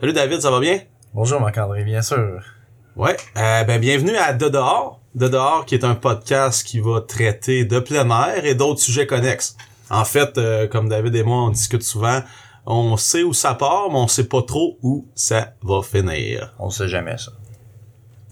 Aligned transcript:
Salut 0.00 0.14
David, 0.14 0.40
ça 0.40 0.50
va 0.50 0.60
bien? 0.60 0.80
Bonjour 1.12 1.42
Marc-André, 1.42 1.84
bien 1.84 2.00
sûr. 2.00 2.40
Ouais, 2.96 3.18
euh, 3.36 3.64
ben 3.64 3.78
bienvenue 3.78 4.16
à 4.16 4.32
De 4.32 4.48
dehors. 4.48 4.98
De 5.14 5.28
dehors 5.28 5.66
qui 5.66 5.74
est 5.74 5.84
un 5.84 5.94
podcast 5.94 6.66
qui 6.66 6.80
va 6.80 7.02
traiter 7.02 7.66
de 7.66 7.78
plein 7.80 8.08
air 8.08 8.46
et 8.46 8.54
d'autres 8.54 8.80
sujets 8.80 9.06
connexes. 9.06 9.58
En 9.90 10.06
fait, 10.06 10.38
euh, 10.38 10.66
comme 10.66 10.88
David 10.88 11.14
et 11.16 11.22
moi 11.22 11.42
on 11.42 11.50
discute 11.50 11.82
souvent, 11.82 12.22
on 12.64 12.96
sait 12.96 13.24
où 13.24 13.34
ça 13.34 13.52
part, 13.52 13.90
mais 13.90 13.98
on 13.98 14.08
sait 14.08 14.26
pas 14.26 14.40
trop 14.40 14.78
où 14.80 15.06
ça 15.14 15.52
va 15.62 15.82
finir. 15.82 16.54
On 16.58 16.70
sait 16.70 16.88
jamais 16.88 17.18
ça. 17.18 17.32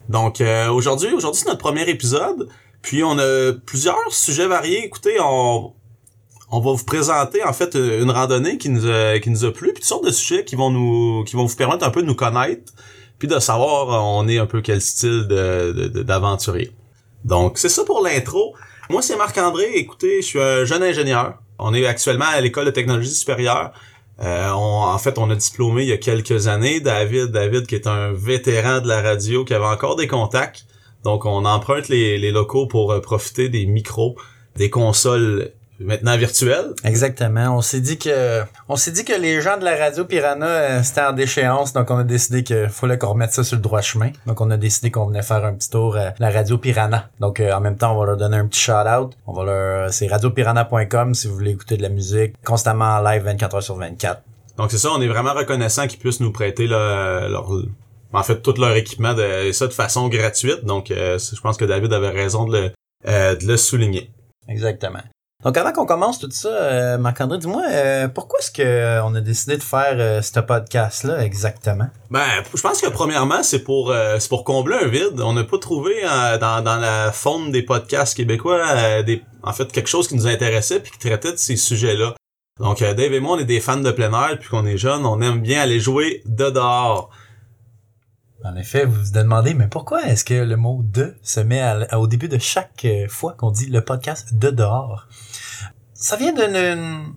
Donc 0.09 0.41
euh, 0.41 0.71
aujourd'hui, 0.71 1.13
aujourd'hui 1.13 1.43
c'est 1.43 1.49
notre 1.51 1.61
premier 1.61 1.87
épisode, 1.91 2.49
puis 2.81 3.05
on 3.05 3.19
a 3.19 3.53
plusieurs 3.67 4.11
sujets 4.11 4.47
variés. 4.47 4.87
Écoutez, 4.87 5.19
on 5.21 5.75
on 6.51 6.61
va 6.61 6.73
vous 6.73 6.85
présenter 6.85 7.43
en 7.45 7.53
fait 7.53 7.75
une 7.75 8.11
randonnée 8.11 8.59
qui 8.59 8.71
nous 8.71 8.87
a, 8.87 9.19
qui 9.19 9.31
nous 9.31 9.45
a 9.45 9.53
plu, 9.53 9.73
puis 9.73 9.83
toutes 9.83 9.85
sortes 9.85 10.05
de 10.05 10.11
sujets 10.11 10.45
qui 10.45 10.57
vont 10.57 10.71
nous 10.71 11.25
qui 11.25 11.37
vont 11.37 11.45
vous 11.45 11.57
permettre 11.57 11.85
un 11.85 11.91
peu 11.91 12.03
de 12.03 12.07
nous 12.07 12.15
connaître, 12.15 12.73
puis 13.19 13.29
de 13.29 13.39
savoir 13.39 14.05
on 14.05 14.27
est 14.29 14.39
un 14.39 14.47
peu 14.47 14.63
quel 14.63 14.81
style 14.81 15.27
de 15.29 15.89
d'aventurier. 16.03 16.73
Donc 17.25 17.59
c'est 17.59 17.69
ça 17.69 17.85
pour 17.85 18.03
l'intro. 18.03 18.55
Moi 18.91 19.03
c'est 19.03 19.17
Marc-André, 19.17 19.67
écoutez, 19.75 20.23
je 20.23 20.27
suis 20.27 20.41
un 20.41 20.65
jeune 20.65 20.83
ingénieur. 20.83 21.39
On 21.59 21.75
est 21.75 21.87
actuellement 21.87 22.27
à 22.27 22.41
l'école 22.41 22.67
de 22.67 22.71
technologie 22.71 23.11
supérieure. 23.11 23.73
Euh, 24.21 24.51
en 24.51 24.99
fait, 24.99 25.19
on 25.19 25.31
a 25.31 25.37
diplômé 25.37 25.83
il 25.83 25.89
y 25.89 25.93
a 25.93 25.97
quelques 25.97 26.49
années. 26.49 26.81
David, 26.81 27.27
David 27.27 27.67
qui 27.67 27.75
est 27.75 27.87
un 27.87 28.13
vétéran 28.13 28.81
de 28.81 28.89
la 28.89 29.01
radio, 29.01 29.45
qui 29.45 29.55
avait 29.55 29.65
encore 29.65 29.97
des 29.97 30.07
contacts. 30.07 30.67
Donc, 31.05 31.25
on 31.25 31.45
emprunte 31.45 31.89
les, 31.89 32.19
les 32.19 32.33
locaux 32.33 32.67
pour 32.67 32.93
euh, 32.93 33.01
profiter 33.01 33.49
des 33.49 33.67
micros, 33.67 34.17
des 34.57 34.71
consoles 34.71 35.53
maintenant 35.81 36.17
virtuel. 36.17 36.75
Exactement. 36.85 37.57
On 37.57 37.63
s'est 37.63 37.81
dit 37.81 37.99
que 37.99 38.43
on 38.69 38.77
s'est 38.77 38.91
dit 38.91 39.05
que 39.05 39.13
les 39.13 39.41
gens 39.41 39.59
de 39.59 39.65
la 39.65 39.77
radio 39.77 40.05
Piranha 40.05 40.47
euh, 40.47 40.83
c'était 40.83 41.03
en 41.03 41.13
déchéance, 41.13 41.73
donc 41.73 41.91
on 41.91 41.99
a 41.99 42.05
décidé 42.05 42.43
qu'il 42.43 42.69
fallait 42.69 42.99
qu'on 42.99 43.11
remette 43.11 43.33
ça 43.33 43.45
sur 43.45 43.57
le 43.57 43.63
droit 43.63 43.81
chemin. 43.81 44.11
Donc 44.27 44.41
on 44.41 44.51
a 44.51 44.57
décidé 44.57 44.91
qu'on 44.91 45.07
venait 45.07 45.23
faire 45.23 45.45
un 45.45 45.55
petit 45.55 45.71
tour 45.71 45.97
à 45.97 46.15
la 46.19 46.31
radio 46.31 46.59
Piranha. 46.59 47.09
Donc 47.21 47.41
euh, 47.41 47.53
en 47.53 47.61
même 47.61 47.77
temps, 47.77 47.95
on 47.95 48.01
va 48.01 48.07
leur 48.07 48.17
donner 48.17 48.37
un 48.37 48.47
petit 48.47 48.61
shout 48.61 48.73
out. 48.73 49.13
On 49.27 49.33
va 49.33 49.45
leur 49.45 49.93
c'est 49.93 50.07
radiopiranha.com 50.07 51.15
si 51.15 51.29
vous 51.29 51.35
voulez 51.35 51.53
écouter 51.53 51.77
de 51.77 51.83
la 51.83 51.89
musique 51.89 52.35
constamment 52.45 52.97
en 52.97 53.03
live 53.03 53.23
24 53.23 53.55
heures 53.57 53.63
sur 53.63 53.77
24. 53.77 54.23
Donc 54.57 54.71
c'est 54.71 54.79
ça, 54.79 54.91
on 54.93 55.01
est 55.01 55.09
vraiment 55.09 55.35
reconnaissant 55.35 55.87
qu'ils 55.87 56.01
puissent 56.01 56.21
nous 56.21 56.33
prêter 56.33 56.67
leur 56.67 57.49
en 58.13 58.23
fait 58.23 58.41
tout 58.43 58.55
leur 58.59 58.75
équipement 58.75 59.15
de 59.15 59.47
et 59.47 59.53
ça 59.53 59.67
de 59.67 59.73
façon 59.73 60.09
gratuite. 60.09 60.65
Donc 60.65 60.91
euh, 60.91 61.19
je 61.19 61.41
pense 61.41 61.57
que 61.57 61.65
David 61.65 61.93
avait 61.93 62.11
raison 62.11 62.47
de 62.47 62.57
le 62.57 62.73
de 63.07 63.47
le 63.47 63.57
souligner. 63.57 64.11
Exactement. 64.49 65.03
Donc 65.45 65.57
avant 65.57 65.71
qu'on 65.71 65.87
commence 65.87 66.19
tout 66.19 66.29
ça, 66.33 66.49
euh, 66.49 66.99
Marc-André, 66.99 67.39
dis-moi, 67.39 67.63
euh, 67.71 68.09
pourquoi 68.09 68.41
est-ce 68.41 68.51
qu'on 68.51 68.63
euh, 68.65 69.01
on 69.05 69.15
a 69.15 69.21
décidé 69.21 69.57
de 69.57 69.63
faire 69.63 69.95
euh, 69.95 70.21
ce 70.21 70.41
podcast-là 70.41 71.25
exactement? 71.25 71.87
Ben, 72.11 72.27
je 72.53 72.61
pense 72.61 72.81
que 72.81 72.89
premièrement, 72.89 73.45
c'est 73.45 73.63
pour 73.63 73.95
c'est 74.19 74.29
pour 74.29 74.43
combler 74.43 74.75
un 74.83 74.89
vide. 74.89 75.21
On 75.21 75.35
n'a 75.35 75.45
pas 75.45 75.59
trouvé 75.59 76.03
dans, 76.41 76.65
dans 76.65 76.77
la 76.77 77.13
faune 77.13 77.53
des 77.53 77.63
podcasts 77.63 78.17
québécois 78.17 79.03
des, 79.05 79.23
en 79.45 79.53
fait 79.53 79.71
quelque 79.71 79.89
chose 79.89 80.09
qui 80.09 80.17
nous 80.17 80.27
intéressait 80.27 80.81
puis 80.81 80.91
qui 80.91 80.99
traitait 80.99 81.31
de 81.31 81.37
ces 81.37 81.57
sujets-là. 81.57 82.15
Donc 82.59 82.81
Dave 82.81 83.13
et 83.13 83.21
moi, 83.21 83.37
on 83.37 83.39
est 83.39 83.45
des 83.45 83.61
fans 83.61 83.77
de 83.77 83.93
plein 83.93 84.11
air, 84.11 84.37
puis 84.41 84.49
qu'on 84.49 84.67
est 84.67 84.77
jeunes, 84.77 85.07
on 85.07 85.21
aime 85.21 85.41
bien 85.41 85.61
aller 85.61 85.79
jouer 85.79 86.23
de 86.27 86.51
dehors. 86.51 87.11
En 88.45 88.55
effet, 88.55 88.85
vous 88.85 89.03
vous 89.03 89.13
demandez, 89.13 89.55
mais 89.55 89.67
pourquoi 89.67 90.05
est-ce 90.05 90.25
que 90.25 90.35
le 90.35 90.57
mot 90.57 90.81
de 90.85 91.15
se 91.23 91.41
met 91.41 91.63
au 91.95 92.07
début 92.07 92.29
de 92.29 92.39
chaque 92.39 92.87
fois 93.09 93.35
qu'on 93.37 93.51
dit 93.51 93.67
le 93.67 93.81
podcast 93.81 94.35
de 94.35 94.51
dehors? 94.51 95.07
Ça 95.93 96.17
vient 96.17 96.33
d'une... 96.33 97.15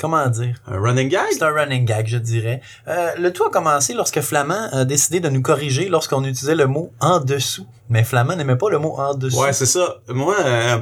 Comment 0.00 0.26
dire? 0.26 0.60
Un 0.66 0.78
running 0.78 1.08
gag? 1.08 1.22
C'est 1.30 1.42
un 1.42 1.52
running 1.52 1.86
gag, 1.86 2.06
je 2.06 2.18
dirais. 2.18 2.60
Euh, 2.88 3.12
le 3.16 3.32
tout 3.32 3.44
a 3.44 3.50
commencé 3.50 3.94
lorsque 3.94 4.20
Flamand 4.20 4.68
a 4.72 4.84
décidé 4.84 5.20
de 5.20 5.30
nous 5.30 5.40
corriger 5.40 5.88
lorsqu'on 5.88 6.22
utilisait 6.24 6.56
le 6.56 6.66
mot 6.66 6.92
en 7.00 7.20
dessous. 7.20 7.66
Mais 7.88 8.04
Flamand 8.04 8.36
n'aimait 8.36 8.56
pas 8.56 8.68
le 8.68 8.78
mot 8.78 8.96
en 8.98 9.14
dessous. 9.14 9.40
Ouais, 9.40 9.52
c'est 9.54 9.66
ça. 9.66 10.00
Moi, 10.08 10.36
euh, 10.44 10.78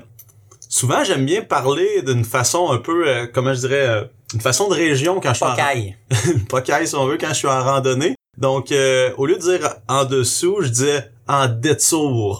souvent, 0.69 1.05
j'aime 1.05 1.27
bien 1.27 1.43
parler 1.43 2.03
d'une 2.03 2.25
façon 2.25 2.71
un 2.72 2.78
peu, 2.78 3.06
euh, 3.06 3.27
comment 3.32 3.55
je 3.55 3.61
dirais, 3.61 3.87
euh, 3.87 4.05
une 4.34 4.41
façon 4.41 4.69
de 4.69 4.75
région 4.75 5.21
quand 5.21 5.34
je 5.34 5.37
suis 5.37 5.47
Pocaille. 5.47 5.97
en... 6.11 6.38
Pocaille, 6.49 6.88
si 6.88 6.97
on 6.97 7.06
veut, 7.06 7.19
quand 7.19 7.28
je 7.28 7.34
suis 7.34 7.49
en 7.49 7.62
randonnée. 7.62 8.16
Donc, 8.42 8.75
au 9.16 9.26
lieu 9.26 9.36
de 9.36 9.41
dire 9.41 9.76
en 9.88 10.04
dessous, 10.04 10.58
je 10.60 10.69
disais 10.69 11.10
en 11.26 11.48
dessous. 11.48 12.36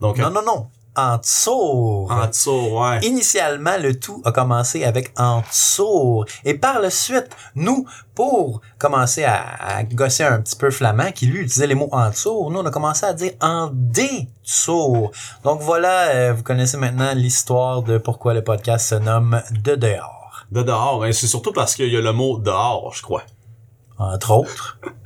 Donc, 0.00 0.18
non, 0.18 0.30
non, 0.30 0.42
non 0.42 0.66
en 0.96 1.18
dessous. 1.18 2.06
En 2.10 2.26
dessous, 2.26 2.70
ouais. 2.72 3.00
Initialement, 3.02 3.76
le 3.78 3.98
tout 3.98 4.22
a 4.24 4.32
commencé 4.32 4.84
avec 4.84 5.12
en 5.18 5.42
dessous. 5.42 6.24
Et 6.44 6.54
par 6.54 6.80
la 6.80 6.90
suite, 6.90 7.28
nous, 7.54 7.86
pour 8.14 8.60
commencer 8.78 9.24
à, 9.24 9.82
gosser 9.84 10.24
un 10.24 10.40
petit 10.40 10.56
peu 10.56 10.70
flamand, 10.70 11.12
qui 11.12 11.26
lui 11.26 11.40
utilisait 11.40 11.66
les 11.66 11.74
mots 11.74 11.90
en 11.92 12.10
dessous, 12.10 12.48
nous, 12.50 12.60
on 12.60 12.66
a 12.66 12.70
commencé 12.70 13.04
à 13.04 13.12
dire 13.12 13.32
en 13.40 13.70
dessous. 13.72 15.10
Donc 15.44 15.60
voilà, 15.60 16.08
euh, 16.08 16.32
vous 16.32 16.42
connaissez 16.42 16.78
maintenant 16.78 17.12
l'histoire 17.14 17.82
de 17.82 17.98
pourquoi 17.98 18.32
le 18.34 18.42
podcast 18.42 18.88
se 18.88 18.94
nomme 18.94 19.42
De 19.62 19.74
dehors. 19.74 20.46
De 20.50 20.62
dehors, 20.62 21.04
et 21.04 21.12
c'est 21.12 21.26
surtout 21.26 21.52
parce 21.52 21.74
qu'il 21.74 21.92
y 21.92 21.96
a 21.96 22.00
le 22.00 22.12
mot 22.12 22.38
dehors, 22.38 22.94
je 22.94 23.02
crois. 23.02 23.22
Entre 23.98 24.30
autres. 24.30 24.78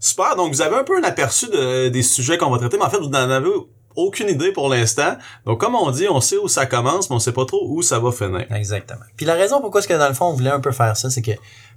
Super, 0.00 0.34
donc 0.36 0.52
vous 0.52 0.62
avez 0.62 0.76
un 0.76 0.84
peu 0.84 0.98
un 0.98 1.04
aperçu 1.04 1.48
de, 1.48 1.88
des 1.88 2.02
sujets 2.02 2.36
qu'on 2.36 2.50
va 2.50 2.58
traiter, 2.58 2.76
mais 2.76 2.84
en 2.84 2.90
fait, 2.90 2.98
vous 2.98 3.06
en 3.06 3.14
avez 3.14 3.50
aucune 3.96 4.28
idée 4.28 4.52
pour 4.52 4.68
l'instant. 4.68 5.16
Donc, 5.46 5.60
comme 5.60 5.74
on 5.74 5.90
dit, 5.90 6.08
on 6.08 6.20
sait 6.20 6.38
où 6.38 6.48
ça 6.48 6.66
commence, 6.66 7.10
mais 7.10 7.16
on 7.16 7.18
sait 7.18 7.32
pas 7.32 7.44
trop 7.44 7.66
où 7.68 7.82
ça 7.82 7.98
va 7.98 8.12
finir. 8.12 8.46
Exactement. 8.50 9.04
Puis 9.16 9.26
la 9.26 9.34
raison 9.34 9.60
pourquoi 9.60 9.80
est-ce 9.80 9.88
que 9.88 9.94
dans 9.94 10.08
le 10.08 10.14
fond 10.14 10.26
on 10.26 10.32
voulait 10.32 10.50
un 10.50 10.60
peu 10.60 10.72
faire 10.72 10.96
ça, 10.96 11.10
c'est 11.10 11.22
que 11.22 11.32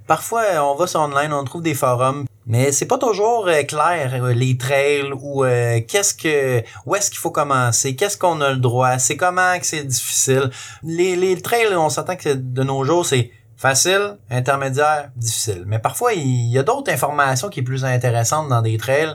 parfois 0.06 0.42
on 0.62 0.74
va 0.74 0.86
sur 0.86 1.00
online, 1.00 1.32
on 1.32 1.44
trouve 1.44 1.62
des 1.62 1.74
forums, 1.74 2.24
mais 2.46 2.72
c'est 2.72 2.86
pas 2.86 2.98
toujours 2.98 3.48
euh, 3.48 3.62
clair 3.62 4.12
euh, 4.14 4.32
les 4.32 4.56
trails 4.56 5.12
ou 5.20 5.44
euh, 5.44 5.80
qu'est-ce 5.86 6.14
que 6.14 6.62
où 6.86 6.94
est-ce 6.94 7.10
qu'il 7.10 7.18
faut 7.18 7.30
commencer, 7.30 7.96
qu'est-ce 7.96 8.16
qu'on 8.16 8.40
a 8.40 8.50
le 8.50 8.58
droit, 8.58 8.98
c'est 8.98 9.16
comment 9.16 9.58
que 9.58 9.66
c'est 9.66 9.84
difficile. 9.84 10.50
Les 10.82 11.16
les 11.16 11.40
trails, 11.40 11.74
on 11.74 11.90
s'attend 11.90 12.16
que 12.16 12.34
de 12.34 12.62
nos 12.62 12.84
jours 12.84 13.04
c'est 13.04 13.30
Facile, 13.56 14.18
intermédiaire, 14.30 15.10
difficile. 15.16 15.64
Mais 15.66 15.78
parfois, 15.78 16.12
il 16.12 16.48
y 16.48 16.58
a 16.58 16.62
d'autres 16.62 16.92
informations 16.92 17.48
qui 17.48 17.60
sont 17.60 17.64
plus 17.64 17.84
intéressantes 17.84 18.48
dans 18.48 18.60
des 18.60 18.76
trails, 18.76 19.14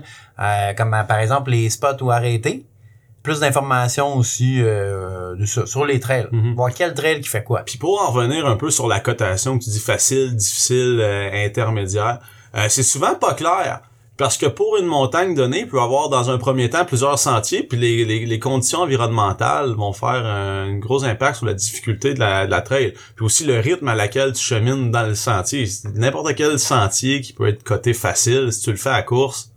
comme 0.77 0.95
par 1.07 1.19
exemple 1.19 1.51
les 1.51 1.69
spots 1.69 2.01
où 2.01 2.09
arrêter 2.09 2.65
plus 3.23 3.39
d'informations 3.39 4.15
aussi 4.15 4.61
euh, 4.61 5.35
de 5.35 5.45
ça, 5.45 5.65
sur 5.65 5.85
les 5.85 5.99
trails. 5.99 6.27
Mhm. 6.31 6.55
Voir 6.55 6.73
quel 6.73 6.93
trail 6.93 7.21
qui 7.21 7.29
fait 7.29 7.43
quoi. 7.43 7.61
Puis 7.63 7.77
pour 7.77 8.01
en 8.01 8.11
revenir 8.11 8.45
un 8.47 8.55
peu 8.55 8.71
sur 8.71 8.87
la 8.87 8.99
cotation 8.99 9.57
que 9.57 9.63
tu 9.63 9.69
dis 9.69 9.79
facile, 9.79 10.35
difficile, 10.35 10.99
euh, 11.01 11.45
intermédiaire, 11.45 12.19
euh, 12.55 12.65
c'est 12.69 12.83
souvent 12.83 13.15
pas 13.15 13.33
clair. 13.33 13.81
Parce 14.21 14.37
que 14.37 14.45
pour 14.45 14.77
une 14.77 14.85
montagne 14.85 15.33
donnée, 15.33 15.61
il 15.61 15.67
peut 15.67 15.77
y 15.77 15.79
avoir 15.79 16.07
dans 16.09 16.29
un 16.29 16.37
premier 16.37 16.69
temps 16.69 16.85
plusieurs 16.85 17.17
sentiers, 17.17 17.63
puis 17.63 17.75
les, 17.75 18.05
les, 18.05 18.39
conditions 18.39 18.81
environnementales 18.81 19.71
vont 19.71 19.93
faire 19.93 20.23
un, 20.27 20.77
gros 20.77 21.03
impact 21.03 21.37
sur 21.37 21.47
la 21.47 21.55
difficulté 21.55 22.13
de 22.13 22.19
la, 22.19 22.45
de 22.45 22.51
la 22.51 22.61
trail. 22.61 22.93
Puis 23.15 23.25
aussi 23.25 23.45
le 23.45 23.59
rythme 23.59 23.87
à 23.87 23.95
laquelle 23.95 24.33
tu 24.33 24.43
chemines 24.43 24.91
dans 24.91 25.07
le 25.07 25.15
sentier. 25.15 25.65
N'importe 25.95 26.35
quel 26.35 26.59
sentier 26.59 27.21
qui 27.21 27.33
peut 27.33 27.47
être 27.47 27.63
coté 27.63 27.95
facile, 27.95 28.53
si 28.53 28.61
tu 28.61 28.69
le 28.69 28.77
fais 28.77 28.91
à 28.91 29.01
course, 29.01 29.53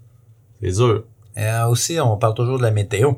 c'est 0.62 0.72
dur. 0.78 1.04
Et 1.36 1.50
aussi, 1.68 2.00
on 2.00 2.16
parle 2.16 2.32
toujours 2.32 2.56
de 2.56 2.62
la 2.62 2.70
météo. 2.70 3.12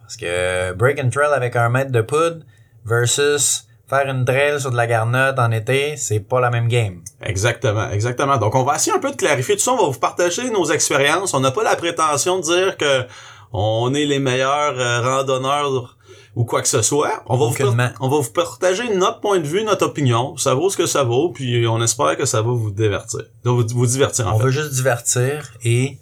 Parce 0.00 0.16
que 0.16 0.72
break 0.72 0.98
and 1.04 1.10
trail 1.10 1.34
avec 1.34 1.54
un 1.54 1.68
mètre 1.68 1.92
de 1.92 2.00
poudre 2.00 2.46
versus 2.86 3.67
faire 3.88 4.08
une 4.08 4.24
trail 4.24 4.60
sur 4.60 4.70
de 4.70 4.76
la 4.76 4.86
garnotte 4.86 5.38
en 5.38 5.50
été, 5.50 5.96
c'est 5.96 6.20
pas 6.20 6.40
la 6.40 6.50
même 6.50 6.68
game. 6.68 7.00
Exactement, 7.22 7.90
exactement. 7.90 8.36
Donc 8.36 8.54
on 8.54 8.62
va 8.62 8.76
essayer 8.76 8.94
un 8.94 9.00
peu 9.00 9.10
de 9.10 9.16
clarifier 9.16 9.56
tout 9.56 9.62
ça, 9.62 9.72
on 9.72 9.76
va 9.76 9.90
vous 9.90 9.98
partager 9.98 10.50
nos 10.50 10.66
expériences. 10.70 11.34
On 11.34 11.40
n'a 11.40 11.50
pas 11.50 11.62
la 11.62 11.76
prétention 11.76 12.38
de 12.38 12.42
dire 12.42 12.76
que 12.76 13.06
on 13.52 13.94
est 13.94 14.04
les 14.04 14.18
meilleurs 14.18 14.78
euh, 14.78 15.00
randonneurs 15.00 15.96
ou 16.36 16.44
quoi 16.44 16.62
que 16.62 16.68
ce 16.68 16.82
soit. 16.82 17.22
On 17.26 17.36
va, 17.36 17.46
vous, 17.46 17.76
on 18.00 18.08
va 18.08 18.16
vous 18.18 18.30
partager 18.30 18.94
notre 18.94 19.20
point 19.20 19.40
de 19.40 19.46
vue, 19.46 19.64
notre 19.64 19.86
opinion. 19.86 20.36
Ça 20.36 20.54
vaut 20.54 20.70
ce 20.70 20.76
que 20.76 20.86
ça 20.86 21.02
vaut, 21.02 21.30
puis 21.30 21.66
on 21.66 21.82
espère 21.82 22.16
que 22.16 22.26
ça 22.26 22.42
va 22.42 22.52
vous 22.52 22.70
divertir. 22.70 23.22
Vous, 23.44 23.66
vous 23.66 23.86
divertir 23.86 24.28
en 24.28 24.34
On 24.34 24.38
veut 24.38 24.50
juste 24.50 24.72
divertir 24.72 25.50
et 25.64 25.98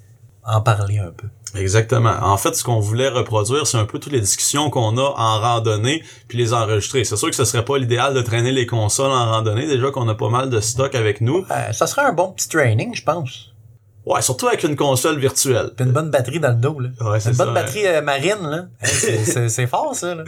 en 0.47 0.61
parler 0.61 0.99
un 0.99 1.11
peu. 1.11 1.27
Exactement. 1.59 2.15
En 2.23 2.37
fait, 2.37 2.55
ce 2.55 2.63
qu'on 2.63 2.81
voulait 2.81 3.09
reproduire, 3.09 3.67
c'est 3.67 3.79
un 3.79 3.85
peu 3.85 3.99
toutes 3.99 4.13
les 4.13 4.21
discussions 4.21 4.71
qu'on 4.71 4.97
a 4.99 5.15
en 5.17 5.41
randonnée, 5.41 6.03
puis 6.29 6.39
les 6.39 6.53
enregistrer. 6.53 7.05
C'est 7.05 7.17
sûr 7.17 7.31
que 7.31 7.37
ce 7.37 7.45
serait 7.45 7.65
pas 7.65 7.79
l'idéal 7.79 8.15
de 8.15 8.21
traîner 8.21 8.53
les 8.53 8.67
consoles 8.67 9.11
en 9.11 9.31
randonnée, 9.31 9.67
déjà 9.67 9.91
qu'on 9.91 10.09
a 10.09 10.15
pas 10.15 10.29
mal 10.29 10.51
de 10.51 10.61
stock 10.61 10.95
avec 10.95 11.21
nous. 11.21 11.45
ça 11.73 11.87
serait 11.87 12.03
un 12.03 12.13
bon 12.13 12.33
petit 12.33 12.49
training, 12.49 12.95
je 12.95 13.03
pense. 13.03 13.53
Ouais, 14.05 14.23
surtout 14.23 14.47
avec 14.47 14.63
une 14.63 14.77
console 14.77 15.19
virtuelle. 15.19 15.73
Puis 15.77 15.85
une 15.85 15.93
bonne 15.93 16.11
batterie 16.11 16.39
dans 16.39 16.51
le 16.51 16.55
dos, 16.55 16.79
là. 16.79 16.91
Ouais, 17.01 17.19
c'est 17.19 17.31
Une 17.31 17.37
bonne 17.37 17.55
batterie 17.55 17.87
euh, 17.87 18.03
marine, 18.03 18.41
là. 18.43 18.67
c'est 18.85 19.67
fort, 19.67 19.97
ça, 19.97 20.15
là. 20.15 20.23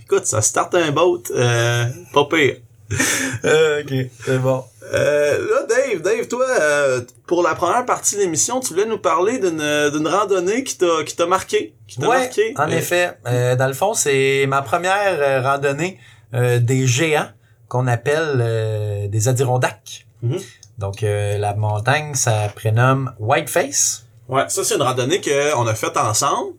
Écoute, 0.00 0.26
ça 0.26 0.40
starte 0.40 0.74
un 0.76 0.92
boat, 0.92 1.22
euh, 1.34 1.86
pas 2.12 2.24
pire. 2.26 2.56
Euh, 3.44 3.82
ok, 3.82 4.10
c'est 4.24 4.38
bon. 4.38 4.64
Euh, 4.92 5.38
là, 5.38 5.66
Dave, 5.68 6.02
Dave, 6.02 6.28
toi, 6.28 6.46
euh, 6.60 7.00
pour 7.26 7.42
la 7.42 7.54
première 7.54 7.86
partie 7.86 8.16
de 8.16 8.20
l'émission, 8.20 8.60
tu 8.60 8.74
voulais 8.74 8.86
nous 8.86 8.98
parler 8.98 9.38
d'une, 9.38 9.90
d'une 9.90 10.06
randonnée 10.06 10.64
qui 10.64 10.76
t'a, 10.76 11.02
qui 11.04 11.16
t'a 11.16 11.26
marqué. 11.26 11.74
Qui 11.88 12.00
marqué. 12.00 12.54
En 12.58 12.68
effet. 12.68 13.18
Euh, 13.26 13.56
dans 13.56 13.66
le 13.66 13.72
fond, 13.74 13.94
c'est 13.94 14.44
ma 14.48 14.62
première 14.62 15.42
randonnée 15.42 15.98
des 16.32 16.86
géants 16.86 17.28
qu'on 17.68 17.86
appelle 17.86 19.08
des 19.08 19.28
Adirondacks. 19.28 20.06
Mm-hmm. 20.24 20.42
Donc, 20.78 21.02
euh, 21.02 21.38
la 21.38 21.54
montagne, 21.54 22.14
ça 22.14 22.48
prénomme 22.54 23.12
Whiteface. 23.18 24.06
Ouais, 24.28 24.48
ça 24.48 24.64
c'est 24.64 24.74
une 24.74 24.82
randonnée 24.82 25.20
qu'on 25.20 25.66
a 25.66 25.74
faite 25.74 25.96
ensemble 25.96 26.54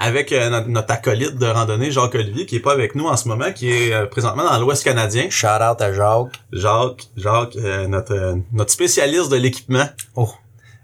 avec 0.00 0.32
euh, 0.32 0.48
notre, 0.48 0.68
notre 0.68 0.92
acolyte 0.92 1.36
de 1.36 1.46
randonnée, 1.46 1.90
Jacques 1.90 2.14
Olivier, 2.14 2.46
qui 2.46 2.56
est 2.56 2.60
pas 2.60 2.72
avec 2.72 2.94
nous 2.94 3.06
en 3.06 3.16
ce 3.16 3.28
moment, 3.28 3.52
qui 3.52 3.70
est 3.70 3.92
euh, 3.92 4.06
présentement 4.06 4.44
dans 4.44 4.58
l'Ouest 4.58 4.82
canadien. 4.82 5.28
Shout 5.28 5.46
out 5.46 5.80
à 5.80 5.92
Jacques. 5.92 6.40
Jacques, 6.52 7.08
Jacques, 7.16 7.56
euh, 7.56 7.86
notre, 7.86 8.14
euh, 8.14 8.36
notre 8.52 8.72
spécialiste 8.72 9.28
de 9.30 9.36
l'équipement. 9.36 9.84
Oh. 10.16 10.30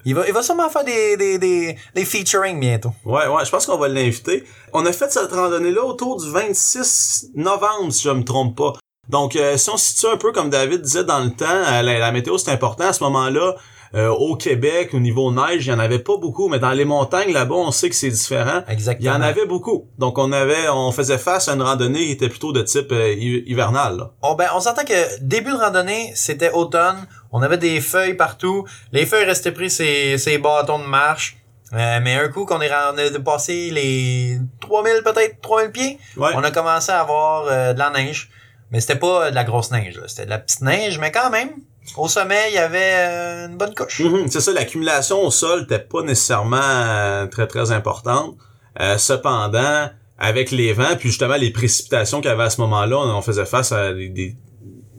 Il 0.04 0.14
va, 0.14 0.26
il 0.28 0.34
va 0.34 0.42
sûrement 0.42 0.68
faire 0.68 0.84
des, 0.84 1.16
des, 1.16 1.38
des, 1.38 1.76
des 1.94 2.04
featuring 2.04 2.60
bientôt. 2.60 2.92
Ouais, 3.06 3.26
ouais, 3.26 3.44
je 3.44 3.50
pense 3.50 3.64
qu'on 3.66 3.78
va 3.78 3.88
l'inviter. 3.88 4.44
On 4.74 4.84
a 4.84 4.92
fait 4.92 5.10
cette 5.10 5.32
randonnée-là 5.32 5.82
autour 5.82 6.22
du 6.22 6.30
26 6.30 7.30
novembre, 7.34 7.92
si 7.92 8.04
je 8.04 8.10
me 8.10 8.22
trompe 8.22 8.56
pas. 8.56 8.74
Donc, 9.08 9.34
euh, 9.34 9.56
si 9.56 9.70
on 9.70 9.76
se 9.76 9.86
situe 9.94 10.06
un 10.12 10.16
peu 10.16 10.32
comme 10.32 10.50
David 10.50 10.82
disait 10.82 11.04
dans 11.04 11.20
le 11.20 11.30
temps, 11.30 11.46
euh, 11.48 11.82
la, 11.82 11.98
la 11.98 12.12
météo 12.12 12.38
c'est 12.38 12.50
important 12.50 12.84
à 12.84 12.92
ce 12.92 13.02
moment-là. 13.04 13.56
Euh, 13.96 14.08
au 14.10 14.36
Québec, 14.36 14.90
au 14.92 15.00
niveau 15.00 15.32
neige, 15.32 15.66
il 15.66 15.70
y 15.70 15.72
en 15.72 15.78
avait 15.78 15.98
pas 16.00 16.18
beaucoup, 16.18 16.48
mais 16.48 16.58
dans 16.58 16.72
les 16.72 16.84
montagnes 16.84 17.32
là-bas, 17.32 17.54
on 17.54 17.70
sait 17.70 17.88
que 17.88 17.94
c'est 17.94 18.10
différent. 18.10 18.62
Il 18.66 18.70
y 18.70 18.74
Exactement. 18.74 19.14
en 19.14 19.20
avait 19.22 19.46
beaucoup. 19.46 19.88
Donc 19.98 20.18
on 20.18 20.32
avait, 20.32 20.68
on 20.68 20.92
faisait 20.92 21.16
face 21.16 21.48
à 21.48 21.54
une 21.54 21.62
randonnée 21.62 22.04
qui 22.04 22.10
était 22.12 22.28
plutôt 22.28 22.52
de 22.52 22.60
type 22.60 22.92
euh, 22.92 23.14
hi- 23.14 23.42
hivernal. 23.46 23.96
là. 23.96 24.10
On, 24.22 24.34
ben, 24.34 24.48
on 24.54 24.60
s'entend 24.60 24.84
que 24.84 25.20
début 25.22 25.52
de 25.52 25.56
randonnée, 25.56 26.12
c'était 26.14 26.50
automne. 26.52 27.06
On 27.32 27.40
avait 27.40 27.56
des 27.56 27.80
feuilles 27.80 28.14
partout. 28.14 28.66
Les 28.92 29.06
feuilles 29.06 29.24
restaient 29.24 29.52
pris 29.52 29.70
ces, 29.70 30.18
ces 30.18 30.36
bâtons 30.38 30.78
de 30.78 30.84
marche. 30.84 31.38
Euh, 31.72 31.98
mais 32.02 32.14
un 32.14 32.28
coup 32.28 32.44
qu'on 32.44 32.60
est, 32.60 32.70
on 32.70 32.96
a 32.98 33.20
passé 33.24 33.70
les 33.72 34.38
3000 34.60 35.02
peut-être 35.04 35.40
3000 35.40 35.70
pieds, 35.72 35.98
Ouais. 36.16 36.30
on 36.34 36.44
a 36.44 36.50
commencé 36.52 36.92
à 36.92 37.00
avoir 37.00 37.46
euh, 37.48 37.72
de 37.72 37.78
la 37.78 37.90
neige. 37.90 38.30
Mais 38.70 38.80
c'était 38.80 38.96
pas 38.98 39.30
de 39.30 39.34
la 39.34 39.42
grosse 39.44 39.70
neige, 39.72 40.00
c'était 40.06 40.26
de 40.26 40.30
la 40.30 40.38
petite 40.38 40.60
neige, 40.62 40.98
mais 41.00 41.10
quand 41.10 41.30
même, 41.30 41.50
au 41.96 42.08
sommet, 42.08 42.48
il 42.50 42.54
y 42.54 42.58
avait 42.58 42.92
euh, 42.94 43.46
une 43.48 43.56
bonne 43.56 43.74
couche. 43.74 44.00
Mhm, 44.00 44.28
c'est 44.28 44.40
ça, 44.40 44.52
l'accumulation 44.52 45.22
au 45.22 45.30
sol 45.30 45.60
n'était 45.60 45.78
pas 45.78 46.02
nécessairement 46.02 46.56
euh, 46.62 47.26
très 47.26 47.46
très 47.46 47.70
importante. 47.72 48.36
Euh, 48.80 48.98
cependant, 48.98 49.88
avec 50.18 50.50
les 50.50 50.72
vents, 50.72 50.96
puis 50.98 51.08
justement 51.10 51.36
les 51.36 51.50
précipitations 51.50 52.20
qu'il 52.20 52.28
y 52.30 52.32
avait 52.32 52.44
à 52.44 52.50
ce 52.50 52.60
moment-là, 52.62 52.96
on, 52.98 53.16
on 53.16 53.22
faisait 53.22 53.46
face 53.46 53.72
à 53.72 53.92
des, 53.92 54.08
des- 54.08 54.36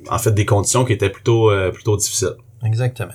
en 0.10 0.18
fait 0.19 0.31
des 0.31 0.45
conditions 0.45 0.86
qui 0.86 0.94
étaient 0.94 1.10
plutôt 1.10 1.51
euh, 1.51 1.72
plutôt 1.72 1.98
difficiles. 1.98 2.36
Exactement. 2.66 3.13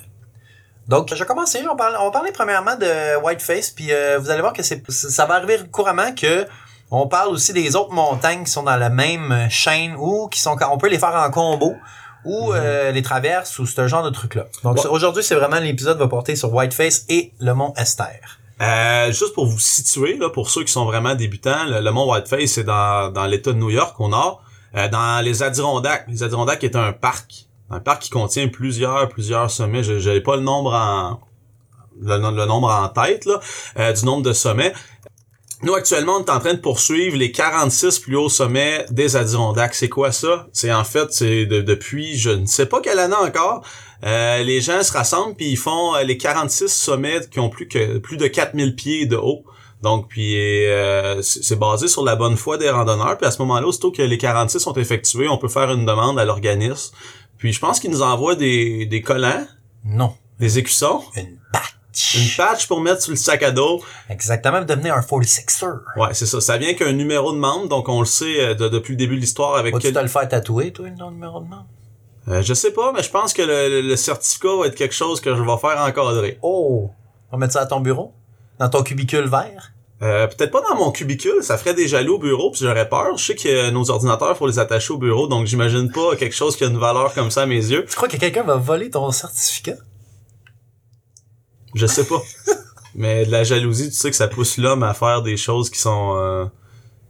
Donc, 0.87 1.09
je 1.13 1.15
vais 1.15 1.25
commencer. 1.25 1.61
On, 1.69 1.75
parle, 1.77 1.95
on 1.99 2.05
va 2.05 2.11
parler 2.11 2.31
premièrement 2.33 2.75
de 2.75 3.21
Whiteface, 3.23 3.71
puis 3.71 3.87
euh, 3.91 4.19
vous 4.19 4.29
allez 4.29 4.41
voir 4.41 4.53
que 4.53 4.63
c'est, 4.63 4.83
ça 4.91 5.25
va 5.25 5.35
arriver 5.35 5.59
couramment 5.71 6.13
que 6.13 6.45
on 6.91 7.07
parle 7.07 7.29
aussi 7.29 7.53
des 7.53 7.75
autres 7.75 7.93
montagnes 7.93 8.43
qui 8.43 8.51
sont 8.51 8.63
dans 8.63 8.75
la 8.75 8.89
même 8.89 9.47
chaîne 9.49 9.95
ou 9.97 10.27
qui 10.27 10.39
sont, 10.39 10.55
on 10.69 10.77
peut 10.77 10.89
les 10.89 10.99
faire 10.99 11.15
en 11.15 11.31
combo 11.31 11.73
ou 12.25 12.53
euh, 12.53 12.91
les 12.91 13.01
traverses 13.01 13.59
ou 13.59 13.65
ce 13.65 13.87
genre 13.87 14.03
de 14.03 14.09
trucs-là. 14.09 14.45
Donc, 14.63 14.79
aujourd'hui, 14.89 15.23
c'est 15.23 15.35
vraiment 15.35 15.59
l'épisode 15.59 15.97
va 15.97 16.07
porter 16.07 16.35
sur 16.35 16.53
Whiteface 16.53 17.05
et 17.09 17.33
le 17.39 17.53
mont 17.53 17.73
Esther. 17.77 18.39
Euh, 18.61 19.11
juste 19.11 19.33
pour 19.33 19.45
vous 19.45 19.59
situer, 19.59 20.17
là, 20.17 20.29
pour 20.29 20.49
ceux 20.49 20.63
qui 20.63 20.71
sont 20.71 20.85
vraiment 20.85 21.15
débutants, 21.15 21.65
le, 21.67 21.81
le 21.81 21.91
mont 21.91 22.09
Whiteface, 22.09 22.51
c'est 22.51 22.63
dans, 22.63 23.11
dans 23.11 23.25
l'État 23.25 23.51
de 23.51 23.57
New 23.57 23.69
York, 23.69 23.99
au 23.99 24.07
nord, 24.07 24.41
euh, 24.75 24.87
dans 24.87 25.23
les 25.23 25.43
Adirondacks. 25.43 26.05
Les 26.07 26.23
Adirondacks 26.23 26.63
est 26.63 26.75
un 26.75 26.93
parc, 26.93 27.47
un 27.69 27.79
parc 27.79 28.03
qui 28.03 28.09
contient 28.09 28.47
plusieurs, 28.47 29.09
plusieurs 29.09 29.51
sommets. 29.51 29.83
Je 29.83 29.93
n'avais 29.93 30.21
pas 30.21 30.35
le 30.35 30.43
nombre 30.43 30.73
en 30.73 31.19
le, 32.01 32.17
le 32.17 32.45
nombre 32.45 32.69
en 32.71 32.87
tête 32.89 33.25
là, 33.25 33.39
euh, 33.77 33.93
du 33.93 34.05
nombre 34.05 34.23
de 34.23 34.33
sommets. 34.33 34.73
Nous, 35.63 35.73
actuellement, 35.75 36.17
on 36.17 36.25
est 36.25 36.29
en 36.29 36.39
train 36.39 36.53
de 36.55 36.59
poursuivre 36.59 37.15
les 37.15 37.31
46 37.31 37.99
plus 37.99 38.17
hauts 38.17 38.27
sommets 38.27 38.85
des 38.91 39.15
Adirondacks. 39.15 39.75
C'est 39.75 39.87
quoi 39.87 40.11
ça? 40.11 40.47
C'est 40.51 40.73
en 40.73 40.83
fait, 40.83 41.11
c'est 41.13 41.45
de- 41.45 41.61
depuis, 41.61 42.17
je 42.17 42.31
ne 42.31 42.45
sais 42.45 42.65
pas 42.65 42.81
quelle 42.81 42.99
année 42.99 43.15
encore, 43.15 43.65
euh, 44.03 44.43
les 44.43 44.59
gens 44.59 44.83
se 44.83 44.91
rassemblent 44.91 45.35
puis 45.35 45.49
ils 45.51 45.57
font 45.57 45.95
euh, 45.95 46.03
les 46.03 46.17
46 46.17 46.67
sommets 46.67 47.21
qui 47.31 47.39
ont 47.39 47.49
plus 47.49 47.69
que 47.69 47.97
plus 47.99 48.17
de 48.17 48.27
4000 48.27 48.75
pieds 48.75 49.05
de 49.05 49.15
haut. 49.15 49.45
Donc, 49.81 50.09
puis 50.09 50.35
euh, 50.37 51.21
c'est 51.21 51.57
basé 51.59 51.87
sur 51.87 52.03
la 52.03 52.15
bonne 52.17 52.35
foi 52.35 52.57
des 52.57 52.69
randonneurs. 52.69 53.17
Puis 53.17 53.25
à 53.27 53.31
ce 53.31 53.41
moment-là, 53.43 53.65
aussitôt 53.67 53.91
que 53.91 54.01
les 54.01 54.17
46 54.17 54.59
sont 54.59 54.73
effectués, 54.73 55.29
on 55.29 55.37
peut 55.37 55.47
faire 55.49 55.71
une 55.71 55.85
demande 55.85 56.19
à 56.19 56.25
l'organisme. 56.25 56.93
Puis 57.37 57.53
je 57.53 57.59
pense 57.61 57.79
qu'ils 57.79 57.91
nous 57.91 58.01
envoient 58.01 58.35
des, 58.35 58.85
des 58.85 59.01
collants, 59.01 59.45
Non, 59.85 60.13
des 60.39 60.59
écussons, 60.59 61.03
une. 61.15 61.37
Une 62.15 62.29
patch 62.37 62.67
pour 62.67 62.81
mettre 62.81 63.01
sur 63.01 63.11
le 63.11 63.15
sac 63.17 63.43
à 63.43 63.51
dos. 63.51 63.81
Exactement, 64.09 64.61
devenir 64.61 64.95
un 64.95 65.01
46er. 65.01 65.79
Ouais, 65.97 66.13
c'est 66.13 66.25
ça. 66.25 66.41
Ça 66.41 66.57
vient 66.57 66.73
qu'un 66.73 66.93
numéro 66.93 67.31
de 67.33 67.37
membre, 67.37 67.67
donc 67.69 67.87
on 67.89 67.99
le 67.99 68.05
sait 68.05 68.39
euh, 68.41 68.53
de- 68.55 68.69
depuis 68.69 68.91
le 68.91 68.97
début 68.97 69.15
de 69.15 69.21
l'histoire 69.21 69.55
avec 69.55 69.73
Vas-tu 69.73 69.87
quel... 69.87 69.93
te 69.95 69.99
le 69.99 70.07
faire 70.07 70.27
tatouer, 70.27 70.71
toi, 70.71 70.87
ton 70.97 71.11
numéro 71.11 71.39
de 71.39 71.47
membre? 71.47 71.65
Euh, 72.29 72.41
je 72.41 72.53
sais 72.53 72.71
pas, 72.71 72.91
mais 72.95 73.03
je 73.03 73.09
pense 73.09 73.33
que 73.33 73.41
le, 73.41 73.69
le- 73.69 73.81
le 73.87 73.95
certificat 73.95 74.55
va 74.59 74.67
être 74.67 74.75
quelque 74.75 74.95
chose 74.95 75.19
que 75.21 75.35
je 75.35 75.41
vais 75.41 75.57
faire 75.57 75.79
encadrer. 75.81 76.39
Oh! 76.41 76.89
On 77.31 77.37
va 77.37 77.39
mettre 77.39 77.53
ça 77.53 77.61
à 77.61 77.65
ton 77.65 77.79
bureau? 77.79 78.13
Dans 78.59 78.69
ton 78.69 78.81
cubicule 78.83 79.27
vert? 79.27 79.71
Euh, 80.01 80.27
peut-être 80.27 80.51
pas 80.51 80.61
dans 80.69 80.75
mon 80.75 80.91
cubicule, 80.91 81.41
ça 81.41 81.57
ferait 81.57 81.73
des 81.73 81.87
jaloux 81.87 82.15
au 82.15 82.19
bureau, 82.19 82.51
puis 82.51 82.61
j'aurais 82.63 82.89
peur. 82.89 83.17
Je 83.17 83.23
sais 83.25 83.35
que 83.35 83.47
euh, 83.47 83.71
nos 83.71 83.89
ordinateurs, 83.89 84.35
faut 84.37 84.47
les 84.47 84.59
attacher 84.59 84.91
au 84.93 84.97
bureau, 84.97 85.27
donc 85.27 85.45
j'imagine 85.47 85.91
pas 85.91 86.15
quelque 86.17 86.35
chose 86.35 86.55
qui 86.57 86.63
a 86.63 86.67
une 86.67 86.77
valeur 86.77 87.13
comme 87.13 87.31
ça 87.31 87.43
à 87.43 87.45
mes 87.45 87.55
yeux. 87.55 87.85
Tu 87.89 87.95
crois 87.95 88.07
que 88.09 88.17
quelqu'un 88.17 88.43
va 88.43 88.55
voler 88.55 88.89
ton 88.89 89.09
certificat? 89.11 89.75
Je 91.75 91.85
sais 91.85 92.05
pas. 92.05 92.21
mais 92.95 93.25
de 93.25 93.31
la 93.31 93.43
jalousie, 93.43 93.89
tu 93.89 93.95
sais 93.95 94.09
que 94.09 94.15
ça 94.15 94.27
pousse 94.27 94.57
l'homme 94.57 94.83
à 94.83 94.93
faire 94.93 95.21
des 95.21 95.37
choses 95.37 95.69
qui 95.69 95.79
sont 95.79 96.13
euh, 96.17 96.45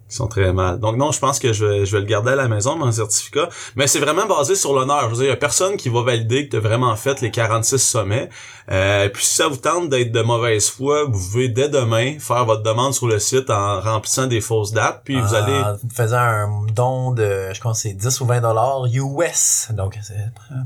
qui 0.10 0.15
sont 0.18 0.27
très 0.27 0.54
mal. 0.54 0.80
Donc 0.80 0.95
non, 0.98 1.12
je 1.12 1.19
pense 1.19 1.39
que 1.39 1.54
je 1.54 1.65
vais, 1.65 1.86
je 1.88 1.92
vais 1.95 2.01
le 2.01 2.06
garder 2.06 2.31
à 2.31 2.36
la 2.36 2.48
maison, 2.48 2.75
mon 2.77 2.92
certificat. 2.92 3.50
Mais 3.75 3.88
c'est 3.88 4.00
vraiment 4.00 4.27
basé 4.27 4.54
sur 4.56 4.74
l'honneur. 4.74 5.01
Je 5.06 5.07
veux 5.07 5.15
dire, 5.15 5.24
il 5.25 5.30
y 5.30 5.31
a 5.31 5.36
personne 5.38 5.75
qui 5.75 5.89
va 5.89 6.04
valider 6.04 6.45
que 6.45 6.51
tu 6.51 6.57
as 6.57 6.60
vraiment 6.60 6.95
fait 6.95 7.19
les 7.21 7.31
46 7.31 7.80
sommets. 7.80 8.30
Euh, 8.71 9.10
puis 9.10 9.25
si 9.25 9.36
ça 9.36 9.48
vous 9.48 9.57
tente 9.57 9.89
d'être 9.89 10.12
de 10.12 10.21
mauvaise 10.21 10.69
foi, 10.69 11.06
vous 11.06 11.12
pouvez 11.31 11.50
dès 11.50 11.68
demain 11.68 12.19
faire 12.19 12.45
votre 12.45 12.62
demande 12.62 12.94
sur 12.94 13.07
le 13.07 13.18
site 13.18 13.50
en 13.50 13.81
remplissant 13.81 14.27
des 14.27 14.39
fausses 14.39 14.71
dates. 14.71 15.01
Puis 15.04 15.19
vous 15.19 15.33
allez... 15.33 15.51
En 15.57 15.77
faisant 15.94 16.18
un 16.19 16.65
don 16.75 17.12
de, 17.12 17.48
je 17.51 17.60
pense 17.60 17.81
c'est 17.81 17.94
10 17.94 18.21
ou 18.21 18.25
20 18.27 18.42
dollars 18.42 18.86
US. 18.94 19.69
Donc, 19.71 19.98
c'est 20.04 20.13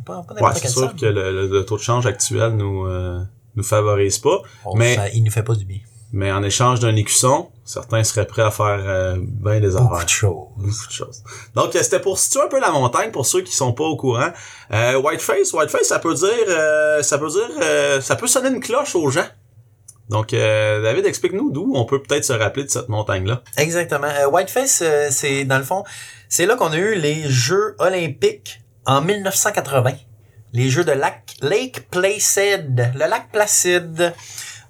pas, 0.05 0.23
pas 0.27 0.33
Ouais, 0.45 0.51
c'est 0.55 0.67
sûr 0.67 0.93
que 0.95 1.05
le, 1.05 1.31
le- 1.31 1.47
le 1.47 1.65
taux 1.65 1.77
de 1.77 1.81
change 1.81 2.05
actuel 2.05 2.51
nous 2.57 2.85
euh, 2.85 3.21
nous 3.57 3.63
favorise 3.63 4.17
pas. 4.19 4.41
Mais- 4.75 4.95
ça- 4.95 5.09
il 5.09 5.23
nous 5.23 5.31
fait 5.31 5.43
pas 5.43 5.55
du 5.55 5.65
bien. 5.65 5.79
Mais 6.13 6.31
en 6.31 6.41
échange 6.41 6.79
d'un 6.79 6.95
écusson, 6.95 7.49
certains 7.65 8.01
seraient 8.05 8.25
prêts 8.25 8.41
à 8.43 8.49
faire 8.51 8.79
euh, 8.81 9.17
bien 9.19 9.59
des 9.59 9.71
Beaucoup 9.71 9.93
affaires. 9.93 10.05
de 10.05 10.09
choses. 10.09 10.47
Beaucoup 10.55 10.87
de 10.87 10.91
choses. 10.93 11.21
Donc, 11.53 11.75
euh, 11.75 11.83
c'était 11.83 11.99
pour 11.99 12.17
situer 12.17 12.39
un 12.45 12.47
peu 12.47 12.61
la 12.61 12.71
montagne 12.71 13.11
pour 13.11 13.25
ceux 13.25 13.41
qui 13.41 13.53
sont 13.53 13.73
pas 13.73 13.83
au 13.83 13.97
courant. 13.97 14.29
Euh, 14.71 14.95
Whiteface, 15.01 15.51
Whiteface, 15.51 15.87
ça 15.89 15.99
peut 15.99 16.13
dire, 16.13 16.29
euh, 16.47 17.03
ça 17.03 17.17
peut 17.17 17.27
dire, 17.27 17.49
euh, 17.61 17.99
ça 17.99 18.15
peut 18.15 18.27
sonner 18.27 18.47
une 18.49 18.61
cloche 18.61 18.95
aux 18.95 19.09
gens. 19.09 19.25
Donc, 20.07 20.31
euh, 20.33 20.81
David, 20.81 21.05
explique-nous 21.05 21.51
d'où 21.51 21.73
on 21.75 21.83
peut 21.83 22.01
peut-être 22.01 22.23
se 22.23 22.31
rappeler 22.31 22.63
de 22.63 22.69
cette 22.69 22.87
montagne-là. 22.87 23.41
Exactement. 23.57 24.07
Euh, 24.07 24.29
Whiteface, 24.29 24.79
euh, 24.85 25.09
c'est, 25.11 25.43
dans 25.43 25.57
le 25.57 25.65
fond, 25.65 25.83
c'est 26.29 26.45
là 26.45 26.55
qu'on 26.55 26.71
a 26.71 26.77
eu 26.77 26.95
les 26.95 27.27
Jeux 27.29 27.75
olympiques 27.79 28.61
en 28.85 29.01
1980. 29.01 29.91
Les 30.53 30.69
Jeux 30.69 30.83
de 30.83 30.91
lac, 30.91 31.35
Lake 31.41 31.89
Placid. 31.89 32.91
Le 32.93 33.07
lac 33.07 33.29
Placide. 33.31 34.13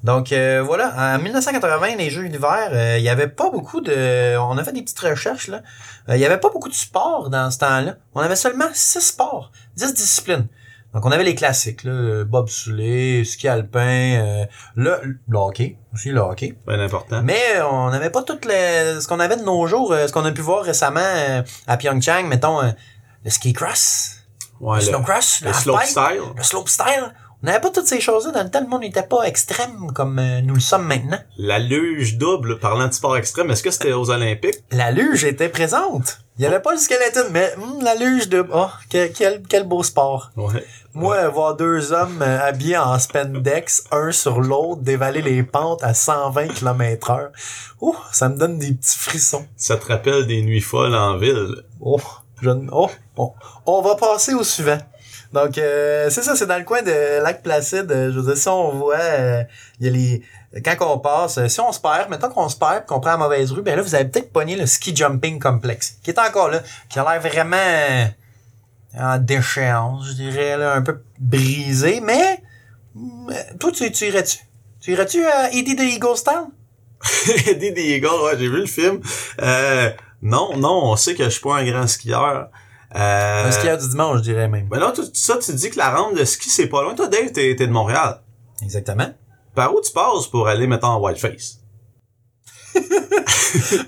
Donc 0.04 0.32
euh, 0.32 0.62
voilà, 0.64 1.16
en 1.16 1.20
1980, 1.20 1.96
les 1.98 2.10
Jeux 2.10 2.30
d'hiver, 2.30 2.70
euh, 2.72 2.98
il 2.98 3.04
y 3.04 3.10
avait 3.10 3.28
pas 3.28 3.50
beaucoup 3.50 3.82
de... 3.82 4.38
On 4.38 4.58
a 4.58 4.64
fait 4.64 4.72
des 4.72 4.84
petites 4.84 5.00
recherches, 5.00 5.48
là. 5.48 5.64
Euh, 6.10 6.16
il 6.16 6.22
y 6.22 6.26
avait 6.26 6.38
pas 6.38 6.50
beaucoup 6.50 6.70
de 6.70 6.74
sports 6.76 7.30
dans 7.30 7.50
ce 7.50 7.58
temps-là. 7.60 7.96
On 8.14 8.22
avait 8.22 8.36
seulement 8.36 8.70
six 8.74 9.02
sports, 9.02 9.52
10 9.76 9.94
disciplines. 9.94 10.48
Donc 10.94 11.06
on 11.06 11.12
avait 11.12 11.24
les 11.24 11.36
classiques, 11.36 11.84
là, 11.84 12.24
bobsleigh, 12.24 13.26
ski 13.26 13.48
alpin, 13.48 13.80
euh, 13.80 14.46
le, 14.76 15.20
le 15.28 15.38
hockey, 15.38 15.78
aussi 15.94 16.10
le 16.10 16.20
hockey. 16.22 16.58
Bien 16.66 16.80
important. 16.80 17.22
Mais 17.24 17.40
euh, 17.58 17.68
on 17.68 17.90
n'avait 17.92 18.10
pas 18.10 18.24
tout 18.24 18.40
le, 18.44 19.00
ce 19.00 19.08
qu'on 19.08 19.20
avait 19.20 19.36
de 19.36 19.44
nos 19.44 19.68
jours, 19.68 19.92
euh, 19.92 20.08
ce 20.08 20.14
qu'on 20.14 20.26
a 20.26 20.32
pu 20.32 20.42
voir 20.42 20.64
récemment 20.64 21.00
euh, 21.02 21.44
à 21.68 21.78
Pyeongchang, 21.78 22.24
mettons 22.28 22.62
euh, 22.64 22.72
le 23.26 23.30
ski 23.30 23.54
cross, 23.54 24.17
Ouais, 24.60 24.80
le 24.80 24.86
le, 24.86 24.92
snow 24.92 25.02
cross, 25.02 25.42
le 25.42 25.48
le, 25.48 25.54
slope 25.54 25.78
halfpipe, 25.78 25.92
style. 25.92 26.22
le 26.36 26.44
slope 26.44 26.70
style. 26.70 27.14
On 27.44 27.46
n'avait 27.46 27.60
pas 27.60 27.70
toutes 27.70 27.86
ces 27.86 28.02
choses-là 28.02 28.32
dans 28.32 28.44
le 28.44 28.50
temps, 28.50 28.62
le 28.62 28.68
monde 28.68 28.82
n'était 28.82 29.04
pas 29.04 29.22
extrême 29.22 29.92
comme 29.94 30.18
euh, 30.18 30.42
nous 30.42 30.56
le 30.56 30.60
sommes 30.60 30.88
maintenant. 30.88 31.20
La 31.38 31.60
luge 31.60 32.18
double, 32.18 32.58
parlant 32.58 32.88
de 32.88 32.94
sport 32.94 33.16
extrême, 33.16 33.52
est-ce 33.52 33.62
que 33.62 33.70
c'était 33.70 33.94
aux 33.94 34.10
Olympiques? 34.10 34.64
La 34.72 34.90
luge 34.90 35.24
était 35.24 35.50
présente. 35.50 36.20
Il 36.38 36.42
n'y 36.42 36.48
avait 36.48 36.62
pas 36.62 36.72
le 36.72 36.80
skeleton, 36.80 37.28
mais 37.32 37.54
hum, 37.62 37.84
la 37.84 37.94
luge 37.94 38.28
de... 38.30 38.44
Oh, 38.52 38.70
quel, 38.90 39.14
quel, 39.14 39.44
quel 39.48 39.68
beau 39.68 39.84
sport. 39.84 40.32
Ouais. 40.36 40.66
Moi, 40.96 41.28
voir 41.28 41.56
deux 41.56 41.94
hommes 41.94 42.24
euh, 42.24 42.40
habillés 42.42 42.80
en 42.80 42.98
spandex, 42.98 43.84
un 43.92 44.12
sur 44.12 44.42
l'autre, 44.42 44.82
dévaler 44.82 45.22
les 45.22 45.44
pentes 45.44 45.84
à 45.84 45.94
120 45.94 46.48
km 46.48 47.12
heure. 47.12 47.32
Ouh, 47.82 47.96
ça 48.12 48.30
me 48.30 48.38
donne 48.38 48.58
des 48.58 48.74
petits 48.74 48.98
frissons. 48.98 49.46
Ça 49.56 49.78
te 49.78 49.86
rappelle 49.86 50.26
des 50.26 50.42
nuits 50.42 50.60
folles 50.60 50.96
en 50.96 51.18
ville. 51.18 51.64
Oh, 51.80 52.02
je... 52.42 52.50
oh, 52.72 52.90
oh. 53.18 53.34
On 53.66 53.82
va 53.82 53.96
passer 53.96 54.34
au 54.34 54.44
suivant. 54.44 54.78
Donc, 55.34 55.58
euh, 55.58 56.10
c'est 56.10 56.22
ça, 56.24 56.36
c'est 56.36 56.46
dans 56.48 56.58
le 56.58 56.64
coin 56.64 56.82
de 56.82 57.22
Lac 57.22 57.44
Placide. 57.44 57.92
Euh, 57.92 58.12
Je 58.12 58.20
veux 58.20 58.26
dire, 58.34 58.38
si 58.38 58.48
on 58.48 58.72
voit, 58.72 58.96
euh, 58.98 59.44
il 59.80 59.86
y 59.86 59.90
a 59.90 59.92
les... 59.92 60.24
Quand 60.64 60.94
on 60.94 61.00
passe, 61.00 61.38
euh, 61.38 61.48
si 61.50 61.60
on 61.60 61.72
se 61.72 61.80
perd, 61.80 62.10
mettons 62.10 62.30
qu'on 62.30 62.48
se 62.48 62.56
perd 62.56 62.86
qu'on 62.86 63.00
prend 63.02 63.12
la 63.12 63.18
mauvaise 63.18 63.52
rue, 63.52 63.62
ben 63.62 63.76
là, 63.76 63.82
vous 63.82 63.94
avez 63.94 64.06
peut-être 64.06 64.32
pogné 64.32 64.56
le 64.56 64.66
ski 64.66 64.96
jumping 64.96 65.40
complexe, 65.40 65.98
qui 66.02 66.12
est 66.12 66.20
encore 66.20 66.50
là, 66.50 66.62
qui 66.90 66.98
a 67.00 67.04
l'air 67.04 67.20
vraiment... 67.22 68.08
en 68.98 69.18
déchéance, 69.20 70.08
je 70.08 70.14
dirais, 70.14 70.58
là, 70.58 70.74
un 70.74 70.82
peu 70.82 71.02
brisé, 71.20 72.00
mais 72.02 72.42
mm, 72.96 73.32
toi, 73.60 73.72
tu, 73.72 73.92
tu 73.92 74.06
irais-tu? 74.06 74.38
Tu 74.80 74.94
irais-tu 74.94 75.26
à 75.26 75.52
Eddie 75.52 75.76
the 75.76 75.82
Eagle 75.82 76.16
Style? 76.16 76.48
Eddie 77.48 77.74
the 77.74 77.80
Eagle, 77.80 78.24
ouais, 78.24 78.38
j'ai 78.40 78.48
vu 78.48 78.62
le 78.62 78.66
film. 78.66 79.02
Euh, 79.42 79.92
non, 80.22 80.58
non, 80.58 80.82
on 80.92 80.96
sait 80.96 81.16
que 81.16 81.24
je 81.26 81.30
suis 81.30 81.42
pas 81.42 81.58
un 81.58 81.66
grand 81.66 81.88
skieur. 81.88 82.50
Euh, 82.96 83.48
Un 83.48 83.52
skieur 83.52 83.78
du 83.78 83.88
dimanche, 83.90 84.18
je 84.20 84.24
dirais 84.24 84.48
même. 84.48 84.68
Ben 84.70 84.80
là, 84.80 84.92
tout 84.96 85.06
ça, 85.14 85.38
tu 85.38 85.54
dis 85.54 85.70
que 85.70 85.78
la 85.78 85.90
rampe 85.92 86.16
de 86.16 86.24
ski, 86.26 86.50
c'est 86.50 86.68
pas 86.68 86.82
loin. 86.84 86.96
Toi, 86.96 87.08
Dave, 87.08 87.32
t'es, 87.32 87.56
t'es 87.56 87.68
de 87.68 87.72
Montréal. 87.72 88.22
Exactement. 88.62 89.10
Par 89.56 89.74
où 89.74 89.82
tu 89.82 89.92
passes 89.92 90.28
pour 90.28 90.48
aller, 90.48 90.68
mettons, 90.68 90.88
en 90.88 91.00
Whiteface? 91.00 91.60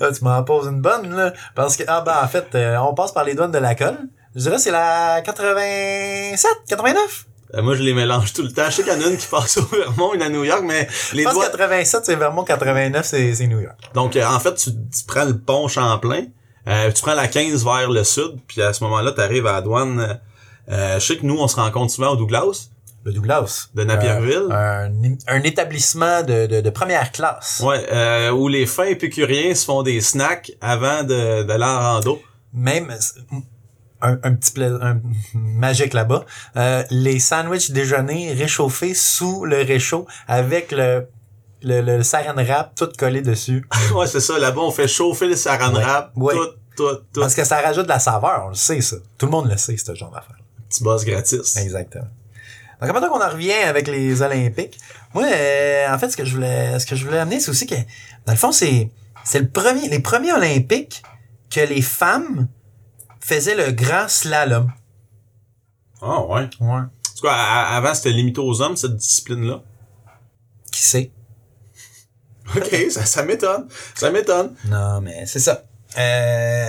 Ah, 0.02 0.12
tu 0.12 0.24
m'en 0.24 0.42
poses 0.44 0.68
une 0.68 0.82
bonne, 0.82 1.14
là. 1.14 1.34
Parce 1.54 1.76
que, 1.78 1.84
ah 1.88 2.02
ben, 2.02 2.16
en 2.24 2.28
fait, 2.28 2.56
euh, 2.56 2.78
on 2.78 2.94
passe 2.94 3.12
par 3.12 3.24
les 3.24 3.36
douanes 3.36 3.52
de 3.52 3.58
la 3.58 3.76
colle. 3.76 3.98
Je 4.36 4.42
dirais 4.42 4.58
c'est 4.58 4.72
la 4.72 5.22
87, 5.22 6.50
89. 6.68 7.26
Euh, 7.56 7.62
moi, 7.64 7.76
je 7.76 7.82
les 7.84 7.94
mélange 7.94 8.34
tout 8.34 8.44
le 8.44 8.52
temps. 8.52 8.66
Je 8.68 8.76
sais 8.76 8.84
qu'il 8.84 8.94
y 8.94 8.96
en 8.96 9.02
a 9.02 9.08
une 9.10 9.18
qui 9.18 9.28
passe 9.28 9.58
au 9.58 9.66
Vermont, 9.66 10.14
une 10.14 10.22
à 10.22 10.30
New 10.30 10.44
York, 10.44 10.62
mais 10.64 10.88
les 11.14 11.24
Je 11.24 11.28
pense 11.28 11.34
doigts... 11.34 11.50
87, 11.50 12.06
c'est 12.06 12.16
Vermont, 12.16 12.44
89, 12.44 13.06
c'est 13.06 13.48
New 13.48 13.60
York. 13.60 13.78
Donc, 13.94 14.16
euh, 14.16 14.26
en 14.26 14.40
fait, 14.40 14.54
tu, 14.56 14.70
tu 14.72 15.04
prends 15.08 15.26
le 15.26 15.38
pont 15.38 15.68
Champlain, 15.68 16.26
euh, 16.68 16.92
tu 16.92 17.02
prends 17.02 17.16
la 17.16 17.28
15 17.28 17.64
vers 17.64 17.90
le 17.90 18.04
sud, 18.04 18.36
puis 18.48 18.62
à 18.62 18.72
ce 18.74 18.84
moment-là, 18.84 19.12
tu 19.14 19.22
arrives 19.22 19.48
à 19.48 19.54
la 19.54 19.62
douane. 19.62 20.20
euh, 20.70 21.00
je 21.00 21.06
sais 21.06 21.18
que 21.18 21.26
nous, 21.26 21.38
on 21.38 21.48
se 21.48 21.56
rencontre 21.56 21.92
souvent 21.92 22.10
au 22.10 22.16
Douglas, 22.16 22.70
Le 23.04 23.14
Douglas. 23.14 23.70
de 23.74 23.84
Napierville. 23.84 24.48
Euh, 24.52 24.86
un, 24.86 25.16
un 25.28 25.42
établissement 25.42 26.22
de, 26.22 26.46
de, 26.46 26.62
de 26.62 26.70
première 26.70 27.12
classe. 27.12 27.64
Ouais, 27.66 27.84
euh, 27.92 28.30
où 28.30 28.48
les 28.48 28.68
fins 28.68 28.84
épicuriens 28.86 29.56
se 29.56 29.66
font 29.66 29.82
des 29.82 30.02
snacks 30.02 30.52
avant 30.62 31.02
de 31.04 31.42
d'aller 31.44 31.64
en 31.64 31.80
rando. 31.80 32.22
Même 32.54 32.96
un, 34.02 34.14
un 34.24 34.34
petit 34.36 34.52
plaisir 34.52 34.80
un, 34.82 35.00
magique 35.34 35.94
là-bas. 35.94 36.26
Euh, 36.58 36.84
les 36.90 37.20
sandwichs 37.20 37.72
déjeuner 37.72 38.34
réchauffés 38.34 38.94
sous 38.94 39.46
le 39.46 39.58
réchaud 39.64 40.08
avec 40.28 40.72
le 40.72 41.08
le, 41.62 41.82
le 41.82 42.04
saran 42.04 42.36
wrap 42.36 42.74
tout 42.76 42.90
collé 42.98 43.22
dessus. 43.22 43.68
ouais, 43.94 44.08
c'est 44.08 44.22
ça. 44.22 44.40
Là-bas, 44.40 44.62
on 44.62 44.72
fait 44.72 44.88
chauffer 44.88 45.28
le 45.28 45.36
saran 45.36 45.74
Ouais. 45.74 45.84
wrap, 45.84 46.12
Ouais. 46.16 46.34
tout, 46.34 46.48
tout, 46.78 46.96
tout. 47.14 47.20
Parce 47.20 47.36
que 47.36 47.44
ça 47.44 47.60
rajoute 47.60 47.84
de 47.84 47.90
la 47.90 48.00
saveur, 48.00 48.44
on 48.46 48.50
le 48.50 48.56
sait 48.56 48.80
ça. 48.80 48.96
Tout 49.18 49.26
le 49.26 49.32
monde 49.34 49.50
le 49.50 49.58
sait, 49.58 49.76
ce 49.76 49.94
genre 49.94 50.10
d'affaire. 50.12 50.38
Petit 50.70 50.84
boss 50.84 51.04
gratis. 51.04 51.58
Exactement. 51.58 52.08
Donc 52.82 52.94
maintenant 52.94 53.10
qu'on 53.10 53.22
en 53.22 53.30
revient 53.30 53.52
avec 53.52 53.90
les 53.90 54.22
Olympiques, 54.22 54.78
moi 55.14 55.26
euh, 55.26 55.94
en 55.94 56.00
fait 56.00 56.10
ce 56.12 56.16
que 56.16 56.24
je 56.24 56.34
voulais 56.36 56.80
ce 56.80 56.86
que 56.86 56.96
je 56.96 57.04
voulais 57.06 57.18
amener 57.18 57.42
c'est 57.42 57.50
aussi 57.52 57.68
que 57.68 57.76
dans 58.26 58.32
le 58.32 58.38
fond 58.38 58.54
c'est 58.54 58.90
c'est 59.26 59.40
le 59.40 59.50
premier 59.50 59.90
les 59.90 60.00
premiers 60.00 60.32
Olympiques 60.32 61.04
que 61.50 61.60
les 61.60 61.82
femmes 61.82 62.48
faisaient 63.20 63.56
le 63.56 63.72
grand 63.72 64.08
slalom. 64.08 64.72
Ah 66.02 66.22
ouais. 66.26 66.50
Ouais. 66.60 66.68
En 66.70 67.16
tout 67.16 67.24
cas, 67.24 67.34
avant, 67.34 67.94
c'était 67.94 68.12
limité 68.12 68.40
aux 68.40 68.62
hommes, 68.62 68.78
cette 68.78 68.96
discipline-là. 68.96 69.62
Qui 70.72 70.82
sait? 70.82 71.12
OK, 72.56 72.76
ça, 72.90 73.06
ça 73.06 73.24
m'étonne. 73.24 73.68
Ça 73.96 74.10
m'étonne. 74.12 74.56
Non, 74.66 75.02
mais 75.02 75.26
c'est 75.26 75.40
ça. 75.40 75.64
Euh, 75.98 76.68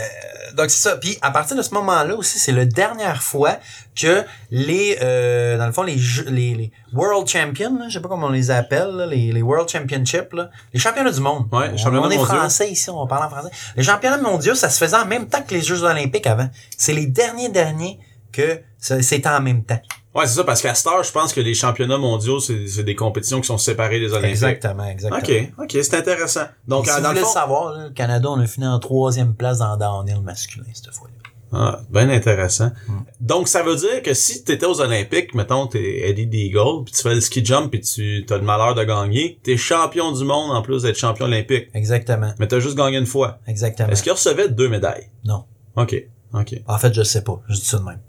donc 0.57 0.71
c'est 0.71 0.89
ça. 0.89 0.97
Puis 0.97 1.19
à 1.23 1.31
partir 1.31 1.57
de 1.57 1.63
ce 1.63 1.73
moment-là 1.75 2.15
aussi, 2.17 2.39
c'est 2.39 2.53
la 2.53 2.65
dernière 2.65 3.23
fois 3.23 3.59
que 4.01 4.25
les, 4.51 4.99
euh, 5.03 5.59
dans 5.59 5.67
le 5.67 5.73
fond, 5.73 5.83
les, 5.83 5.97
les, 6.27 6.55
les 6.55 6.73
World 6.93 7.29
Champions, 7.29 7.77
là, 7.79 7.89
je 7.89 7.95
sais 7.95 8.01
pas 8.01 8.09
comment 8.09 8.29
on 8.29 8.31
les 8.31 8.51
appelle, 8.51 8.89
là, 8.97 9.07
les, 9.07 9.33
les 9.33 9.43
World 9.43 9.69
Championships, 9.69 10.33
là, 10.33 10.51
les 10.73 10.81
championnats 10.81 11.13
du 11.13 11.21
monde. 11.21 11.47
Ouais, 11.53 11.69
les 11.69 11.75
on, 11.75 11.77
championnats 11.77 12.07
on 12.07 12.11
est 12.11 12.17
mondiaux. 12.17 12.35
français 12.35 12.71
ici, 12.71 12.91
on 12.91 13.07
parle 13.07 13.27
en 13.27 13.31
français. 13.31 13.51
Les 13.77 13.83
championnats 13.83 14.19
mondiaux, 14.19 14.55
ça 14.55 14.71
se 14.71 14.79
faisait 14.83 14.97
en 14.97 15.07
même 15.07 15.29
temps 15.29 15.43
que 15.43 15.55
les 15.55 15.63
Jeux 15.63 15.83
olympiques 15.83 16.27
avant. 16.27 16.49
C'est 16.77 16.95
les 16.95 17.07
derniers 17.07 17.49
derniers 17.51 17.99
que 18.33 18.61
c'était 18.79 19.29
en 19.29 19.41
même 19.41 19.65
temps. 19.65 19.81
Ouais, 20.15 20.27
c'est 20.27 20.35
ça, 20.35 20.45
parce 20.45 20.61
qu'à 20.61 20.71
heure, 20.71 21.05
je 21.05 21.13
pense 21.13 21.33
que 21.33 21.41
les 21.41 21.55
championnats 21.55 21.99
mondiaux, 21.99 22.41
c'est 22.41 22.83
des 22.83 22.97
compétitions 22.97 23.41
qui 23.41 23.47
sont 23.47 23.59
séparées 23.59 24.01
des 24.01 24.13
Olympiques. 24.13 24.31
Exactement, 24.31 24.87
exactement. 24.87 25.23
OK, 25.23 25.53
OK, 25.59 25.71
c'est 25.83 25.95
intéressant. 25.95 26.47
Donc, 26.67 26.87
si 26.89 27.01
dans 27.01 27.11
vous 27.11 27.15
le 27.15 27.21
fond... 27.21 27.33
savoir, 27.33 27.73
là, 27.73 27.85
le 27.85 27.91
Canada, 27.91 28.29
on 28.31 28.41
a 28.41 28.47
fini 28.47 28.67
en 28.67 28.79
troisième 28.81 29.35
place 29.35 29.59
dans 29.59 29.73
le 29.73 29.79
downhill 29.79 30.21
masculin 30.23 30.65
cette 30.75 30.93
fois-là. 30.93 31.15
Ah, 31.53 31.81
ben 31.91 32.09
intéressant. 32.11 32.71
Mm. 32.87 32.93
Donc, 33.21 33.49
ça 33.49 33.63
veut 33.63 33.75
dire 33.75 34.03
que 34.03 34.15
si 34.15 34.45
t'étais 34.45 34.67
aux 34.67 34.81
Olympiques, 34.81 35.35
mettons, 35.35 35.67
t'es 35.67 36.09
Eddie 36.09 36.27
Deagle, 36.27 36.85
puis 36.85 36.95
tu 36.95 37.03
fais 37.03 37.15
le 37.15 37.21
ski 37.21 37.45
jump, 37.45 37.71
puis 37.71 37.81
tu 37.81 38.25
as 38.31 38.37
le 38.37 38.43
malheur 38.43 38.75
de 38.75 38.85
gagner, 38.85 39.39
t'es 39.43 39.57
champion 39.57 40.13
du 40.13 40.25
monde 40.25 40.51
en 40.53 40.63
plus 40.63 40.83
d'être 40.83 40.97
champion 40.97 41.27
olympique. 41.27 41.69
Exactement, 41.75 42.33
Mais 42.39 42.47
t'as 42.47 42.61
juste 42.61 42.77
gagné 42.77 42.99
une 42.99 43.07
fois. 43.07 43.39
exactement. 43.47 43.89
Est-ce 43.89 44.03
qu'il 44.03 44.13
recevait 44.13 44.49
deux 44.49 44.69
médailles? 44.69 45.11
Non. 45.25 45.45
OK, 45.77 45.95
OK. 46.35 46.55
En 46.67 46.79
fait, 46.79 46.95
je 46.95 47.03
sais 47.03 47.23
pas. 47.23 47.41
Je 47.49 47.55
dis 47.55 47.65
ça 47.65 47.79
de 47.79 47.85
même. 47.85 48.01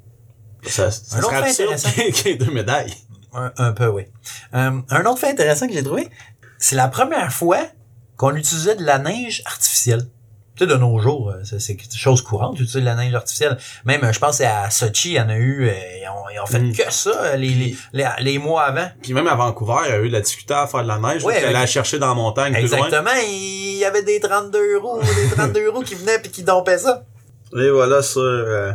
Ça, 0.67 0.91
ça 0.91 1.17
Un 1.17 1.21
serait 1.21 1.37
autre 1.37 1.45
fait 1.45 1.49
absurde 1.63 1.73
intéressant. 1.73 1.89
qu'il 1.91 2.03
y 2.03 2.07
ait- 2.07 2.11
qu'il 2.11 2.27
y 2.27 2.33
ait 2.33 2.37
deux 2.37 2.51
médailles. 2.51 2.93
Un, 3.33 3.51
un 3.57 3.71
peu, 3.71 3.87
oui. 3.87 4.03
Euh, 4.53 4.71
un 4.89 5.05
autre 5.05 5.19
fait 5.19 5.29
intéressant 5.29 5.67
que 5.67 5.73
j'ai 5.73 5.83
trouvé, 5.83 6.09
c'est 6.59 6.75
la 6.75 6.87
première 6.87 7.31
fois 7.31 7.59
qu'on 8.17 8.35
utilisait 8.35 8.75
de 8.75 8.83
la 8.85 8.99
neige 8.99 9.41
artificielle. 9.45 10.05
Tu 10.57 10.65
sais, 10.65 10.69
de 10.69 10.75
nos 10.75 10.99
jours, 10.99 11.29
euh, 11.31 11.41
c'est 11.57 11.75
quelque 11.77 11.95
chose 11.97 12.21
courante 12.21 12.55
d'utiliser 12.55 12.81
de 12.81 12.85
la 12.85 12.95
neige 12.95 13.15
artificielle. 13.15 13.57
Même, 13.85 14.03
euh, 14.03 14.11
je 14.11 14.19
pense, 14.19 14.41
à 14.41 14.69
Sochi, 14.69 15.11
il 15.11 15.15
y 15.15 15.19
en 15.19 15.29
a 15.29 15.35
eu, 15.37 15.65
ils, 15.71 16.07
ont, 16.09 16.29
ils 16.35 16.39
ont 16.41 16.45
fait 16.45 16.59
Mm. 16.59 16.73
que 16.75 16.91
ça 16.93 17.37
les, 17.37 17.47
les, 17.49 17.77
les, 17.93 18.07
les 18.19 18.37
mois 18.37 18.63
avant. 18.63 18.89
Puis 19.01 19.13
même 19.13 19.27
à 19.27 19.35
Vancouver, 19.35 19.75
il 19.85 19.89
y 19.91 19.93
a 19.93 19.99
eu 20.01 20.07
de 20.09 20.13
la 20.13 20.19
difficulté 20.21 20.53
à 20.53 20.67
faire 20.67 20.83
de 20.83 20.89
la 20.89 20.99
neige. 20.99 21.23
Ouais, 21.23 21.35
allait 21.37 21.45
avec- 21.45 21.57
la 21.57 21.65
chercher 21.65 21.99
dans 21.99 22.09
la 22.09 22.13
montagne 22.15 22.53
plus 22.53 22.67
loin. 22.67 22.85
Exactement, 22.85 23.11
il 23.25 23.77
y 23.77 23.85
avait 23.85 24.03
des 24.03 24.19
32 24.19 24.77
roues, 24.77 24.99
des 25.01 25.35
32 25.35 25.69
roues 25.69 25.83
qui 25.83 25.95
venaient 25.95 26.19
puis 26.19 26.29
qui 26.29 26.43
dompaient 26.43 26.77
ça. 26.77 27.05
Et 27.57 27.69
voilà 27.69 28.01
sur 28.03 28.21
euh, 28.21 28.73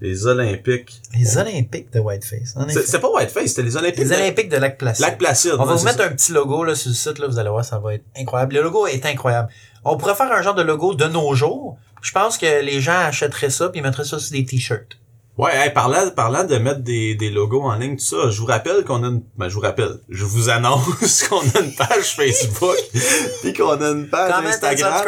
les 0.00 0.26
Olympiques. 0.26 1.00
Les 1.14 1.36
Olympiques 1.38 1.92
de 1.92 2.00
Whiteface, 2.00 2.54
C'est 2.86 3.00
pas 3.00 3.10
Whiteface, 3.10 3.46
c'était 3.48 3.62
les 3.62 3.76
Olympiques 3.76 3.98
Les 3.98 4.10
de 4.10 4.14
Olympiques 4.14 4.48
de 4.48 4.56
Lac 4.56 4.78
Placide. 4.78 5.04
Lac 5.04 5.18
Placide. 5.18 5.52
On 5.58 5.64
va 5.64 5.74
vous 5.74 5.84
mettre 5.84 5.98
ça. 5.98 6.06
un 6.06 6.10
petit 6.10 6.32
logo 6.32 6.64
là 6.64 6.74
sur 6.74 6.90
le 6.90 6.94
site, 6.94 7.18
là, 7.18 7.26
vous 7.26 7.38
allez 7.38 7.50
voir, 7.50 7.64
ça 7.64 7.78
va 7.78 7.94
être 7.94 8.04
incroyable. 8.16 8.54
Le 8.54 8.62
logo 8.62 8.86
est 8.86 9.06
incroyable. 9.06 9.48
On 9.84 9.96
pourrait 9.96 10.14
faire 10.14 10.32
un 10.32 10.42
genre 10.42 10.54
de 10.54 10.62
logo 10.62 10.94
de 10.94 11.06
nos 11.06 11.34
jours. 11.34 11.78
Je 12.02 12.12
pense 12.12 12.36
que 12.36 12.62
les 12.62 12.80
gens 12.80 12.98
achèteraient 12.98 13.50
ça 13.50 13.68
puis 13.68 13.80
ils 13.80 13.82
mettraient 13.82 14.04
ça 14.04 14.18
sur 14.18 14.32
des 14.32 14.44
t-shirts. 14.44 14.98
Ouais, 15.36 15.50
hey, 15.52 15.72
parlant, 15.72 16.08
parlant 16.10 16.44
de 16.44 16.56
mettre 16.58 16.80
des, 16.80 17.16
des 17.16 17.28
logos 17.28 17.62
en 17.62 17.74
ligne, 17.74 17.96
tout 17.96 18.04
ça, 18.04 18.30
je 18.30 18.38
vous 18.38 18.46
rappelle 18.46 18.84
qu'on 18.84 19.02
a 19.02 19.08
une, 19.08 19.24
ben, 19.36 19.48
je 19.48 19.54
vous 19.54 19.62
rappelle, 19.62 19.98
je 20.08 20.24
vous 20.24 20.48
annonce 20.48 21.24
qu'on 21.28 21.40
a 21.40 21.60
une 21.60 21.74
page 21.74 22.14
Facebook, 22.14 22.76
puis 23.42 23.52
qu'on 23.52 23.80
a 23.82 23.90
une 23.90 24.08
page 24.08 24.32
Comment 24.32 24.48
Instagram. 24.48 25.02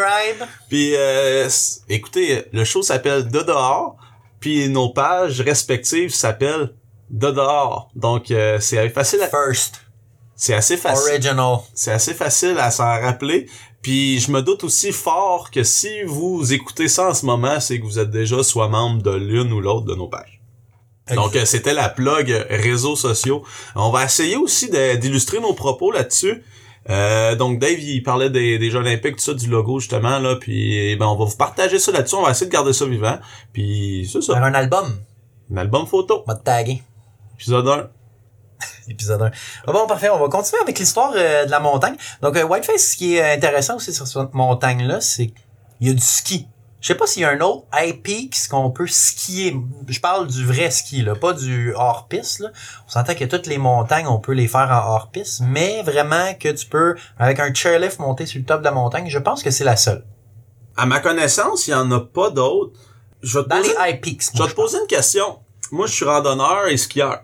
Puis, 0.69 0.95
euh, 0.97 1.49
écoutez, 1.89 2.45
le 2.53 2.65
show 2.65 2.83
s'appelle 2.83 3.29
De 3.29 3.39
dehors, 3.41 3.99
puis 4.41 4.69
nos 4.69 4.91
pages 4.91 5.41
respectives 5.41 6.15
s'appellent 6.15 6.75
De 7.11 7.31
dehors. 7.31 7.89
Donc, 7.95 8.31
euh, 8.31 8.59
c'est 8.61 8.89
facile, 8.91 9.23
à- 9.23 9.29
First. 9.29 9.81
c'est 10.35 10.55
assez 10.55 10.77
facile. 10.77 11.13
Original. 11.13 11.59
C'est 11.75 11.93
assez 11.93 12.15
facile 12.15 12.59
à 12.59 12.71
s'en 12.71 12.85
rappeler. 13.01 13.49
Puis 13.83 14.19
je 14.19 14.33
me 14.33 14.43
doute 14.43 14.65
aussi 14.65 14.91
fort 14.91 15.51
que 15.53 15.63
si 15.63 16.03
vous 16.03 16.53
écoutez 16.53 16.89
ça 16.89 17.11
en 17.11 17.15
ce 17.15 17.25
moment, 17.25 17.61
c'est 17.61 17.79
que 17.79 17.85
vous 17.85 18.01
êtes 18.01 18.11
déjà 18.11 18.43
soit 18.43 18.69
membre 18.69 19.03
de 19.03 19.13
l'une 19.13 19.53
ou 19.53 19.61
l'autre 19.61 19.87
de 19.87 19.95
nos 19.95 20.09
pages. 20.09 20.41
Donc 21.15 21.37
euh, 21.37 21.45
c'était 21.45 21.73
la 21.75 21.89
plug 21.89 22.33
euh, 22.33 22.45
réseaux 22.51 22.97
sociaux. 22.97 23.45
On 23.77 23.91
va 23.91 24.05
essayer 24.05 24.35
aussi 24.37 24.69
d'illustrer 24.69 25.39
nos 25.39 25.55
propos 25.55 25.93
là-dessus. 25.93 26.43
Euh, 26.89 27.35
donc 27.35 27.59
Dave 27.59 27.81
il 27.81 28.03
parlait 28.03 28.31
des, 28.31 28.59
des 28.59 28.71
Jeux 28.71 28.79
Olympiques, 28.79 29.17
tout 29.17 29.23
ça, 29.25 29.35
du 29.35 29.49
logo 29.49 29.81
justement 29.81 30.19
là, 30.21 30.37
puis 30.37 30.95
ben 30.97 31.07
on 31.07 31.17
va 31.17 31.25
vous 31.25 31.37
partager 31.37 31.79
ça 31.79 31.91
là-dessus. 31.93 32.15
On 32.15 32.23
va 32.23 32.31
essayer 32.31 32.47
de 32.47 32.53
garder 32.53 32.73
ça 32.73 32.87
vivant. 32.87 33.19
Puis 33.53 34.09
c'est 34.13 34.21
ça, 34.23 34.35
Faire 34.35 34.45
un 34.45 34.55
album. 34.55 34.87
un 35.53 35.57
album 35.57 35.87
photo, 35.87 36.23
On 36.27 36.31
va 36.33 36.37
te 36.39 36.45
taguer. 36.45 36.83
épisode 37.35 37.67
1. 37.69 37.89
Épisode 38.89 39.21
1. 39.23 39.31
Ah 39.67 39.73
bon, 39.73 39.87
parfait. 39.87 40.09
On 40.11 40.19
va 40.19 40.29
continuer 40.29 40.63
avec 40.63 40.79
l'histoire 40.79 41.13
euh, 41.15 41.45
de 41.45 41.51
la 41.51 41.61
montagne. 41.61 41.97
Donc, 42.23 42.37
euh, 42.37 42.45
Whiteface, 42.45 42.93
ce 42.93 42.97
qui 42.97 43.17
est 43.17 43.33
intéressant 43.35 43.77
aussi 43.77 43.93
sur 43.93 44.07
cette 44.07 44.33
montagne-là, 44.33 45.01
c'est 45.01 45.27
qu'il 45.27 45.89
y 45.89 45.91
a 45.91 45.93
du 45.93 46.01
ski. 46.01 46.47
Je 46.81 46.89
sais 46.89 46.95
pas 46.95 47.07
s'il 47.07 47.23
y 47.23 47.25
a 47.25 47.31
un 47.31 47.41
autre 47.41 47.65
high 47.75 48.01
peak, 48.01 48.37
ce 48.37 48.49
qu'on 48.49 48.71
peut 48.71 48.87
skier. 48.87 49.57
Je 49.89 49.99
parle 49.99 50.27
du 50.27 50.45
vrai 50.45 50.71
ski, 50.71 51.03
là, 51.03 51.15
pas 51.15 51.33
du 51.33 51.73
hors-piste. 51.75 52.41
Là. 52.41 52.51
On 52.87 52.91
s'entend 52.91 53.15
que 53.15 53.25
toutes 53.25 53.47
les 53.47 53.59
montagnes, 53.59 54.07
on 54.07 54.19
peut 54.19 54.33
les 54.33 54.47
faire 54.47 54.71
en 54.71 54.93
hors-piste, 54.93 55.41
mais 55.41 55.83
vraiment 55.83 56.35
que 56.35 56.51
tu 56.51 56.67
peux, 56.67 56.95
avec 57.19 57.41
un 57.41 57.53
chairlift, 57.53 57.99
monter 57.99 58.27
sur 58.27 58.39
le 58.39 58.45
top 58.45 58.61
de 58.61 58.65
la 58.65 58.73
montagne, 58.73 59.09
je 59.09 59.19
pense 59.19 59.43
que 59.43 59.51
c'est 59.51 59.65
la 59.65 59.77
seule. 59.77 60.05
À 60.77 60.87
ma 60.87 61.01
connaissance, 61.01 61.67
il 61.67 61.71
y 61.71 61.75
en 61.75 61.91
a 61.91 62.01
pas 62.01 62.31
d'autres. 62.31 62.79
Je 63.23 63.39
vais 63.39 63.45
te 63.45 63.49
Dans 63.49 63.57
poser, 63.57 63.75
les 63.85 63.93
high 63.93 64.01
peaks, 64.01 64.23
je 64.35 64.43
vais 64.43 64.49
te 64.49 64.55
poser 64.55 64.79
une 64.79 64.87
question. 64.87 65.41
Moi, 65.73 65.87
je 65.87 65.93
suis 65.95 66.05
randonneur 66.05 66.69
et 66.69 66.77
skieur. 66.77 67.21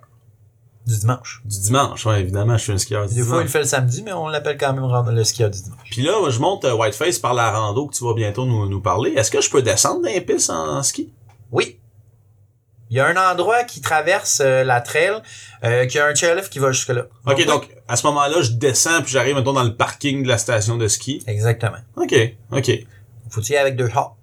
Du 0.87 0.99
dimanche. 0.99 1.43
Du 1.45 1.61
dimanche, 1.61 2.05
ouais, 2.07 2.21
évidemment, 2.21 2.57
je 2.59 2.63
suis 2.65 2.73
un 2.73 2.79
skieur 2.79 3.07
du 3.07 3.15
Des 3.15 3.23
fois, 3.23 3.37
il 3.37 3.41
le 3.43 3.45
dimanche. 3.45 3.53
fait 3.53 3.59
le 3.61 3.65
samedi, 3.65 4.03
mais 4.03 4.13
on 4.13 4.29
l'appelle 4.29 4.57
quand 4.59 4.73
même 4.73 5.15
le 5.15 5.25
skieur 5.25 5.49
du 5.51 5.61
dimanche. 5.63 5.89
Puis 5.91 6.03
là, 6.03 6.19
moi, 6.19 6.31
je 6.31 6.39
monte 6.41 6.65
euh, 6.65 6.75
Whiteface 6.75 7.19
par 7.19 7.35
la 7.35 7.51
rando 7.53 7.87
que 7.87 7.95
tu 7.95 8.05
vas 8.05 8.15
bientôt 8.15 8.45
nous, 8.47 8.69
nous 8.69 8.81
parler. 8.81 9.13
Est-ce 9.13 9.31
que 9.31 9.41
je 9.41 9.49
peux 9.51 9.63
descendre 9.63 10.03
dans 10.03 10.09
les 10.09 10.21
pistes 10.21 10.51
en, 10.51 10.79
en 10.79 10.83
ski? 10.83 11.13
Oui. 11.53 11.79
Il 12.91 12.97
y 12.97 13.01
a 13.01 13.07
un 13.07 13.33
endroit 13.33 13.65
qui 13.65 13.81
traverse 13.81 14.41
euh, 14.45 14.65
la 14.65 14.81
trail, 14.83 15.15
euh, 15.65 15.87
qui 15.87 15.99
a 15.99 16.07
un 16.07 16.15
chairlift 16.15 16.53
qui 16.53 16.59
va 16.59 16.73
jusque-là. 16.73 17.05
Ok, 17.27 17.47
donc, 17.47 17.69
à 17.89 17.97
ce 17.97 18.07
moment-là, 18.09 18.43
je 18.43 18.51
descends 18.53 19.01
puis 19.03 19.13
j'arrive, 19.13 19.35
mettons, 19.37 19.55
dans 19.55 19.63
le 19.65 19.75
parking 19.75 20.23
de 20.25 20.29
la 20.29 20.37
station 20.37 20.77
de 20.77 20.89
ski. 20.89 21.23
Exactement. 21.27 21.79
Ok, 21.97 22.15
ok. 22.51 22.71
Faut-il 23.31 23.53
y 23.53 23.57
aller 23.57 23.61
avec 23.69 23.77
deux 23.77 23.89
chars? 23.89 24.17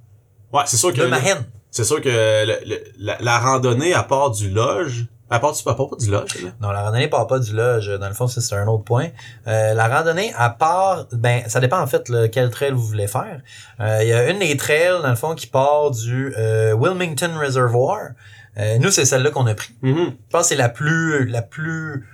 Ouais, 0.54 0.62
c'est 0.68 0.78
sûr 0.78 0.92
que... 0.94 0.98
Deux 0.98 1.08
mahines. 1.08 1.48
c'est 1.72 1.84
sûr 1.84 2.00
que 2.02 2.10
le- 2.10 2.60
le- 2.66 2.84
la, 3.00 3.18
la 3.22 3.40
randonnée 3.40 3.94
à 3.96 4.04
part 4.04 4.30
du 4.30 4.50
loge, 4.52 5.08
à 5.30 5.40
part 5.40 5.54
du, 5.54 5.62
à 5.66 5.74
part 5.74 5.90
pas 5.90 5.96
du 5.96 6.10
loge, 6.10 6.42
là? 6.44 6.50
Non, 6.62 6.72
la 6.72 6.84
randonnée 6.84 7.08
part 7.08 7.28
pas 7.28 7.40
du 7.40 7.56
lodge. 7.56 7.90
Dans 7.90 8.08
le 8.08 8.14
fond, 8.14 8.28
ça, 8.28 8.42
c'est 8.42 8.56
un 8.56 8.68
autre 8.68 8.84
point. 8.84 9.10
Euh, 9.48 9.74
la 9.74 9.88
randonnée, 9.88 10.34
à 10.36 10.50
part, 10.50 11.08
ben, 11.12 11.44
ça 11.48 11.60
dépend 11.60 11.80
en 11.80 11.88
fait 11.88 12.10
là, 12.10 12.28
quel 12.28 12.50
trail 12.50 12.72
vous 12.72 12.86
voulez 12.86 13.08
faire. 13.08 13.42
Euh, 13.80 14.00
Il 14.02 14.08
y 14.08 14.14
a 14.14 14.30
une 14.30 14.40
des 14.40 14.58
trails, 14.58 15.02
dans 15.02 15.10
le 15.10 15.16
fond, 15.16 15.36
qui 15.36 15.48
part 15.48 15.92
du 15.92 16.34
euh, 16.38 16.74
Wilmington 16.74 17.32
Reservoir. 17.40 18.00
Euh, 18.58 18.78
nous, 18.80 18.92
c'est 18.92 19.06
celle-là 19.06 19.30
qu'on 19.32 19.48
a 19.48 19.54
pris. 19.54 19.74
Mhm. 19.82 19.96
Je 19.96 20.32
pense 20.32 20.42
que 20.42 20.48
c'est 20.50 20.56
la 20.56 20.70
plus, 20.70 21.28
la 21.28 21.42
plus 21.42 22.06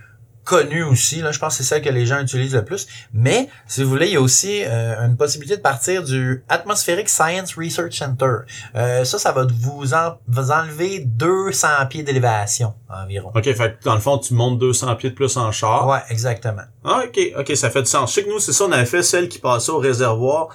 connue 0.46 0.84
aussi. 0.84 1.22
Là, 1.22 1.32
je 1.34 1.40
pense 1.40 1.58
que 1.58 1.64
c'est 1.64 1.68
celle 1.68 1.82
que 1.82 1.90
les 1.90 2.06
gens 2.06 2.22
utilisent 2.22 2.54
le 2.56 2.64
plus. 2.64 2.88
Mais, 3.14 3.50
si 3.68 3.84
vous 3.84 3.90
voulez, 3.90 4.06
il 4.08 4.14
y 4.14 4.16
a 4.16 4.22
aussi 4.22 4.62
euh, 4.64 5.06
une 5.06 5.18
possibilité 5.18 5.58
de 5.58 5.62
partir 5.62 6.04
du 6.04 6.44
Atmospheric 6.48 7.10
Science 7.10 7.56
Research 7.58 7.92
Center. 7.98 8.36
Euh, 8.76 9.04
ça, 9.04 9.20
ça 9.20 9.32
va 9.34 9.46
vous, 9.60 9.94
en- 9.94 10.18
vous 10.28 10.52
enlever 10.52 11.00
200 11.00 11.68
pieds 11.90 12.04
d'élévation 12.04 12.74
environ. 12.90 13.32
OK, 13.36 13.44
fait 13.44 13.78
que 13.80 13.84
dans 13.84 13.96
le 13.96 14.00
fond, 14.02 14.18
tu 14.20 14.34
montes 14.34 14.60
200 14.60 14.96
pieds 14.96 15.10
de 15.10 15.16
plus 15.16 15.36
en 15.36 15.52
char. 15.52 15.88
Ouais, 15.88 16.00
exactement. 16.10 16.62
Ah, 16.84 17.02
OK, 17.06 17.20
OK, 17.38 17.56
ça 17.58 17.70
fait 17.70 17.82
du 17.82 17.90
sens. 17.90 18.12
Je 18.12 18.16
sais 18.16 18.24
que 18.24 18.30
nous, 18.30 18.40
c'est 18.40 18.54
ça, 18.54 18.64
on 18.66 18.72
avait 18.72 18.86
fait 18.86 19.04
celle 19.04 19.28
qui 19.28 19.40
passait 19.40 19.72
au 19.72 19.80
réservoir. 19.80 20.50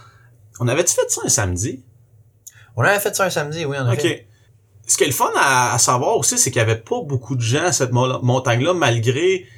On 0.60 0.68
avait-tu 0.68 0.94
fait 0.94 1.10
ça 1.10 1.20
un 1.24 1.28
samedi? 1.28 1.82
On 2.76 2.82
avait 2.82 3.00
fait 3.00 3.14
ça 3.16 3.24
un 3.24 3.30
samedi, 3.30 3.64
oui, 3.64 3.76
on 3.80 3.86
a 3.86 3.92
OK. 3.94 4.00
fait. 4.00 4.26
Ce 4.86 4.96
qui 4.96 5.04
est 5.04 5.08
le 5.08 5.12
fun 5.12 5.30
à, 5.36 5.74
à 5.74 5.78
savoir 5.78 6.16
aussi, 6.16 6.38
c'est 6.38 6.50
qu'il 6.50 6.58
y 6.60 6.62
avait 6.62 6.76
pas 6.76 7.00
beaucoup 7.02 7.36
de 7.36 7.40
gens 7.40 7.64
à 7.64 7.72
cette 7.72 7.92
mo- 7.92 8.20
montagne-là, 8.22 8.74
malgré 8.74 9.20
mal- 9.38 9.48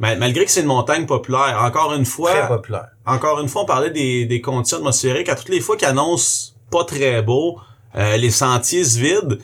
malgré 0.00 0.44
que 0.44 0.50
c'est 0.50 0.62
une 0.62 0.66
montagne 0.66 1.06
populaire. 1.06 1.60
Encore 1.62 1.92
une 1.94 2.04
fois, 2.06 2.32
Très 2.32 2.48
populaire. 2.48 2.88
encore 3.06 3.38
une 3.40 3.48
fois, 3.48 3.62
on 3.62 3.66
parlait 3.66 3.90
des, 3.90 4.24
des 4.26 4.40
conditions 4.40 4.78
atmosphériques. 4.78 5.28
À 5.28 5.34
toutes 5.36 5.50
les 5.50 5.60
fois 5.60 5.76
qu'ils 5.76 5.88
annoncent 5.88 6.52
pas 6.70 6.84
très 6.84 7.20
beau, 7.22 7.60
euh, 7.96 8.16
les 8.16 8.30
sentiers 8.30 8.84
se 8.84 8.98
vident. 8.98 9.36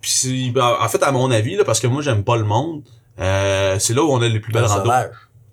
Puis 0.00 0.50
ben, 0.54 0.76
en 0.80 0.88
fait, 0.88 1.02
à 1.02 1.10
mon 1.12 1.30
avis, 1.30 1.56
là, 1.56 1.64
parce 1.64 1.80
que 1.80 1.86
moi 1.86 2.02
j'aime 2.02 2.24
pas 2.24 2.36
le 2.36 2.44
monde, 2.44 2.82
euh, 3.18 3.78
c'est 3.78 3.94
là 3.94 4.02
où 4.04 4.10
on 4.12 4.20
a 4.22 4.28
les 4.28 4.40
plus 4.40 4.52
belles 4.52 4.64
randos. 4.66 4.84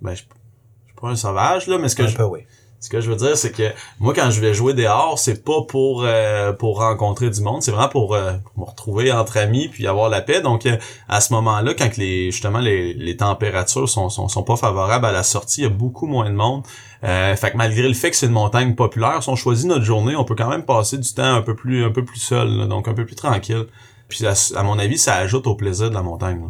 Ben, 0.01 0.11
je, 0.13 0.21
je 0.21 0.21
suis 0.21 0.95
pas 1.01 1.07
un 1.07 1.15
sauvage 1.15 1.67
là, 1.67 1.77
mais 1.77 1.87
ce 1.89 1.95
que 1.95 2.03
Un 2.03 2.07
je, 2.07 2.15
peu, 2.17 2.23
oui. 2.23 2.41
Ce 2.81 2.89
que 2.89 2.99
je 2.99 3.11
veux 3.11 3.15
dire, 3.15 3.37
c'est 3.37 3.51
que 3.51 3.71
moi, 3.99 4.13
quand 4.13 4.31
je 4.31 4.41
vais 4.41 4.55
jouer 4.55 4.73
dehors, 4.73 5.19
c'est 5.19 5.43
pas 5.43 5.61
pour 5.61 6.03
euh, 6.03 6.51
pour 6.51 6.79
rencontrer 6.79 7.29
du 7.29 7.39
monde, 7.41 7.61
c'est 7.61 7.69
vraiment 7.69 7.89
pour, 7.89 8.15
euh, 8.15 8.33
me 8.57 8.63
retrouver 8.63 9.11
entre 9.11 9.37
amis 9.37 9.69
puis 9.69 9.85
avoir 9.85 10.09
la 10.09 10.21
paix. 10.21 10.41
Donc, 10.41 10.65
euh, 10.65 10.77
à 11.07 11.21
ce 11.21 11.31
moment-là, 11.33 11.75
quand 11.75 11.95
les 11.97 12.31
justement 12.31 12.57
les, 12.57 12.95
les 12.95 13.17
températures 13.17 13.87
sont, 13.87 14.09
sont 14.09 14.27
sont 14.27 14.43
pas 14.43 14.57
favorables 14.57 15.05
à 15.05 15.11
la 15.11 15.21
sortie, 15.21 15.61
il 15.61 15.63
y 15.65 15.67
a 15.67 15.69
beaucoup 15.69 16.07
moins 16.07 16.27
de 16.27 16.35
monde. 16.35 16.63
Euh, 17.03 17.35
fait 17.35 17.51
que 17.51 17.57
malgré 17.57 17.87
le 17.87 17.93
fait 17.93 18.09
que 18.09 18.15
c'est 18.15 18.25
une 18.25 18.31
montagne 18.31 18.73
populaire, 18.73 19.21
si 19.21 19.29
on 19.29 19.35
choisit 19.35 19.67
notre 19.67 19.85
journée, 19.85 20.15
on 20.15 20.25
peut 20.25 20.35
quand 20.35 20.49
même 20.49 20.65
passer 20.65 20.97
du 20.97 21.13
temps 21.13 21.35
un 21.35 21.43
peu 21.43 21.55
plus 21.55 21.85
un 21.85 21.91
peu 21.91 22.03
plus 22.03 22.19
seul, 22.19 22.67
donc 22.67 22.87
un 22.87 22.95
peu 22.95 23.05
plus 23.05 23.15
tranquille. 23.15 23.67
Puis 24.07 24.25
à, 24.25 24.63
mon 24.63 24.79
avis, 24.79 24.97
ça 24.97 25.15
ajoute 25.15 25.45
au 25.45 25.55
plaisir 25.55 25.89
de 25.89 25.95
la 25.95 26.01
montagne. 26.01 26.41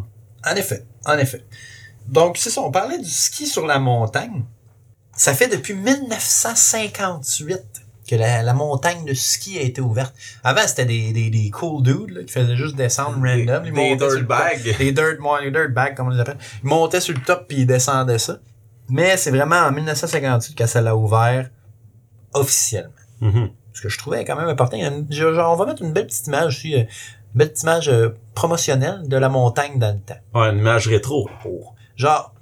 En 0.44 0.56
effet, 0.56 0.84
en 1.04 1.18
effet. 1.18 1.44
Donc, 2.08 2.36
c'est 2.38 2.50
ça, 2.50 2.62
on 2.62 2.70
parlait 2.72 2.98
du 2.98 3.08
ski 3.08 3.46
sur 3.46 3.66
la 3.66 3.78
montagne. 3.78 4.44
Ça 5.24 5.34
fait 5.34 5.46
depuis 5.46 5.74
1958 5.74 7.60
que 8.08 8.16
la, 8.16 8.42
la 8.42 8.54
montagne 8.54 9.04
de 9.04 9.14
ski 9.14 9.56
a 9.56 9.62
été 9.62 9.80
ouverte. 9.80 10.12
Avant, 10.42 10.62
c'était 10.66 10.84
des, 10.84 11.12
des, 11.12 11.30
des 11.30 11.48
cool 11.50 11.80
dudes 11.84 12.10
là, 12.10 12.24
qui 12.24 12.32
faisaient 12.32 12.56
juste 12.56 12.74
descendre 12.74 13.18
random. 13.24 13.64
Ils 13.64 13.72
des 13.72 13.96
dirtbags. 13.96 14.62
Des 14.78 14.90
dirt, 14.90 15.18
les 15.40 15.50
dirt 15.52 15.70
bags, 15.72 15.94
comme 15.94 16.08
on 16.08 16.10
les 16.10 16.18
appelle. 16.18 16.38
Ils 16.64 16.68
montaient 16.68 17.00
sur 17.00 17.14
le 17.14 17.20
top 17.20 17.46
puis 17.46 17.58
ils 17.58 17.66
descendaient 17.66 18.18
ça. 18.18 18.38
Mais 18.88 19.16
c'est 19.16 19.30
vraiment 19.30 19.60
en 19.60 19.70
1958 19.70 20.56
que 20.56 20.66
ça 20.66 20.80
l'a 20.80 20.96
ouvert 20.96 21.48
officiellement. 22.34 22.90
Mhm. 23.20 23.50
Ce 23.74 23.80
que 23.80 23.88
je 23.88 23.98
trouvais 23.98 24.24
quand 24.24 24.34
même 24.34 24.48
important. 24.48 24.76
Genre, 25.10 25.52
on 25.52 25.56
va 25.56 25.66
mettre 25.66 25.82
une 25.82 25.92
belle 25.92 26.08
petite 26.08 26.26
image 26.26 26.56
aussi, 26.56 26.74
euh, 26.74 26.78
une 26.80 26.86
belle 27.36 27.50
petite 27.50 27.62
image 27.62 27.88
euh, 27.88 28.08
promotionnelle 28.34 29.02
de 29.06 29.16
la 29.16 29.28
montagne 29.28 29.78
dans 29.78 29.94
le 29.94 30.00
temps. 30.00 30.18
Ouais, 30.40 30.50
une 30.50 30.58
image 30.58 30.88
rétro. 30.88 31.30
Pour- 31.42 31.76
Genre, 31.94 32.34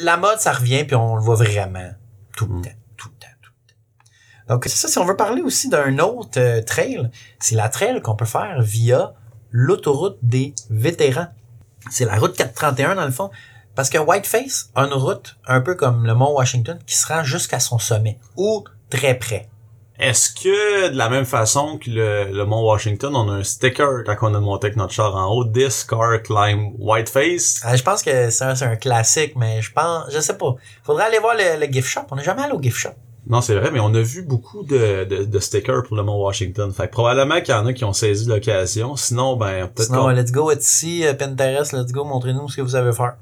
la 0.00 0.16
mode, 0.16 0.38
ça 0.40 0.52
revient, 0.52 0.84
puis 0.84 0.96
on 0.96 1.16
le 1.16 1.22
voit 1.22 1.36
vraiment 1.36 1.90
tout 2.36 2.46
le 2.46 2.54
Mm. 2.54 2.62
temps, 2.62 2.70
tout 2.96 3.08
le 3.08 3.14
temps, 3.14 3.34
tout 3.42 3.50
le 3.50 3.72
temps. 3.72 4.54
Donc, 4.54 4.64
c'est 4.64 4.76
ça, 4.76 4.88
si 4.88 4.98
on 4.98 5.04
veut 5.04 5.16
parler 5.16 5.42
aussi 5.42 5.68
d'un 5.68 5.98
autre 5.98 6.38
euh, 6.40 6.62
trail, 6.62 7.10
c'est 7.38 7.54
la 7.54 7.68
trail 7.68 8.00
qu'on 8.02 8.16
peut 8.16 8.24
faire 8.24 8.60
via 8.62 9.14
l'autoroute 9.50 10.18
des 10.22 10.54
vétérans. 10.70 11.28
C'est 11.90 12.04
la 12.04 12.16
route 12.16 12.36
431, 12.36 12.94
dans 12.94 13.04
le 13.06 13.10
fond. 13.10 13.30
Parce 13.74 13.88
que 13.88 13.98
Whiteface 13.98 14.70
a 14.74 14.82
une 14.84 14.92
route, 14.92 15.36
un 15.46 15.60
peu 15.60 15.74
comme 15.74 16.04
le 16.06 16.14
mont 16.14 16.32
Washington, 16.34 16.78
qui 16.86 16.96
se 16.96 17.06
rend 17.06 17.22
jusqu'à 17.22 17.60
son 17.60 17.78
sommet, 17.78 18.18
ou 18.36 18.64
très 18.90 19.14
près. 19.14 19.48
Est-ce 20.00 20.32
que 20.32 20.90
de 20.90 20.96
la 20.96 21.10
même 21.10 21.26
façon 21.26 21.76
que 21.76 21.90
le, 21.90 22.32
le 22.32 22.46
Mont 22.46 22.64
Washington, 22.64 23.14
on 23.14 23.28
a 23.28 23.34
un 23.34 23.44
sticker 23.44 24.02
quand 24.06 24.16
on 24.22 24.34
a 24.34 24.40
monté 24.40 24.68
avec 24.68 24.76
notre 24.78 24.94
char 24.94 25.14
en 25.14 25.30
haut, 25.34 25.44
This 25.44 25.84
car 25.84 26.22
climb 26.22 26.72
Whiteface? 26.78 27.60
Euh, 27.66 27.76
je 27.76 27.82
pense 27.82 28.02
que 28.02 28.30
c'est 28.30 28.44
un, 28.44 28.54
c'est 28.54 28.64
un 28.64 28.76
classique, 28.76 29.34
mais 29.36 29.60
je 29.60 29.70
pense, 29.72 30.04
je 30.10 30.18
sais 30.18 30.38
pas. 30.38 30.54
Faudrait 30.84 31.04
aller 31.04 31.18
voir 31.18 31.34
le, 31.34 31.60
le 31.64 31.70
gift 31.70 31.86
shop. 31.88 32.00
On 32.10 32.16
n'est 32.16 32.24
jamais 32.24 32.42
allé 32.42 32.54
au 32.54 32.62
gift 32.62 32.78
shop. 32.78 32.94
Non, 33.26 33.42
c'est 33.42 33.54
vrai, 33.54 33.70
mais 33.70 33.80
on 33.80 33.94
a 33.94 34.00
vu 34.00 34.22
beaucoup 34.22 34.62
de, 34.62 35.04
de, 35.04 35.24
de 35.24 35.38
stickers 35.38 35.82
pour 35.82 35.96
le 35.96 36.02
Mont 36.02 36.24
Washington. 36.24 36.72
Fait 36.72 36.86
que 36.86 36.92
probablement 36.92 37.42
qu'il 37.42 37.54
y 37.54 37.56
en 37.56 37.66
a 37.66 37.74
qui 37.74 37.84
ont 37.84 37.92
saisi 37.92 38.26
l'occasion. 38.26 38.96
Sinon, 38.96 39.36
ben, 39.36 39.68
peut-être 39.68 39.88
Sinon, 39.88 40.08
let's 40.08 40.32
go 40.32 40.50
ici, 40.50 41.06
euh, 41.06 41.12
Pinterest, 41.12 41.72
let's 41.74 41.92
go, 41.92 42.04
montrez-nous 42.04 42.48
ce 42.48 42.56
que 42.56 42.62
vous 42.62 42.70
savez 42.70 42.92
faire. 42.92 43.16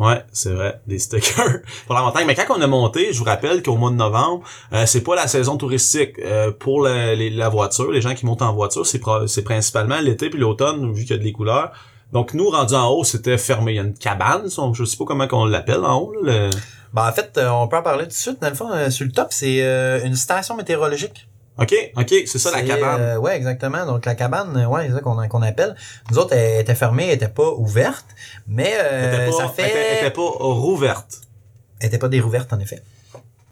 Ouais, 0.00 0.24
c'est 0.32 0.52
vrai, 0.54 0.80
des 0.86 0.98
stickers 0.98 1.58
pour 1.86 1.94
la 1.94 2.00
montagne. 2.02 2.26
Mais 2.26 2.34
quand 2.34 2.46
on 2.56 2.60
a 2.62 2.66
monté, 2.66 3.12
je 3.12 3.18
vous 3.18 3.24
rappelle 3.24 3.62
qu'au 3.62 3.76
mois 3.76 3.90
de 3.90 3.96
novembre, 3.96 4.42
euh, 4.72 4.86
c'est 4.86 5.02
pas 5.02 5.14
la 5.14 5.28
saison 5.28 5.56
touristique 5.58 6.18
euh, 6.24 6.50
pour 6.50 6.82
la, 6.82 7.14
les- 7.14 7.28
la 7.30 7.50
voiture. 7.50 7.92
Les 7.92 8.00
gens 8.00 8.14
qui 8.14 8.24
montent 8.24 8.40
en 8.42 8.52
voiture, 8.54 8.86
c'est 8.86 9.00
c'est 9.26 9.42
principalement 9.44 10.00
l'été 10.00 10.30
puis 10.30 10.40
l'automne, 10.40 10.90
vu 10.92 11.02
qu'il 11.04 11.16
y 11.16 11.20
a 11.20 11.22
des 11.22 11.32
couleurs. 11.32 11.70
Donc 12.12 12.32
nous, 12.34 12.48
rendus 12.48 12.74
en 12.74 12.88
haut, 12.88 13.04
c'était 13.04 13.36
fermé. 13.38 13.72
Il 13.72 13.76
y 13.76 13.78
a 13.78 13.82
une 13.82 13.94
cabane, 13.94 14.48
je 14.72 14.84
sais 14.84 14.96
pas 14.96 15.04
comment 15.04 15.28
qu'on 15.28 15.44
l'appelle 15.44 15.84
en 15.84 15.98
haut. 15.98 16.14
Là, 16.22 16.48
Ben, 16.92 17.06
en 17.08 17.12
fait, 17.12 17.36
euh, 17.38 17.48
on 17.50 17.68
peut 17.68 17.76
en 17.76 17.82
parler 17.82 18.04
tout 18.04 18.08
de 18.08 18.14
suite. 18.14 18.40
Dans 18.42 18.48
le 18.48 18.54
fond, 18.56 18.68
euh, 18.72 18.90
sur 18.90 19.04
le 19.06 19.12
top, 19.12 19.28
c'est 19.30 19.62
euh, 19.62 20.02
une 20.04 20.16
station 20.16 20.56
météorologique. 20.56 21.28
OK, 21.60 21.74
OK, 21.96 22.14
c'est 22.26 22.38
ça 22.38 22.50
la 22.50 22.62
cabane. 22.62 23.00
euh, 23.00 23.16
ouais, 23.18 23.36
exactement. 23.36 23.84
Donc, 23.86 24.06
la 24.06 24.14
cabane, 24.14 24.56
euh, 24.56 24.66
ouais, 24.66 24.86
c'est 24.88 24.94
ça 24.94 25.00
qu'on 25.00 25.28
qu'on 25.28 25.42
appelle. 25.42 25.74
Nous 26.10 26.18
autres, 26.18 26.34
elle 26.34 26.60
était 26.60 26.74
fermée, 26.74 27.08
elle 27.08 27.14
était 27.16 27.28
pas 27.28 27.50
ouverte, 27.50 28.06
mais 28.48 28.72
euh, 28.78 29.12
Elle 29.12 29.14
était 29.22 29.30
pas, 29.30 29.36
ça 29.44 29.48
fait... 29.50 29.62
elle 29.62 29.68
était- 29.68 29.86
elle 29.92 29.98
était 30.06 30.10
pas 30.14 30.22
rouverte. 30.38 31.20
Elle 31.80 31.88
était 31.88 31.98
pas 31.98 32.08
dérouverte, 32.08 32.52
en 32.52 32.58
effet. 32.60 32.82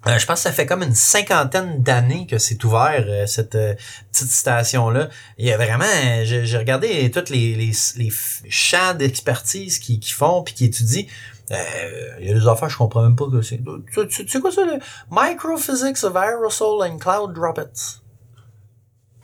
Euh, 0.06 0.16
je 0.18 0.24
pense 0.26 0.36
que 0.36 0.42
ça 0.44 0.52
fait 0.52 0.64
comme 0.64 0.82
une 0.84 0.94
cinquantaine 0.94 1.82
d'années 1.82 2.26
que 2.26 2.38
c'est 2.38 2.62
ouvert, 2.64 3.04
euh, 3.08 3.26
cette 3.26 3.56
euh, 3.56 3.74
petite 4.12 4.30
station-là. 4.30 5.08
Il 5.38 5.46
y 5.46 5.52
a 5.52 5.56
vraiment... 5.56 5.84
J'ai 6.24 6.56
regardé 6.56 7.10
tous 7.10 7.30
les, 7.30 7.54
les, 7.56 7.72
les 7.96 8.12
champs 8.48 8.94
d'expertise 8.94 9.78
qu'ils 9.80 9.98
qu'ils 9.98 10.14
font 10.14 10.42
puis 10.42 10.54
qui 10.54 10.64
étudient. 10.66 11.04
Euh, 11.50 12.10
il 12.20 12.28
y 12.28 12.30
a 12.30 12.34
des 12.38 12.46
affaires, 12.46 12.68
je 12.68 12.76
comprends 12.76 13.02
même 13.02 13.16
pas 13.16 13.26
que 13.30 13.40
c'est. 13.42 13.58
Tu, 13.92 14.08
tu, 14.08 14.24
tu 14.24 14.28
sais 14.28 14.40
quoi 14.40 14.50
ça, 14.52 14.64
le 14.64 14.78
Microphysics 15.10 16.04
of 16.04 16.14
Aerosol 16.14 16.82
and 16.86 16.98
Cloud 16.98 17.32
Droplets. 17.32 18.00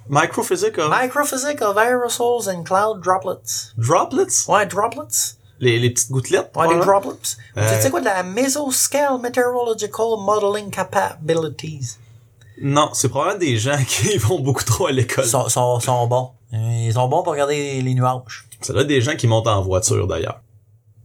Microphysics 0.09 0.79
of? 0.79 0.91
Microphysics 0.91 1.63
of 1.63 1.77
Aerosols 1.79 2.49
and 2.49 2.65
Cloud 2.65 3.01
Droplets. 3.03 3.73
droplets? 3.79 4.47
Ouais, 4.49 4.67
droplets. 4.67 5.37
Les, 5.61 5.79
les 5.79 5.91
petites 5.91 6.11
gouttelettes? 6.11 6.45
Ouais, 6.57 6.67
probablement? 6.67 6.85
droplets. 6.85 7.37
Euh, 7.57 7.77
Tu 7.77 7.83
sais 7.83 7.91
quoi 7.91 8.01
de 8.01 8.05
la 8.05 8.23
Mesoscale 8.23 9.19
Meteorological 9.21 10.19
Modeling 10.19 10.71
Capabilities? 10.71 11.97
Non, 12.61 12.91
c'est 12.93 13.09
probablement 13.09 13.39
des 13.39 13.57
gens 13.57 13.79
qui 13.89 14.17
vont 14.19 14.41
beaucoup 14.41 14.65
trop 14.65 14.87
à 14.89 14.93
l'école. 14.93 15.25
Ils 15.25 15.31
sont, 15.31 15.49
sont, 15.49 15.81
sont 15.81 16.07
bons. 16.07 16.31
Euh, 16.53 16.57
Ils 16.87 16.93
sont 16.93 17.09
bons 17.09 17.23
pour 17.23 17.33
regarder 17.33 17.81
les 17.81 17.95
nuages. 17.95 18.47
Doit 18.69 18.83
être 18.83 18.87
des 18.87 19.01
gens 19.01 19.17
qui 19.17 19.27
montent 19.27 19.47
en 19.47 19.63
voiture 19.63 20.07
d'ailleurs. 20.07 20.41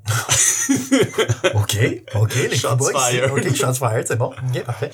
OK, 1.56 1.78
OK, 2.16 2.36
les 2.36 2.56
Shots 2.56 2.76
boys. 2.76 2.92
fired. 2.94 3.32
OK, 3.32 3.56
shots 3.56 3.74
fired, 3.76 4.06
c'est 4.08 4.18
bon. 4.18 4.28
OK, 4.50 4.64
parfait. 4.64 4.92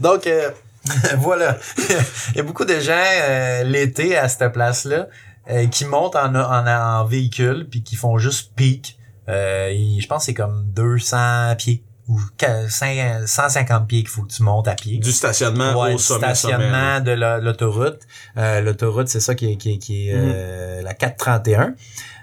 Donc, 0.00 0.26
euh, 0.26 0.50
voilà. 1.18 1.58
Il 2.30 2.36
y 2.36 2.40
a 2.40 2.42
beaucoup 2.42 2.64
de 2.64 2.78
gens 2.80 2.92
euh, 3.22 3.64
l'été 3.64 4.16
à 4.16 4.28
cette 4.28 4.52
place-là 4.52 5.08
euh, 5.50 5.66
qui 5.66 5.84
montent 5.84 6.16
en, 6.16 6.34
en, 6.34 6.66
en 6.66 7.04
véhicule 7.04 7.66
puis 7.70 7.82
qui 7.82 7.96
font 7.96 8.18
juste 8.18 8.52
pic. 8.56 8.98
Et 9.28 9.98
je 10.00 10.06
pense 10.06 10.22
que 10.22 10.26
c'est 10.26 10.34
comme 10.34 10.64
200 10.72 11.54
pieds 11.58 11.84
ou 12.08 12.18
qu- 12.38 12.46
5 12.70 13.26
150 13.26 13.86
pieds 13.86 14.00
qu'il 14.00 14.08
faut 14.08 14.22
que 14.22 14.32
tu 14.32 14.42
montes 14.42 14.66
à 14.66 14.74
pied. 14.74 14.96
Du 14.96 15.12
stationnement 15.12 15.78
Ouais, 15.78 15.92
au 15.92 15.96
du 15.98 16.02
sommet. 16.02 16.20
stationnement 16.34 16.60
sommet, 16.64 16.70
là. 16.72 17.00
de 17.00 17.10
la- 17.10 17.38
l'autoroute. 17.38 18.00
L'autoroute, 18.36 19.08
c'est 19.08 19.20
ça 19.20 19.34
qui 19.34 19.52
est, 19.52 19.56
qui 19.56 19.74
est, 19.74 19.78
qui 19.78 20.08
est 20.08 20.14
euh, 20.16 20.80
la 20.80 20.94
431. 20.94 21.74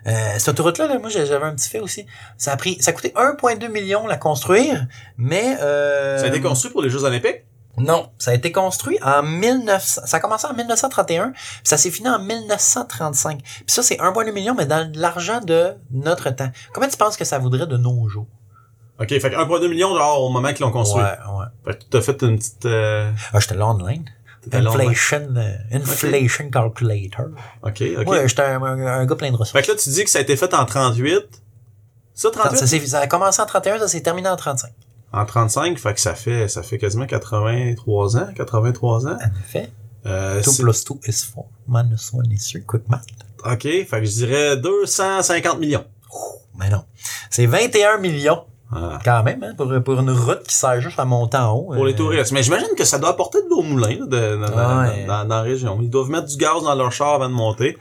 Euh, 0.07 0.11
cette 0.37 0.49
autoroute-là, 0.49 0.87
là, 0.87 0.99
moi, 0.99 1.09
j'avais 1.09 1.45
un 1.45 1.55
petit 1.55 1.69
fait 1.69 1.79
aussi. 1.79 2.05
Ça 2.37 2.51
a 2.51 2.57
pris, 2.57 2.77
ça 2.81 2.91
a 2.91 2.93
coûté 2.93 3.09
1,2 3.15 3.69
million 3.69 4.05
la 4.07 4.17
construire, 4.17 4.85
mais... 5.17 5.57
Euh, 5.61 6.17
Ça 6.19 6.25
a 6.25 6.27
été 6.27 6.41
construit 6.41 6.71
pour 6.71 6.81
les 6.81 6.89
Jeux 6.89 7.03
Olympiques? 7.03 7.43
Non, 7.77 8.09
ça 8.17 8.31
a 8.31 8.33
été 8.33 8.51
construit 8.53 8.97
en 9.03 9.21
1900. 9.21 10.03
Ça 10.05 10.17
a 10.17 10.19
commencé 10.21 10.47
en 10.47 10.53
1931, 10.53 11.31
puis 11.31 11.41
ça 11.63 11.75
s'est 11.77 11.91
fini 11.91 12.07
en 12.07 12.19
1935. 12.19 13.41
Puis 13.43 13.63
ça, 13.67 13.83
c'est 13.83 13.97
1,2 13.97 14.31
million, 14.31 14.55
mais 14.55 14.65
dans 14.65 14.89
l'argent 14.95 15.41
de 15.41 15.73
notre 15.91 16.29
temps. 16.29 16.49
Combien 16.73 16.87
tu 16.87 16.95
penses 16.97 17.17
que 17.17 17.25
ça 17.25 17.37
voudrait 17.37 17.67
de 17.67 17.75
nos 17.75 18.07
jours? 18.07 18.27
OK, 19.01 19.09
fait 19.09 19.19
que 19.19 19.35
1,2 19.35 19.67
million 19.67 19.89
au 19.89 20.29
moment 20.29 20.53
qu'ils 20.53 20.65
l'ont 20.65 20.71
construit. 20.71 21.03
Ouais, 21.03 21.09
ouais. 21.37 21.45
Fait 21.65 21.79
que 21.79 21.83
t'as 21.89 22.01
fait 22.01 22.21
une 22.21 22.37
petite... 22.37 22.65
euh, 22.65 23.11
Ah, 23.33 23.39
j'étais 23.41 23.55
là 23.55 23.67
online. 23.67 24.05
Inflation, 24.53 25.33
euh, 25.37 25.55
inflation 25.71 26.49
calculator. 26.49 27.27
OK, 27.63 27.83
OK. 27.99 28.07
Ouais, 28.07 28.27
j'étais 28.27 28.41
un, 28.43 28.61
un- 28.63 28.85
un 28.99 29.05
gars 29.05 29.15
plein 29.15 29.31
de 29.31 29.35
ressources. 29.37 29.51
Fait 29.53 29.61
que 29.65 29.71
là, 29.71 29.77
tu 29.77 29.89
dis 29.89 30.03
que 30.03 30.09
ça 30.09 30.19
a 30.19 30.21
été 30.21 30.35
fait 30.35 30.53
en 30.53 30.65
38. 30.65 31.41
Ça, 32.13 32.29
38? 32.31 32.87
Ça, 32.87 32.99
a 32.99 33.07
commencé 33.07 33.41
en 33.41 33.45
31, 33.45 33.79
ça 33.79 33.87
s'est 33.87 34.01
terminé 34.01 34.29
en 34.29 34.35
35. 34.37 34.71
En 35.11 35.25
35, 35.25 35.77
fait 35.77 35.93
que 35.93 35.99
ça 36.01 36.15
fait, 36.15 36.47
ça 36.47 36.61
fait 36.63 36.77
quasiment 36.77 37.05
83 37.05 38.17
ans, 38.17 38.27
83 38.35 39.07
ans. 39.07 39.11
En 39.17 39.39
effet. 39.39 39.69
Euh, 40.05 40.41
2 40.41 40.51
c'est- 40.51 40.61
plus 40.63 40.83
2 40.85 40.95
is 41.07 41.25
4. 41.33 41.45
Minus 41.67 42.11
1 42.13 42.31
is 42.31 42.51
3. 42.53 42.61
Quick 42.67 42.89
math. 42.89 43.03
OK, 43.45 43.61
fait 43.63 43.85
que 43.89 44.05
je 44.05 44.11
dirais 44.11 44.57
250 44.57 45.59
millions. 45.59 45.85
Mais 46.57 46.69
non. 46.69 46.83
C'est 47.29 47.45
21 47.47 47.97
millions, 47.97 48.45
Ah. 48.71 48.99
quand 49.05 49.23
même, 49.23 49.43
hein, 49.43 49.53
pour, 49.55 49.71
pour 49.83 49.99
une 49.99 50.09
route 50.09 50.43
qui 50.47 50.55
sert 50.55 50.81
juste 50.81 50.99
à 50.99 51.05
monter 51.05 51.37
en 51.37 51.53
haut. 51.53 51.73
Pour 51.73 51.85
les 51.85 51.93
Euh, 51.93 51.97
touristes. 51.97 52.31
Mais 52.31 52.41
j'imagine 52.43 52.69
que 52.75 52.83
ça 52.83 52.97
doit 52.97 53.09
apporter 53.09 53.41
de 53.43 53.47
l'eau 53.49 53.59
au 53.59 53.63
moulin 53.63 53.89
là, 53.89 54.05
de- 54.05 54.35
dans, 54.37 54.49
dans- 54.55 54.79
Ouais. 54.81 55.05
dans- 55.05 55.23
dans 55.25 55.35
la 55.35 55.41
région. 55.41 55.77
Ils 55.81 55.89
doivent 55.89 56.09
mettre 56.09 56.27
du 56.27 56.35
gaz 56.37 56.63
dans 56.63 56.73
leur 56.75 56.91
char 56.91 57.13
avant 57.15 57.29
de 57.29 57.33
monter. 57.33 57.77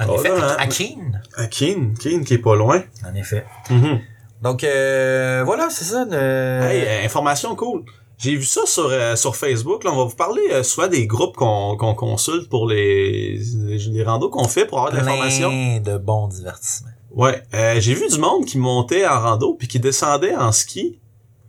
En 0.00 0.06
Oh, 0.08 0.14
effet, 0.16 0.30
là, 0.30 0.54
à 0.58 0.62
hein. 0.62 0.66
Keene. 0.66 1.22
À 1.36 1.46
Keene, 1.46 1.94
Keene 1.98 2.24
qui 2.24 2.34
est 2.34 2.38
pas 2.38 2.56
loin. 2.56 2.82
En 3.08 3.14
effet. 3.14 3.44
Mhm. 3.70 4.00
Donc, 4.42 4.64
euh, 4.64 5.42
voilà, 5.46 5.68
c'est 5.70 5.84
ça. 5.84 6.04
de- 6.06 6.14
Hey, 6.16 6.82
euh, 6.84 7.04
information 7.06 7.54
cool. 7.54 7.84
J'ai 8.18 8.34
vu 8.36 8.44
ça 8.44 8.62
sur, 8.66 8.88
euh, 8.90 9.16
sur 9.16 9.36
Facebook. 9.36 9.84
Là, 9.84 9.90
on 9.92 9.96
va 9.96 10.04
vous 10.04 10.16
parler 10.16 10.42
euh, 10.52 10.62
soit 10.62 10.88
des 10.88 11.06
groupes 11.06 11.36
qu'on 11.36 11.76
qu'on 11.76 11.94
consulte 11.94 12.48
pour 12.48 12.66
les, 12.68 13.38
les, 13.66 13.78
les 13.78 14.02
randos 14.04 14.28
qu'on 14.30 14.48
fait 14.48 14.64
pour 14.64 14.78
avoir 14.78 14.92
de 14.92 14.96
l'information. 14.98 15.48
plein 15.50 15.80
de 15.80 15.98
bons 15.98 16.28
divertissements. 16.28 16.90
Ouais, 17.14 17.42
euh, 17.52 17.78
j'ai 17.78 17.94
vu 17.94 18.08
du 18.08 18.18
monde 18.18 18.46
qui 18.46 18.56
montait 18.56 19.06
en 19.06 19.20
rando 19.20 19.54
puis 19.54 19.68
qui 19.68 19.78
descendait 19.78 20.34
en 20.34 20.50
ski 20.50 20.98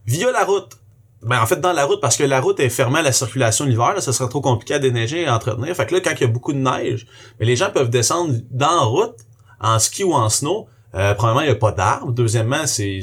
via 0.06 0.32
la 0.32 0.44
route. 0.44 0.78
Ben 1.22 1.42
en 1.42 1.46
fait 1.46 1.62
dans 1.62 1.72
la 1.72 1.86
route 1.86 2.02
parce 2.02 2.18
que 2.18 2.24
la 2.24 2.42
route 2.42 2.60
est 2.60 2.70
fermée 2.70 3.00
à 3.00 3.02
la 3.02 3.14
circulation 3.14 3.64
l'hiver, 3.64 3.94
là, 3.94 4.02
ça 4.02 4.12
serait 4.12 4.28
trop 4.28 4.42
compliqué 4.42 4.74
à 4.74 4.80
déneiger 4.80 5.22
et 5.22 5.26
à 5.26 5.36
entretenir. 5.36 5.74
Fait 5.74 5.86
que 5.86 5.96
là 5.96 6.02
quand 6.02 6.12
il 6.12 6.22
y 6.22 6.24
a 6.26 6.28
beaucoup 6.28 6.52
de 6.52 6.58
neige, 6.58 7.08
les 7.40 7.56
gens 7.56 7.70
peuvent 7.72 7.90
descendre 7.90 8.34
dans 8.52 8.76
la 8.76 8.82
route 8.82 9.16
en 9.62 9.80
ski 9.80 10.04
ou 10.04 10.14
en 10.14 10.28
snow. 10.28 10.68
Euh, 10.96 11.16
premièrement, 11.16 11.42
il 11.42 11.46
n'y 11.46 11.52
a 11.52 11.56
pas 11.56 11.72
d'arbres. 11.72 12.12
Deuxièmement, 12.12 12.68
c'est 12.68 13.02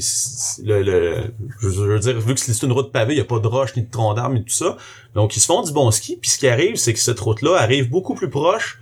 le, 0.63 0.83
le 0.83 1.35
je 1.61 1.69
veux 1.69 1.99
dire 1.99 2.21
vu 2.21 2.35
que 2.35 2.41
c'est 2.41 2.63
une 2.63 2.73
route 2.73 2.93
pavée, 2.93 3.15
il 3.15 3.17
n'y 3.17 3.23
a 3.23 3.25
pas 3.25 3.41
de 3.41 3.49
roches 3.49 3.75
ni 3.75 3.83
de 3.83 3.91
troncs 3.91 4.15
d'arbres 4.15 4.35
ni 4.35 4.45
tout 4.45 4.53
ça. 4.53 4.77
Donc 5.15 5.35
ils 5.35 5.41
se 5.41 5.47
font 5.47 5.63
du 5.63 5.73
bon 5.73 5.91
ski. 5.91 6.19
Puis 6.21 6.31
ce 6.31 6.39
qui 6.39 6.47
arrive, 6.47 6.77
c'est 6.77 6.93
que 6.93 7.01
cette 7.01 7.19
route-là 7.19 7.57
arrive 7.57 7.89
beaucoup 7.89 8.15
plus 8.15 8.29
proche 8.29 8.81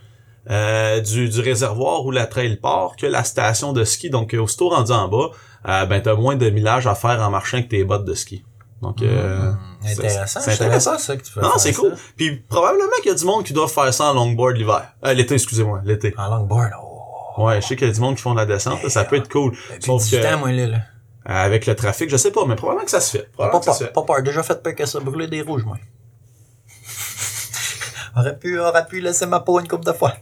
euh, 0.51 1.01
du, 1.01 1.29
du 1.29 1.40
réservoir 1.40 2.05
où 2.07 2.11
la 2.11 2.27
trail 2.27 2.57
part 2.57 2.96
que 2.96 3.07
la 3.07 3.24
station 3.24 3.72
de 3.72 3.85
ski. 3.85 4.11
Donc, 4.11 4.35
euh, 4.35 4.38
aussitôt 4.40 4.68
rendu 4.70 4.92
en 4.92 5.09
bas, 5.09 5.31
euh, 5.68 5.87
ben, 5.87 6.01
t'as 6.01 6.14
moins 6.14 6.37
de 6.37 6.48
millage 6.51 6.87
à 6.87 6.94
faire 6.94 7.20
en 7.20 7.31
marchant 7.31 7.59
avec 7.59 7.68
tes 7.68 7.85
bottes 7.85 8.05
de 8.05 8.14
ski. 8.14 8.44
Donc, 8.81 9.03
euh, 9.03 9.51
Hum, 9.51 9.59
c'est- 9.85 9.92
intéressant. 10.05 10.40
c'est 10.40 10.53
intéressant. 10.53 10.98
ça 10.98 11.16
que 11.16 11.22
tu 11.22 11.33
peux 11.33 11.40
non, 11.40 11.51
c'est 11.59 11.72
cool. 11.72 11.94
Puis, 12.16 12.37
probablement 12.48 12.85
qu'il 13.03 13.11
y 13.11 13.14
a 13.14 13.18
du 13.18 13.24
monde 13.24 13.44
qui 13.44 13.53
doit 13.53 13.68
faire 13.68 13.92
ça 13.92 14.11
en 14.11 14.14
longboard 14.14 14.57
l'hiver. 14.57 14.92
Euh, 15.05 15.12
l'été, 15.14 15.35
excusez-moi, 15.35 15.81
l'été. 15.85 16.14
En 16.16 16.29
longboard, 16.29 16.70
oh. 16.81 17.42
Ouais, 17.44 17.61
je 17.61 17.66
sais 17.66 17.77
qu'il 17.77 17.87
y 17.87 17.90
a 17.90 17.94
du 17.94 18.01
monde 18.01 18.16
qui 18.16 18.22
font 18.22 18.33
de 18.35 18.38
la 18.38 18.46
descente, 18.46 18.83
là, 18.83 18.88
ça 18.88 19.05
peut 19.05 19.16
être 19.16 19.29
cool. 19.29 19.53
Depuis 19.70 19.85
Sauf 19.85 20.03
18 20.03 20.20
que, 20.20 20.35
ans, 20.35 20.38
moi, 20.38 20.53
là. 20.53 20.66
là. 20.66 20.79
avec 21.24 21.66
le 21.66 21.74
trafic, 21.77 22.09
je 22.09 22.16
sais 22.16 22.31
pas, 22.31 22.44
mais 22.46 22.57
probablement 22.57 22.85
que 22.85 22.90
ça 22.90 23.01
se 23.01 23.18
fait. 23.18 23.24
Pas 23.37 23.48
Probablement 23.48 23.61
que 23.61 23.64
ça 23.66 23.72
se 23.74 23.79
peur, 23.81 23.88
fait. 23.88 23.92
pas 23.94 24.03
peur. 24.03 24.22
Déjà 24.22 24.42
fait 24.42 24.62
peur 24.62 24.74
que 24.74 24.87
ça 24.87 25.01
brûler 25.01 25.27
des 25.29 25.42
rouges, 25.42 25.64
moi. 25.64 25.77
aurait 28.16 28.38
pu, 28.38 28.59
aurait 28.59 28.87
pu 28.87 29.01
laisser 29.01 29.27
ma 29.27 29.40
peau 29.40 29.61
une 29.61 29.68
coupe 29.68 29.85
de 29.85 29.92
fois. 29.92 30.14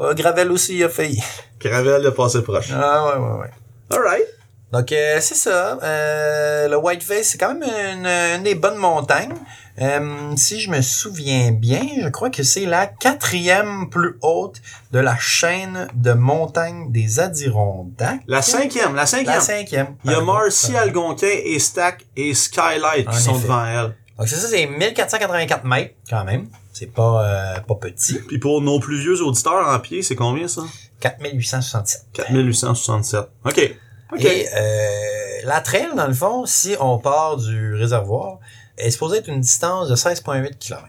Euh, 0.00 0.14
Gravel 0.14 0.50
aussi, 0.50 0.76
il 0.76 0.84
a 0.84 0.88
failli. 0.88 1.22
Gravel 1.60 2.02
de 2.02 2.10
passé 2.10 2.42
proche. 2.42 2.70
Ah, 2.72 3.06
ouais, 3.06 3.20
ouais, 3.24 3.38
ouais. 3.40 3.50
Alright. 3.90 4.24
Donc, 4.72 4.90
euh, 4.90 5.18
c'est 5.20 5.36
ça. 5.36 5.78
Euh, 5.82 6.68
le 6.68 6.76
Whiteface, 6.76 7.28
c'est 7.28 7.38
quand 7.38 7.54
même 7.54 7.62
une, 7.62 8.06
une 8.06 8.42
des 8.42 8.56
bonnes 8.56 8.76
montagnes. 8.76 9.34
Euh, 9.80 10.32
si 10.36 10.58
je 10.60 10.70
me 10.70 10.80
souviens 10.82 11.52
bien, 11.52 11.82
je 12.02 12.08
crois 12.08 12.30
que 12.30 12.42
c'est 12.42 12.64
la 12.66 12.86
quatrième 12.86 13.88
plus 13.88 14.16
haute 14.22 14.60
de 14.92 14.98
la 14.98 15.16
chaîne 15.18 15.88
de 15.94 16.12
montagnes 16.12 16.90
des 16.90 17.20
Adirondacks. 17.20 18.20
La 18.26 18.42
cinquième, 18.42 18.94
la 18.96 19.06
cinquième. 19.06 19.34
La 19.34 19.40
cinquième. 19.40 19.86
Il 20.04 20.10
y 20.10 20.14
a. 20.14 20.20
Marcy, 20.20 20.76
Algonquin, 20.76 21.26
et 21.44 21.58
Stack 21.60 22.04
et 22.16 22.34
Skylight 22.34 23.08
qui 23.08 23.16
En 23.16 23.20
sont 23.20 23.32
effet. 23.36 23.42
devant 23.44 23.64
elle. 23.64 23.94
Donc, 24.18 24.28
c'est 24.28 24.36
ça, 24.36 24.48
c'est 24.48 24.66
1484 24.66 25.64
mètres, 25.64 25.94
quand 26.10 26.24
même. 26.24 26.46
C'est 26.74 26.92
pas, 26.92 27.24
euh, 27.24 27.60
pas 27.60 27.76
petit. 27.76 28.18
Puis 28.18 28.38
pour 28.38 28.60
nos 28.60 28.80
plus 28.80 28.98
vieux 28.98 29.22
auditeurs 29.22 29.68
en 29.68 29.78
pied, 29.78 30.02
c'est 30.02 30.16
combien 30.16 30.48
ça? 30.48 30.62
4867. 31.00 32.06
4867. 32.12 33.20
OK. 33.44 33.76
OK. 34.12 34.24
Et 34.24 34.48
euh, 34.52 35.40
la 35.44 35.60
trail, 35.60 35.88
dans 35.96 36.08
le 36.08 36.14
fond, 36.14 36.46
si 36.46 36.74
on 36.80 36.98
part 36.98 37.36
du 37.36 37.74
réservoir, 37.74 38.40
est 38.76 38.90
supposée 38.90 39.18
être 39.18 39.28
une 39.28 39.40
distance 39.40 39.88
de 39.88 39.94
16,8 39.94 40.58
km. 40.58 40.88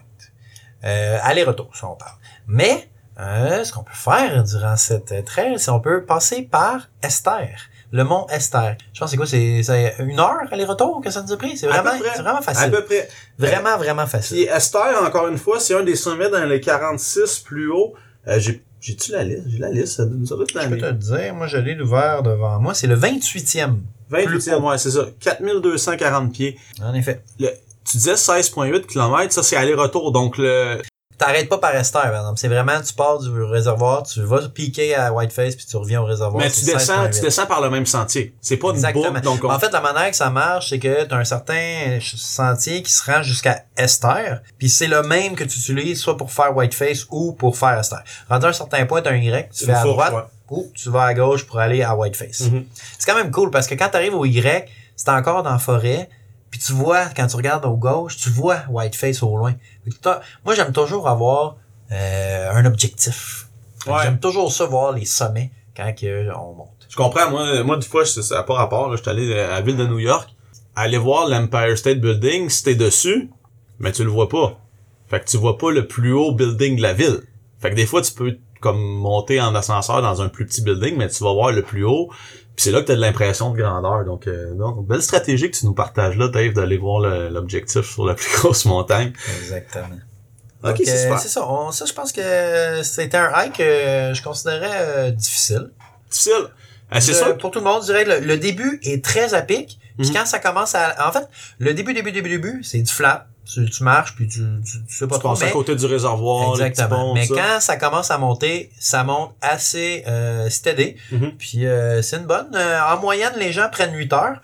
Euh, 0.84 1.18
aller-retour, 1.22 1.70
si 1.74 1.84
on 1.84 1.94
parle. 1.94 2.16
Mais, 2.48 2.90
euh, 3.20 3.62
ce 3.62 3.72
qu'on 3.72 3.84
peut 3.84 3.92
faire 3.94 4.42
durant 4.42 4.76
cette 4.76 5.24
trail, 5.24 5.58
c'est 5.58 5.70
on 5.70 5.80
peut 5.80 6.04
passer 6.04 6.42
par 6.42 6.88
Esther. 7.00 7.56
Le 7.92 8.04
mont 8.04 8.26
Esther. 8.28 8.76
Je 8.92 9.00
pense 9.00 9.10
que 9.10 9.10
c'est 9.10 9.16
quoi? 9.16 9.26
C'est, 9.26 9.94
une 10.00 10.18
heure 10.18 10.42
aller-retour 10.50 11.00
que 11.02 11.10
ça 11.10 11.22
nous 11.22 11.32
a 11.32 11.36
pris? 11.36 11.56
C'est 11.56 11.68
À 11.68 11.82
vraiment, 11.82 11.98
c'est 12.02 12.22
vraiment 12.22 12.38
À 12.38 12.42
facile. 12.42 12.70
peu 12.70 12.84
près. 12.84 13.08
Vraiment, 13.38 13.76
vraiment 13.78 14.02
Puis 14.02 14.12
facile. 14.12 14.48
Esther, 14.48 15.02
encore 15.02 15.28
une 15.28 15.38
fois, 15.38 15.60
c'est 15.60 15.74
un 15.74 15.82
des 15.82 15.96
sommets 15.96 16.28
dans 16.28 16.44
les 16.44 16.60
46 16.60 17.40
plus 17.40 17.70
hauts. 17.70 17.94
Euh, 18.28 18.38
j'ai, 18.38 18.62
j'ai-tu 18.80 19.12
la 19.12 19.24
liste? 19.24 19.44
J'ai 19.48 19.58
la 19.58 19.70
liste, 19.70 19.96
ça, 19.96 20.04
doit 20.04 20.42
être 20.42 20.50
Je 20.52 20.58
la 20.58 20.68
peux 20.68 20.78
te 20.78 20.84
le 20.84 20.92
dire, 20.92 21.34
moi 21.34 21.46
je 21.46 21.58
l'ai 21.58 21.80
ouvert 21.80 22.22
devant 22.22 22.58
moi. 22.60 22.74
C'est 22.74 22.88
le 22.88 22.96
28e. 22.96 23.76
28 24.10 24.54
ouais, 24.60 24.78
c'est 24.78 24.90
ça. 24.90 25.06
4240 25.20 26.32
pieds. 26.32 26.58
En 26.82 26.94
effet. 26.94 27.22
Le, 27.38 27.48
tu 27.84 27.96
disais 27.98 28.14
16,8 28.14 28.86
km, 28.86 29.32
ça 29.32 29.42
c'est 29.42 29.56
aller-retour. 29.56 30.12
Donc 30.12 30.38
le, 30.38 30.80
T'arrêtes 31.18 31.48
pas 31.48 31.56
par 31.56 31.74
Esther, 31.74 32.02
par 32.02 32.14
exemple. 32.14 32.38
C'est 32.38 32.48
vraiment, 32.48 32.78
tu 32.86 32.92
pars 32.92 33.18
du 33.18 33.30
réservoir, 33.42 34.02
tu 34.02 34.20
vas 34.22 34.48
piquer 34.50 34.94
à 34.94 35.12
Whiteface, 35.14 35.56
puis 35.56 35.64
tu 35.64 35.76
reviens 35.78 36.02
au 36.02 36.04
réservoir. 36.04 36.42
mais 36.44 36.50
tu 36.50 36.64
descends, 36.66 37.04
16,8. 37.06 37.14
tu 37.14 37.20
descends 37.22 37.46
par 37.46 37.62
le 37.62 37.70
même 37.70 37.86
sentier. 37.86 38.34
C'est 38.42 38.58
pas 38.58 38.68
une 38.68 38.74
Exactement. 38.76 39.08
boucle, 39.12 39.20
donc 39.22 39.44
on- 39.44 39.50
En 39.50 39.58
fait, 39.58 39.70
la 39.72 39.80
manière 39.80 40.10
que 40.10 40.16
ça 40.16 40.28
marche, 40.28 40.68
c'est 40.70 40.78
que 40.78 41.04
tu 41.04 41.14
as 41.14 41.16
un 41.16 41.24
certain 41.24 41.98
sentier 42.02 42.82
qui 42.82 42.92
se 42.92 43.10
rend 43.10 43.22
jusqu'à 43.22 43.64
Esther, 43.76 44.42
puis 44.58 44.68
c'est 44.68 44.88
le 44.88 45.02
même 45.02 45.34
que 45.34 45.44
tu 45.44 45.58
utilises 45.58 46.00
soit 46.00 46.16
pour 46.16 46.30
faire 46.30 46.54
Whiteface 46.56 47.06
ou 47.10 47.32
pour 47.32 47.56
faire 47.56 47.78
Esther. 47.78 48.02
Rendu 48.28 48.46
à 48.46 48.48
un 48.50 48.52
certain 48.52 48.84
point, 48.86 49.00
tu 49.02 49.08
as 49.08 49.12
un 49.12 49.16
Y, 49.16 49.48
tu 49.54 49.64
Une 49.64 49.70
fais 49.70 49.72
à 49.74 49.82
droite 49.84 50.14
ou 50.50 50.70
tu 50.74 50.90
vas 50.90 51.04
à 51.04 51.14
gauche 51.14 51.46
pour 51.46 51.58
aller 51.58 51.82
à 51.82 51.94
Whiteface. 51.96 52.42
Mhm. 52.42 52.66
C'est 52.98 53.10
quand 53.10 53.16
même 53.16 53.30
cool 53.30 53.50
parce 53.50 53.66
que 53.66 53.74
quand 53.74 53.88
tu 53.88 53.96
arrives 53.96 54.14
au 54.14 54.24
Y, 54.24 54.68
c'est 54.94 55.08
encore 55.08 55.42
dans 55.42 55.50
la 55.52 55.58
forêt, 55.58 56.08
puis 56.50 56.60
tu 56.60 56.72
vois, 56.72 57.06
quand 57.16 57.26
tu 57.26 57.36
regardes 57.36 57.64
au 57.64 57.76
gauche, 57.76 58.16
tu 58.16 58.30
vois 58.30 58.58
Whiteface 58.68 59.22
au 59.22 59.36
loin. 59.36 59.54
Moi, 60.44 60.54
j'aime 60.54 60.72
toujours 60.72 61.08
avoir 61.08 61.56
euh, 61.92 62.50
un 62.52 62.64
objectif. 62.66 63.46
Ouais. 63.86 63.94
J'aime 64.02 64.18
toujours 64.18 64.52
ça 64.52 64.66
voir 64.66 64.92
les 64.92 65.04
sommets 65.04 65.50
quand 65.76 65.92
que 65.94 66.28
on 66.36 66.54
monte. 66.54 66.86
Je 66.88 66.96
comprends, 66.96 67.30
moi, 67.30 67.62
moi, 67.62 67.76
du 67.76 67.86
fois, 67.86 68.04
je- 68.04 68.20
ça 68.20 68.36
n'a 68.36 68.42
pas 68.42 68.54
rapport, 68.54 68.88
là, 68.90 68.96
j'étais 68.96 69.10
allé 69.10 69.38
à 69.38 69.48
la 69.48 69.60
ville 69.60 69.76
de 69.76 69.86
New 69.86 69.98
York, 69.98 70.28
aller 70.74 70.98
voir 70.98 71.28
l'Empire 71.28 71.76
State 71.78 72.00
Building, 72.00 72.48
si 72.48 72.62
t'es 72.64 72.74
dessus, 72.74 73.30
mais 73.78 73.92
tu 73.92 74.02
le 74.04 74.10
vois 74.10 74.28
pas. 74.28 74.58
Fait 75.08 75.20
que 75.20 75.26
tu 75.26 75.36
vois 75.36 75.56
pas 75.58 75.70
le 75.70 75.86
plus 75.86 76.12
haut 76.12 76.32
building 76.32 76.76
de 76.76 76.82
la 76.82 76.92
ville. 76.92 77.20
Fait 77.60 77.70
que 77.70 77.76
des 77.76 77.86
fois, 77.86 78.02
tu 78.02 78.12
peux, 78.12 78.38
comme, 78.60 78.78
monter 78.80 79.40
en 79.40 79.54
ascenseur 79.54 80.02
dans 80.02 80.22
un 80.22 80.28
plus 80.28 80.46
petit 80.46 80.62
building, 80.62 80.96
mais 80.96 81.08
tu 81.08 81.22
vas 81.24 81.32
voir 81.32 81.52
le 81.52 81.62
plus 81.62 81.84
haut, 81.84 82.08
puis 82.54 82.64
c'est 82.64 82.70
là 82.70 82.80
que 82.80 82.86
t'as 82.86 82.94
de 82.96 83.00
l'impression 83.00 83.50
de 83.52 83.58
grandeur. 83.60 84.04
Donc, 84.04 84.26
euh, 84.26 84.54
non, 84.54 84.72
belle 84.82 85.02
stratégie 85.02 85.50
que 85.50 85.56
tu 85.56 85.66
nous 85.66 85.74
partages 85.74 86.16
là, 86.16 86.28
Dave, 86.28 86.52
d'aller 86.52 86.78
voir 86.78 87.00
l'objectif 87.30 87.82
sur 87.82 88.06
la 88.06 88.14
plus 88.16 88.30
grosse 88.36 88.64
montagne. 88.64 89.12
Exactement. 89.40 89.86
Ok, 90.64 90.70
Donc, 90.78 90.80
c'est 90.84 91.10
euh, 91.10 91.16
c'est 91.18 91.28
ça. 91.28 91.46
On- 91.48 91.70
ça, 91.70 91.84
je 91.84 91.92
pense 91.92 92.12
que 92.12 92.82
c'était 92.82 93.18
un 93.18 93.30
hike 93.34 93.58
que 93.58 94.12
je 94.14 94.22
considérais 94.22 94.70
euh, 94.72 95.10
difficile. 95.10 95.70
Difficile. 96.10 96.46
Ah, 96.90 97.00
c'est 97.00 97.12
sûr. 97.14 97.36
Pour 97.38 97.50
tout 97.50 97.58
le 97.58 97.64
monde, 97.64 97.82
je 97.82 97.86
dirais 97.86 98.04
que 98.04 98.10
le, 98.10 98.20
le 98.20 98.36
début 98.38 98.80
est 98.82 99.04
très 99.04 99.34
à 99.34 99.42
pic. 99.42 99.78
Puis 99.98 100.08
Mhm. 100.08 100.14
quand 100.14 100.26
ça 100.26 100.38
commence 100.38 100.74
à... 100.74 101.08
En 101.08 101.12
fait, 101.12 101.26
le 101.58 101.72
début, 101.74 101.94
début, 101.94 102.12
début, 102.12 102.28
début, 102.28 102.62
c'est 102.64 102.78
du 102.80 102.90
flat. 102.92 103.26
Tu, 103.46 103.64
tu 103.70 103.82
marches, 103.84 104.14
puis 104.16 104.26
tu, 104.26 104.40
tu, 104.64 104.84
tu 104.84 104.94
sais 104.96 105.06
pas 105.06 105.14
Tu 105.16 105.20
trop. 105.20 105.28
passes 105.30 105.42
à 105.44 105.50
côté 105.50 105.76
du 105.76 105.86
réservoir, 105.86 106.50
Exactement. 106.60 106.88
ponts, 107.10 107.14
Mais 107.14 107.26
ça. 107.26 107.34
quand 107.36 107.60
ça 107.60 107.76
commence 107.76 108.10
à 108.10 108.18
monter, 108.18 108.70
ça 108.78 109.04
monte 109.04 109.32
assez 109.40 110.02
euh, 110.08 110.50
steady. 110.50 110.96
Mhm. 111.12 111.32
Puis 111.38 111.64
euh, 111.66 112.02
c'est 112.02 112.16
une 112.16 112.26
bonne. 112.26 112.48
euh, 112.54 112.78
en 112.92 112.98
moyenne, 113.00 113.32
les 113.38 113.52
gens 113.52 113.68
prennent 113.70 113.94
8 113.94 114.12
heures. 114.12 114.36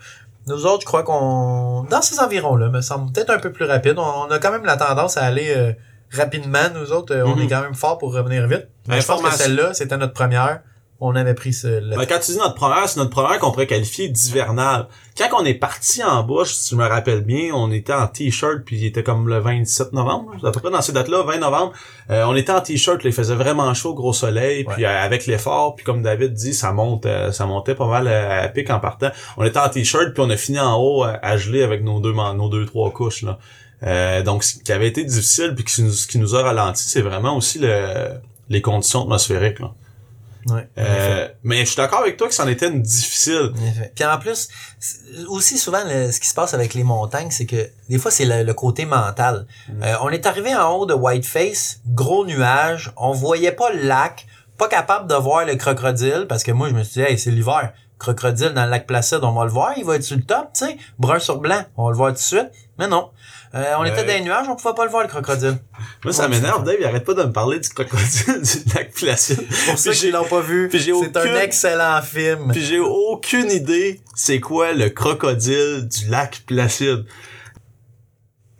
Nous 0.47 0.65
autres, 0.65 0.81
je 0.81 0.85
crois 0.85 1.03
qu'on... 1.03 1.83
Dans 1.89 2.01
ces 2.01 2.19
environs-là, 2.19 2.69
me 2.69 2.81
semble 2.81 3.11
peut-être 3.11 3.29
un 3.29 3.39
peu 3.39 3.51
plus 3.51 3.65
rapide. 3.65 3.95
On, 3.97 4.01
on 4.27 4.31
a 4.31 4.39
quand 4.39 4.51
même 4.51 4.65
la 4.65 4.77
tendance 4.77 5.17
à 5.17 5.23
aller 5.23 5.53
euh, 5.55 5.71
rapidement. 6.11 6.59
Nous 6.73 6.91
autres, 6.91 7.13
euh, 7.15 7.25
on 7.25 7.35
Mhm. 7.35 7.41
est 7.43 7.47
quand 7.47 7.61
même 7.61 7.75
fort 7.75 7.97
pour 7.97 8.13
revenir 8.13 8.47
vite. 8.47 8.67
Mais 8.87 8.99
je 9.01 9.07
pense 9.07 9.21
que 9.21 9.31
celle-là, 9.33 9.73
c'était 9.73 9.97
notre 9.97 10.13
première. 10.13 10.61
On 11.05 11.15
avait 11.15 11.33
pris 11.33 11.51
ce, 11.51 11.67
le... 11.67 11.97
Ben, 11.97 12.05
quand 12.05 12.19
tu 12.19 12.31
dis 12.31 12.37
notre 12.37 12.55
première, 12.55 12.87
c'est 12.87 12.97
notre 12.97 13.09
première 13.09 13.37
qu'on 13.37 13.51
pourrait 13.51 13.67
qualifier 13.67 14.07
d'hivernale. 14.07 14.87
Quand 15.17 15.27
on 15.37 15.43
est 15.43 15.53
parti 15.53 16.01
en 16.01 16.23
bouche, 16.23 16.53
si 16.53 16.71
je 16.71 16.75
me 16.77 16.87
rappelle 16.87 17.21
bien, 17.21 17.53
on 17.53 17.71
était 17.71 17.93
en 17.93 18.07
t-shirt, 18.07 18.63
puis 18.65 18.77
il 18.77 18.85
était 18.85 19.03
comme 19.03 19.27
le 19.27 19.37
27 19.39 19.91
novembre, 19.91 20.33
à 20.43 20.51
peu 20.51 20.61
près 20.61 20.71
dans 20.71 20.81
ces 20.81 20.93
dates-là, 20.93 21.23
20 21.23 21.39
novembre. 21.39 21.73
Euh, 22.09 22.23
on 22.25 22.35
était 22.35 22.53
en 22.53 22.61
t-shirt, 22.61 23.01
il 23.03 23.11
faisait 23.11 23.35
vraiment 23.35 23.73
chaud, 23.73 23.93
gros 23.93 24.13
soleil, 24.13 24.63
puis 24.63 24.85
euh, 24.85 25.03
avec 25.03 25.25
l'effort, 25.27 25.75
puis 25.75 25.83
comme 25.83 26.01
David 26.01 26.33
dit, 26.33 26.53
ça 26.53 26.71
monte, 26.71 27.05
euh, 27.05 27.33
ça 27.33 27.45
montait 27.45 27.75
pas 27.75 27.87
mal 27.87 28.07
à, 28.07 28.47
pic 28.47 28.69
en 28.69 28.79
partant. 28.79 29.09
On 29.35 29.43
était 29.43 29.59
en 29.59 29.67
t-shirt, 29.67 30.13
puis 30.13 30.23
on 30.25 30.29
a 30.29 30.37
fini 30.37 30.59
en 30.59 30.79
haut 30.79 31.03
à, 31.03 31.37
geler 31.37 31.63
avec 31.63 31.83
nos 31.83 31.99
deux, 31.99 32.13
nos 32.13 32.47
deux 32.47 32.65
trois 32.65 32.91
couches 32.91 33.23
là. 33.23 34.21
donc, 34.21 34.45
ce 34.45 34.57
qui 34.57 34.71
avait 34.71 34.87
été 34.87 35.03
difficile, 35.03 35.53
puis 35.53 35.65
ce 35.69 36.07
qui 36.07 36.17
nous 36.17 36.33
a 36.33 36.43
ralenti, 36.43 36.87
c'est 36.87 37.01
vraiment 37.01 37.35
aussi 37.35 37.59
le, 37.59 38.13
les 38.49 38.61
conditions 38.61 39.01
atmosphériques. 39.01 39.59
Là. 39.59 39.73
Ouais, 40.47 40.67
euh, 40.77 41.27
mais 41.43 41.59
je 41.59 41.65
suis 41.65 41.77
d'accord 41.77 41.99
avec 41.99 42.17
toi 42.17 42.27
que 42.27 42.33
c'en 42.33 42.47
était 42.47 42.67
une 42.67 42.81
difficile. 42.81 43.53
Puis 43.95 44.03
en 44.03 44.17
plus, 44.17 44.49
aussi 45.27 45.57
souvent, 45.57 45.83
ce 45.85 46.19
qui 46.19 46.27
se 46.27 46.33
passe 46.33 46.53
avec 46.53 46.73
les 46.73 46.83
montagnes, 46.83 47.31
c'est 47.31 47.45
que 47.45 47.69
des 47.89 47.97
fois, 47.97 48.11
c'est 48.11 48.25
le, 48.25 48.53
côté 48.53 48.85
mental. 48.85 49.47
Mm. 49.69 49.83
Euh, 49.83 49.95
on 50.01 50.09
est 50.09 50.25
arrivé 50.25 50.55
en 50.55 50.71
haut 50.71 50.85
de 50.85 50.93
Whiteface, 50.93 51.79
gros 51.87 52.25
nuage, 52.25 52.91
on 52.97 53.11
voyait 53.11 53.51
pas 53.51 53.71
le 53.71 53.83
lac, 53.83 54.27
pas 54.57 54.67
capable 54.67 55.09
de 55.09 55.15
voir 55.15 55.45
le 55.45 55.55
crocodile, 55.55 56.25
parce 56.27 56.43
que 56.43 56.51
moi, 56.51 56.69
je 56.69 56.73
me 56.73 56.83
suis 56.83 57.01
dit, 57.01 57.07
hey, 57.07 57.17
c'est 57.17 57.31
l'hiver. 57.31 57.73
Crocodile 57.97 58.53
dans 58.53 58.65
le 58.65 58.69
lac 58.69 58.85
Placide, 58.85 59.19
on 59.23 59.31
va 59.31 59.45
le 59.45 59.51
voir, 59.51 59.73
il 59.77 59.85
va 59.85 59.95
être 59.95 60.03
sur 60.03 60.17
le 60.17 60.23
top, 60.23 60.49
tu 60.53 60.65
sais, 60.65 60.77
brun 60.99 61.19
sur 61.19 61.39
blanc, 61.39 61.63
on 61.77 61.85
va 61.85 61.91
le 61.91 61.97
voir 61.97 62.09
tout 62.09 62.15
de 62.15 62.19
suite. 62.19 62.51
Mais 62.77 62.87
non. 62.87 63.11
Euh, 63.55 63.75
on 63.77 63.85
était 63.85 64.03
dans 64.03 64.13
les 64.13 64.21
nuages, 64.21 64.47
on 64.49 64.55
pouvait 64.55 64.73
pas 64.73 64.83
le 64.83 64.89
voir, 64.89 65.03
le 65.03 65.09
crocodile. 65.09 65.59
Moi, 66.03 66.11
ça 66.11 66.27
m'énerve, 66.27 66.63
Dave, 66.63 66.77
il 66.79 66.85
arrête 66.85 67.05
pas 67.05 67.13
de 67.13 67.23
me 67.23 67.31
parler 67.31 67.59
du 67.59 67.69
crocodile 67.69 68.41
du 68.41 68.73
lac 68.73 68.91
Placide. 68.93 69.47
Pour 69.67 69.77
ceux 69.77 69.91
qui 69.91 70.09
l'ont 70.09 70.25
pas 70.25 70.41
vu, 70.41 70.71
c'est 70.71 71.17
un 71.17 71.35
excellent 71.37 72.01
film. 72.01 72.51
Puis 72.51 72.65
j'ai 72.65 72.79
aucune 72.79 73.51
idée 73.51 74.01
c'est 74.15 74.39
quoi 74.39 74.73
le 74.73 74.89
crocodile 74.89 75.87
du 75.87 76.09
lac 76.09 76.41
Placide. 76.47 77.05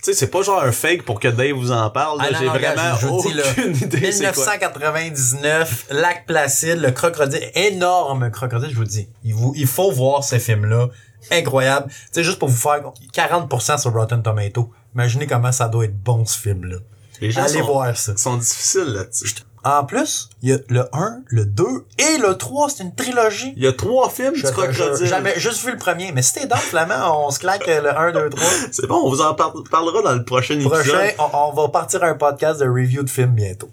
Tu 0.03 0.12
sais, 0.12 0.19
c'est 0.19 0.27
pas 0.27 0.41
genre 0.41 0.62
un 0.62 0.73
fake 0.73 1.03
pour 1.03 1.19
que 1.19 1.29
Dave 1.29 1.53
vous 1.53 1.71
en 1.71 1.89
parle. 1.89 2.19
Ah, 2.21 2.27
j'ai 2.38 2.45
vraiment 2.45 2.93
aucune 3.10 3.73
idée. 3.73 4.01
1999, 4.01 5.86
Lac 5.91 6.25
Placide, 6.25 6.82
le 6.82 6.91
crocodile, 6.91 7.49
énorme 7.56 8.29
crocodile, 8.29 8.69
je 8.69 8.75
vous 8.75 8.84
dis. 8.84 9.08
Il, 9.23 9.34
vous, 9.34 9.53
il 9.56 9.65
faut 9.65 9.91
voir 9.91 10.25
ce 10.25 10.39
film-là. 10.39 10.89
Incroyable. 11.32 11.88
Tu 11.90 11.96
sais, 12.12 12.24
juste 12.24 12.40
pour 12.40 12.50
vous 12.50 12.56
faire 12.56 12.82
40% 13.14 13.80
sur 13.80 13.94
Rotten 13.94 14.22
Tomato. 14.22 14.72
Imaginez 14.94 15.28
comment 15.28 15.52
ça 15.52 15.68
doit 15.68 15.86
être 15.86 15.98
bon, 15.98 16.26
ce 16.26 16.38
film-là. 16.38 16.78
Allez 17.22 17.62
voir 17.62 17.96
ça. 17.96 18.16
sont 18.18 18.38
difficiles 18.38 18.94
là-dessus. 18.94 19.36
En 19.66 19.86
plus, 19.86 20.28
il 20.42 20.50
y 20.50 20.54
a 20.54 20.58
le 20.68 20.90
1, 20.92 21.22
le 21.28 21.46
2 21.46 21.64
et 21.98 22.18
le 22.18 22.36
3, 22.38 22.70
c'est 22.70 22.84
une 22.84 22.94
trilogie. 22.94 23.54
Il 23.56 23.64
y 23.64 23.68
a 23.68 23.72
trois 23.72 24.10
films 24.10 24.36
je, 24.36 24.46
crois 24.48 24.68
que 24.68 24.74
J'ai 24.74 25.06
jamais 25.06 25.40
juste 25.40 25.64
vu 25.64 25.72
le 25.72 25.78
premier, 25.78 26.12
mais 26.12 26.22
t'es 26.22 26.48
dans 26.48 26.58
Flamand, 26.58 27.26
on 27.26 27.32
se 27.32 27.40
claque 27.40 27.66
le 27.68 27.98
1, 27.98 28.12
2, 28.12 28.30
3. 28.30 28.48
C'est 28.74 28.88
bon, 28.88 29.04
on 29.06 29.10
vous 29.10 29.22
en 29.22 29.34
parlera 29.34 30.02
dans 30.02 30.16
le 30.16 30.26
prochain, 30.26 30.60
prochain 30.60 30.82
épisode. 30.82 31.28
On, 31.34 31.54
va 31.54 31.70
partir 31.70 32.04
un 32.04 32.16
podcast 32.16 32.60
de 32.60 32.68
review 32.68 33.04
de 33.04 33.10
films 33.10 33.36
bientôt. 33.36 33.70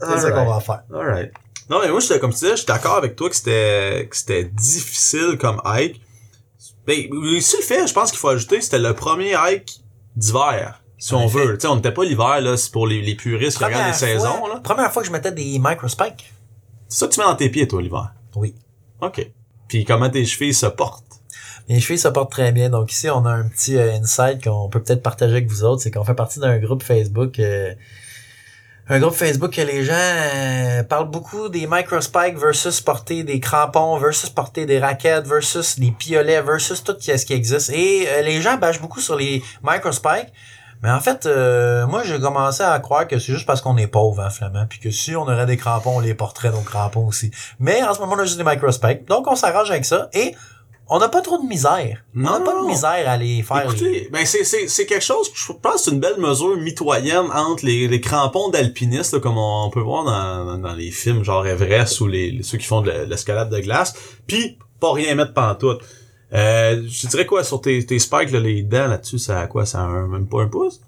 C'est 0.00 0.20
ça 0.20 0.30
qu'on 0.30 0.46
va 0.46 0.60
faire. 0.60 0.84
Alright. 0.94 1.32
Non, 1.68 1.80
mais 1.82 1.90
moi, 1.90 2.00
j'étais 2.00 2.18
comme 2.18 2.32
tu 2.32 2.38
disais, 2.38 2.52
je 2.52 2.56
suis 2.56 2.66
d'accord 2.66 2.96
avec 2.96 3.16
toi 3.16 3.28
que 3.28 3.36
c'était, 3.36 4.06
que 4.08 4.16
c'était 4.16 4.44
difficile 4.44 5.36
comme 5.38 5.60
hike. 5.66 6.00
Mais, 6.86 7.08
si 7.40 7.56
le 7.56 7.62
fait, 7.62 7.86
je 7.86 7.92
pense 7.92 8.10
qu'il 8.10 8.18
faut 8.18 8.28
ajouter, 8.28 8.60
c'était 8.60 8.78
le 8.78 8.94
premier 8.94 9.34
hike 9.34 9.80
d'hiver. 10.14 10.82
Si 10.98 11.12
on 11.14 11.26
veut. 11.26 11.58
Tu 11.58 11.62
sais, 11.62 11.66
on 11.66 11.76
n'était 11.76 11.92
pas 11.92 12.04
l'hiver, 12.04 12.40
là, 12.40 12.56
c'est 12.56 12.72
pour 12.72 12.86
les, 12.86 13.02
les 13.02 13.14
puristes 13.14 13.58
qui 13.58 13.64
regardent 13.64 13.88
les 13.88 13.92
saisons, 13.92 14.46
là. 14.46 14.60
Première 14.62 14.90
fois 14.92 15.02
que 15.02 15.08
je 15.08 15.12
mettais 15.12 15.32
des 15.32 15.58
microspikes. 15.58 16.32
C'est 16.88 16.98
ça 17.00 17.08
que 17.08 17.12
tu 17.12 17.20
mets 17.20 17.26
dans 17.26 17.36
tes 17.36 17.50
pieds, 17.50 17.68
toi, 17.68 17.82
l'hiver? 17.82 18.12
Oui. 18.34 18.54
OK. 19.00 19.30
Puis 19.68 19.84
comment 19.84 20.08
tes 20.08 20.24
chevilles 20.24 20.54
se 20.54 20.66
portent? 20.66 21.04
Mes 21.68 21.80
chevilles 21.80 21.98
se 21.98 22.08
portent 22.08 22.30
très 22.30 22.52
bien. 22.52 22.70
Donc 22.70 22.92
ici, 22.92 23.10
on 23.10 23.24
a 23.26 23.30
un 23.30 23.48
petit 23.48 23.76
euh, 23.76 23.96
insight 23.96 24.42
qu'on 24.42 24.68
peut 24.68 24.82
peut-être 24.82 25.02
partager 25.02 25.32
avec 25.32 25.48
vous 25.48 25.64
autres. 25.64 25.82
C'est 25.82 25.90
qu'on 25.90 26.04
fait 26.04 26.14
partie 26.14 26.38
d'un 26.38 26.58
groupe 26.58 26.82
Facebook 26.82 27.38
euh, 27.40 27.74
un 28.88 29.00
groupe 29.00 29.14
Facebook 29.14 29.52
que 29.52 29.62
les 29.62 29.84
gens 29.84 29.94
euh, 29.96 30.84
parlent 30.84 31.10
beaucoup 31.10 31.48
des 31.48 31.66
microspikes 31.66 32.38
versus 32.38 32.80
porter 32.80 33.24
des 33.24 33.40
crampons 33.40 33.98
versus 33.98 34.30
porter 34.30 34.64
des 34.64 34.78
raquettes 34.78 35.26
versus 35.26 35.78
des 35.78 35.90
piolets 35.90 36.40
versus 36.40 36.84
tout 36.84 36.94
ce 37.00 37.26
qui 37.26 37.32
existe. 37.32 37.70
Et 37.70 38.06
euh, 38.08 38.22
les 38.22 38.40
gens 38.40 38.56
bâchent 38.58 38.80
beaucoup 38.80 39.00
sur 39.00 39.16
les 39.16 39.42
microspikes. 39.64 40.32
Mais 40.82 40.90
en 40.90 41.00
fait, 41.00 41.26
euh, 41.26 41.86
moi 41.86 42.04
j'ai 42.04 42.20
commencé 42.20 42.62
à 42.62 42.78
croire 42.78 43.08
que 43.08 43.18
c'est 43.18 43.32
juste 43.32 43.46
parce 43.46 43.60
qu'on 43.60 43.76
est 43.76 43.88
pauvre, 43.88 44.22
hein, 44.22 44.30
Flamand, 44.30 44.66
puis 44.68 44.78
que 44.78 44.90
si 44.90 45.16
on 45.16 45.22
aurait 45.22 45.46
des 45.46 45.56
crampons, 45.56 45.96
on 45.96 46.00
les 46.00 46.14
porterait 46.14 46.50
nos 46.50 46.60
crampons 46.60 47.06
aussi. 47.06 47.32
Mais 47.58 47.82
en 47.82 47.92
ce 47.92 47.98
moment, 47.98 48.14
on 48.14 48.18
a 48.20 48.24
juste 48.24 48.38
des 48.38 48.44
microspikes. 48.44 49.06
Donc 49.06 49.26
on 49.26 49.34
s'arrange 49.34 49.70
avec 49.70 49.84
ça. 49.84 50.08
Et 50.12 50.36
on 50.88 50.98
n'a 50.98 51.08
pas 51.08 51.20
trop 51.20 51.38
de 51.38 51.46
misère. 51.46 52.04
Non, 52.14 52.30
on 52.30 52.38
n'a 52.38 52.44
pas 52.44 52.62
de 52.62 52.66
misère 52.66 53.08
à 53.08 53.16
les 53.16 53.42
faire. 53.42 53.64
Écoutez, 53.64 54.08
ben 54.12 54.24
c'est, 54.24 54.44
c'est, 54.44 54.68
c'est 54.68 54.86
quelque 54.86 55.04
chose 55.04 55.30
que 55.30 55.38
je 55.38 55.52
pense 55.52 55.84
c'est 55.84 55.90
une 55.90 56.00
belle 56.00 56.18
mesure 56.18 56.56
mitoyenne 56.56 57.26
entre 57.32 57.64
les, 57.64 57.88
les 57.88 58.00
crampons 58.00 58.50
d'alpinistes, 58.50 59.18
comme 59.20 59.36
on, 59.36 59.68
peut 59.70 59.80
voir 59.80 60.04
dans, 60.04 60.58
dans, 60.58 60.74
les 60.74 60.90
films 60.90 61.24
genre 61.24 61.46
Everest 61.46 62.00
ou 62.00 62.06
les, 62.06 62.40
ceux 62.42 62.58
qui 62.58 62.66
font 62.66 62.82
de 62.82 62.90
l'escalade 62.90 63.50
de 63.50 63.58
glace, 63.58 63.94
puis 64.26 64.58
pas 64.78 64.92
rien 64.92 65.14
mettre 65.14 65.34
pantoute. 65.34 65.80
Euh, 66.32 66.82
je 66.86 67.06
dirais 67.08 67.26
quoi 67.26 67.42
sur 67.44 67.60
tes, 67.60 67.84
tes 67.84 67.98
spikes, 67.98 68.30
là, 68.30 68.40
les 68.40 68.62
dents 68.62 68.88
là-dessus, 68.88 69.18
ça 69.18 69.40
a 69.40 69.46
quoi? 69.46 69.66
Ça 69.66 69.80
a 69.80 69.84
un, 69.84 70.06
même 70.06 70.28
pas 70.28 70.42
un 70.42 70.48
pouce? 70.48 70.80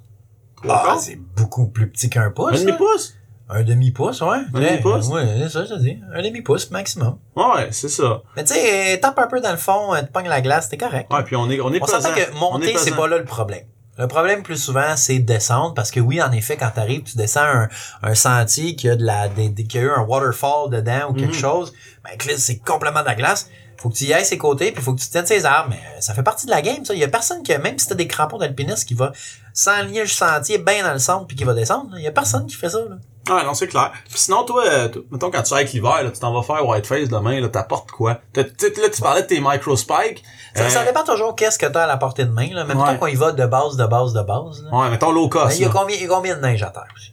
Ah, 0.69 0.97
c'est 1.01 1.19
beaucoup 1.37 1.69
plus 1.69 1.89
petit 1.89 2.11
qu'un 2.11 2.31
pouce. 2.31 2.53
Un 2.53 2.65
demi-pouce? 2.65 3.15
Un 3.51 3.63
demi-pouce, 3.63 4.21
ouais. 4.21 4.39
Un 4.53 4.61
demi-pouce? 4.61 5.09
Ouais, 5.09 5.27
c'est 5.43 5.49
ça, 5.49 5.65
je 5.65 5.75
te 5.75 5.79
dis. 5.79 5.99
Un 6.15 6.23
demi-pouce 6.23 6.71
maximum. 6.71 7.19
Ouais, 7.35 7.69
c'est 7.71 7.89
ça. 7.89 8.23
Mais 8.37 8.45
tu 8.45 8.55
sais, 8.55 8.99
tape 9.01 9.19
un 9.19 9.27
peu 9.27 9.41
dans 9.41 9.51
le 9.51 9.57
fond, 9.57 9.95
tu 9.99 10.13
pognes 10.13 10.29
la 10.29 10.41
glace, 10.41 10.69
t'es 10.69 10.77
correct. 10.77 11.13
Ouais, 11.13 11.23
puis 11.25 11.37
on 11.37 11.49
est, 11.51 11.61
on 11.61 11.73
est 11.73 11.83
On 11.83 11.87
s'entend 11.87 12.13
que 12.13 12.39
monter, 12.39 12.77
c'est 12.77 12.95
pas 12.95 13.09
là 13.09 13.19
le 13.19 13.25
problème. 13.25 13.65
Le 13.97 14.07
problème 14.07 14.45
plus 14.45 14.63
souvent, 14.63 14.97
c'est 14.97 15.19
descendre 15.19 15.75
parce 15.75 15.91
que 15.91 15.99
oui, 15.99 16.23
en 16.23 16.31
effet, 16.31 16.57
quand 16.57 16.71
t'arrives, 16.71 17.03
tu 17.03 17.17
descends 17.17 17.43
un, 17.43 17.69
un 18.05 18.15
sentier 18.15 18.77
qui 18.77 18.89
a 18.89 18.95
de 18.95 19.05
la, 19.05 19.29
des, 19.29 19.53
qui 19.53 19.77
a 19.77 19.81
eu 19.81 19.91
un 19.91 20.03
waterfall 20.03 20.71
dedans 20.71 21.11
ou 21.11 21.15
quelque 21.15 21.35
mhm. 21.35 21.41
chose, 21.41 21.73
ben, 22.05 22.37
c'est 22.37 22.59
complètement 22.59 23.01
de 23.01 23.07
la 23.07 23.17
glace 23.17 23.51
faut 23.79 23.91
que 23.91 23.95
tu 23.95 24.05
y 24.05 24.13
ailles 24.13 24.25
ses 24.25 24.39
côtés, 24.39 24.73
puis 24.73 24.83
faut 24.83 24.93
que 24.95 25.01
tu 25.01 25.09
tiennes 25.09 25.27
ses 25.27 25.45
armes. 25.45 25.71
Mais 25.71 25.77
euh, 25.77 26.01
ça 26.01 26.15
fait 26.15 26.23
partie 26.23 26.47
de 26.47 26.51
la 26.51 26.63
game, 26.63 26.85
ça. 26.85 26.95
Il 26.95 27.01
y 27.01 27.05
a 27.05 27.09
personne 27.09 27.43
qui, 27.43 27.57
même 27.57 27.79
si 27.79 27.87
t'as 27.87 27.95
des 27.95 28.09
crampons 28.09 28.39
d'alpiniste, 28.39 28.87
qui 28.87 28.95
va 28.95 29.13
s'enligner 29.55 30.01
le 30.01 30.09
sentier 30.09 30.59
bien 30.59 30.83
dans 30.83 30.93
le 30.93 30.99
centre 30.99 31.27
puis 31.27 31.37
qui 31.37 31.45
va 31.45 31.55
descendre. 31.55 31.91
Il 31.97 32.03
y 32.03 32.07
a 32.07 32.13
personne 32.13 32.47
qui 32.47 32.57
fait 32.57 32.71
ça. 32.71 32.79
Là. 32.79 32.97
Ouais, 33.29 33.45
non, 33.45 33.55
c'est 33.55 33.69
clair. 33.69 33.93
Puis 34.09 34.19
sinon, 34.19 34.45
toi, 34.45 34.65
euh, 34.67 34.89
mettons 35.11 35.31
quand 35.31 35.43
tu 35.43 35.55
avec 35.55 35.73
l'hiver, 35.73 36.01
tu 36.13 36.21
t'en 36.21 36.33
vas 36.33 36.43
faire 36.43 36.67
Whiteface 36.67 37.09
demain, 37.09 37.41
là, 37.41 37.49
t'apportes 37.49 37.91
quoi? 37.91 38.19
là, 38.35 38.45
tu 38.45 39.03
parlais 39.03 39.23
de 39.23 39.27
tes 39.27 39.41
microspikes. 39.41 40.23
Ça, 40.55 40.69
ça 40.71 40.81
euh, 40.81 40.87
dépend 40.87 41.05
toujours 41.05 41.35
qu'est-ce 41.37 41.59
que 41.59 41.67
t'as 41.67 41.85
à 41.85 41.87
la 41.87 41.97
portée 41.97 42.25
de 42.25 42.31
main, 42.31 42.49
là. 42.53 42.65
Mais 42.65 42.75
mettons 42.75 42.97
qu'on 42.97 43.07
y 43.07 43.15
va 43.15 43.33
de 43.33 43.47
base, 43.47 43.77
de 43.77 43.87
base, 43.87 44.13
de 44.13 44.23
base. 44.23 44.65
Là. 44.65 44.77
Ouais, 44.77 44.91
mettons 44.91 45.13
low 45.13 45.29
cost. 45.29 45.59
il 45.59 45.63
y 45.63 45.65
a 45.67 45.69
combien, 45.69 45.97
il 45.97 46.03
y 46.03 46.07
a 46.07 46.09
combien 46.09 46.37
de 46.37 46.41
neige 46.41 46.63
à 46.63 46.71
terre 46.71 46.89
aussi? 46.97 47.13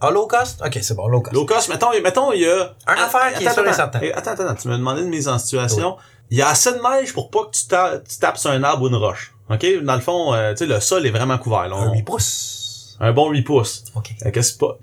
Ah, 0.00 0.10
low 0.10 0.26
cost? 0.26 0.62
Ok, 0.64 0.78
c'est 0.82 0.94
bon, 0.94 1.08
low 1.08 1.22
cost. 1.22 1.34
Low 1.34 1.46
cost, 1.46 1.68
mettons, 1.68 1.90
mettons, 2.02 2.32
il 2.32 2.42
y 2.42 2.48
a... 2.48 2.74
Un 2.86 2.94
affaire 2.94 3.32
qui 3.34 3.44
est 3.44 3.50
sûr 3.50 3.66
et 3.66 3.72
certain. 3.72 4.00
Attends, 4.14 4.32
attends, 4.32 4.54
tu 4.54 4.68
m'as 4.68 4.76
demandé 4.76 5.02
de 5.02 5.08
mise 5.08 5.28
en 5.28 5.38
situation. 5.38 5.96
Il 6.30 6.38
y 6.38 6.42
a 6.42 6.48
assez 6.48 6.72
de 6.72 6.78
neige 6.78 7.12
pour 7.12 7.30
pas 7.30 7.44
que 7.44 7.50
tu, 7.52 7.66
tapes 8.18 8.38
sur 8.38 8.50
un 8.50 8.62
arbre 8.64 8.84
ou 8.84 8.88
une 8.88 8.96
roche. 8.96 9.34
OK? 9.50 9.66
Dans 9.82 9.94
le 9.94 10.00
fond, 10.00 10.34
euh, 10.34 10.52
tu 10.52 10.58
sais, 10.58 10.66
le 10.66 10.80
sol 10.80 11.06
est 11.06 11.10
vraiment 11.10 11.38
couvert. 11.38 11.68
Là. 11.68 11.76
Un 11.76 11.92
8 11.92 12.02
pouces. 12.02 12.63
Un 13.00 13.12
bon 13.12 13.30
8 13.30 13.42
pouces. 13.42 13.84
OK. 13.94 14.10
Euh, 14.24 14.30
pas... 14.58 14.78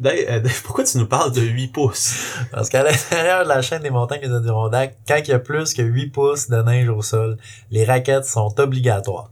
Pourquoi 0.63 0.83
tu 0.83 0.97
nous 0.97 1.07
parles 1.07 1.31
de 1.31 1.41
8 1.41 1.67
pouces? 1.69 2.35
Parce 2.51 2.69
qu'à 2.69 2.83
l'intérieur 2.83 3.43
de 3.43 3.49
la 3.49 3.61
chaîne 3.61 3.81
des 3.81 3.89
montagnes 3.89 4.21
des 4.21 4.33
Adirondacks, 4.33 4.97
quand 5.07 5.17
il 5.17 5.29
y 5.29 5.33
a 5.33 5.39
plus 5.39 5.73
que 5.73 5.81
8 5.81 6.07
pouces 6.07 6.49
de 6.49 6.61
neige 6.61 6.89
au 6.89 7.01
sol, 7.01 7.37
les 7.69 7.85
raquettes 7.85 8.25
sont 8.25 8.59
obligatoires. 8.59 9.31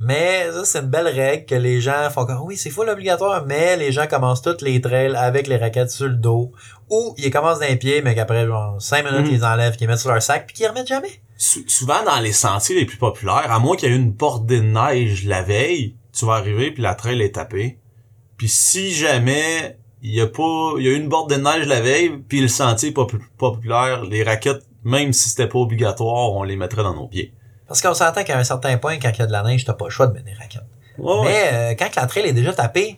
Mais 0.00 0.48
ça, 0.52 0.64
c'est 0.64 0.78
une 0.78 0.86
belle 0.86 1.08
règle 1.08 1.44
que 1.44 1.56
les 1.56 1.80
gens 1.80 2.08
font 2.10 2.24
comme, 2.24 2.40
oui, 2.42 2.56
c'est 2.56 2.70
full 2.70 2.88
obligatoire, 2.88 3.44
mais 3.46 3.76
les 3.76 3.90
gens 3.90 4.06
commencent 4.06 4.42
toutes 4.42 4.62
les 4.62 4.80
trails 4.80 5.16
avec 5.16 5.48
les 5.48 5.56
raquettes 5.56 5.90
sur 5.90 6.06
le 6.06 6.14
dos, 6.14 6.52
ou 6.88 7.14
ils 7.18 7.30
commencent 7.30 7.58
d'un 7.58 7.74
pied, 7.74 8.00
mais 8.02 8.14
qu'après, 8.14 8.46
genre, 8.46 8.80
5 8.80 9.04
minutes, 9.04 9.32
mm. 9.32 9.34
ils 9.34 9.44
enlèvent, 9.44 9.76
qu'ils 9.76 9.88
mettent 9.88 9.98
sur 9.98 10.12
leur 10.12 10.22
sac, 10.22 10.46
puis 10.46 10.54
qu'ils 10.54 10.68
remettent 10.68 10.86
jamais. 10.86 11.20
souvent, 11.36 12.04
dans 12.04 12.20
les 12.20 12.32
sentiers 12.32 12.76
les 12.76 12.86
plus 12.86 12.96
populaires, 12.96 13.50
à 13.50 13.58
moins 13.58 13.76
qu'il 13.76 13.90
y 13.90 13.92
ait 13.92 13.96
une 13.96 14.12
bordée 14.12 14.60
de 14.60 14.66
neige 14.66 15.24
la 15.24 15.42
veille, 15.42 15.96
tu 16.12 16.26
vas 16.26 16.34
arriver, 16.34 16.70
puis 16.70 16.82
la 16.82 16.94
trail 16.94 17.20
est 17.20 17.34
tapée. 17.34 17.78
Puis 18.38 18.48
si 18.48 18.94
jamais 18.94 19.76
il 20.02 20.14
y 20.14 20.20
a 20.20 20.26
pas, 20.26 20.74
il 20.78 20.86
y 20.86 20.88
a 20.88 20.96
une 20.96 21.08
bordée 21.08 21.36
de 21.36 21.42
neige 21.42 21.66
la 21.66 21.80
veille, 21.80 22.10
puis 22.28 22.40
le 22.40 22.48
sentier 22.48 22.90
est 22.90 22.92
pas, 22.92 23.06
populaire, 23.36 24.04
les 24.04 24.22
raquettes, 24.22 24.64
même 24.84 25.12
si 25.12 25.28
c'était 25.28 25.48
pas 25.48 25.58
obligatoire, 25.58 26.32
on 26.32 26.44
les 26.44 26.56
mettrait 26.56 26.84
dans 26.84 26.94
nos 26.94 27.08
pieds. 27.08 27.34
Parce 27.66 27.82
qu'on 27.82 27.94
s'entend 27.94 28.24
qu'à 28.24 28.38
un 28.38 28.44
certain 28.44 28.78
point, 28.78 28.98
quand 28.98 29.10
il 29.10 29.18
y 29.18 29.22
a 29.22 29.26
de 29.26 29.32
la 29.32 29.42
neige, 29.42 29.64
t'as 29.64 29.74
pas 29.74 29.86
le 29.86 29.90
choix 29.90 30.06
de 30.06 30.12
mettre 30.12 30.24
des 30.24 30.34
raquettes. 30.34 30.62
Mais 30.98 31.50
euh, 31.52 31.74
quand 31.78 31.94
la 31.96 32.06
trail 32.06 32.26
est 32.26 32.32
déjà 32.32 32.52
tapée, 32.52 32.96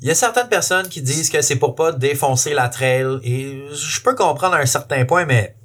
il 0.00 0.08
y 0.08 0.10
a 0.10 0.14
certaines 0.14 0.48
personnes 0.48 0.88
qui 0.88 1.02
disent 1.02 1.30
que 1.30 1.42
c'est 1.42 1.56
pour 1.56 1.74
pas 1.74 1.92
défoncer 1.92 2.54
la 2.54 2.68
trail. 2.68 3.18
Et 3.24 3.64
je 3.72 4.00
peux 4.02 4.14
comprendre 4.14 4.54
à 4.54 4.58
un 4.58 4.66
certain 4.66 5.04
point, 5.04 5.24
mais... 5.24 5.56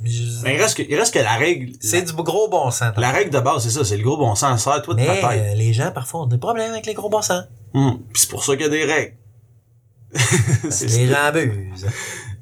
Mais 0.00 0.54
il 0.54 0.62
reste 0.62 0.78
que, 0.78 0.82
il 0.82 0.96
reste 0.96 1.12
que 1.12 1.18
la 1.18 1.36
règle... 1.36 1.72
C'est 1.80 2.02
du 2.02 2.12
gros 2.14 2.48
bon 2.48 2.70
sens. 2.70 2.92
La 2.96 3.10
règle 3.10 3.30
de 3.30 3.40
base, 3.40 3.64
c'est 3.64 3.70
ça, 3.70 3.84
c'est 3.84 3.98
le 3.98 4.02
gros 4.02 4.16
bon 4.16 4.34
sens. 4.34 4.64
Ça, 4.64 4.80
toi, 4.80 4.94
de 4.94 5.00
mais 5.00 5.22
euh, 5.22 5.54
les 5.54 5.72
gens, 5.72 5.90
parfois, 5.92 6.22
ont 6.22 6.26
des 6.26 6.38
problèmes 6.38 6.72
avec 6.72 6.86
les 6.86 6.94
gros 6.94 7.10
bon 7.10 7.20
sens. 7.20 7.44
Puis 7.72 8.22
c'est 8.22 8.30
pour 8.30 8.44
ça 8.44 8.52
qu'il 8.52 8.62
y 8.62 8.68
a 8.68 8.68
des 8.68 8.84
règles. 8.84 9.16
les 10.80 11.06
gens 11.06 11.24
abusent. 11.24 11.86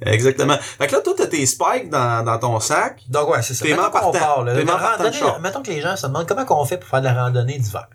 Exactement. 0.00 0.56
Fait 0.58 0.86
que 0.86 0.92
là, 0.92 1.00
toi, 1.00 1.14
t'as 1.16 1.26
tes 1.26 1.44
spikes 1.44 1.90
dans, 1.90 2.24
dans 2.24 2.38
ton 2.38 2.60
sac. 2.60 3.02
Donc 3.08 3.30
ouais, 3.30 3.42
c'est 3.42 3.54
ça. 3.54 3.64
Mettons 3.64 3.90
qu'on 3.90 4.12
part, 4.12 4.44
là. 4.44 4.54
Randonnée, 4.54 5.18
mettons 5.42 5.62
que 5.62 5.70
les 5.70 5.80
gens 5.80 5.96
se 5.96 6.06
demandent 6.06 6.26
comment 6.26 6.44
qu'on 6.44 6.64
fait 6.64 6.78
pour 6.78 6.88
faire 6.88 7.00
de 7.00 7.06
la 7.06 7.24
randonnée 7.24 7.58
d'hiver. 7.58 7.88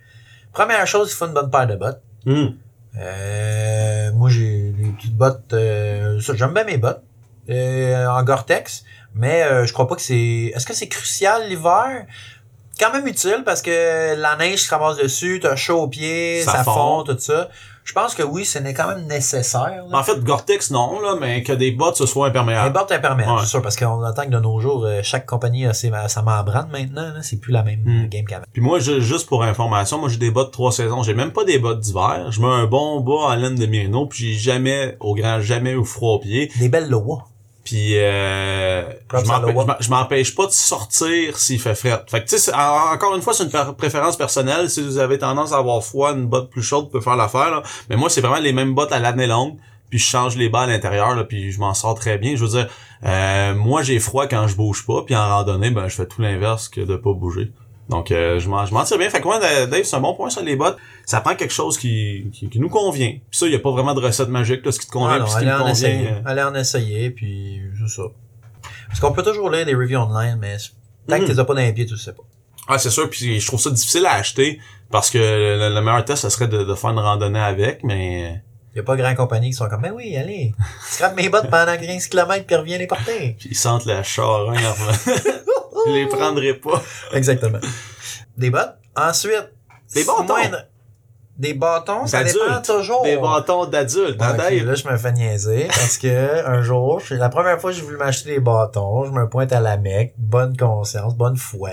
Première 0.51 0.85
chose, 0.85 1.11
il 1.11 1.15
faut 1.15 1.25
une 1.25 1.33
bonne 1.33 1.49
paire 1.49 1.67
de 1.67 1.75
bottes. 1.75 2.01
Hum. 2.27 2.55
Euh, 2.97 4.11
moi, 4.13 4.29
j'ai 4.29 4.71
des 4.71 4.91
petites 4.91 5.15
bottes. 5.15 5.53
Euh, 5.53 6.19
j'aime 6.19 6.53
bien 6.53 6.63
mes 6.63 6.77
bottes 6.77 7.03
euh, 7.49 8.07
en 8.07 8.23
Gore-Tex, 8.23 8.83
mais 9.15 9.43
euh, 9.43 9.65
je 9.65 9.73
crois 9.73 9.87
pas 9.87 9.95
que 9.95 10.01
c'est. 10.01 10.51
Est-ce 10.55 10.65
que 10.65 10.73
c'est 10.73 10.87
crucial 10.87 11.47
l'hiver? 11.47 12.05
Quand 12.79 12.91
même 12.91 13.07
utile 13.07 13.43
parce 13.45 13.61
que 13.61 14.15
la 14.15 14.35
neige 14.35 14.63
se 14.63 14.69
ramasse 14.73 14.97
dessus, 14.97 15.39
t'as 15.41 15.55
chaud 15.55 15.81
aux 15.81 15.87
pieds, 15.87 16.41
Ça 16.41 16.53
ça, 16.53 16.63
fond. 16.63 16.73
fond, 16.73 17.03
tout 17.03 17.17
ça. 17.19 17.49
Je 17.85 17.91
pense 17.91 18.15
que 18.15 18.23
oui, 18.23 18.45
ce 18.45 18.59
n'est 18.59 18.73
quand 18.73 18.87
même 18.87 19.05
nécessaire. 19.07 19.83
là. 19.89 19.97
En 19.99 20.03
fait, 20.03 20.23
Gore-Tex, 20.23 20.71
non, 20.71 21.01
là, 21.01 21.15
mais 21.19 21.43
que 21.43 21.51
des 21.51 21.71
bottes, 21.71 21.97
ce 21.97 22.05
soit 22.05 22.27
imperméable. 22.27 22.71
bottes 22.71 22.93
imperméables, 22.93 23.33
Ouais. 23.33 23.37
c'est 23.41 23.49
sûr, 23.49 23.61
parce 23.61 23.75
qu'on 23.75 24.01
entend 24.05 24.23
que 24.23 24.29
de 24.29 24.39
nos 24.39 24.57
jours, 24.61 24.85
euh, 24.85 25.01
chaque 25.03 25.25
compagnie 25.25 25.65
a 25.65 25.73
sa 25.73 26.21
membrane 26.21 26.69
maintenant. 26.71 27.11
C'est 27.21 27.41
plus 27.41 27.51
la 27.51 27.61
même 27.63 27.81
Mm. 27.83 28.05
euh, 28.05 28.07
game 28.07 28.25
qu'avant. 28.25 28.45
Puis 28.53 28.61
moi, 28.61 28.79
ju- 28.79 29.01
juste 29.01 29.27
pour 29.27 29.43
information, 29.43 29.97
moi 29.99 30.07
j'ai 30.07 30.15
des 30.17 30.31
bottes 30.31 30.53
trois 30.53 30.71
saisons. 30.71 31.03
J'ai 31.03 31.13
même 31.13 31.33
pas 31.33 31.43
des 31.43 31.59
bottes 31.59 31.81
d'hiver. 31.81 32.27
Je 32.31 32.39
mets 32.39 32.47
un 32.47 32.65
bon 32.67 33.01
bas 33.01 33.27
en 33.27 33.35
laine 33.35 33.55
de 33.55 33.65
Merino, 33.65 34.05
puis 34.05 34.33
j'ai 34.33 34.39
jamais, 34.53 34.95
au 35.01 35.13
grand 35.13 35.41
jamais, 35.41 35.71
eu 35.73 35.83
froid 35.83 36.13
aux 36.13 36.19
pieds. 36.19 36.49
Des 36.59 36.69
belles 36.69 36.89
Loa. 36.89 37.25
Puis 37.73 37.97
euh, 37.97 38.83
je 39.79 39.89
m'empêche 39.89 40.35
pas 40.35 40.45
de 40.45 40.51
sortir 40.51 41.39
s'il 41.39 41.59
fait 41.59 41.73
frais. 41.73 42.05
Fait 42.07 42.23
que 42.23 42.29
tu 42.29 42.37
sais, 42.37 42.53
encore 42.53 43.15
une 43.15 43.23
fois, 43.23 43.33
c'est 43.33 43.45
une 43.45 43.73
préférence 43.75 44.15
personnelle. 44.15 44.69
Si 44.69 44.83
vous 44.83 44.99
avez 44.99 45.17
tendance 45.17 45.53
à 45.53 45.57
avoir 45.57 45.83
froid, 45.83 46.13
une 46.13 46.27
botte 46.27 46.51
plus 46.51 46.61
chaude 46.61 46.91
peut 46.91 47.01
faire 47.01 47.15
l'affaire. 47.15 47.49
là. 47.49 47.63
Mais 47.89 47.95
moi, 47.95 48.11
c'est 48.11 48.21
vraiment 48.21 48.37
les 48.37 48.53
mêmes 48.53 48.75
bottes 48.75 48.91
à 48.91 48.99
l'année 48.99 49.25
longue. 49.25 49.57
Puis 49.89 49.97
je 49.97 50.05
change 50.05 50.37
les 50.37 50.49
bas 50.49 50.61
à 50.61 50.67
l'intérieur, 50.67 51.15
là, 51.15 51.23
puis 51.23 51.51
je 51.51 51.59
m'en 51.59 51.73
sors 51.73 51.95
très 51.95 52.19
bien. 52.19 52.35
Je 52.35 52.45
veux 52.45 52.51
dire, 52.51 52.67
euh, 53.05 53.55
moi 53.55 53.81
j'ai 53.81 53.97
froid 53.97 54.27
quand 54.27 54.47
je 54.47 54.55
bouge 54.55 54.85
pas, 54.85 55.01
puis 55.03 55.15
en 55.15 55.27
randonnée, 55.27 55.71
ben 55.71 55.87
je 55.87 55.95
fais 55.95 56.05
tout 56.05 56.21
l'inverse 56.21 56.69
que 56.69 56.81
de 56.81 56.95
pas 56.95 57.13
bouger. 57.13 57.51
Donc 57.89 58.11
euh, 58.11 58.39
je 58.39 58.47
m'en 58.49 58.65
je 58.65 58.73
m'en 58.73 58.83
tire 58.83 58.97
bien. 58.97 59.09
Fait 59.09 59.19
que 59.19 59.25
moi, 59.25 59.39
Dave, 59.39 59.83
c'est 59.83 59.95
un 59.95 59.99
bon 59.99 60.13
point 60.15 60.29
sur 60.29 60.41
les 60.41 60.55
bottes. 60.55 60.77
Ça 61.05 61.19
prend 61.21 61.35
quelque 61.35 61.53
chose 61.53 61.77
qui, 61.77 62.29
qui, 62.33 62.49
qui 62.49 62.59
nous 62.59 62.69
convient. 62.69 63.09
Puis 63.11 63.21
ça, 63.39 63.45
il 63.45 63.51
y 63.51 63.55
a 63.55 63.59
pas 63.59 63.71
vraiment 63.71 63.93
de 63.93 63.99
recette 63.99 64.29
magique, 64.29 64.65
là, 64.65 64.71
ce 64.71 64.79
qui 64.79 64.87
te 64.87 64.91
convient, 64.91 65.15
Ah 65.15 65.19
non, 65.19 65.25
puis 65.25 65.33
ce 65.33 65.39
qui 65.39 65.45
me 65.45 65.51
en 65.53 65.57
convient. 65.57 65.71
essayer. 65.73 66.07
euh, 66.07 66.21
Allez 66.25 66.41
en 66.43 66.55
essayer, 66.55 67.09
puis 67.11 67.61
c'est 67.81 67.93
ça. 67.95 68.03
Parce 68.87 68.99
qu'on 68.99 69.11
peut 69.11 69.23
toujours 69.23 69.49
lire 69.49 69.65
des 69.65 69.75
reviews 69.75 69.99
online, 69.99 70.37
mais 70.39 70.55
tant 71.07 71.17
Mhm. 71.19 71.25
que 71.27 71.31
t'es 71.33 71.43
pas 71.43 71.53
dans 71.53 71.61
les 71.61 71.73
pieds, 71.73 71.85
tu 71.85 71.97
sais 71.97 72.13
pas. 72.13 72.23
Ah, 72.69 72.77
c'est 72.77 72.89
sûr, 72.91 73.09
puis 73.09 73.39
je 73.41 73.47
trouve 73.47 73.59
ça 73.59 73.69
difficile 73.71 74.05
à 74.05 74.13
acheter 74.13 74.59
parce 74.89 75.09
que 75.09 75.17
le, 75.17 75.73
le 75.75 75.81
meilleur 75.81 76.05
test, 76.05 76.21
ça 76.21 76.29
serait 76.29 76.47
de, 76.47 76.63
de 76.63 76.75
faire 76.75 76.91
une 76.91 76.99
randonnée 76.99 77.39
avec, 77.39 77.83
mais 77.83 78.41
Y 78.75 78.79
a 78.79 78.83
pas 78.83 78.95
grand 78.95 79.13
compagnie 79.15 79.49
qui 79.49 79.53
sont 79.57 79.67
comme, 79.67 79.81
ben 79.81 79.91
oui, 79.93 80.15
allez, 80.15 80.53
scrape 80.89 81.15
mes 81.17 81.27
bottes 81.27 81.49
pendant 81.49 81.75
15 81.77 82.07
km 82.07 82.45
puis 82.45 82.55
reviens 82.55 82.77
les 82.77 82.87
porter. 82.87 83.35
puis 83.39 83.49
ils 83.51 83.55
sentent 83.57 83.85
la 83.85 84.01
charogne. 84.03 84.57
je 85.87 85.91
les 85.91 86.07
prendrai 86.07 86.53
pas. 86.53 86.81
Exactement. 87.13 87.59
Des 88.37 88.49
bottes? 88.49 88.75
Ensuite. 88.95 89.49
Des 89.93 90.03
bâtons. 90.03 90.35
Des 91.35 91.55
bâtons, 91.55 92.05
ça 92.05 92.23
dépend 92.23 92.61
toujours. 92.63 93.01
Des 93.01 93.17
bâtons 93.17 93.65
d'adultes. 93.65 94.17
Ah, 94.19 94.37
là, 94.37 94.75
je 94.75 94.87
me 94.87 94.97
fais 94.97 95.11
niaiser 95.13 95.65
parce 95.65 95.97
que 95.97 96.45
un 96.45 96.61
jour, 96.61 97.01
c'est 97.03 97.15
la 97.15 97.29
première 97.29 97.59
fois 97.59 97.71
que 97.71 97.75
j'ai 97.75 97.81
voulu 97.81 97.97
m'acheter 97.97 98.35
des 98.35 98.39
bâtons, 98.39 99.05
je 99.05 99.09
me 99.11 99.27
pointe 99.27 99.51
à 99.51 99.59
la 99.59 99.77
Mecque, 99.77 100.13
bonne 100.19 100.55
conscience, 100.55 101.15
bonne 101.15 101.35
foi. 101.35 101.71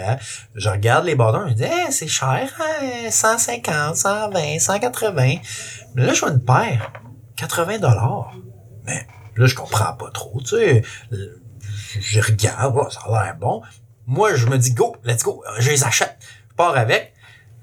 Je 0.54 0.70
regarde 0.70 1.04
les 1.04 1.14
bâtons, 1.14 1.42
je 1.44 1.50
me 1.50 1.54
dis, 1.54 1.64
hey, 1.64 1.92
c'est 1.92 2.08
cher, 2.08 2.50
hein, 2.58 3.10
150, 3.10 3.96
120, 3.96 4.58
180. 4.60 5.34
Mais 5.94 6.06
là, 6.06 6.14
je 6.14 6.20
vois 6.20 6.30
une 6.30 6.42
paire, 6.42 6.90
80 7.36 7.80
dollars. 7.80 8.32
Mais 8.86 9.06
là, 9.36 9.46
je 9.46 9.54
comprends 9.54 9.92
pas 9.92 10.10
trop, 10.10 10.40
tu 10.40 10.56
sais. 10.56 10.82
Euh, 11.12 11.38
Je 12.00 12.20
regarde, 12.22 12.74
oh, 12.78 12.88
ça 12.88 13.00
a 13.06 13.24
l'air 13.24 13.36
bon. 13.38 13.60
Moi, 14.10 14.34
je 14.34 14.46
me 14.46 14.58
dis, 14.58 14.72
go, 14.72 14.96
let's 15.04 15.22
go, 15.22 15.44
je 15.60 15.70
les 15.70 15.84
achète. 15.84 16.16
Je 16.50 16.56
pars 16.56 16.76
avec. 16.76 17.12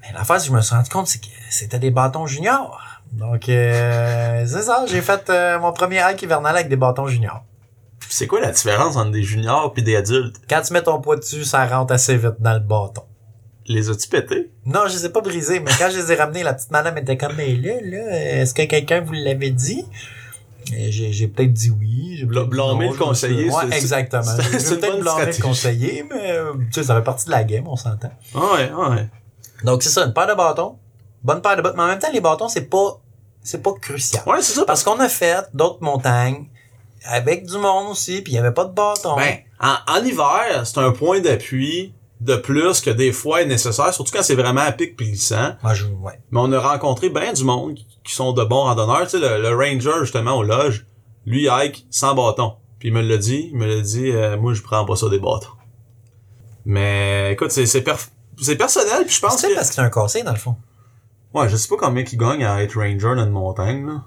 Mais 0.00 0.14
l'affaire, 0.14 0.38
je 0.38 0.50
me 0.50 0.62
suis 0.62 0.74
rendu 0.74 0.88
compte, 0.88 1.06
c'est 1.06 1.20
que 1.20 1.26
c'était 1.50 1.78
des 1.78 1.90
bâtons 1.90 2.26
juniors. 2.26 2.80
Donc, 3.12 3.50
euh, 3.50 4.46
c'est 4.48 4.62
ça, 4.62 4.86
j'ai 4.88 5.02
fait 5.02 5.28
euh, 5.28 5.58
mon 5.58 5.74
premier 5.74 5.98
hike 5.98 6.22
hivernal 6.22 6.56
avec 6.56 6.70
des 6.70 6.76
bâtons 6.76 7.06
juniors. 7.06 7.44
C'est 8.08 8.26
quoi 8.26 8.40
la 8.40 8.50
différence 8.50 8.96
entre 8.96 9.10
des 9.10 9.22
juniors 9.22 9.74
puis 9.74 9.82
des 9.82 9.94
adultes? 9.94 10.36
Quand 10.48 10.62
tu 10.62 10.72
mets 10.72 10.82
ton 10.82 11.02
poids 11.02 11.16
dessus, 11.16 11.44
ça 11.44 11.66
rentre 11.66 11.92
assez 11.92 12.16
vite 12.16 12.40
dans 12.40 12.54
le 12.54 12.60
bâton. 12.60 13.02
Les 13.66 13.90
as-tu 13.90 14.08
pétés? 14.08 14.50
Non, 14.64 14.86
je 14.88 14.94
les 14.94 15.04
ai 15.04 15.08
pas 15.10 15.20
brisés, 15.20 15.60
mais 15.60 15.70
quand 15.78 15.90
je 15.90 15.98
les 15.98 16.12
ai 16.12 16.14
ramenés, 16.14 16.44
la 16.44 16.54
petite 16.54 16.70
madame 16.70 16.96
était 16.96 17.18
comme, 17.18 17.34
mais 17.36 17.56
là, 17.56 17.74
là, 17.82 18.40
est-ce 18.40 18.54
que 18.54 18.62
quelqu'un 18.62 19.02
vous 19.02 19.12
l'avait 19.12 19.50
dit? 19.50 19.84
J'ai, 20.90 21.28
peut-être 21.28 21.52
dit 21.52 21.70
oui. 21.70 22.16
J'ai 22.18 22.26
non, 22.26 22.46
le 22.78 22.96
conseiller, 22.96 23.50
c'est- 23.50 23.76
exactement. 23.76 24.22
c'est- 24.22 24.78
peut-être 24.80 25.00
blâmé 25.00 25.26
le 25.26 25.42
conseiller, 25.42 26.04
mais 26.10 26.32
euh, 26.32 26.52
tu 26.58 26.66
sais, 26.72 26.82
ça 26.84 26.94
fait 26.96 27.02
partie 27.02 27.26
de 27.26 27.30
la 27.30 27.44
game, 27.44 27.66
on 27.68 27.76
s'entend. 27.76 28.10
Ah 28.34 28.54
ouais, 28.54 28.70
ah 28.76 28.90
ouais. 28.90 29.08
Donc, 29.64 29.82
c'est 29.82 29.88
ça, 29.88 30.04
une 30.04 30.12
paire 30.12 30.26
de 30.26 30.34
bâtons. 30.34 30.76
Bonne 31.22 31.42
paire 31.42 31.56
de 31.56 31.62
bottes. 31.62 31.74
Mais 31.76 31.82
en 31.82 31.86
même 31.88 31.98
temps, 31.98 32.12
les 32.12 32.20
bâtons, 32.20 32.48
c'est 32.48 32.66
pas, 32.70 33.00
c'est 33.42 33.62
pas 33.62 33.72
crucial. 33.80 34.22
Ouais, 34.26 34.40
c'est 34.40 34.52
ça. 34.52 34.64
Parce 34.64 34.84
qu'on 34.84 35.00
a 35.00 35.08
fait 35.08 35.44
d'autres 35.54 35.82
montagnes 35.82 36.46
avec 37.04 37.46
du 37.46 37.56
monde 37.58 37.90
aussi, 37.90 38.20
puis 38.22 38.32
il 38.32 38.36
y 38.36 38.38
avait 38.38 38.52
pas 38.52 38.64
de 38.64 38.72
bâton. 38.72 39.16
Ben, 39.16 39.38
en, 39.60 39.76
en 39.92 40.04
hiver, 40.04 40.62
c'est 40.64 40.78
un 40.78 40.92
point 40.92 41.20
d'appui 41.20 41.92
de 42.20 42.34
plus 42.36 42.80
que 42.80 42.90
des 42.90 43.12
fois 43.12 43.42
est 43.42 43.46
nécessaire, 43.46 43.94
surtout 43.94 44.10
quand 44.12 44.22
c'est 44.22 44.34
vraiment 44.34 44.62
à 44.62 44.72
pic 44.72 44.98
glissant. 44.98 45.52
Moi, 45.62 45.74
je, 45.74 45.86
ouais. 45.86 46.20
Mais 46.30 46.40
on 46.42 46.50
a 46.52 46.58
rencontré 46.58 47.10
bien 47.10 47.32
du 47.32 47.44
monde 47.44 47.74
qui- 47.74 47.86
sont 48.14 48.32
de 48.32 48.42
bons 48.42 48.62
randonneurs. 48.64 49.02
Tu 49.04 49.10
sais, 49.10 49.18
le, 49.18 49.42
le 49.42 49.54
ranger, 49.54 50.00
justement, 50.00 50.36
au 50.36 50.42
loge, 50.42 50.86
lui, 51.26 51.42
il 51.44 51.48
hike 51.52 51.86
sans 51.90 52.14
bâton. 52.14 52.54
Puis 52.78 52.88
il 52.88 52.94
me 52.94 53.02
l'a 53.02 53.18
dit, 53.18 53.50
il 53.52 53.56
me 53.58 53.66
l'a 53.66 53.80
dit, 53.82 54.10
euh, 54.10 54.36
moi, 54.38 54.54
je 54.54 54.62
prends 54.62 54.84
pas 54.86 54.96
ça 54.96 55.08
des 55.08 55.18
bâtons. 55.18 55.48
Mais, 56.64 57.32
écoute, 57.32 57.50
c'est, 57.50 57.66
c'est, 57.66 57.80
perf- 57.82 58.08
c'est 58.40 58.56
personnel, 58.56 59.04
puis 59.04 59.14
je 59.14 59.20
pense 59.20 59.38
C'est 59.38 59.48
que... 59.50 59.54
parce 59.54 59.68
que 59.68 59.74
c'est 59.74 59.80
un 59.80 59.90
cassé, 59.90 60.22
dans 60.22 60.32
le 60.32 60.38
fond. 60.38 60.56
Ouais, 61.34 61.48
je 61.48 61.56
sais 61.56 61.68
pas 61.68 61.76
combien 61.78 62.02
qui 62.04 62.16
gagne 62.16 62.44
à 62.44 62.62
être 62.62 62.74
ranger 62.76 63.14
dans 63.14 63.24
une 63.24 63.30
montagne, 63.30 63.86
là. 63.86 64.02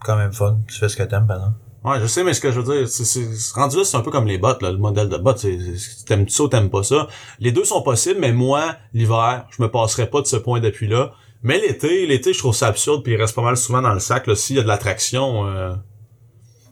Quand 0.00 0.16
même 0.16 0.32
fun. 0.32 0.58
Tu 0.68 0.78
fais 0.78 0.88
ce 0.88 0.96
que 0.96 1.02
t'aimes, 1.04 1.26
pendant. 1.26 1.52
Ouais, 1.84 1.98
je 2.00 2.06
sais, 2.06 2.22
mais 2.22 2.32
ce 2.32 2.40
que 2.40 2.52
je 2.52 2.60
veux 2.60 2.78
dire, 2.78 2.88
c'est, 2.88 3.04
c'est, 3.04 3.34
c'est- 3.34 3.54
rendu 3.54 3.76
là, 3.78 3.84
c'est 3.84 3.96
un 3.96 4.02
peu 4.02 4.10
comme 4.12 4.26
les 4.28 4.38
bottes, 4.38 4.62
là, 4.62 4.70
le 4.70 4.78
modèle 4.78 5.08
de 5.08 5.16
bottes. 5.16 5.38
C'est, 5.38 5.58
c'est- 5.76 6.04
t'aimes 6.06 6.28
ça 6.28 6.44
ou 6.44 6.48
t'aimes 6.48 6.70
pas 6.70 6.84
ça. 6.84 7.08
Les 7.40 7.50
deux 7.50 7.64
sont 7.64 7.82
possibles, 7.82 8.20
mais 8.20 8.32
moi, 8.32 8.76
l'hiver, 8.94 9.46
je 9.50 9.60
me 9.62 9.68
passerai 9.68 10.06
pas 10.08 10.20
de 10.20 10.26
ce 10.26 10.36
point 10.36 10.60
d'appui-là. 10.60 11.12
Mais 11.42 11.58
l'été, 11.58 12.06
l'été, 12.06 12.32
je 12.32 12.38
trouve 12.38 12.54
ça 12.54 12.68
absurde, 12.68 13.02
puis 13.02 13.14
il 13.14 13.20
reste 13.20 13.34
pas 13.34 13.42
mal 13.42 13.56
souvent 13.56 13.82
dans 13.82 13.92
le 13.94 13.98
sac, 13.98 14.28
là, 14.28 14.36
s'il 14.36 14.56
y 14.56 14.58
a 14.60 14.62
de 14.62 14.68
l'attraction. 14.68 15.48
euh. 15.48 15.74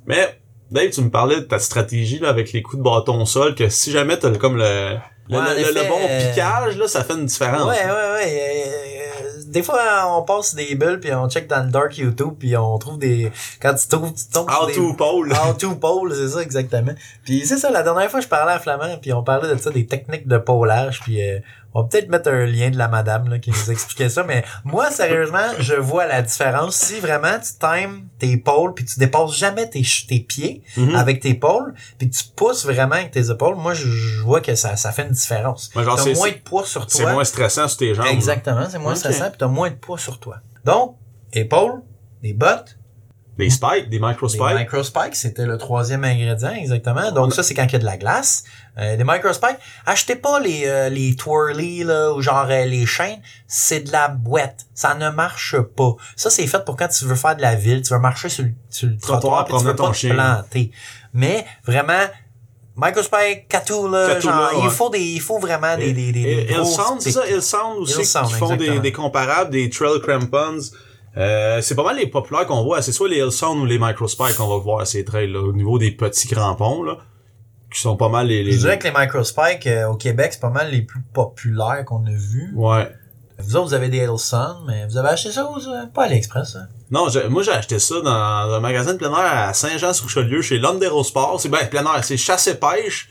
Mais, 0.06 0.40
Dave, 0.70 0.90
tu 0.90 1.00
me 1.02 1.10
parlais 1.10 1.36
de 1.36 1.44
ta 1.44 1.58
stratégie, 1.58 2.20
là, 2.20 2.28
avec 2.28 2.52
les 2.52 2.62
coups 2.62 2.78
de 2.78 2.82
bâton 2.84 3.20
au 3.20 3.26
sol, 3.26 3.56
que 3.56 3.68
si 3.68 3.90
jamais 3.90 4.16
t'as 4.16 4.30
comme 4.36 4.56
le, 4.56 4.94
le, 5.28 5.36
Ouais, 5.38 5.42
le- 5.64 5.74
le 5.74 5.88
bon 5.88 5.98
euh, 6.08 6.30
piquage, 6.30 6.76
là, 6.78 6.86
ça 6.86 7.02
fait 7.02 7.14
une 7.14 7.26
différence. 7.26 7.66
Ouais, 7.68 7.84
ouais, 7.84 8.12
ouais. 8.14 8.79
Des 9.50 9.62
fois, 9.62 9.80
on 10.16 10.22
passe 10.22 10.54
des 10.54 10.74
bulles, 10.76 11.00
puis 11.00 11.12
on 11.12 11.28
check 11.28 11.48
dans 11.48 11.64
le 11.64 11.70
dark 11.70 11.98
YouTube, 11.98 12.34
puis 12.38 12.56
on 12.56 12.78
trouve 12.78 12.98
des... 12.98 13.32
Quand 13.60 13.74
tu 13.74 13.88
trouves, 13.88 14.14
tu 14.14 14.24
tombes 14.32 14.48
How 14.48 14.70
to 14.70 14.94
pole. 14.94 15.32
How 15.32 15.54
to 15.54 15.74
pole, 15.74 16.14
c'est 16.14 16.28
ça, 16.28 16.42
exactement. 16.42 16.92
Puis 17.24 17.46
c'est 17.46 17.58
ça, 17.58 17.70
la 17.70 17.82
dernière 17.82 18.10
fois, 18.10 18.20
je 18.20 18.28
parlais 18.28 18.52
à 18.52 18.58
Flamand, 18.60 18.96
puis 19.02 19.12
on 19.12 19.22
parlait 19.22 19.52
de 19.52 19.58
ça, 19.58 19.70
des 19.70 19.86
techniques 19.86 20.28
de 20.28 20.38
polage, 20.38 21.00
puis 21.00 21.20
euh, 21.20 21.40
on 21.74 21.82
va 21.82 21.88
peut-être 21.88 22.08
mettre 22.08 22.30
un 22.30 22.46
lien 22.46 22.70
de 22.70 22.76
la 22.78 22.88
madame 22.88 23.28
là, 23.28 23.38
qui 23.38 23.50
nous 23.50 23.70
expliquait 23.70 24.08
ça, 24.08 24.24
mais 24.24 24.44
moi, 24.64 24.90
sérieusement, 24.90 25.46
je 25.58 25.74
vois 25.74 26.06
la 26.06 26.20
différence. 26.22 26.74
Si 26.76 26.98
vraiment 27.00 27.38
tu 27.38 27.52
times 27.60 28.08
tes 28.18 28.36
pôles, 28.36 28.74
puis 28.74 28.84
tu 28.84 28.98
dépasses 28.98 29.34
jamais 29.36 29.68
tes, 29.70 29.82
pieds 30.20 30.62
Mhm. 30.76 30.96
avec 30.96 31.20
tes 31.20 31.34
pôles, 31.34 31.74
puis 31.98 32.10
tu 32.10 32.24
pousses 32.34 32.64
vraiment 32.64 32.96
avec 32.96 33.12
tes 33.12 33.30
épaules, 33.30 33.54
moi, 33.54 33.74
je, 33.74 33.86
je 33.88 34.20
vois 34.22 34.40
que 34.40 34.54
ça, 34.54 34.74
ça 34.76 34.90
fait 34.92 35.02
une 35.02 35.10
différence. 35.12 35.70
Ouais, 35.76 35.84
T'as 35.84 36.14
moins 36.14 36.30
de 36.30 36.34
poids 36.44 36.64
sur 36.64 36.86
toi. 36.86 36.96
C'est 37.06 37.12
moins 37.12 37.24
stressant 37.24 37.68
sur 37.68 37.78
tes 37.78 37.94
jambes. 37.94 38.06
Exactement, 38.10 38.66
c'est 38.68 38.78
moins 38.78 38.94
stressant, 38.96 39.28
puis 39.28 39.38
t'as 39.38 39.46
moins 39.46 39.70
de 39.70 39.76
poids 39.76 39.98
sur 39.98 40.18
toi. 40.18 40.38
Donc, 40.64 40.96
épaules, 41.32 41.82
des 42.22 42.32
bottes, 42.32 42.76
Des 43.40 43.50
spikes, 43.50 43.88
des 43.90 43.98
micro 44.00 44.26
des 44.26 44.34
spikes. 44.34 44.58
microspikes, 44.58 45.14
c'était 45.16 45.46
le 45.46 45.58
troisième 45.58 46.04
ingrédient, 46.04 46.52
exactement. 46.52 47.10
Donc, 47.12 47.32
a- 47.32 47.34
ça, 47.34 47.42
c'est 47.42 47.54
quand 47.54 47.64
il 47.64 47.72
y 47.72 47.76
a 47.76 47.78
de 47.80 47.84
la 47.84 47.96
glace. 47.96 48.44
Euh, 48.78 48.96
des 48.96 49.04
microspikes, 49.04 49.58
achetez 49.84 50.14
pas 50.16 50.38
les, 50.40 50.62
euh, 50.66 50.88
les 50.88 51.16
twirly, 51.16 51.82
là, 51.84 52.12
ou 52.12 52.22
genre 52.22 52.46
euh, 52.48 52.64
les 52.64 52.86
chaînes. 52.86 53.20
C'est 53.48 53.80
de 53.80 53.92
la 53.92 54.08
boîte. 54.08 54.66
Ça 54.74 54.94
ne 54.94 55.10
marche 55.10 55.56
pas. 55.58 55.96
Ça, 56.16 56.30
c'est 56.30 56.46
fait 56.46 56.64
pour 56.64 56.76
quand 56.76 56.88
tu 56.88 57.04
veux 57.04 57.16
faire 57.16 57.34
de 57.36 57.42
la 57.42 57.56
ville, 57.56 57.82
tu 57.82 57.92
veux 57.92 57.98
marcher 57.98 58.28
sur 58.28 58.44
le, 58.44 58.52
sur 58.70 58.88
le 58.88 58.96
Trottoir, 58.96 59.44
puis 59.44 59.54
tu 59.58 59.64
veux 59.64 59.74
pas 59.76 59.90
te 59.90 60.06
planter. 60.08 60.70
Mais, 61.12 61.44
vraiment, 61.64 62.04
Microspike, 62.76 63.48
Katou, 63.48 63.88
là, 63.88 64.08
Katou, 64.14 64.28
genre, 64.28 64.52
ouais. 64.54 64.60
il 64.64 64.70
faut 64.70 64.88
des, 64.90 65.00
il 65.02 65.20
faut 65.20 65.38
vraiment 65.38 65.76
des, 65.76 65.92
des, 65.92 66.12
des, 66.12 66.22
des 66.22 66.54
Et 67.06 67.10
ça? 67.10 67.26
Hillsound 67.28 67.78
aussi, 67.80 68.02
qui 68.02 68.32
font 68.34 68.56
des, 68.56 68.78
des 68.78 68.92
comparables, 68.92 69.50
des 69.50 69.68
trail 69.68 70.00
crampons. 70.00 70.60
Euh, 71.16 71.60
c'est 71.60 71.74
pas 71.74 71.82
mal 71.82 71.96
les 71.96 72.06
populaires 72.06 72.46
qu'on 72.46 72.62
voit. 72.62 72.82
C'est 72.82 72.92
soit 72.92 73.08
les 73.08 73.18
Hillsound 73.18 73.60
ou 73.60 73.66
les 73.66 73.78
Microspike 73.78 74.36
qu'on 74.36 74.48
va 74.48 74.58
voir 74.58 74.80
à 74.80 74.84
ces 74.84 75.04
trails, 75.04 75.32
là, 75.32 75.40
au 75.40 75.52
niveau 75.52 75.78
des 75.78 75.90
petits 75.90 76.28
crampons, 76.28 76.82
là. 76.82 76.98
Qui 77.72 77.80
sont 77.80 77.96
pas 77.96 78.08
mal 78.08 78.26
les, 78.26 78.42
les, 78.42 78.52
Je 78.52 78.58
dirais 78.58 78.78
que 78.78 78.88
les 78.88 78.94
microspikes 78.96 79.66
euh, 79.68 79.86
au 79.86 79.94
Québec, 79.94 80.30
c'est 80.32 80.40
pas 80.40 80.50
mal 80.50 80.72
les 80.72 80.82
plus 80.82 81.02
populaires 81.12 81.84
qu'on 81.84 82.04
a 82.04 82.10
vus. 82.10 82.52
Ouais. 82.56 82.88
Vous 83.38 83.56
autres, 83.56 83.68
vous 83.68 83.74
avez 83.74 83.88
des 83.88 83.98
Elson, 83.98 84.56
mais 84.66 84.86
vous 84.86 84.96
avez 84.96 85.10
acheté 85.10 85.30
ça 85.30 85.44
aux, 85.44 85.58
euh, 85.68 85.86
pas 85.94 86.04
à 86.04 86.08
l'Express, 86.08 86.56
hein? 86.56 86.66
Non, 86.90 87.06
moi 87.30 87.42
j'ai 87.44 87.52
acheté 87.52 87.78
ça 87.78 88.00
dans 88.00 88.10
un 88.10 88.58
magasin 88.58 88.94
de 88.94 88.98
plein 88.98 89.10
air 89.10 89.18
à 89.18 89.54
Saint-Jean-sur-Richelieu 89.54 90.42
chez 90.42 90.60
Sport. 91.04 91.40
C'est 91.40 91.48
ben 91.48 91.64
plein 91.70 91.84
air, 91.84 92.02
c'est 92.02 92.16
chasse 92.16 92.48
et 92.48 92.56
pêche. 92.56 93.08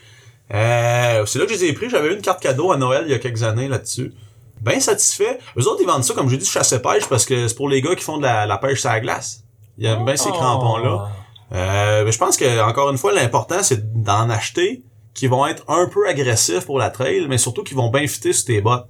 Euh, 0.54 1.26
c'est 1.26 1.40
là 1.40 1.46
que 1.46 1.54
je 1.54 1.60
les 1.60 1.66
ai 1.66 1.74
pris. 1.74 1.90
J'avais 1.90 2.10
eu 2.10 2.16
une 2.16 2.22
carte 2.22 2.42
cadeau 2.42 2.72
à 2.74 2.78
Noël 2.78 3.04
il 3.06 3.12
y 3.12 3.14
a 3.14 3.20
quelques 3.20 3.44
années 3.44 3.70
là-dessus. 3.70 4.14
Bien 4.62 4.80
satisfait. 4.80 5.40
Eux 5.58 5.68
autres, 5.68 5.82
ils 5.82 5.88
vendent 5.88 6.04
ça, 6.04 6.14
comme 6.14 6.30
je 6.30 6.36
dis, 6.36 6.46
chasse 6.46 6.72
et 6.74 6.82
pêche 6.82 7.08
parce 7.08 7.26
que 7.26 7.48
c'est 7.48 7.56
pour 7.56 7.70
les 7.70 7.82
gars 7.82 7.96
qui 7.96 8.04
font 8.04 8.18
de 8.18 8.24
la, 8.24 8.46
la 8.46 8.58
pêche 8.58 8.82
sur 8.82 8.90
la 8.90 9.00
glace. 9.00 9.44
Ils 9.78 9.86
aiment 9.86 10.06
bien 10.06 10.18
ces 10.18 10.30
crampons-là. 10.30 11.10
Euh, 11.52 12.06
mais 12.06 12.12
je 12.12 12.18
pense 12.18 12.38
que 12.38 12.62
encore 12.62 12.90
une 12.90 12.98
fois, 12.98 13.14
l'important, 13.14 13.64
c'est 13.64 14.04
d'en 14.04 14.30
acheter 14.30 14.84
qui 15.14 15.28
vont 15.28 15.48
être 15.48 15.64
un 15.68 15.88
peu 15.88 16.08
agressifs 16.08 16.66
pour 16.66 16.78
la 16.78 16.90
trail, 16.90 17.26
mais 17.28 17.38
surtout 17.38 17.64
qui 17.64 17.74
vont 17.74 17.90
bien 17.90 18.06
fitter 18.08 18.34
sur 18.34 18.46
tes 18.46 18.62
bottes. 18.62 18.90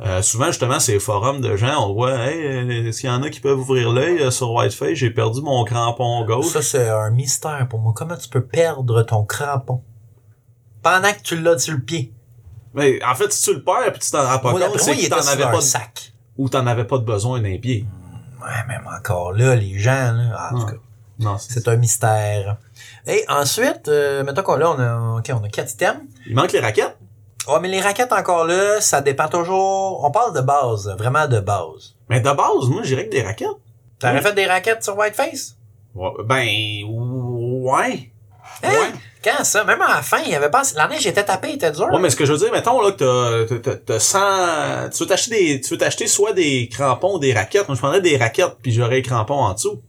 Euh, 0.00 0.22
souvent, 0.22 0.46
justement, 0.46 0.78
ces 0.78 1.00
forums 1.00 1.40
de 1.40 1.56
gens, 1.56 1.88
on 1.88 1.92
voit, 1.92 2.14
hey, 2.18 2.46
euh, 2.46 2.88
est-ce 2.88 3.00
qu'il 3.00 3.10
y 3.10 3.12
en 3.12 3.22
a 3.22 3.30
qui 3.30 3.40
peuvent 3.40 3.58
ouvrir 3.58 3.90
l'œil 3.90 4.20
euh, 4.20 4.30
sur 4.30 4.52
Whiteface? 4.52 4.94
J'ai 4.94 5.10
perdu 5.10 5.40
mon 5.42 5.64
crampon 5.64 6.24
gauche. 6.24 6.46
Ça, 6.46 6.62
c'est 6.62 6.88
un 6.88 7.10
mystère 7.10 7.66
pour 7.68 7.80
moi. 7.80 7.92
Comment 7.96 8.16
tu 8.16 8.28
peux 8.28 8.46
perdre 8.46 9.02
ton 9.02 9.24
crampon? 9.24 9.82
Pendant 10.82 11.12
que 11.12 11.22
tu 11.22 11.40
l'as 11.40 11.58
sur 11.58 11.74
le 11.74 11.80
pied? 11.80 12.12
Mais 12.74 13.02
en 13.04 13.14
fait, 13.14 13.32
si 13.32 13.42
tu 13.44 13.54
le 13.54 13.62
perds 13.64 13.92
puis 13.92 14.00
tu 14.00 14.10
t'en 14.10 14.26
rends 14.26 14.38
pas 14.38 14.50
Moi, 14.52 14.60
compte, 14.60 14.78
c'est 14.80 14.96
que 14.96 15.08
t'en 15.08 15.26
avais 15.26 15.42
pas 15.44 15.56
de, 15.56 15.60
sac. 15.62 16.12
ou 16.36 16.48
t'en 16.48 16.66
avais 16.66 16.84
pas 16.84 16.98
de 16.98 17.04
besoin 17.04 17.40
d'un 17.40 17.56
pied. 17.58 17.86
Ouais, 18.40 18.66
même 18.68 18.86
encore 18.86 19.32
là, 19.32 19.54
les 19.56 19.78
gens, 19.78 20.12
là, 20.12 20.30
ah, 20.36 20.50
en 20.54 20.60
tout 20.60 20.66
cas, 20.66 21.36
c'est- 21.38 21.66
un 21.66 21.76
mystère. 21.76 22.56
Et 23.06 23.24
ensuite, 23.28 23.88
euh, 23.88 24.22
mettons 24.22 24.42
qu'on 24.42 24.56
là, 24.56 24.70
on 24.70 24.78
a, 24.78 25.22
on 25.32 25.44
a 25.44 25.48
quatre 25.48 25.72
items. 25.72 26.00
Il 26.26 26.34
manque 26.36 26.52
les 26.52 26.60
raquettes. 26.60 26.96
Ouais, 27.48 27.58
mais 27.60 27.68
les 27.68 27.80
raquettes 27.80 28.12
encore 28.12 28.44
là, 28.44 28.80
ça 28.80 29.00
dépend 29.00 29.28
toujours. 29.28 30.04
On 30.04 30.10
parle 30.10 30.34
de 30.34 30.40
base, 30.42 30.94
vraiment 30.98 31.26
de 31.26 31.40
base. 31.40 31.96
Mais 32.10 32.20
de 32.20 32.30
base, 32.30 32.68
moi, 32.68 32.82
je 32.82 32.88
dirais 32.88 33.06
que 33.06 33.10
des 33.12 33.22
raquettes. 33.22 33.48
T'aurais 33.98 34.16
Oui. 34.16 34.20
fait 34.22 34.34
des 34.34 34.46
raquettes 34.46 34.84
sur 34.84 34.96
Whiteface? 34.96 35.56
Ouais, 35.94 36.10
Ben, 36.26 36.46
ouais. 36.86 38.12
Hein? 38.62 38.68
Ouais. 38.70 38.92
Quand 39.24 39.44
ça? 39.44 39.64
Même 39.64 39.80
à 39.82 39.96
la 39.96 40.02
fin, 40.02 40.18
il 40.24 40.30
y 40.30 40.34
avait 40.34 40.50
pas. 40.50 40.62
La 40.76 40.86
neige 40.88 41.06
était 41.06 41.24
tapée, 41.24 41.52
était 41.54 41.70
dure. 41.72 41.88
Ouais, 41.92 41.98
mais 42.00 42.10
ce 42.10 42.16
que 42.16 42.24
je 42.24 42.32
veux 42.32 42.38
dire, 42.38 42.52
mettons, 42.52 42.80
là, 42.80 42.92
que 42.92 43.44
t'as, 43.44 43.58
t'as, 43.58 43.76
t'as 43.76 43.98
100, 44.00 44.90
tu 44.90 45.02
veux 45.02 45.08
t'acheter 45.08 45.30
des, 45.54 45.60
tu 45.60 45.70
veux 45.70 45.78
t'acheter 45.78 46.06
soit 46.06 46.32
des 46.32 46.68
crampons 46.68 47.16
ou 47.16 47.18
des 47.18 47.32
raquettes. 47.32 47.66
Moi, 47.68 47.74
je 47.74 47.80
prendrais 47.80 48.00
des 48.00 48.16
raquettes 48.16 48.56
puis 48.62 48.72
j'aurais 48.72 48.96
les 48.96 49.02
crampons 49.02 49.34
en 49.34 49.54
dessous. 49.54 49.82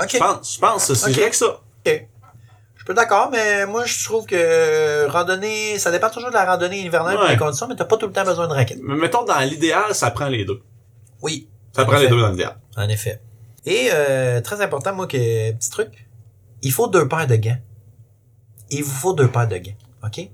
Ok. 0.00 0.10
Je 0.12 0.18
pense, 0.18 0.54
je 0.54 0.58
pense, 0.60 0.92
c'est 0.94 1.10
Ok. 1.10 1.16
vrai 1.16 1.30
que 1.30 1.36
ça. 1.36 1.60
Je 1.86 1.92
suis 2.84 2.94
d'accord, 2.94 3.28
mais 3.30 3.66
moi, 3.66 3.84
je 3.84 4.02
trouve 4.04 4.24
que 4.24 5.06
randonnée, 5.08 5.78
ça 5.78 5.90
dépend 5.90 6.08
toujours 6.08 6.30
de 6.30 6.34
la 6.34 6.44
randonnée 6.46 6.80
hivernale 6.80 7.16
et 7.16 7.18
Ouais. 7.18 7.28
des 7.30 7.36
conditions, 7.36 7.66
mais 7.68 7.76
t'as 7.76 7.84
pas 7.84 7.96
tout 7.98 8.06
le 8.06 8.12
temps 8.12 8.24
besoin 8.24 8.48
de 8.48 8.54
raquettes. 8.54 8.78
Mais 8.82 8.94
mettons, 8.94 9.24
dans 9.24 9.38
l'idéal, 9.40 9.92
ça 9.94 10.10
prend 10.10 10.28
les 10.28 10.44
deux. 10.46 10.62
Oui. 11.20 11.48
Ça 11.74 11.82
En 11.82 11.86
prend 11.86 11.98
les 11.98 12.08
deux 12.08 12.18
dans 12.18 12.30
l'idéal. 12.30 12.56
En 12.76 12.88
effet. 12.88 13.20
Et, 13.66 13.90
euh, 13.92 14.40
très 14.40 14.62
important, 14.62 14.94
moi, 14.94 15.06
que, 15.06 15.52
petit 15.52 15.70
truc. 15.70 16.08
Il 16.62 16.72
faut 16.72 16.86
deux 16.88 17.06
paires 17.06 17.26
de 17.26 17.36
gants. 17.36 17.58
Il 18.70 18.84
vous 18.84 18.90
faut 18.90 19.12
deux 19.12 19.28
paires 19.28 19.48
de 19.48 19.56
gants. 19.58 19.76
OK? 20.04 20.28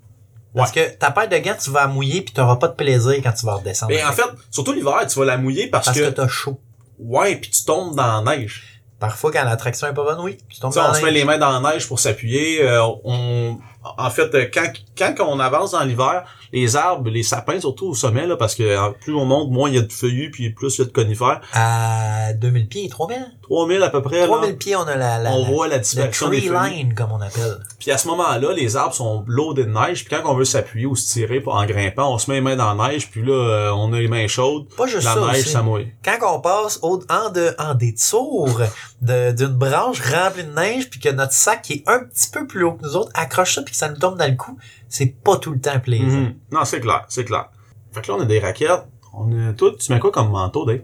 Parce 0.54 0.70
que 0.70 0.88
ta 0.96 1.10
paire 1.10 1.28
de 1.28 1.36
gants, 1.38 1.56
tu 1.60 1.70
vas 1.70 1.82
la 1.82 1.86
mouiller 1.88 2.22
puis 2.22 2.32
t'auras 2.32 2.56
pas 2.56 2.68
de 2.68 2.74
plaisir 2.74 3.14
quand 3.22 3.32
tu 3.32 3.44
vas 3.44 3.54
redescendre. 3.56 3.92
Mais 3.92 4.04
en 4.04 4.12
fait, 4.12 4.22
surtout 4.50 4.72
l'hiver, 4.72 5.04
tu 5.08 5.18
vas 5.18 5.24
la 5.24 5.36
mouiller 5.36 5.66
parce, 5.66 5.86
parce 5.86 5.98
que, 5.98 6.04
que, 6.04 6.10
t'as 6.10 6.28
chaud. 6.28 6.60
ouais, 6.98 7.36
puis 7.36 7.50
tu 7.50 7.64
tombes 7.64 7.96
dans 7.96 8.22
la 8.22 8.36
neige. 8.36 8.80
Parfois, 9.00 9.32
quand 9.32 9.44
la 9.44 9.56
traction 9.56 9.88
est 9.88 9.92
pas 9.94 10.04
bonne, 10.04 10.20
oui. 10.20 10.38
Tu 10.48 10.60
tombes 10.60 10.72
dans 10.72 10.84
on 10.84 10.88
la 10.88 10.94
se 10.94 11.00
met 11.00 11.06
neige. 11.10 11.14
les 11.14 11.24
mains 11.24 11.38
dans 11.38 11.60
la 11.60 11.72
neige 11.72 11.88
pour 11.88 11.98
s'appuyer. 11.98 12.62
euh, 12.62 12.82
on, 13.04 13.58
en 13.98 14.10
fait, 14.10 14.34
euh, 14.34 14.46
quand, 14.52 14.66
quand 14.96 15.14
on 15.26 15.38
avance 15.40 15.72
dans 15.72 15.82
l'hiver, 15.84 16.24
les 16.52 16.76
arbres, 16.76 17.10
les 17.10 17.22
sapins, 17.24 17.58
surtout 17.60 17.88
au 17.88 17.94
sommet, 17.94 18.26
là, 18.26 18.36
parce 18.36 18.54
que 18.54 18.92
plus 19.00 19.14
on 19.14 19.24
monte, 19.24 19.50
moins 19.50 19.68
il 19.68 19.74
y 19.74 19.78
a 19.78 19.82
de 19.82 19.92
feuillus, 19.92 20.30
puis 20.30 20.50
plus 20.50 20.76
il 20.76 20.80
y 20.80 20.82
a 20.82 20.84
de 20.86 20.92
conifères. 20.92 21.40
À 21.52 22.32
2000 22.34 22.68
pieds, 22.68 22.88
3000? 22.88 23.16
3000 23.42 23.82
à 23.82 23.90
peu 23.90 24.02
près, 24.02 24.20
là, 24.20 24.26
3000 24.26 24.56
pieds, 24.56 24.76
on 24.76 24.82
a 24.82 24.94
la, 24.96 25.18
la, 25.18 25.32
on 25.32 25.42
la- 25.42 25.48
voit 25.50 25.68
la 25.68 25.78
dispersion 25.78 26.28
des 26.28 26.38
tree 26.38 26.48
feuillus. 26.48 26.74
line, 26.76 26.94
comme 26.94 27.10
on 27.12 27.20
appelle. 27.20 27.58
Puis 27.80 27.90
à 27.90 27.98
ce 27.98 28.06
moment-là, 28.08 28.52
les 28.52 28.76
arbres 28.76 28.94
sont 28.94 29.24
loadés 29.26 29.64
de 29.64 29.70
neige, 29.70 30.04
puis 30.04 30.16
quand 30.16 30.30
on 30.30 30.34
veut 30.34 30.44
s'appuyer 30.44 30.86
ou 30.86 30.94
se 30.96 31.12
tirer 31.12 31.40
pour- 31.40 31.54
en 31.56 31.66
grimpant, 31.66 32.14
on 32.14 32.18
se 32.18 32.30
met 32.30 32.36
les 32.36 32.40
mains 32.42 32.56
dans 32.56 32.72
la 32.74 32.88
neige, 32.88 33.10
puis 33.10 33.22
là, 33.24 33.32
euh, 33.32 33.70
on 33.72 33.92
a 33.92 33.98
les 33.98 34.08
mains 34.08 34.28
chaudes, 34.28 34.66
Pas 34.76 34.86
juste 34.86 35.04
la 35.04 35.14
ça 35.14 35.20
neige, 35.32 35.48
ça 35.48 35.62
mouille. 35.62 35.92
quand 36.04 36.18
on 36.36 36.40
passe 36.40 36.78
au, 36.82 37.02
en, 37.10 37.30
de, 37.30 37.54
en 37.58 37.74
détour 37.74 38.60
de- 39.02 39.32
d'une 39.32 39.48
branche 39.48 40.00
remplie 40.00 40.44
de 40.44 40.52
neige, 40.54 40.88
puis 40.88 41.00
que 41.00 41.08
notre 41.10 41.32
sac 41.32 41.62
qui 41.62 41.72
est 41.74 41.84
un 41.86 41.98
petit 42.04 42.30
peu 42.32 42.46
plus 42.46 42.64
haut 42.64 42.72
que 42.72 42.82
nous 42.86 42.96
autres 42.96 43.10
accroche 43.14 43.54
ça, 43.56 43.62
puis 43.62 43.73
que 43.74 43.78
ça 43.78 43.88
nous 43.88 43.96
tombe 43.98 44.18
dans 44.18 44.28
le 44.30 44.36
cou, 44.36 44.56
c'est 44.88 45.06
pas 45.06 45.36
tout 45.36 45.52
le 45.52 45.60
temps 45.60 45.78
plaisant. 45.80 46.04
Mhm. 46.06 46.34
Non, 46.52 46.64
c'est 46.64 46.80
clair, 46.80 47.04
c'est 47.08 47.24
clair. 47.24 47.48
Fait 47.92 48.00
que 48.02 48.08
là, 48.10 48.14
on 48.18 48.22
a 48.22 48.24
des 48.24 48.38
raquettes. 48.40 48.70
On 49.12 49.48
a 49.48 49.52
tout. 49.52 49.72
Tu 49.72 49.92
mets 49.92 50.00
quoi 50.00 50.10
comme 50.10 50.30
manteau, 50.30 50.64
Dave? 50.64 50.80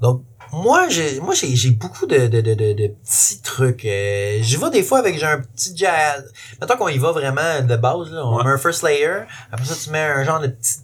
Donc, 0.00 0.22
moi, 0.52 0.88
j'ai 0.88 1.18
moi 1.20 1.34
j'ai 1.34 1.70
beaucoup 1.70 2.06
de, 2.06 2.26
de, 2.26 2.40
de, 2.40 2.54
de, 2.54 2.72
de 2.74 2.88
petits 2.88 3.40
trucs. 3.42 3.84
Euh, 3.86 4.38
J'y 4.42 4.56
vais 4.56 4.70
des 4.70 4.82
fois 4.82 4.98
avec 4.98 5.18
j'ai 5.18 5.24
un 5.26 5.40
petit 5.40 5.74
jazz. 5.76 6.30
Mettons 6.60 6.76
qu'on 6.76 6.88
y 6.88 6.98
va 6.98 7.12
vraiment 7.12 7.60
de 7.62 7.76
base, 7.76 8.10
là. 8.10 8.24
On 8.26 8.36
Ouais. 8.36 8.44
met 8.44 8.50
un 8.50 8.58
first 8.58 8.82
layer. 8.82 9.22
Après 9.50 9.64
ça, 9.64 9.74
tu 9.82 9.90
mets 9.90 9.98
un 10.02 10.24
genre 10.24 10.40
de 10.40 10.48
petit 10.48 10.80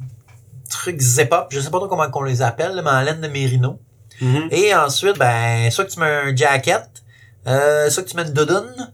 truc 0.70 0.98
zip-up. 1.00 1.48
Je 1.50 1.60
sais 1.60 1.70
pas 1.70 1.78
trop 1.78 1.88
comment 1.88 2.08
qu'on 2.10 2.22
les 2.22 2.40
appelle, 2.42 2.74
là, 2.74 2.82
mais 2.82 2.90
en 2.90 3.00
laine 3.02 3.20
de 3.20 3.28
mérino. 3.28 3.78
Mhm. 4.22 4.48
Et 4.50 4.74
ensuite, 4.74 5.18
ben, 5.18 5.70
soit 5.70 5.84
que 5.84 5.90
tu 5.90 6.00
mets 6.00 6.06
un 6.06 6.34
jacket, 6.34 6.88
euh, 7.46 7.90
soit 7.90 8.02
que 8.02 8.08
tu 8.08 8.16
mets 8.16 8.22
une 8.26 8.32
doudoune. 8.32 8.92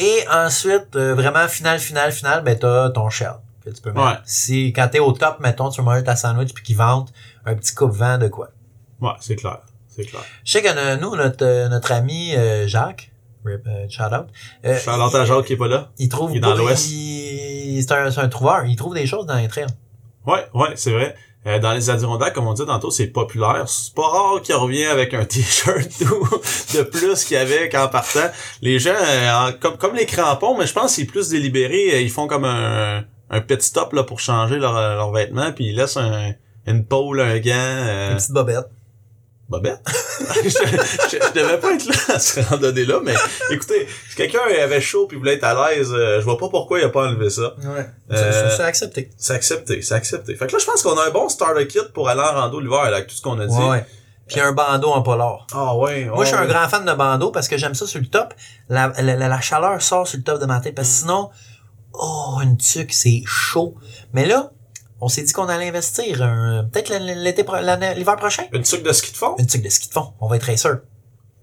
Et 0.00 0.24
ensuite, 0.32 0.96
euh, 0.96 1.14
vraiment, 1.14 1.46
final, 1.46 1.78
final, 1.78 2.10
final, 2.10 2.42
ben, 2.42 2.58
t'as 2.58 2.88
ton 2.90 3.10
shell. 3.10 3.34
Que 3.64 3.68
tu 3.68 3.82
peux 3.82 3.92
mettre. 3.92 4.06
Ouais. 4.06 4.16
Si, 4.24 4.72
quand 4.72 4.88
t'es 4.88 4.98
au 4.98 5.12
top, 5.12 5.38
mettons, 5.40 5.68
tu 5.68 5.80
veux 5.80 5.84
manger 5.84 6.02
ta 6.02 6.16
sandwich 6.16 6.54
puis 6.54 6.64
qu'ils 6.64 6.76
vendent 6.76 7.10
un 7.44 7.54
petit 7.54 7.74
coupe-vent 7.74 8.16
de 8.16 8.28
quoi? 8.28 8.48
Ouais, 9.00 9.12
c'est 9.20 9.36
clair. 9.36 9.58
C'est 9.88 10.04
clair. 10.04 10.22
Je 10.44 10.52
sais 10.52 10.62
que 10.62 10.96
nous, 10.96 11.14
notre, 11.16 11.44
euh, 11.44 11.68
notre 11.68 11.92
ami 11.92 12.34
euh, 12.34 12.66
Jacques, 12.66 13.12
rip, 13.44 13.66
euh, 13.66 13.86
shout 13.90 14.04
out, 14.04 14.28
euh, 14.64 14.78
Charlotte 14.78 15.14
à 15.14 15.24
Jacques 15.26 15.44
qui 15.44 15.52
est 15.52 15.56
pas 15.58 15.68
là. 15.68 15.90
il 15.98 16.08
trouve 16.08 16.30
il 16.32 16.38
est 16.38 16.40
dans 16.40 16.54
l'Ouest. 16.54 16.88
C'est 16.88 17.92
un, 17.92 18.10
c'est 18.10 18.20
un 18.20 18.28
trouveur. 18.28 18.64
Il 18.64 18.76
trouve 18.76 18.94
des 18.94 19.06
choses 19.06 19.26
dans 19.26 19.36
les 19.36 19.48
trails. 19.48 19.66
Ouais, 20.26 20.46
ouais, 20.54 20.70
c'est 20.76 20.92
vrai. 20.92 21.14
Euh, 21.46 21.58
dans 21.58 21.72
les 21.72 21.88
Adirondacks, 21.88 22.34
comme 22.34 22.46
on 22.48 22.52
dit 22.52 22.66
tantôt, 22.66 22.90
c'est 22.90 23.06
populaire. 23.06 23.64
C'est 23.66 23.94
pas 23.94 24.06
rare 24.08 24.42
qu'il 24.42 24.54
revient 24.56 24.84
avec 24.84 25.14
un 25.14 25.24
t-shirt 25.26 25.88
de 26.74 26.82
plus 26.82 27.24
qu'il 27.24 27.36
y 27.36 27.40
avait 27.40 27.68
qu'en 27.70 27.88
partant. 27.88 28.28
Les 28.60 28.78
gens, 28.78 28.92
euh, 28.94 29.52
comme, 29.58 29.78
comme 29.78 29.94
les 29.94 30.04
crampons, 30.04 30.56
mais 30.58 30.66
je 30.66 30.74
pense 30.74 30.94
qu'ils 30.94 31.06
sont 31.06 31.12
plus 31.12 31.30
délibérés. 31.30 31.94
euh, 31.94 32.00
Ils 32.02 32.10
font 32.10 32.26
comme 32.26 32.44
un, 32.44 33.04
pit 33.48 33.62
stop 33.62 33.92
là, 33.94 34.02
pour 34.04 34.20
changer 34.20 34.56
leurs 34.56 34.74
leurs 34.74 35.12
vêtements, 35.12 35.50
puis 35.52 35.66
ils 35.68 35.76
laissent 35.76 35.96
un, 35.96 36.32
une 36.66 36.84
pole, 36.84 37.20
un 37.20 37.38
gant. 37.38 37.52
euh, 37.54 38.10
Une 38.10 38.16
petite 38.18 38.32
bobette. 38.32 38.66
Bobette. 39.50 39.80
je, 40.44 40.48
je, 40.48 41.18
je 41.18 41.32
devais 41.34 41.58
pas 41.58 41.72
être 41.74 41.84
là 41.86 42.14
à 42.14 42.18
ce 42.20 42.40
randonnée-là, 42.40 43.00
mais 43.04 43.14
écoutez, 43.50 43.86
si 44.08 44.14
quelqu'un 44.16 44.38
avait 44.62 44.80
chaud 44.80 45.06
puis 45.08 45.18
voulait 45.18 45.34
être 45.34 45.44
à 45.44 45.70
l'aise, 45.74 45.92
euh, 45.92 46.20
je 46.20 46.24
vois 46.24 46.38
pas 46.38 46.48
pourquoi 46.48 46.78
il 46.78 46.84
a 46.84 46.88
pas 46.88 47.08
enlevé 47.08 47.28
ça. 47.30 47.54
Ouais. 47.58 47.86
Euh, 48.12 48.50
C'est 48.56 48.62
accepté. 48.62 49.10
C'est 49.18 49.34
accepté, 49.34 49.82
c'est 49.82 49.94
accepté. 49.94 50.34
Fait 50.36 50.46
que 50.46 50.52
là, 50.52 50.58
je 50.60 50.64
pense 50.66 50.82
qu'on 50.82 50.96
a 50.96 51.06
un 51.06 51.10
bon 51.10 51.28
starter 51.28 51.66
kit 51.66 51.80
pour 51.92 52.08
aller 52.08 52.20
en 52.20 52.32
rando 52.40 52.60
l'hiver, 52.60 52.78
avec 52.80 53.08
tout 53.08 53.14
ce 53.16 53.22
qu'on 53.22 53.38
a 53.40 53.46
dit. 53.46 53.56
Ouais. 53.56 53.84
Puis 54.28 54.38
un 54.38 54.52
bandeau 54.52 54.90
en 54.90 55.02
polar. 55.02 55.44
Ah 55.52 55.74
ouais, 55.76 56.04
Moi, 56.04 56.22
je 56.24 56.28
suis 56.28 56.38
un 56.38 56.46
grand 56.46 56.68
fan 56.68 56.84
de 56.84 56.92
bandeau 56.92 57.32
parce 57.32 57.48
que 57.48 57.56
j'aime 57.56 57.74
ça 57.74 57.84
sur 57.88 57.98
le 57.98 58.06
top. 58.06 58.32
La, 58.68 58.92
la, 59.00 59.16
la- 59.16 59.26
la 59.28 59.40
chaleur 59.40 59.82
sort 59.82 60.06
sur 60.06 60.18
le 60.18 60.22
top 60.22 60.40
de 60.40 60.46
ma 60.46 60.60
tête. 60.60 60.76
Parce 60.76 60.86
que 60.88 60.94
sinon, 60.94 61.30
oh, 61.94 62.38
une 62.40 62.56
tuque, 62.56 62.92
c'est 62.92 63.22
chaud. 63.26 63.74
Mais 64.12 64.26
là, 64.26 64.52
on 65.00 65.08
s'est 65.08 65.22
dit 65.22 65.32
qu'on 65.32 65.48
allait 65.48 65.68
investir 65.68 66.22
un- 66.22 66.64
peut-être 66.70 66.92
l'été, 66.98 67.44
l'hiver 67.96 68.16
prochain? 68.16 68.44
Une 68.52 68.62
tuque 68.62 68.82
de 68.82 68.92
ski 68.92 69.12
de 69.12 69.16
fond? 69.16 69.34
Une 69.38 69.46
tuque 69.46 69.62
de 69.62 69.68
ski 69.68 69.88
de 69.88 69.92
fond. 69.94 70.12
On 70.20 70.28
va 70.28 70.36
être 70.36 70.44
racer. 70.46 70.78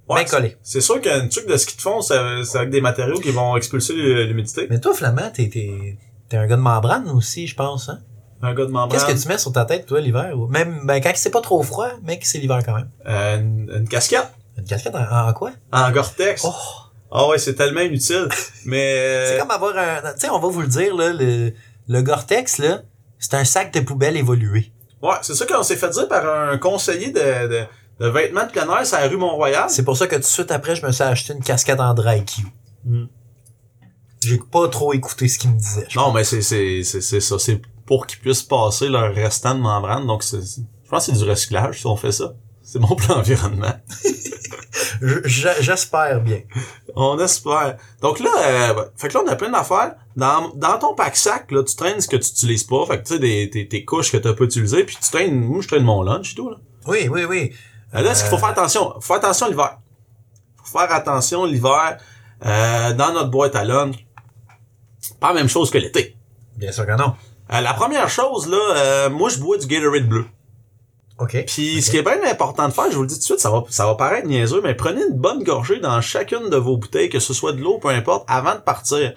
Ouais, 0.09 0.23
bien 0.23 0.31
collé. 0.31 0.57
C'est 0.63 0.79
sûr 0.81 1.01
qu'une 1.01 1.27
tuque 1.29 1.47
de 1.47 1.57
ski 1.57 1.75
de 1.75 1.81
fond, 1.81 2.01
c'est 2.01 2.17
c'est 2.45 2.57
avec 2.59 2.69
des 2.69 2.79
matériaux 2.81 3.19
qui 3.19 3.31
vont 3.31 3.57
expulser 3.57 3.93
l'humidité. 3.93 4.67
Mais 4.69 4.79
toi, 4.79 4.93
Flamand, 4.93 5.29
t'es, 5.33 5.49
t'es, 5.49 5.97
t'es 6.29 6.37
un 6.37 6.47
gars 6.47 6.55
de 6.55 6.61
membrane 6.61 7.09
aussi, 7.09 7.45
je 7.47 7.55
pense, 7.55 7.89
hein? 7.89 7.99
Un 8.41 8.53
gars 8.53 8.65
de 8.65 8.71
membrane. 8.71 8.91
Qu'est-ce 8.91 9.11
que 9.11 9.21
tu 9.21 9.27
mets 9.27 9.37
sur 9.37 9.51
ta 9.51 9.65
tête, 9.65 9.85
toi, 9.85 9.99
l'hiver? 9.99 10.33
Même, 10.49 10.81
ben, 10.85 11.01
quand 11.01 11.11
c'est 11.15 11.31
pas 11.31 11.41
trop 11.41 11.61
froid, 11.63 11.89
que 11.89 12.13
c'est 12.21 12.37
l'hiver 12.37 12.61
quand 12.65 12.75
même. 12.75 12.89
Euh, 13.07 13.37
une, 13.39 13.71
une 13.79 13.87
casquette 13.89 14.27
Une 14.57 14.63
casquette 14.65 14.95
en, 14.95 15.27
en 15.27 15.33
quoi? 15.33 15.51
en 15.73 15.91
Gore-Tex. 15.91 16.43
Oh! 16.45 16.53
Ah 17.11 17.27
ouais, 17.29 17.37
c'est 17.37 17.55
tellement 17.55 17.81
inutile. 17.81 18.27
Mais... 18.65 19.25
C'est 19.25 19.35
euh, 19.35 19.39
comme 19.39 19.51
avoir 19.51 19.75
un, 19.77 20.13
tu 20.13 20.19
sais, 20.21 20.29
on 20.29 20.39
va 20.39 20.47
vous 20.49 20.61
le 20.61 20.67
dire, 20.67 20.95
là, 20.95 21.11
le, 21.13 21.51
le 21.87 22.01
Gore-Tex, 22.01 22.59
là, 22.59 22.81
c'est 23.19 23.33
un 23.33 23.45
sac 23.45 23.73
de 23.73 23.79
poubelle 23.79 24.17
évolué. 24.17 24.71
Ouais, 25.01 25.15
c'est 25.21 25.35
ça 25.35 25.45
qu'on 25.45 25.63
s'est 25.63 25.75
fait 25.75 25.89
dire 25.89 26.07
par 26.07 26.25
un 26.25 26.57
conseiller 26.57 27.11
de, 27.11 27.47
de, 27.47 27.63
de 27.99 28.07
vêtements 28.09 28.45
de 28.45 28.51
plein 28.51 28.67
air 28.77 28.85
sur 28.85 28.97
la 28.97 29.07
rue 29.07 29.17
Mont-Royal. 29.17 29.69
C'est 29.69 29.83
pour 29.83 29.95
ça 29.95 30.07
que 30.07 30.15
tout 30.15 30.21
de 30.21 30.25
suite 30.25 30.51
après, 30.51 30.75
je 30.75 30.85
me 30.85 30.91
suis 30.91 31.03
acheté 31.03 31.33
une 31.33 31.43
casquette 31.43 31.79
en 31.79 31.93
dry 31.93 32.25
Q. 32.25 32.47
Mm. 32.85 33.05
J'ai 34.23 34.39
pas 34.51 34.67
trop 34.69 34.93
écouté 34.93 35.27
ce 35.27 35.37
qu'il 35.37 35.51
me 35.51 35.57
disait. 35.57 35.87
Non, 35.95 36.11
mais 36.11 36.23
c'est 36.23 36.41
c'est 36.41 36.81
c'est 36.83 37.01
c'est 37.01 37.19
ça, 37.19 37.37
c'est 37.37 37.61
pour 37.85 38.07
qu'ils 38.07 38.19
puissent 38.19 38.43
passer 38.43 38.89
leur 38.89 39.13
restant 39.13 39.53
de 39.55 39.61
membrane. 39.61 40.07
Donc 40.07 40.23
c'est 40.23 40.41
je 40.41 40.89
pense 40.89 41.05
que 41.05 41.13
c'est 41.13 41.23
du 41.23 41.29
recyclage 41.29 41.79
si 41.79 41.85
on 41.85 41.95
fait 41.95 42.11
ça. 42.11 42.33
C'est 42.69 42.79
l'environnement. 42.79 43.73
Je- 45.01 45.21
je- 45.25 45.61
J'espère 45.61 46.19
bien. 46.21 46.41
On 46.95 47.17
espère. 47.19 47.77
Donc 48.01 48.19
là, 48.19 48.29
euh, 48.45 48.85
fait 48.97 49.07
que 49.07 49.13
là, 49.13 49.21
on 49.25 49.27
a 49.29 49.35
plein 49.37 49.49
d'affaires. 49.49 49.95
Dans, 50.17 50.49
dans 50.55 50.77
ton 50.77 50.93
pack-sac, 50.93 51.49
là, 51.51 51.63
tu 51.63 51.75
traînes 51.77 52.01
ce 52.01 52.07
que 52.09 52.17
tu 52.17 52.29
utilises 52.29 52.63
pas. 52.65 52.85
Fait 52.85 52.97
que 53.01 53.07
tu 53.07 53.13
sais, 53.13 53.19
des, 53.19 53.49
tes, 53.49 53.67
tes 53.69 53.85
couches 53.85 54.11
que 54.11 54.17
t'as 54.17 54.33
pas 54.33 54.43
utilisées, 54.43 54.83
puis 54.83 54.97
tu 55.01 55.09
traînes, 55.09 55.39
moi, 55.39 55.61
je 55.61 55.67
traîne 55.69 55.83
mon 55.83 56.01
lunch 56.03 56.33
et 56.33 56.35
tout, 56.35 56.49
là. 56.49 56.57
Oui, 56.87 57.07
oui, 57.09 57.23
oui. 57.23 57.53
Euh, 57.95 58.01
là, 58.01 58.13
ce 58.13 58.23
qu'il 58.23 58.29
faut 58.31 58.37
faire 58.37 58.49
attention? 58.49 58.93
Faut 58.95 59.01
faire 59.01 59.15
attention 59.17 59.47
l'hiver. 59.47 59.77
Faut 60.63 60.77
faire 60.79 60.91
attention 60.93 61.45
l'hiver, 61.45 61.97
euh, 62.45 62.93
dans 62.93 63.13
notre 63.13 63.29
boîte 63.31 63.55
à 63.55 63.63
lunch. 63.63 63.95
Pas 65.21 65.29
la 65.29 65.35
même 65.35 65.47
chose 65.49 65.71
que 65.71 65.77
l'été. 65.77 66.17
Bien 66.57 66.71
sûr 66.73 66.85
que 66.85 66.91
non. 66.97 67.15
Euh, 67.53 67.61
la 67.61 67.73
première 67.73 68.09
chose, 68.09 68.49
là, 68.49 68.57
euh, 68.75 69.09
moi, 69.09 69.29
je 69.29 69.37
bois 69.39 69.57
du 69.57 69.67
Gatorade 69.67 70.07
bleu. 70.09 70.25
OK. 71.19 71.45
Puis 71.47 71.81
ce 71.81 71.89
qui 71.89 71.97
est 71.97 72.03
bien 72.03 72.19
important 72.29 72.67
de 72.67 72.73
faire, 72.73 72.91
je 72.91 72.95
vous 72.95 73.01
le 73.01 73.07
dis 73.07 73.15
tout 73.15 73.19
de 73.19 73.25
suite, 73.25 73.39
ça 73.39 73.49
va, 73.49 73.63
ça 73.69 73.85
va 73.85 73.95
paraître 73.95 74.27
niaiseux, 74.27 74.61
mais 74.63 74.75
prenez 74.75 75.01
une 75.01 75.17
bonne 75.17 75.43
gorgée 75.43 75.79
dans 75.79 75.99
chacune 75.99 76.49
de 76.49 76.57
vos 76.57 76.77
bouteilles, 76.77 77.09
que 77.09 77.19
ce 77.19 77.33
soit 77.33 77.53
de 77.53 77.61
l'eau, 77.61 77.79
peu 77.79 77.89
importe, 77.89 78.23
avant 78.27 78.53
de 78.53 78.59
partir. 78.59 79.13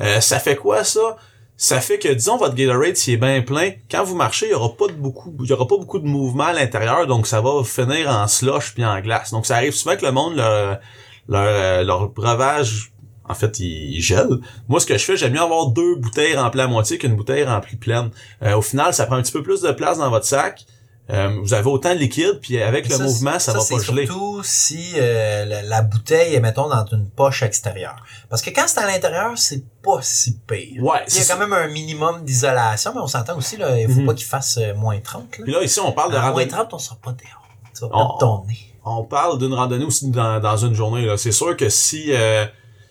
Euh, 0.00 0.20
ça 0.20 0.40
fait 0.40 0.56
quoi 0.56 0.82
ça? 0.82 1.16
Ça 1.56 1.80
fait 1.80 1.98
que, 1.98 2.08
disons, 2.08 2.36
votre 2.36 2.54
Gatorade, 2.54 2.96
s'il 2.96 3.14
est 3.14 3.16
bien 3.16 3.40
plein, 3.40 3.72
quand 3.90 4.04
vous 4.04 4.16
marchez, 4.16 4.46
il 4.46 4.50
y 4.50 4.54
aura 4.54 4.76
pas 4.76 4.88
de 4.88 4.92
beaucoup, 4.92 5.34
il 5.40 5.48
y 5.48 5.52
aura 5.52 5.66
pas 5.66 5.78
beaucoup 5.78 5.98
de 5.98 6.06
mouvement 6.06 6.44
à 6.44 6.52
l'intérieur, 6.52 7.06
donc 7.06 7.26
ça 7.26 7.40
va 7.40 7.62
finir 7.64 8.10
en 8.10 8.26
slush 8.26 8.74
puis 8.74 8.84
en 8.84 9.00
glace. 9.00 9.30
Donc 9.30 9.46
ça 9.46 9.56
arrive 9.56 9.72
souvent 9.72 9.96
que 9.96 10.04
le 10.04 10.12
monde, 10.12 10.36
leur, 10.36 10.80
leur, 11.28 11.84
leur 11.84 12.08
breuvage, 12.10 12.92
en 13.28 13.34
fait, 13.34 13.58
il, 13.60 13.94
il 13.94 14.02
gèle. 14.02 14.38
Moi, 14.68 14.80
ce 14.80 14.86
que 14.86 14.98
je 14.98 15.04
fais, 15.04 15.16
j'aime 15.16 15.32
mieux 15.32 15.40
avoir 15.40 15.68
deux 15.68 15.94
bouteilles 15.96 16.36
remplies 16.36 16.60
à 16.60 16.66
moitié 16.66 16.98
qu'une 16.98 17.16
bouteille 17.16 17.44
remplie 17.44 17.76
pleine. 17.76 18.10
Euh, 18.42 18.56
au 18.56 18.62
final, 18.62 18.92
ça 18.92 19.06
prend 19.06 19.16
un 19.16 19.22
petit 19.22 19.32
peu 19.32 19.42
plus 19.42 19.62
de 19.62 19.72
place 19.72 19.98
dans 19.98 20.10
votre 20.10 20.26
sac. 20.26 20.66
Euh, 21.08 21.38
vous 21.40 21.54
avez 21.54 21.68
autant 21.68 21.94
de 21.94 21.98
liquide, 22.00 22.40
puis 22.42 22.60
avec 22.60 22.88
le 22.88 22.96
Ça, 22.96 23.04
mouvement, 23.04 23.38
ça, 23.38 23.52
va 23.52 23.60
pas 23.60 23.78
geler. 23.78 24.06
surtout 24.06 24.40
si 24.42 24.94
euh, 24.96 25.44
la, 25.44 25.62
la 25.62 25.82
bouteille 25.82 26.34
est, 26.34 26.40
mettons, 26.40 26.68
dans 26.68 26.84
une 26.86 27.08
poche 27.08 27.42
extérieure. 27.44 27.94
Parce 28.28 28.42
que 28.42 28.50
quand 28.50 28.64
c'est 28.66 28.80
à 28.80 28.86
l'intérieur, 28.88 29.32
c'est 29.36 29.62
pas 29.84 29.98
si 30.02 30.36
pire. 30.48 30.82
Ouais, 30.82 30.98
Il 31.08 31.14
y 31.16 31.20
a 31.20 31.24
quand 31.24 31.38
même 31.38 31.52
un 31.52 31.68
minimum 31.68 32.24
d'isolation, 32.24 32.92
mais 32.92 33.00
on 33.00 33.06
s'entend 33.06 33.36
aussi, 33.36 33.56
là, 33.56 33.78
il 33.78 33.86
faut 33.88 34.00
Mhm. 34.00 34.06
pas 34.06 34.14
qu'il 34.14 34.26
fasse 34.26 34.58
euh, 34.58 34.74
moins 34.74 34.98
30. 34.98 35.38
Là. 35.38 35.44
Puis 35.44 35.52
là, 35.52 35.62
ici, 35.62 35.78
on 35.78 35.92
parle 35.92 36.10
de 36.10 36.16
À 36.16 36.20
moins 36.22 36.30
randonnée. 36.30 36.48
30, 36.48 36.74
on 36.74 36.78
sera 36.78 36.96
pas 36.96 37.12
dehors. 37.12 37.48
Tu 37.72 37.82
vas 37.82 37.88
On- 37.92 38.18
ton 38.18 38.44
nez. 38.48 38.58
On 38.84 39.04
parle 39.04 39.38
d'une 39.38 39.54
randonnée 39.54 39.84
aussi 39.84 40.10
dans, 40.10 40.40
dans 40.40 40.56
une 40.56 40.74
journée. 40.74 41.06
Là. 41.06 41.16
C'est 41.16 41.30
sûr 41.32 41.56
que 41.56 41.68
si 41.68 42.06
euh, 42.12 42.46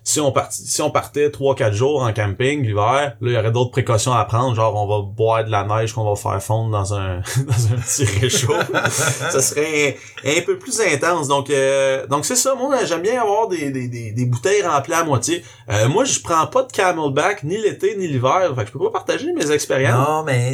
si 0.08 0.20
on 0.22 0.32
partit, 0.32 0.62
si 0.68 0.84
on 0.84 0.92
partait 0.92 1.30
3-4 1.30 1.72
jours 1.74 2.04
en 2.04 2.14
camping 2.14 2.62
l'hiver, 2.62 2.84
là, 2.84 3.16
il 3.22 3.32
y 3.32 3.38
aurait 3.38 3.52
d'autres 3.52 3.72
précautions 3.72 4.14
à 4.14 4.24
prendre. 4.24 4.56
Genre, 4.56 4.76
on 4.76 4.86
va 4.88 5.02
boire 5.04 5.44
de 5.44 5.50
la 5.50 5.64
neige 5.64 5.94
qu'on 5.94 6.04
va 6.08 6.16
faire 6.16 6.42
fondre 6.44 6.70
dans 6.70 6.94
un 6.94 7.18
dans 7.48 7.74
un 7.74 7.78
petit 7.78 8.06
réchaud. 8.06 8.54
ça 8.90 9.42
serait 9.42 9.98
un, 10.24 10.42
peu 10.46 10.60
plus 10.60 10.80
intense. 10.80 11.28
Donc, 11.28 11.50
euh, 11.50 12.06
donc 12.06 12.24
c'est 12.24 12.36
ça. 12.36 12.54
Moi, 12.54 12.86
j'aime 12.86 13.02
bien 13.02 13.20
avoir 13.20 13.48
des, 13.48 13.72
des, 13.72 13.88
des, 13.88 14.12
des 14.12 14.26
bouteilles 14.28 14.62
remplies 14.62 14.94
à 14.94 15.04
moitié. 15.04 15.44
Euh, 15.72 15.90
moi, 15.90 16.04
je 16.06 16.20
prends 16.20 16.46
pas 16.46 16.62
de 16.62 16.72
Camelback 16.72 17.44
ni 17.44 17.58
l'été 17.58 17.96
ni 17.98 18.08
l'hiver. 18.08 18.54
Fait 18.56 18.62
que 18.62 18.68
je 18.68 18.72
peux 18.74 18.80
pas 18.86 18.92
partager 18.92 19.34
mes 19.34 19.50
expériences. 19.50 20.08
Non, 20.08 20.24
mais 20.24 20.54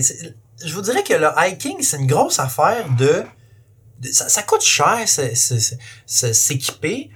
je 0.64 0.74
vous 0.74 0.82
dirais 0.82 1.04
que 1.04 1.14
le 1.14 1.28
hiking, 1.38 1.76
c'est 1.82 1.98
une 1.98 2.08
grosse 2.08 2.40
affaire 2.40 2.86
de... 2.98 3.24
ça, 4.14 4.30
ça 4.30 4.44
coûte 4.44 4.62
cher 4.62 5.00
c'est- 5.08 5.36
c'est- 5.36 5.60
c'est- 5.60 5.78
c'est- 6.06 6.34
s'équiper. 6.34 7.10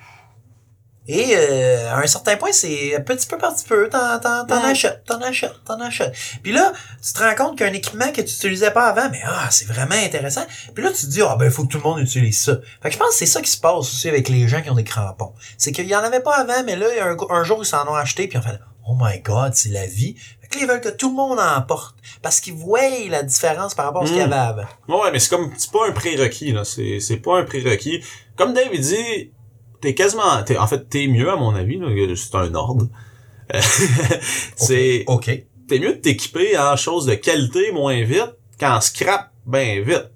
Et 1.07 1.33
euh, 1.35 1.91
à 1.91 1.99
un 1.99 2.07
certain 2.07 2.35
point, 2.35 2.51
c'est 2.51 2.99
petit 3.05 3.27
peu 3.27 3.37
par 3.37 3.55
petit 3.55 3.65
peu, 3.65 3.87
t'en, 3.89 4.19
t'en, 4.19 4.45
t'en 4.45 4.63
Ouais. 4.63 4.71
achètes, 4.71 5.03
t'en 5.05 5.21
achètes, 5.21 5.53
t'en 5.65 5.79
achètes. 5.79 6.15
Puis 6.41 6.51
là, 6.51 6.73
tu 7.05 7.13
te 7.13 7.19
rends 7.19 7.35
compte 7.35 7.57
qu'un 7.59 7.71
équipement 7.73 8.07
que 8.11 8.21
tu 8.21 8.33
utilisais 8.33 8.71
pas 8.71 8.87
avant, 8.87 9.09
mais 9.11 9.21
ah, 9.23 9.47
c'est 9.51 9.67
vraiment 9.67 9.93
intéressant. 9.95 10.45
Puis 10.73 10.83
là, 10.83 10.89
tu 10.91 11.05
te 11.05 11.11
dis, 11.11 11.21
ah 11.21 11.35
ben, 11.37 11.45
il 11.45 11.51
faut 11.51 11.63
que 11.65 11.71
tout 11.71 11.77
le 11.77 11.83
monde 11.83 11.99
utilise 11.99 12.39
ça. 12.39 12.57
Fait 12.81 12.89
que 12.89 12.93
je 12.95 12.99
pense 12.99 13.09
que 13.09 13.15
c'est 13.15 13.25
ça 13.27 13.41
qui 13.41 13.51
se 13.51 13.59
passe 13.59 13.75
aussi 13.77 14.09
avec 14.09 14.29
les 14.29 14.47
gens 14.47 14.61
qui 14.63 14.69
ont 14.71 14.75
des 14.75 14.83
crampons. 14.83 15.33
C'est 15.59 15.71
qu'il 15.71 15.85
y 15.87 15.95
en 15.95 15.99
avait 16.03 16.21
pas 16.21 16.37
avant, 16.37 16.63
mais 16.65 16.75
là, 16.75 16.87
un, 17.03 17.15
un 17.35 17.43
jour, 17.43 17.59
ils 17.61 17.65
s'en 17.67 17.87
ont 17.87 17.93
acheté, 17.95 18.27
puis 18.27 18.39
on 18.39 18.41
fait, 18.41 18.59
oh 18.87 18.95
my 18.99 19.19
god, 19.19 19.53
c'est 19.53 19.69
la 19.69 19.85
vie. 19.85 20.15
Fait 20.41 20.47
que 20.47 20.55
là, 20.55 20.61
ils 20.63 20.67
veulent 20.67 20.81
que 20.81 20.89
tout 20.89 21.09
le 21.09 21.15
monde 21.15 21.39
en 21.39 21.61
porte. 21.61 21.95
Parce 22.23 22.39
qu'ils 22.39 22.53
voient 22.55 22.79
la 23.09 23.21
différence 23.21 23.75
par 23.75 23.85
rapport 23.85 24.01
à 24.03 24.05
ce 24.07 24.11
qu'il 24.11 24.21
y 24.21 24.25
Mm. 24.25 24.33
avait 24.33 24.41
avant. 24.89 25.01
Ouais, 25.03 25.11
mais 25.11 25.19
c'est 25.19 25.29
comme 25.29 25.51
c'est 25.55 25.71
pas 25.71 25.87
un 25.87 25.91
prérequis 25.91 26.51
là, 26.51 26.63
c'est 26.65 26.99
c'est 26.99 27.17
pas 27.17 27.37
un 27.37 27.43
prérequis. 27.43 28.03
Comme 28.37 28.53
David 28.53 28.81
dit, 28.81 29.31
t'es 29.81 29.93
quasiment 29.93 30.41
t'es 30.43 30.57
en 30.57 30.67
fait 30.67 30.89
t'es 30.89 31.07
mieux 31.07 31.29
à 31.29 31.35
mon 31.35 31.53
avis 31.55 31.79
c'est 32.15 32.35
un 32.35 32.53
ordre. 32.55 32.87
Euh, 33.53 33.61
c'est 34.55 35.03
OK. 35.05 35.29
t'es 35.67 35.77
mieux 35.79 35.93
de 35.93 35.99
t'équiper 35.99 36.57
en 36.57 36.75
choses 36.75 37.05
de 37.05 37.13
qualité 37.13 37.71
moins 37.71 38.01
vite 38.03 38.33
qu'en 38.59 38.81
scrap 38.81 39.31
ben 39.45 39.83
vite. 39.83 40.09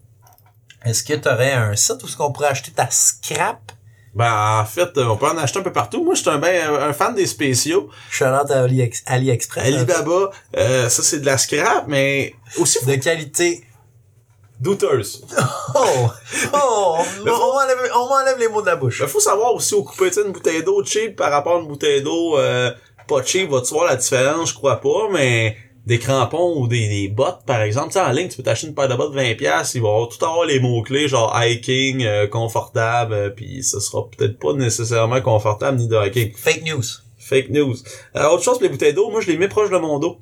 Est-ce 0.84 1.04
que 1.04 1.14
tu 1.14 1.30
aurais 1.30 1.52
un 1.52 1.76
site 1.76 2.02
où 2.02 2.08
est-ce 2.08 2.18
qu'on 2.18 2.32
pourrait 2.32 2.48
acheter 2.48 2.72
ta 2.72 2.88
scrap? 2.90 3.72
Ben 4.16 4.60
en 4.62 4.66
fait, 4.66 4.98
on 4.98 5.16
peut 5.18 5.28
en 5.28 5.38
acheter 5.38 5.60
un 5.60 5.62
peu 5.62 5.72
partout. 5.72 6.04
Moi, 6.04 6.16
je 6.16 6.22
suis 6.22 6.30
un 6.32 6.40
ben 6.40 6.74
un 6.74 6.94
fan 6.94 7.14
des 7.14 7.28
spéciaux. 7.28 7.90
Shout-out 8.10 8.50
à 8.50 8.64
Ali- 8.64 8.92
AliExpress. 9.06 9.64
Alibaba, 9.76 10.32
euh, 10.58 10.90
ça 10.90 11.04
c'est 11.04 11.20
de 11.20 11.26
la 11.28 11.38
scrap, 11.38 11.86
mais 11.88 12.34
aussi 12.58 12.84
De 12.86 12.96
qualité. 12.96 13.64
Douteuse. 14.60 15.26
Oh! 15.76 16.10
Oh! 16.52 16.98
On, 17.22 17.54
m'enlève, 17.54 17.92
on 17.96 18.10
m'enlève 18.10 18.40
les 18.40 18.48
mots 18.48 18.62
de 18.62 18.66
la 18.66 18.76
bouche. 18.76 19.02
Il 19.04 19.08
faut 19.08 19.20
savoir 19.20 19.54
aussi 19.54 19.76
au 19.76 19.84
couper, 19.84 20.10
une 20.20 20.32
bouteille 20.32 20.64
d'eau 20.64 20.84
cheap 20.84 21.16
par 21.16 21.32
rapport 21.32 21.58
à 21.58 21.60
une 21.60 21.68
bouteille 21.68 22.02
d'eau 22.02 22.38
euh, 22.40 22.72
pas 23.08 23.24
cheap, 23.24 23.50
vas-tu 23.50 23.74
voir 23.74 23.86
la 23.86 23.96
différence? 23.96 24.50
Je 24.50 24.56
crois 24.56 24.82
pas, 24.82 25.10
mais 25.12 25.56
des 25.86 25.98
crampons 25.98 26.62
ou 26.62 26.68
des, 26.68 26.88
des 26.88 27.08
bottes, 27.08 27.42
par 27.46 27.62
exemple, 27.62 27.88
tu 27.88 27.94
sais, 27.94 28.02
en 28.02 28.12
ligne, 28.12 28.28
tu 28.28 28.38
peux 28.38 28.44
t'acheter 28.44 28.68
une 28.68 28.76
paire 28.76 28.88
de 28.88 28.96
bottes 28.96 29.16
20$, 29.16 29.36
piastres, 29.36 29.76
il 29.76 29.82
va 29.82 29.90
avoir 29.90 30.08
tout 30.08 30.24
avoir 30.24 30.46
les 30.46 30.60
mots-clés, 30.60 31.08
genre 31.08 31.36
hiking, 31.36 32.06
euh, 32.06 32.28
confortable, 32.28 33.14
euh, 33.14 33.30
puis 33.30 33.64
ce 33.64 33.80
sera 33.80 34.08
peut-être 34.08 34.38
pas 34.38 34.54
nécessairement 34.54 35.20
confortable 35.22 35.78
ni 35.80 35.88
de 35.88 35.96
hiking. 35.96 36.32
Fake 36.36 36.64
news. 36.64 36.84
Fake 37.18 37.50
news. 37.50 37.76
Euh, 38.16 38.28
autre 38.30 38.44
chose 38.44 38.62
les 38.62 38.70
bouteilles 38.70 38.94
d'eau, 38.94 39.10
moi 39.10 39.22
je 39.22 39.28
les 39.28 39.38
mets 39.38 39.48
proche 39.48 39.72
de 39.72 39.78
mon 39.78 39.98
dos. 39.98 40.20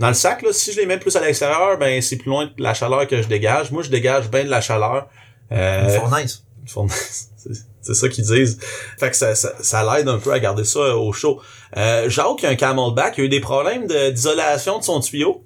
Dans 0.00 0.08
le 0.08 0.14
sac, 0.14 0.42
là, 0.42 0.48
si 0.52 0.72
je 0.72 0.80
les 0.80 0.86
mets 0.86 0.98
plus 0.98 1.14
à 1.14 1.20
l'extérieur, 1.20 1.78
ben 1.78 2.00
c'est 2.02 2.16
plus 2.16 2.30
loin 2.30 2.46
de 2.46 2.62
la 2.62 2.74
chaleur 2.74 3.06
que 3.06 3.20
je 3.22 3.28
dégage. 3.28 3.70
Moi, 3.70 3.82
je 3.82 3.90
dégage 3.90 4.28
bien 4.30 4.44
de 4.44 4.48
la 4.50 4.60
chaleur. 4.60 5.08
Euh, 5.52 5.84
Une 5.84 6.00
fournaise. 6.00 6.42
une 6.62 6.68
fournaise. 6.68 7.28
C'est- 7.36 7.50
C'est 7.82 7.94
ça 7.94 8.08
qu'ils 8.10 8.24
disent. 8.24 8.58
Fait 8.98 9.10
que 9.10 9.16
ça, 9.16 9.34
ça, 9.34 9.52
ça 9.60 9.82
l'aide 9.96 10.06
un 10.08 10.18
peu 10.18 10.32
à 10.32 10.38
garder 10.38 10.64
ça 10.64 10.80
euh, 10.80 10.94
au 10.94 11.12
chaud. 11.12 11.40
Euh, 11.78 12.10
Jacques, 12.10 12.44
un 12.44 12.54
camelback, 12.54 13.14
il 13.16 13.22
a 13.22 13.24
eu 13.24 13.28
des 13.30 13.40
problèmes 13.40 13.86
d'isolation 13.86 14.78
de, 14.78 14.84
son 14.84 15.00
tuyau. 15.00 15.44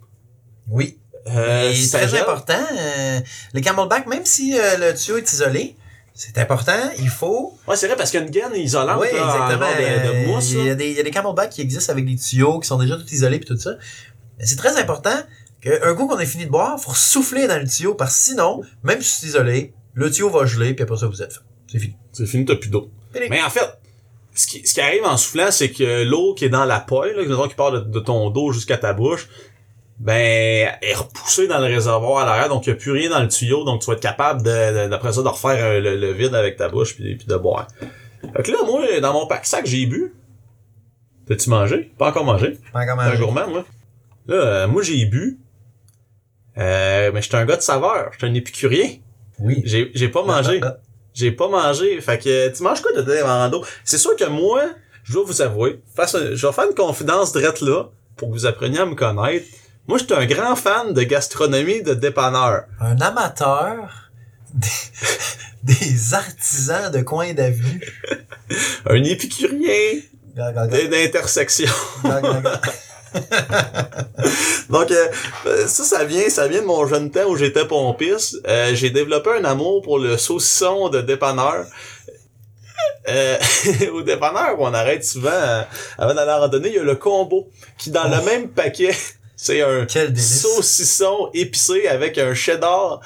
Oui. 0.68 0.98
Euh, 1.28 1.72
ça 1.74 2.06
très 2.06 2.20
important, 2.20 2.52
euh, 2.78 3.20
le 3.54 3.60
camelback, 3.60 4.06
même 4.06 4.24
si 4.26 4.58
euh, 4.58 4.76
le 4.78 4.94
tuyau 4.98 5.16
est 5.16 5.32
isolé, 5.32 5.74
c'est 6.12 6.36
important, 6.38 6.78
il 6.98 7.08
faut... 7.08 7.56
Ouais, 7.66 7.76
c'est 7.76 7.86
vrai, 7.86 7.96
parce 7.96 8.10
qu'il 8.10 8.20
y 8.20 8.22
a 8.22 8.26
une 8.26 8.30
gaine 8.32 8.54
isolante 8.54 9.00
oui, 9.00 9.08
là, 9.12 9.24
en 9.26 9.48
exactement. 9.48 9.66
de, 9.70 10.22
de 10.22 10.26
mousse. 10.26 10.50
il, 10.50 10.58
y 10.60 10.66
là. 10.66 10.72
a 10.72 10.74
des, 10.74 10.90
il 10.90 10.96
y 10.96 11.00
a 11.00 11.02
des 11.02 11.10
camelbacks 11.10 11.50
qui 11.50 11.62
existent 11.62 11.92
avec 11.92 12.04
des 12.04 12.16
tuyaux 12.16 12.60
qui 12.60 12.68
sont 12.68 12.78
déjà 12.78 12.96
tout 12.96 13.08
isolés 13.10 13.38
puis 13.38 13.48
tout 13.48 13.58
ça. 13.58 13.70
C'est 14.40 14.56
très 14.56 14.78
important 14.78 15.16
qu'un 15.60 15.94
coup 15.94 16.06
qu'on 16.06 16.18
ait 16.18 16.26
fini 16.26 16.46
de 16.46 16.50
boire, 16.50 16.78
faut 16.78 16.94
souffler 16.94 17.46
dans 17.46 17.58
le 17.58 17.68
tuyau 17.68 17.94
parce 17.94 18.14
que 18.16 18.24
sinon, 18.30 18.62
même 18.82 19.00
si 19.00 19.20
c'est 19.20 19.26
isolé, 19.28 19.74
le 19.94 20.10
tuyau 20.10 20.30
va 20.30 20.44
geler 20.46 20.74
puis 20.74 20.82
après 20.82 20.96
ça 20.96 21.06
vous 21.06 21.22
êtes 21.22 21.32
fait. 21.32 21.40
C'est 21.70 21.78
fini. 21.78 21.96
C'est 22.12 22.26
fini, 22.26 22.44
t'as 22.44 22.56
plus 22.56 22.70
d'eau. 22.70 22.90
Mais 23.14 23.42
en 23.42 23.50
fait, 23.50 23.66
ce 24.34 24.46
qui, 24.46 24.66
ce 24.66 24.74
qui 24.74 24.80
arrive 24.80 25.04
en 25.04 25.16
soufflant, 25.16 25.50
c'est 25.50 25.70
que 25.70 26.02
l'eau 26.04 26.34
qui 26.34 26.44
est 26.44 26.48
dans 26.48 26.64
la 26.64 26.80
paille, 26.80 27.14
là, 27.14 27.24
disons, 27.24 27.48
qui 27.48 27.54
part 27.54 27.72
de, 27.72 27.80
de 27.80 28.00
ton 28.00 28.30
dos 28.30 28.52
jusqu'à 28.52 28.76
ta 28.76 28.92
bouche, 28.92 29.28
ben, 30.00 30.72
est 30.82 30.94
repoussée 30.94 31.46
dans 31.46 31.60
le 31.60 31.66
réservoir 31.66 32.24
à 32.24 32.26
l'arrière, 32.26 32.48
donc 32.48 32.66
il 32.66 32.70
n'y 32.70 32.76
a 32.76 32.76
plus 32.76 32.90
rien 32.90 33.10
dans 33.10 33.20
le 33.20 33.28
tuyau, 33.28 33.64
donc 33.64 33.80
tu 33.80 33.86
vas 33.86 33.92
être 33.92 34.02
capable 34.02 34.42
de, 34.42 34.88
d'après 34.88 35.12
ça 35.12 35.22
de 35.22 35.28
refaire 35.28 35.64
euh, 35.64 35.80
le, 35.80 35.96
le 35.96 36.12
vide 36.12 36.34
avec 36.34 36.56
ta 36.56 36.68
bouche 36.68 36.96
puis, 36.96 37.14
puis 37.14 37.26
de 37.26 37.36
boire. 37.36 37.68
Fait 38.36 38.42
que 38.42 38.50
là, 38.50 38.58
moi, 38.66 38.82
dans 39.00 39.12
mon 39.12 39.26
pack 39.26 39.46
sac, 39.46 39.66
j'ai 39.66 39.86
bu. 39.86 40.12
T'as-tu 41.28 41.48
mangé? 41.48 41.92
Pas 41.96 42.08
encore 42.08 42.24
mangé. 42.24 42.58
Pas 42.72 42.80
encore 42.80 42.98
un 43.00 43.06
mangé. 43.06 43.18
gourmand, 43.18 43.48
moi. 43.48 43.64
Là, 44.26 44.34
euh, 44.36 44.68
moi, 44.68 44.82
j'ai 44.82 45.04
bu. 45.04 45.38
Euh, 46.56 47.10
mais 47.12 47.20
j'étais 47.22 47.34
un 47.36 47.44
gars 47.44 47.56
de 47.56 47.62
saveur. 47.62 48.10
J'étais 48.12 48.26
un 48.26 48.34
épicurien. 48.34 48.88
Oui. 49.38 49.62
J'ai, 49.64 49.90
j'ai 49.94 50.08
pas 50.08 50.22
mangé. 50.24 50.60
J'ai 51.16 51.30
pas 51.30 51.46
mangé. 51.48 52.00
Fait 52.00 52.18
que 52.18 52.48
tu 52.48 52.62
manges 52.64 52.80
quoi 52.82 52.90
de 52.92 53.22
en 53.22 53.26
rando? 53.26 53.64
C'est 53.84 53.98
sûr 53.98 54.16
que 54.16 54.24
moi, 54.24 54.64
je 55.04 55.12
dois 55.12 55.22
vous 55.24 55.42
avouer, 55.42 55.80
face 55.94 56.16
à- 56.16 56.34
je 56.34 56.44
vais 56.44 56.52
faire 56.52 56.64
une 56.68 56.74
confidence 56.74 57.30
drette 57.30 57.60
là, 57.60 57.84
pour 58.16 58.28
que 58.30 58.32
vous 58.34 58.46
appreniez 58.46 58.80
à 58.80 58.84
me 58.86 58.96
connaître. 58.96 59.46
Moi, 59.86 59.98
j'étais 59.98 60.14
un 60.14 60.26
grand 60.26 60.56
fan 60.56 60.92
de 60.92 61.02
gastronomie 61.04 61.82
de 61.84 61.94
dépanneur. 61.94 62.64
Un 62.80 62.96
amateur 63.00 64.10
des, 64.54 64.66
des 65.62 66.14
artisans 66.14 66.90
de 66.90 67.00
coin 67.02 67.32
d'avenue. 67.32 67.80
Un 68.86 69.04
épicurien 69.04 70.00
d'intersection. 70.34 71.70
Donc 74.70 74.90
euh, 74.90 75.66
ça, 75.66 75.84
ça 75.84 76.04
vient, 76.04 76.28
ça 76.28 76.48
vient 76.48 76.60
de 76.62 76.66
mon 76.66 76.86
jeune 76.86 77.10
temps 77.10 77.28
où 77.28 77.36
j'étais 77.36 77.66
pompiste. 77.66 78.38
Euh, 78.46 78.74
j'ai 78.74 78.90
développé 78.90 79.30
un 79.38 79.44
amour 79.44 79.82
pour 79.82 79.98
le 79.98 80.16
saucisson 80.16 80.88
de 80.88 81.00
dépanneur. 81.00 81.66
Euh, 83.08 83.36
au 83.92 84.02
dépanneur, 84.02 84.58
où 84.58 84.64
on 84.64 84.72
arrête 84.72 85.04
souvent 85.04 85.30
euh, 85.30 85.62
avant 85.98 86.14
d'aller 86.14 86.32
en 86.32 86.40
randonnée, 86.40 86.68
il 86.68 86.74
y 86.74 86.78
a 86.78 86.82
le 86.82 86.96
combo 86.96 87.48
qui 87.78 87.90
dans 87.90 88.08
le 88.08 88.16
Oh. 88.20 88.24
même 88.24 88.48
paquet, 88.48 88.94
c'est 89.36 89.60
un 89.60 89.86
saucisson 90.16 91.30
épicé 91.34 91.86
avec 91.86 92.16
un 92.18 92.34
cheddar 92.34 93.00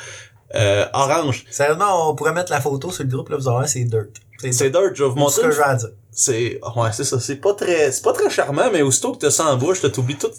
euh, 0.55 0.87
orange. 0.93 1.45
Sérieusement, 1.51 2.11
on 2.11 2.15
pourrait 2.15 2.33
mettre 2.33 2.53
la 2.53 2.61
photo 2.61 2.91
sur 2.91 3.05
le 3.05 3.11
groupe, 3.11 3.29
là, 3.29 3.37
vous 3.37 3.43
voir, 3.43 3.69
c'est 3.69 3.85
dirt. 3.85 4.07
C'est 4.41 4.71
dirt, 4.71 4.95
je 4.95 5.03
vais 5.05 5.11
vous 5.11 5.15
tout 5.17 5.31
ce 5.31 5.41
montrer. 5.41 5.43
que 5.43 5.51
j'ai 5.55 5.63
à 5.63 5.75
dire. 5.75 5.89
C'est, 6.13 6.61
ouais, 6.77 6.91
c'est 6.93 7.05
ça. 7.05 7.21
C'est 7.21 7.37
pas 7.37 7.55
très, 7.55 7.93
c'est 7.93 8.03
pas 8.03 8.13
très 8.13 8.29
charmant, 8.31 8.71
mais 8.73 8.83
aussitôt 8.83 9.13
que 9.13 9.19
t'as 9.19 9.31
ça 9.31 9.47
en 9.47 9.57
bouche, 9.57 9.81
t'as 9.81 9.89
oublié 9.99 10.19
tous 10.19 10.31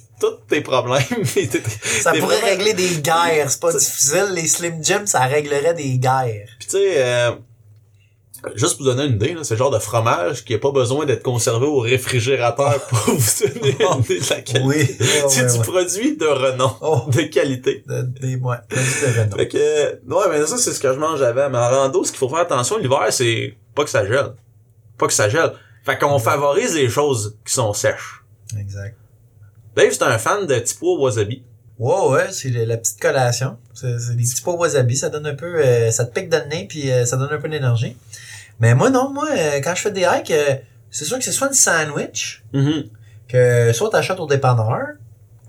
tes 0.49 0.59
problèmes. 0.61 1.01
Ça 1.25 2.11
pourrait 2.11 2.19
vraiment- 2.37 2.45
régler 2.47 2.73
des 2.73 2.97
guerres, 3.01 3.49
c'est 3.49 3.59
pas 3.61 3.71
difficile. 3.71 4.27
Les 4.33 4.47
Slim 4.47 4.83
Jim, 4.83 5.03
ça 5.05 5.21
réglerait 5.21 5.73
des 5.73 5.97
guerres. 5.97 6.47
Puis 6.59 6.67
tu 6.67 6.77
sais, 6.77 6.93
euh, 6.97 7.31
juste 8.55 8.77
pour 8.77 8.85
vous 8.85 8.91
donner 8.93 9.05
une 9.05 9.15
idée, 9.15 9.33
là, 9.33 9.43
c'est 9.43 9.53
le 9.55 9.57
genre 9.57 9.71
de 9.71 9.79
fromage 9.79 10.45
qui 10.45 10.53
a 10.53 10.59
pas 10.59 10.71
besoin 10.71 11.05
d'être 11.05 11.23
conservé 11.23 11.65
au 11.65 11.79
réfrigérateur 11.79 12.81
pour 12.89 12.97
vous 13.15 13.47
donner 13.47 13.75
une 13.79 13.99
idée 14.03 14.19
de 14.19 14.29
la 14.29 14.41
qualité. 14.41 14.61
Oui. 14.63 15.05
C'est 15.29 15.45
du 15.51 15.59
produit 15.59 16.17
de 16.17 16.25
renom, 16.25 16.71
Oh, 16.81 17.03
de 17.11 17.21
qualité. 17.23 17.83
de- 17.87 18.01
des, 18.03 18.35
ouais, 18.35 18.57
de 18.69 19.19
renom. 19.21 19.35
Fait 19.37 19.47
que, 19.47 19.57
ouais, 20.05 20.25
mais 20.39 20.45
ça, 20.45 20.57
c'est 20.57 20.73
ce 20.73 20.79
que 20.79 20.93
je 20.93 20.99
mange 20.99 21.21
avant. 21.21 21.49
Mais 21.49 21.57
en 21.57 21.69
rando, 21.69 22.03
ce 22.03 22.11
qu'il 22.11 22.19
faut 22.19 22.29
faire 22.29 22.39
attention 22.39 22.77
l'hiver, 22.77 23.07
c'est 23.11 23.55
pas 23.75 23.83
que 23.83 23.89
ça 23.89 24.05
gèle. 24.05 24.33
Pas 24.97 25.07
que 25.07 25.13
ça 25.13 25.29
gèle. 25.29 25.51
Fait 25.85 25.97
qu'on 25.97 26.19
favorise 26.19 26.75
les 26.75 26.89
choses 26.89 27.37
qui 27.45 27.53
sont 27.53 27.73
sèches. 27.73 28.23
Exact. 28.59 28.95
Dave, 29.75 29.91
c'est 29.91 30.03
un 30.03 30.17
fan 30.17 30.45
de 30.47 30.55
petits 30.59 30.75
pois 30.75 30.97
wasabi. 30.99 31.43
Wow, 31.77 32.11
ouais, 32.13 32.27
c'est 32.31 32.49
la 32.49 32.75
petite 32.75 32.99
collation. 32.99 33.57
C'est 33.73 33.95
des 34.17 34.23
petits 34.23 34.41
pots 34.41 34.57
wasabi, 34.57 34.97
ça 34.97 35.07
donne 35.07 35.25
un 35.25 35.35
peu, 35.35 35.55
euh, 35.63 35.89
ça 35.91 36.03
te 36.03 36.13
pique 36.19 36.27
dans 36.27 36.43
le 36.43 36.49
nez 36.49 36.65
puis 36.67 36.91
euh, 36.91 37.05
ça 37.05 37.15
donne 37.15 37.29
un 37.31 37.37
peu 37.37 37.47
d'énergie. 37.47 37.95
Mais 38.59 38.75
moi 38.75 38.89
non, 38.89 39.11
moi 39.13 39.27
euh, 39.31 39.59
quand 39.63 39.73
je 39.75 39.81
fais 39.81 39.91
des 39.91 40.01
hikes, 40.01 40.31
euh, 40.31 40.55
c'est 40.91 41.05
sûr 41.05 41.17
que 41.17 41.23
c'est 41.23 41.31
soit 41.31 41.47
une 41.47 41.53
sandwich 41.53 42.43
Mhm. 42.53 42.83
que 43.27 43.71
soit 43.73 43.89
t'achètes 43.89 44.19
au 44.19 44.27
dépanneur 44.27 44.81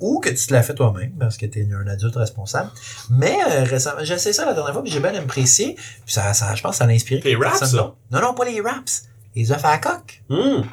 ou 0.01 0.21
que 0.21 0.29
tu 0.31 0.47
te 0.47 0.53
la 0.53 0.63
fais 0.63 0.75
toi-même 0.75 1.13
parce 1.19 1.37
que 1.37 1.45
t'es 1.47 1.67
un 1.73 1.87
adulte 1.87 2.17
responsable. 2.17 2.71
Mais 3.11 3.37
euh, 3.51 3.65
récemment, 3.65 4.01
j'ai 4.03 4.15
essayé 4.15 4.33
ça 4.33 4.47
la 4.47 4.55
dernière 4.55 4.73
fois 4.73 4.83
puis 4.83 4.91
j'ai 4.93 5.01
bien 5.01 5.15
apprécié. 5.15 5.75
Puis 5.75 6.13
ça, 6.15 6.33
ça, 6.35 6.55
je 6.55 6.63
pense 6.63 6.73
que 6.73 6.79
ça 6.79 6.87
l'a 6.87 6.93
inspiré. 6.95 7.21
Les 7.25 7.37
wraps, 7.37 7.59
ça? 7.59 7.67
Non, 8.11 8.21
non, 8.21 8.35
pas 8.35 8.45
les 8.47 8.61
wraps. 8.61 9.03
Les 9.37 9.53
œufs 9.53 9.65
à 9.65 9.73
la 9.73 9.79
coque. 9.79 10.23
Mhm. 10.31 10.65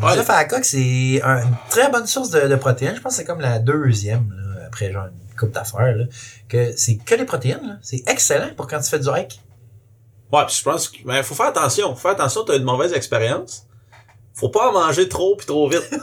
Les 0.00 0.18
œufs 0.18 0.30
à 0.30 0.36
la 0.38 0.44
coque, 0.46 0.64
c'est 0.64 1.20
un- 1.22 1.42
une 1.44 1.54
très 1.70 1.90
bonne 1.90 2.06
source 2.06 2.30
de, 2.30 2.40
de 2.48 2.56
protéines. 2.56 2.94
Je 2.96 3.00
pense 3.00 3.12
que 3.12 3.16
c'est 3.18 3.24
comme 3.24 3.40
la 3.40 3.58
deuxième, 3.58 4.32
là, 4.34 4.66
après 4.66 4.92
genre 4.92 5.06
une 5.06 5.36
coupe 5.38 5.52
d'affaires, 5.52 5.96
là, 5.96 6.04
que 6.48 6.72
c'est 6.76 6.96
que 6.96 7.14
les 7.14 7.24
protéines. 7.24 7.60
là. 7.66 7.76
C'est 7.82 8.02
excellent 8.06 8.50
pour 8.56 8.66
quand 8.66 8.80
tu 8.80 8.88
fais 8.90 8.98
du 8.98 9.08
hike. 9.08 9.40
Ouais, 10.32 10.46
pis 10.46 10.56
je 10.58 10.62
pense 10.64 10.88
que, 10.88 10.96
ben, 11.04 11.22
faut 11.22 11.34
faire 11.34 11.46
attention. 11.46 11.94
Faut 11.94 12.00
faire 12.00 12.12
attention, 12.12 12.42
t'as 12.44 12.56
une 12.56 12.64
mauvaise 12.64 12.92
expérience. 12.92 13.64
Faut 14.34 14.48
pas 14.48 14.70
en 14.70 14.72
manger 14.72 15.08
trop 15.08 15.36
pis 15.36 15.46
trop 15.46 15.68
vite. 15.68 15.88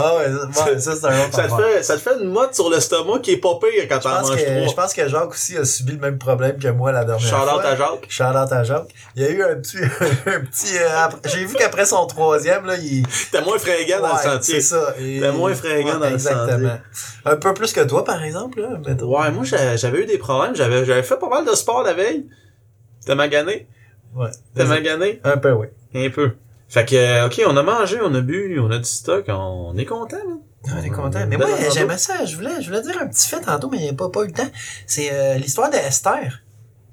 Ah 0.00 0.16
ouais, 0.16 0.26
ça, 0.52 0.78
ça, 0.80 0.96
c'est 0.96 1.06
un 1.06 1.24
autre 1.26 1.34
ça 1.34 1.46
te 1.48 1.54
fait, 1.62 1.82
ça 1.82 1.94
te 1.94 2.00
fait 2.00 2.16
une 2.20 2.28
motte 2.30 2.54
sur 2.54 2.70
l'estomac 2.70 3.18
qui 3.18 3.32
est 3.32 3.36
pas 3.36 3.58
pire 3.60 3.86
quand 3.88 3.96
Je 3.96 4.00
t'en 4.02 4.22
manges 4.22 4.36
que, 4.36 4.38
je 4.38 4.64
trop. 4.66 4.74
pense 4.74 4.94
que 4.94 5.08
Jacques 5.08 5.30
aussi 5.30 5.56
a 5.58 5.64
subi 5.64 5.92
le 5.92 5.98
même 5.98 6.18
problème 6.18 6.58
que 6.58 6.68
moi 6.68 6.90
la 6.92 7.04
dernière 7.04 7.26
Shout 7.28 7.34
fois. 7.36 7.56
out 7.58 7.64
à 7.64 7.76
Jacques. 7.76 8.06
Shout 8.08 8.22
out 8.24 8.52
à 8.52 8.64
Jacques. 8.64 8.88
Il 9.16 9.22
y 9.22 9.26
a 9.26 9.30
eu 9.30 9.42
un 9.42 9.56
petit, 9.56 9.78
un 10.26 10.40
petit, 10.40 10.78
euh, 10.78 11.08
j'ai 11.26 11.44
vu 11.44 11.54
qu'après 11.54 11.84
son 11.84 12.06
troisième, 12.06 12.64
là, 12.64 12.76
il, 12.76 13.04
T'es 13.30 13.42
moins 13.42 13.58
fringant 13.58 14.00
dans 14.00 14.14
le 14.14 14.22
sentier. 14.22 14.60
C'est 14.60 14.74
ça. 14.74 14.94
T'es 14.96 15.32
moins 15.32 15.54
fringant 15.54 15.98
dans 15.98 16.06
le 16.08 16.12
exactement. 16.14 16.78
Un 17.26 17.36
peu 17.36 17.52
plus 17.54 17.72
que 17.72 17.80
toi, 17.80 18.04
par 18.04 18.22
exemple, 18.22 18.60
là. 18.60 18.68
mettons. 18.86 19.06
Ouais, 19.20 19.30
moi, 19.30 19.44
j'a- 19.44 19.76
j'avais 19.76 19.98
eu 20.02 20.06
des 20.06 20.18
problèmes. 20.18 20.54
J'avais, 20.56 20.84
j'avais 20.86 21.02
fait 21.02 21.18
pas 21.18 21.28
mal 21.28 21.44
de 21.44 21.54
sport 21.54 21.82
la 21.82 21.92
veille. 21.92 22.26
T'es 23.08 23.14
magané? 23.14 23.66
Ouais. 24.14 24.28
T'es 24.54 24.66
magané? 24.66 25.18
Un 25.24 25.38
peu, 25.38 25.52
oui. 25.52 25.68
Un 25.94 26.10
peu. 26.10 26.32
Fait 26.68 26.84
que, 26.84 26.94
euh, 26.94 27.26
ok, 27.26 27.40
on 27.46 27.56
a 27.56 27.62
mangé, 27.62 27.98
on 28.02 28.14
a 28.14 28.20
bu, 28.20 28.60
on 28.60 28.70
a 28.70 28.76
du 28.76 28.84
stock, 28.84 29.24
on 29.28 29.74
est 29.78 29.86
content, 29.86 30.18
man. 30.28 30.40
On 30.76 30.82
est 30.84 30.90
content. 30.90 31.20
Mais 31.26 31.38
moi, 31.38 31.46
j'aimais 31.72 31.96
ça. 31.96 32.26
Je 32.26 32.36
voulais, 32.36 32.60
je 32.60 32.66
voulais 32.68 32.82
dire 32.82 33.00
un 33.00 33.06
petit 33.06 33.26
fait 33.26 33.40
tantôt, 33.40 33.70
mais 33.70 33.78
il 33.78 33.84
n'y 33.84 33.88
a 33.88 33.94
pas, 33.94 34.10
pas 34.10 34.24
eu 34.24 34.26
le 34.26 34.32
temps. 34.34 34.50
C'est 34.86 35.08
euh, 35.10 35.36
l'histoire 35.38 35.70
d'Esther. 35.70 36.42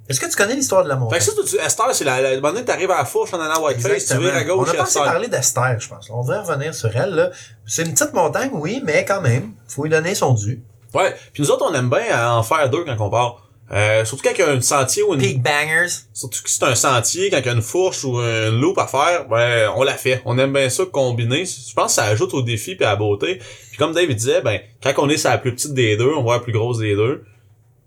Est-ce 0.08 0.22
que 0.22 0.28
tu 0.30 0.38
connais 0.38 0.56
l'histoire 0.56 0.86
de 0.86 0.88
la 0.88 0.96
Fait 0.96 1.02
montagne? 1.02 1.20
que 1.20 1.26
ça, 1.26 1.32
tu, 1.46 1.58
Esther, 1.58 1.88
c'est 1.94 2.06
la, 2.06 2.22
la, 2.22 2.40
moment 2.40 2.64
t'arrives 2.64 2.92
à 2.92 3.00
la 3.00 3.06
fourche 3.06 3.34
en 3.34 3.42
allant 3.42 3.56
à 3.56 3.60
Whiteface, 3.60 4.06
tu 4.06 4.18
vires 4.20 4.36
à 4.36 4.42
On 4.44 4.58
gauche, 4.60 4.70
a 4.70 4.74
pas 4.76 4.84
assez 4.84 5.00
parlé 5.00 5.28
d'Esther, 5.28 5.78
je 5.80 5.90
pense. 5.90 6.10
On 6.10 6.22
devrait 6.22 6.40
revenir 6.40 6.74
sur 6.74 6.96
elle. 6.96 7.10
là. 7.14 7.32
C'est 7.66 7.84
une 7.84 7.92
petite 7.92 8.14
montagne, 8.14 8.52
oui, 8.54 8.82
mais 8.86 9.04
quand 9.04 9.20
même, 9.20 9.52
faut 9.68 9.84
lui 9.84 9.90
donner 9.90 10.16
son 10.16 10.34
dû. 10.34 10.64
Ouais. 10.94 11.14
Puis 11.34 11.44
nous 11.44 11.52
autres, 11.52 11.66
on 11.70 11.74
aime 11.74 11.90
bien 11.90 12.32
en 12.32 12.42
faire 12.44 12.70
deux 12.70 12.86
quand 12.86 12.96
on 13.02 13.10
part. 13.10 13.45
Euh, 13.72 14.06
surtout 14.06 14.24
quand 14.24 14.34
il 14.36 14.40
y 14.40 14.44
a 14.44 14.52
un 14.52 14.62
sentier 14.62 15.02
ou 15.02 15.16
une, 15.16 15.20
Peak 15.20 15.42
Bangers. 15.42 15.90
surtout 16.14 16.44
que 16.44 16.50
c'est 16.50 16.64
un 16.64 16.76
sentier, 16.76 17.32
quand 17.32 17.40
il 17.40 17.46
y 17.46 17.50
a 17.50 17.54
une 17.54 17.64
fourche 17.64 18.04
ou 18.04 18.20
une 18.20 18.60
loupe 18.60 18.78
à 18.78 18.86
faire, 18.86 19.28
ben, 19.28 19.72
on 19.76 19.84
la 19.84 19.96
fait. 19.96 20.22
On 20.26 20.38
aime 20.38 20.54
bien 20.54 20.70
ça 20.70 20.84
combiner. 20.86 21.46
Je 21.46 21.74
pense 21.74 21.88
que 21.88 21.96
ça 21.96 22.04
ajoute 22.04 22.34
au 22.34 22.44
défi 22.44 22.76
puis 22.76 22.86
à 22.86 22.90
la 22.90 22.96
beauté. 22.96 23.40
Puis 23.70 23.78
comme 23.78 23.94
Dave 23.94 24.14
disait, 24.14 24.42
ben, 24.42 24.60
quand 24.84 24.94
on 24.98 25.10
est 25.10 25.18
sur 25.18 25.32
la 25.32 25.40
plus 25.40 25.54
petite 25.54 25.74
des 25.74 25.98
deux, 25.98 26.12
on 26.16 26.22
voit 26.22 26.36
la 26.36 26.42
plus 26.42 26.54
grosse 26.54 26.78
des 26.78 26.96
deux. 26.96 27.24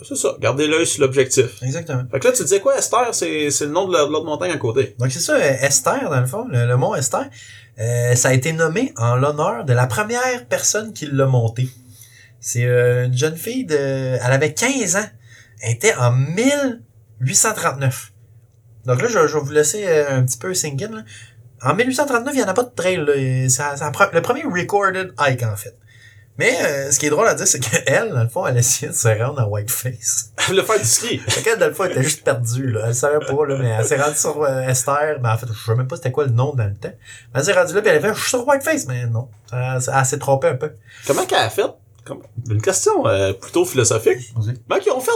C'est 0.02 0.16
ça. 0.16 0.36
Gardez 0.40 0.66
l'œil 0.68 0.86
sur 0.86 1.02
l'objectif. 1.02 1.60
Exactement. 1.62 2.04
Fait 2.10 2.20
que 2.20 2.28
là, 2.28 2.32
tu 2.32 2.42
disais 2.42 2.60
quoi, 2.60 2.76
Esther? 2.78 3.12
C'est, 3.12 3.50
c'est 3.50 3.64
le 3.64 3.72
nom 3.72 3.88
de 3.88 3.92
l'autre 3.92 4.24
montagne 4.24 4.52
à 4.52 4.56
côté. 4.56 4.94
Donc 4.98 5.10
c'est 5.10 5.20
ça, 5.20 5.34
euh, 5.34 5.56
Esther, 5.60 6.08
dans 6.08 6.20
le 6.20 6.26
fond, 6.26 6.46
le, 6.48 6.66
le 6.66 6.76
mont 6.76 6.94
Esther, 6.94 7.26
euh, 7.80 8.14
ça 8.14 8.28
a 8.28 8.32
été 8.32 8.52
nommé 8.52 8.92
en 8.96 9.16
l'honneur 9.16 9.64
de 9.64 9.72
la 9.72 9.86
première 9.86 10.46
personne 10.46 10.92
qui 10.92 11.06
l'a 11.06 11.26
monté. 11.26 11.68
C'est 12.40 12.64
euh, 12.64 13.06
une 13.06 13.16
jeune 13.16 13.36
fille 13.36 13.64
de... 13.64 13.76
Elle 13.76 14.32
avait 14.32 14.54
15 14.54 14.96
ans. 14.96 15.06
Elle 15.60 15.72
était 15.72 15.94
en 15.94 16.12
1839. 16.12 18.12
Donc 18.86 19.02
là, 19.02 19.08
je, 19.08 19.26
je 19.26 19.34
vais 19.34 19.40
vous 19.44 19.50
laisser 19.52 19.84
euh, 19.86 20.18
un 20.18 20.22
petit 20.24 20.38
peu 20.38 20.52
in, 20.52 20.76
là. 20.94 21.02
En 21.62 21.74
1839, 21.74 22.34
il 22.34 22.38
n'y 22.38 22.44
en 22.44 22.48
a 22.48 22.54
pas 22.54 22.62
de 22.62 22.70
trail. 22.74 23.04
Là. 23.04 23.48
Ça, 23.48 23.74
le 24.12 24.22
premier 24.22 24.44
recorded 24.44 25.12
hike, 25.18 25.42
en 25.42 25.56
fait. 25.56 25.76
Mais 26.38 26.56
euh, 26.62 26.90
ce 26.92 27.00
qui 27.00 27.06
est 27.06 27.10
drôle 27.10 27.26
à 27.26 27.34
dire, 27.34 27.48
c'est 27.48 27.58
qu'elle, 27.58 28.10
dans 28.14 28.22
le 28.22 28.28
fond, 28.28 28.46
elle 28.46 28.56
essayait 28.56 28.92
de 28.92 28.96
se 28.96 29.08
rendre 29.08 29.40
à 29.40 29.48
Whiteface. 29.48 30.30
le 30.52 30.62
faire 30.62 30.78
du 30.78 30.84
ski. 30.86 31.18
Fait 31.18 31.42
qu'elle, 31.42 31.58
dans 31.58 31.66
le 31.66 31.74
fond, 31.74 31.82
elle 31.84 31.90
était 31.92 32.04
juste 32.04 32.22
perdue, 32.22 32.70
là. 32.70 32.82
Elle 32.86 32.94
savait 32.94 33.18
pas, 33.18 33.44
là, 33.46 33.56
mais 33.58 33.68
elle 33.70 33.84
s'est 33.84 34.00
rendue 34.00 34.16
sur 34.16 34.40
euh, 34.44 34.60
Esther. 34.62 35.18
Mais 35.20 35.28
en 35.30 35.36
fait, 35.36 35.48
je 35.52 35.64
sais 35.64 35.74
même 35.74 35.88
pas 35.88 35.96
c'était 35.96 36.12
quoi 36.12 36.24
le 36.26 36.30
nom 36.30 36.54
dans 36.54 36.66
le 36.66 36.76
temps. 36.76 36.92
Mais 37.34 37.40
elle 37.40 37.44
s'est 37.44 37.52
rendue 37.52 37.74
là, 37.74 37.82
puis 37.82 37.90
elle 37.90 37.98
a 37.98 38.00
fait, 38.08 38.14
je 38.14 38.20
suis 38.20 38.28
sur 38.30 38.46
Whiteface, 38.46 38.86
mais 38.86 39.06
non. 39.06 39.28
Elle, 39.52 39.80
elle 39.92 40.04
s'est 40.06 40.18
trompée 40.18 40.46
un 40.48 40.54
peu. 40.56 40.74
Comment 41.08 41.26
qu'elle 41.26 41.38
a 41.38 41.50
fait? 41.50 41.66
Comme- 42.04 42.22
Une 42.48 42.62
question 42.62 43.04
euh, 43.08 43.32
plutôt 43.32 43.64
philosophique. 43.64 44.32
Comment 44.68 44.80
qu'ils 44.80 44.92
ont 44.92 45.00
fait? 45.00 45.10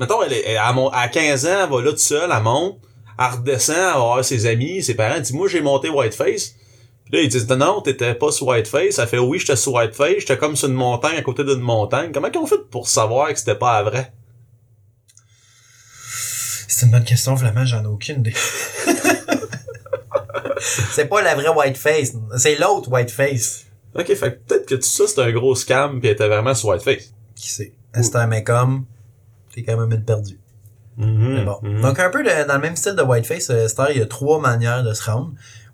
Mettons, 0.00 0.22
elle, 0.22 0.32
est- 0.32 0.44
elle, 0.46 0.56
à, 0.58 0.72
mon- 0.72 0.88
à 0.90 1.08
15 1.08 1.46
ans, 1.46 1.64
elle 1.64 1.70
va 1.70 1.82
là 1.82 1.90
toute 1.90 1.98
seule, 1.98 2.30
elle 2.34 2.42
monte, 2.42 2.78
elle 3.18 3.26
redescend, 3.38 3.76
elle 3.76 3.82
va 3.84 3.98
voir 3.98 4.24
ses 4.24 4.46
amis, 4.46 4.82
ses 4.82 4.94
parents, 4.94 5.14
elle 5.16 5.22
dit, 5.22 5.32
moi, 5.34 5.48
j'ai 5.48 5.60
monté 5.60 5.88
Whiteface. 5.88 6.54
Puis 7.04 7.14
là, 7.16 7.20
ils 7.22 7.28
disent, 7.28 7.48
non, 7.48 7.56
non, 7.56 7.80
t'étais 7.80 8.14
pas 8.14 8.30
sur 8.30 8.46
Whiteface. 8.48 8.98
Elle 8.98 9.08
fait, 9.08 9.18
oui, 9.18 9.38
j'étais 9.38 9.56
sur 9.56 9.72
Whiteface, 9.72 10.16
j'étais 10.18 10.36
comme 10.36 10.56
sur 10.56 10.68
une 10.68 10.74
montagne, 10.74 11.16
à 11.16 11.22
côté 11.22 11.42
d'une 11.42 11.60
montagne. 11.60 12.10
Comment 12.12 12.30
qu'ils 12.30 12.40
ont 12.40 12.46
fait 12.46 12.68
pour 12.70 12.86
savoir 12.88 13.28
que 13.32 13.38
c'était 13.38 13.54
pas 13.54 13.82
la 13.82 13.90
vraie? 13.90 14.12
C'est 16.68 16.84
une 16.86 16.92
bonne 16.92 17.04
question, 17.04 17.36
Flamand, 17.36 17.64
j'en 17.64 17.82
ai 17.82 17.86
aucune 17.86 18.20
idée. 18.20 18.34
c'est 20.92 21.06
pas 21.06 21.22
la 21.22 21.34
vraie 21.34 21.48
Whiteface. 21.48 22.12
C'est 22.36 22.56
l'autre 22.56 22.90
Whiteface. 22.90 23.64
Ok, 23.94 24.06
fait 24.14 24.16
que 24.16 24.36
peut-être 24.46 24.66
que 24.66 24.74
tout 24.74 24.82
ça, 24.82 25.06
c'était 25.06 25.22
un 25.22 25.32
gros 25.32 25.54
scam, 25.54 26.00
pis 26.00 26.06
elle 26.08 26.12
était 26.12 26.28
vraiment 26.28 26.54
sur 26.54 26.68
Whiteface. 26.68 27.12
Qui 27.34 27.50
sait? 27.50 27.72
Esther 27.94 28.28
Macomb, 28.28 28.84
t'es 29.64 29.72
quand 29.72 29.78
même 29.78 29.92
une 29.92 30.04
perdue. 30.04 30.38
Mais 30.96 31.44
bon. 31.44 31.58
Mhm. 31.62 31.80
Donc, 31.82 32.00
un 32.00 32.10
peu 32.10 32.24
de- 32.24 32.46
dans 32.48 32.54
le 32.54 32.60
même 32.60 32.74
style 32.76 32.94
de 32.94 33.02
Whiteface, 33.02 33.50
euh, 33.50 33.66
Esther, 33.66 33.92
il 33.92 33.98
y 33.98 34.02
a 34.02 34.06
trois 34.06 34.40
manières 34.40 34.82
de 34.82 34.92
se 34.94 35.08
rendre. 35.08 35.30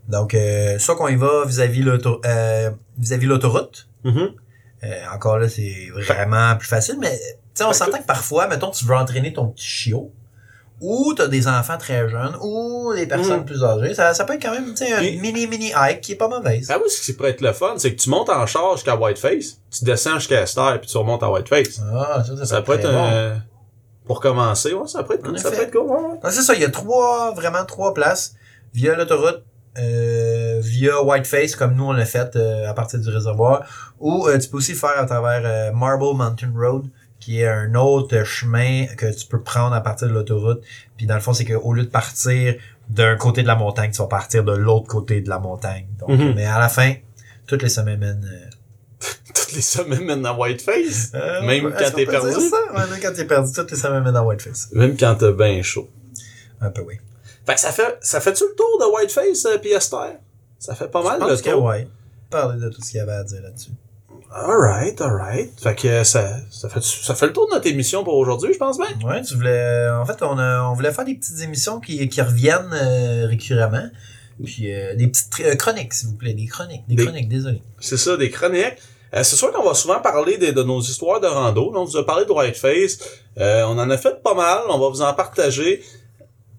Donc, 0.09 0.35
euh, 0.35 0.79
soit 0.79 0.97
qu'on 0.97 1.09
y 1.09 1.17
va 1.17 1.45
vis-à-vis 1.47 1.83
euh, 2.27 2.71
vis-à-vis 2.99 3.27
l'autoroute. 3.27 3.89
Mhm. 4.05 4.29
Euh, 4.85 4.89
encore 5.15 5.39
là, 5.39 5.49
c'est 5.49 5.89
vraiment 5.95 6.55
plus 6.57 6.69
facile, 6.69 6.97
mais 7.01 7.17
tu 7.19 7.25
sais, 7.55 7.65
on 7.65 7.73
s'entend 7.73 7.99
que 7.99 8.05
parfois, 8.07 8.49
mettons, 8.49 8.71
tu 8.71 8.85
veux 8.85 8.95
entraîner 8.95 9.33
ton 9.33 9.47
petit 9.47 9.65
chiot, 9.67 10.13
ou 10.83 11.15
t'as 11.17 11.29
des 11.29 11.49
enfants 11.49 11.79
très 11.79 12.07
jeunes, 12.11 12.37
ou 12.43 12.93
des 12.95 13.07
personnes 13.07 13.47
plus 13.47 13.65
âgées. 13.65 13.95
Ça, 13.95 14.13
ça 14.13 14.25
peut 14.27 14.35
être 14.35 14.43
quand 14.43 14.51
même, 14.53 14.75
un 14.79 15.01
mini-mini 15.23 15.73
hike 15.75 16.03
qui 16.03 16.13
est 16.13 16.17
pas 16.17 16.29
mauvaise. 16.29 16.71
Ah 16.71 16.77
oui, 16.83 16.91
ce 16.91 17.01
qui 17.01 17.15
pourrait 17.15 17.31
être 17.31 17.41
le 17.41 17.55
fun, 17.55 17.73
c'est 17.79 17.95
que 17.95 18.03
tu 18.03 18.11
montes 18.11 18.29
en 18.29 18.45
charge 18.45 18.75
jusqu'à 18.81 18.97
Whiteface, 18.97 19.59
tu 19.71 19.85
descends 19.87 20.19
jusqu'à 20.19 20.43
Esther, 20.43 20.79
puis 20.83 20.91
tu 20.91 20.99
remontes 20.99 21.23
à 21.23 21.31
Whiteface. 21.31 21.81
Ah, 21.95 22.23
ça, 22.27 22.37
ça, 22.37 22.45
Ça 22.45 22.61
peut 22.63 22.75
être 22.75 22.91
bon. 22.93 23.41
Pour 24.07 24.21
commencer, 24.21 24.75
ouais, 24.75 24.87
ça 24.87 25.03
peut 25.03 25.15
être, 25.15 25.29
En 25.29 25.37
ça 25.37 25.51
peut 25.51 25.63
être 25.63 25.71
cool, 25.73 25.83
ouais, 25.91 26.01
ouais. 26.23 26.31
C'est 26.31 26.43
ça, 26.43 26.55
il 26.55 26.61
y 26.61 26.65
a 26.65 26.71
trois, 26.71 27.33
vraiment 27.35 27.65
trois 27.65 27.95
places, 27.95 28.35
via 28.75 28.95
l'autoroute, 28.95 29.43
euh, 29.79 30.61
via 30.63 31.03
Whiteface, 31.03 31.57
comme 31.57 31.75
nous 31.75 31.85
on 31.85 31.93
l'a 31.93 32.05
fait 32.05 32.37
euh, 32.37 32.69
à 32.69 32.75
partir 32.75 33.01
du 33.01 33.09
réservoir, 33.09 33.65
ou 33.99 34.29
euh, 34.29 34.39
tu 34.39 34.49
peux 34.49 34.59
aussi 34.59 34.75
faire 34.75 34.99
à 34.99 35.05
travers 35.07 35.43
euh, 35.45 35.73
Marble 35.73 36.15
Mountain 36.17 36.53
Road, 36.55 36.85
qui 37.19 37.41
est 37.41 37.49
un 37.49 37.75
autre 37.75 38.23
chemin 38.25 38.87
que 38.97 39.07
tu 39.13 39.27
peux 39.27 39.41
prendre 39.41 39.75
à 39.75 39.81
partir 39.81 40.09
de 40.09 40.13
l'autoroute. 40.13 40.61
Puis 40.99 41.07
dans 41.07 41.15
le 41.15 41.21
fond, 41.21 41.33
c'est 41.33 41.47
qu'au 41.47 41.73
lieu 41.73 41.85
de 41.85 41.89
partir 41.89 42.55
d'un 42.91 43.17
côté 43.17 43.43
de 43.43 43.47
la 43.47 43.57
montagne, 43.57 43.91
tu 43.91 43.99
vas 44.03 44.09
partir 44.09 44.45
de 44.45 44.53
l'autre 44.53 44.87
côté 44.89 45.23
de 45.23 45.31
la 45.31 45.39
montagne. 45.39 45.87
Donc, 45.99 46.11
Mhm. 46.11 46.35
Mais 46.35 46.45
à 46.45 46.59
la 46.59 46.69
fin, 46.69 46.93
toutes 47.47 47.63
les 47.63 47.71
semaines 47.71 47.99
mènent... 47.99 48.31
euh, 49.37 49.41
Toutes 49.43 49.53
les 49.53 49.61
semaines 49.63 50.05
mènent 50.05 50.27
à 50.27 50.33
Whiteface. 50.33 51.11
euh, 51.15 51.43
Même 51.43 51.73
quand 51.77 51.91
t'es 51.95 52.07
perdu? 52.07 52.29
dire 52.31 52.41
ça? 52.41 52.57
Ouais, 52.75 52.91
même 52.91 53.01
quand 53.03 53.13
t'es 53.15 53.25
perdu, 53.25 53.53
toutes 53.53 53.71
les 53.71 53.77
semaines 53.77 54.03
mènent 54.05 54.17
à 54.17 54.23
Whiteface. 54.25 54.69
Même 54.73 54.97
quand 54.97 55.15
t'as 55.17 55.33
bien 55.33 55.61
chaud. 55.63 55.89
Un 56.61 56.71
peu, 56.71 56.83
oui. 56.83 56.95
Fait 57.47 57.55
que 57.55 57.61
ça 57.61 57.73
fait, 57.73 57.99
ça 58.01 58.21
fait-tu 58.21 58.45
le 58.45 58.55
tour 58.55 58.79
de 58.81 58.95
Whiteface 58.97 59.45
euh, 59.47 59.59
pis 59.59 59.69
Esther? 59.69 60.15
Ça 60.59 60.75
fait 60.75 60.89
pas 60.89 61.03
mal 61.03 61.19
Je 61.21 61.25
le 61.25 61.31
pense 61.33 61.43
que 61.43 61.51
tour. 61.51 61.65
ouais. 61.65 61.87
Parler 62.31 62.59
de 62.61 62.69
tout 62.71 62.81
ce 62.81 62.91
qu'il 62.91 62.99
y 62.99 63.01
avait 63.01 63.13
à 63.13 63.25
dire 63.25 63.43
là-dessus. 63.43 63.71
Alright, 64.33 65.01
alright. 65.01 65.53
Fait 65.61 65.75
que 65.75 66.03
ça, 66.05 66.39
ça, 66.51 66.69
fait, 66.69 66.83
ça 66.83 67.15
fait 67.15 67.27
le 67.27 67.33
tour 67.33 67.47
de 67.49 67.55
notre 67.55 67.67
émission 67.69 68.03
pour 68.03 68.15
aujourd'hui, 68.15 68.53
je 68.53 68.59
pense 68.59 68.79
bien. 68.79 68.89
Ouais, 69.09 69.23
tu 69.23 69.35
voulais. 69.35 69.89
En 69.91 70.05
fait, 70.07 70.21
on, 70.23 70.39
a, 70.39 70.63
on 70.63 70.73
voulait 70.75 70.91
faire 70.93 71.05
des 71.05 71.15
petites 71.15 71.41
émissions 71.41 71.79
qui, 71.81 72.09
qui 72.09 72.21
reviennent 72.21 72.73
euh, 72.73 73.27
récurremment. 73.27 73.89
Puis 74.43 74.75
euh, 74.75 74.97
des 74.97 75.07
petites 75.07 75.29
euh, 75.41 75.55
chroniques, 75.55 75.95
s'il 75.95 76.09
vous 76.09 76.17
plaît. 76.17 76.35
Des 76.35 76.47
chroniques. 76.47 76.83
Des, 76.89 76.97
Des- 76.97 77.05
chroniques, 77.05 77.29
désolé. 77.29 77.63
C'est 77.79 77.97
ça, 77.97 78.17
des 78.17 78.31
chroniques. 78.31 78.79
Euh, 79.15 79.23
c'est 79.23 79.37
sûr 79.37 79.53
qu'on 79.53 79.63
va 79.63 79.75
souvent 79.75 80.01
parler 80.01 80.39
de, 80.39 80.51
de 80.51 80.63
nos 80.63 80.81
histoires 80.81 81.21
de 81.21 81.27
rando. 81.27 81.73
On 81.75 81.85
vous 81.85 81.97
a 81.97 82.05
parlé 82.05 82.25
de 82.25 82.33
Whiteface. 82.33 82.99
Euh, 83.39 83.65
on 83.65 83.79
en 83.79 83.91
a 83.91 83.97
fait 83.97 84.23
pas 84.23 84.35
mal. 84.35 84.63
On 84.69 84.79
va 84.79 84.89
vous 84.89 85.03
en 85.03 85.15
partager. 85.15 85.83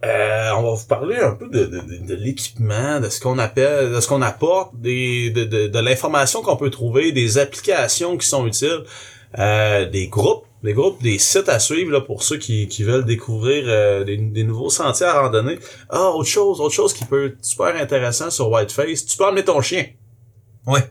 Euh, 0.05 0.51
on 0.57 0.61
va 0.61 0.71
vous 0.71 0.87
parler 0.87 1.17
un 1.17 1.31
peu 1.31 1.47
de, 1.47 1.65
de, 1.65 2.05
de, 2.05 2.15
l'équipement, 2.15 2.99
de 2.99 3.09
ce 3.09 3.19
qu'on 3.19 3.39
appelle, 3.39 3.91
de 3.91 3.99
ce 3.99 4.07
qu'on 4.07 4.21
apporte, 4.21 4.75
des, 4.75 5.31
de, 5.31 5.79
l'information 5.79 6.41
qu'on 6.41 6.57
peut 6.57 6.69
trouver, 6.69 7.11
des 7.11 7.37
applications 7.37 8.17
qui 8.17 8.27
sont 8.27 8.45
utiles, 8.45 8.83
euh, 9.39 9.89
des 9.89 10.07
groupes, 10.07 10.45
des 10.63 10.73
groupes, 10.73 11.01
des 11.01 11.17
sites 11.17 11.49
à 11.49 11.59
suivre 11.59 11.91
là, 11.91 12.01
pour 12.01 12.21
ceux 12.21 12.37
qui, 12.37 12.67
qui 12.67 12.83
veulent 12.83 13.05
découvrir 13.05 13.63
euh, 13.67 14.03
des, 14.03 14.17
des 14.17 14.43
nouveaux 14.43 14.69
sentiers 14.69 15.07
à 15.07 15.21
randonner. 15.21 15.57
Ah, 15.89 16.09
autre 16.11 16.29
chose, 16.29 16.61
autre 16.61 16.75
chose 16.75 16.93
qui 16.93 17.05
peut 17.05 17.27
être 17.27 17.43
super 17.43 17.75
intéressant 17.75 18.29
sur 18.29 18.49
Whiteface, 18.51 19.05
tu 19.05 19.17
peux 19.17 19.25
emmener 19.25 19.45
ton 19.45 19.61
chien. 19.61 19.85
Ouais. 20.67 20.81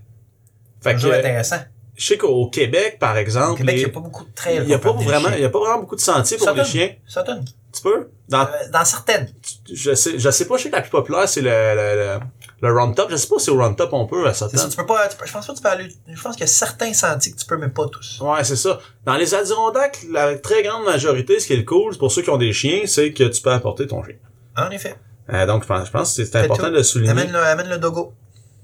Fait 0.85 0.95
que, 0.95 1.07
euh, 1.07 1.19
intéressant. 1.19 1.57
je 1.97 2.07
sais 2.07 2.17
qu'au 2.19 2.49
Québec, 2.49 2.99
par 3.01 3.15
Au 3.15 3.19
exemple, 3.19 3.59
Québec, 3.59 3.75
il 3.77 3.79
n'y 3.79 3.85
a 3.85 3.89
pas 3.89 4.01
beaucoup 4.01 4.25
de 4.25 4.35
trails. 4.35 4.61
il 4.63 4.69
y 4.69 4.75
a 4.75 4.79
pas 4.79 4.93
vraiment, 4.93 5.29
il 5.35 5.41
y 5.41 5.45
a 5.45 5.51
pas 5.51 5.59
vraiment 5.59 5.81
beaucoup 5.81 5.97
de 5.97 6.01
sentiers 6.01 6.37
pour 6.37 6.51
les 6.53 6.65
chiens. 6.65 6.91
Donne. 7.27 7.45
Tu 7.73 7.83
peux? 7.83 8.09
Dans, 8.29 8.43
Euh, 8.43 8.47
dans 8.73 8.85
certaines. 8.85 9.29
je 9.73 9.95
sais, 9.95 10.17
je 10.17 10.31
sais 10.31 10.47
pas, 10.47 10.57
je 10.57 10.63
sais 10.63 10.71
que 10.71 10.77
la 10.77 10.83
plus 10.83 10.91
populaire, 10.93 11.29
c'est 11.29 11.41
le, 11.41 11.51
le, 11.51 12.21
le, 12.63 12.73
Round 12.73 12.95
Top. 12.95 13.11
Je 13.11 13.17
sais 13.17 13.27
pas 13.27 13.39
si 13.41 13.51
au 13.51 13.57
Round 13.57 13.77
Top 13.77 13.93
on 13.93 14.07
peut 14.07 14.29
à 14.29 14.33
C'est 14.33 14.45
ça, 14.45 14.49
certaines. 14.51 14.71
tu 14.71 14.77
peux 14.77 14.87
pas. 14.87 15.09
je 15.25 15.33
pense 15.33 15.47
pas 15.47 15.53
que 15.53 15.57
tu 15.59 15.63
peux 15.63 15.69
aller. 15.69 15.89
Je 16.09 16.23
pense 16.23 16.35
qu'il 16.37 16.43
y 16.43 16.45
a 16.45 16.53
certains 16.53 16.93
sentiers 16.93 17.33
que 17.33 17.39
tu 17.39 17.47
peux, 17.47 17.57
mais 17.57 17.69
pas 17.69 17.89
tous. 17.89 18.21
Ouais, 18.21 18.45
c'est 18.45 18.55
ça. 18.57 18.79
Dans 19.05 19.15
les 19.17 19.35
Adirondacks, 19.35 19.99
la 20.13 20.39
très 20.39 20.63
grande 20.63 20.85
majorité, 20.85 21.41
ce 21.41 21.49
qui 21.49 21.55
est 21.55 21.65
cool, 21.65 21.97
pour 21.99 22.13
ceux 22.13 22.23
qui 22.23 22.31
ont 22.31 22.37
des 22.39 22.53
chiens, 22.53 22.83
c'est 22.87 23.13
que 23.13 23.25
tu 23.25 23.43
peux 23.43 23.51
apporter 23.51 23.89
ton 23.89 24.05
chien. 24.05 24.15
En 24.57 24.71
effet. 24.71 24.95
Euh, 25.33 25.45
donc, 25.47 25.63
je 25.63 25.69
pense, 25.69 25.87
je 25.87 25.91
pense 25.91 26.17
que 26.17 26.25
c'est 26.25 26.37
important 26.37 26.65
tout. 26.67 26.71
de 26.71 26.77
le 26.77 26.83
souligner. 26.85 27.11
Amène 27.11 27.33
le, 27.33 27.39
amène 27.39 27.69
le 27.69 27.79
dogo. 27.79 28.13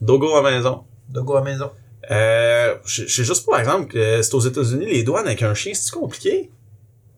Dogo 0.01 0.37
à 0.37 0.43
maison. 0.43 0.85
Dogo 1.09 1.37
à 1.37 1.43
maison. 1.43 1.71
Euh, 2.11 2.75
je 2.85 3.07
sais 3.07 3.25
juste 3.25 3.47
par 3.47 3.61
exemple 3.61 3.93
que 3.93 4.21
c'est 4.23 4.35
aux 4.35 4.41
États-Unis, 4.41 4.87
les 4.87 5.03
douanes 5.03 5.27
avec 5.27 5.43
un 5.43 5.55
chien, 5.55 5.73
c'est 5.75 5.93
compliqué? 5.93 6.51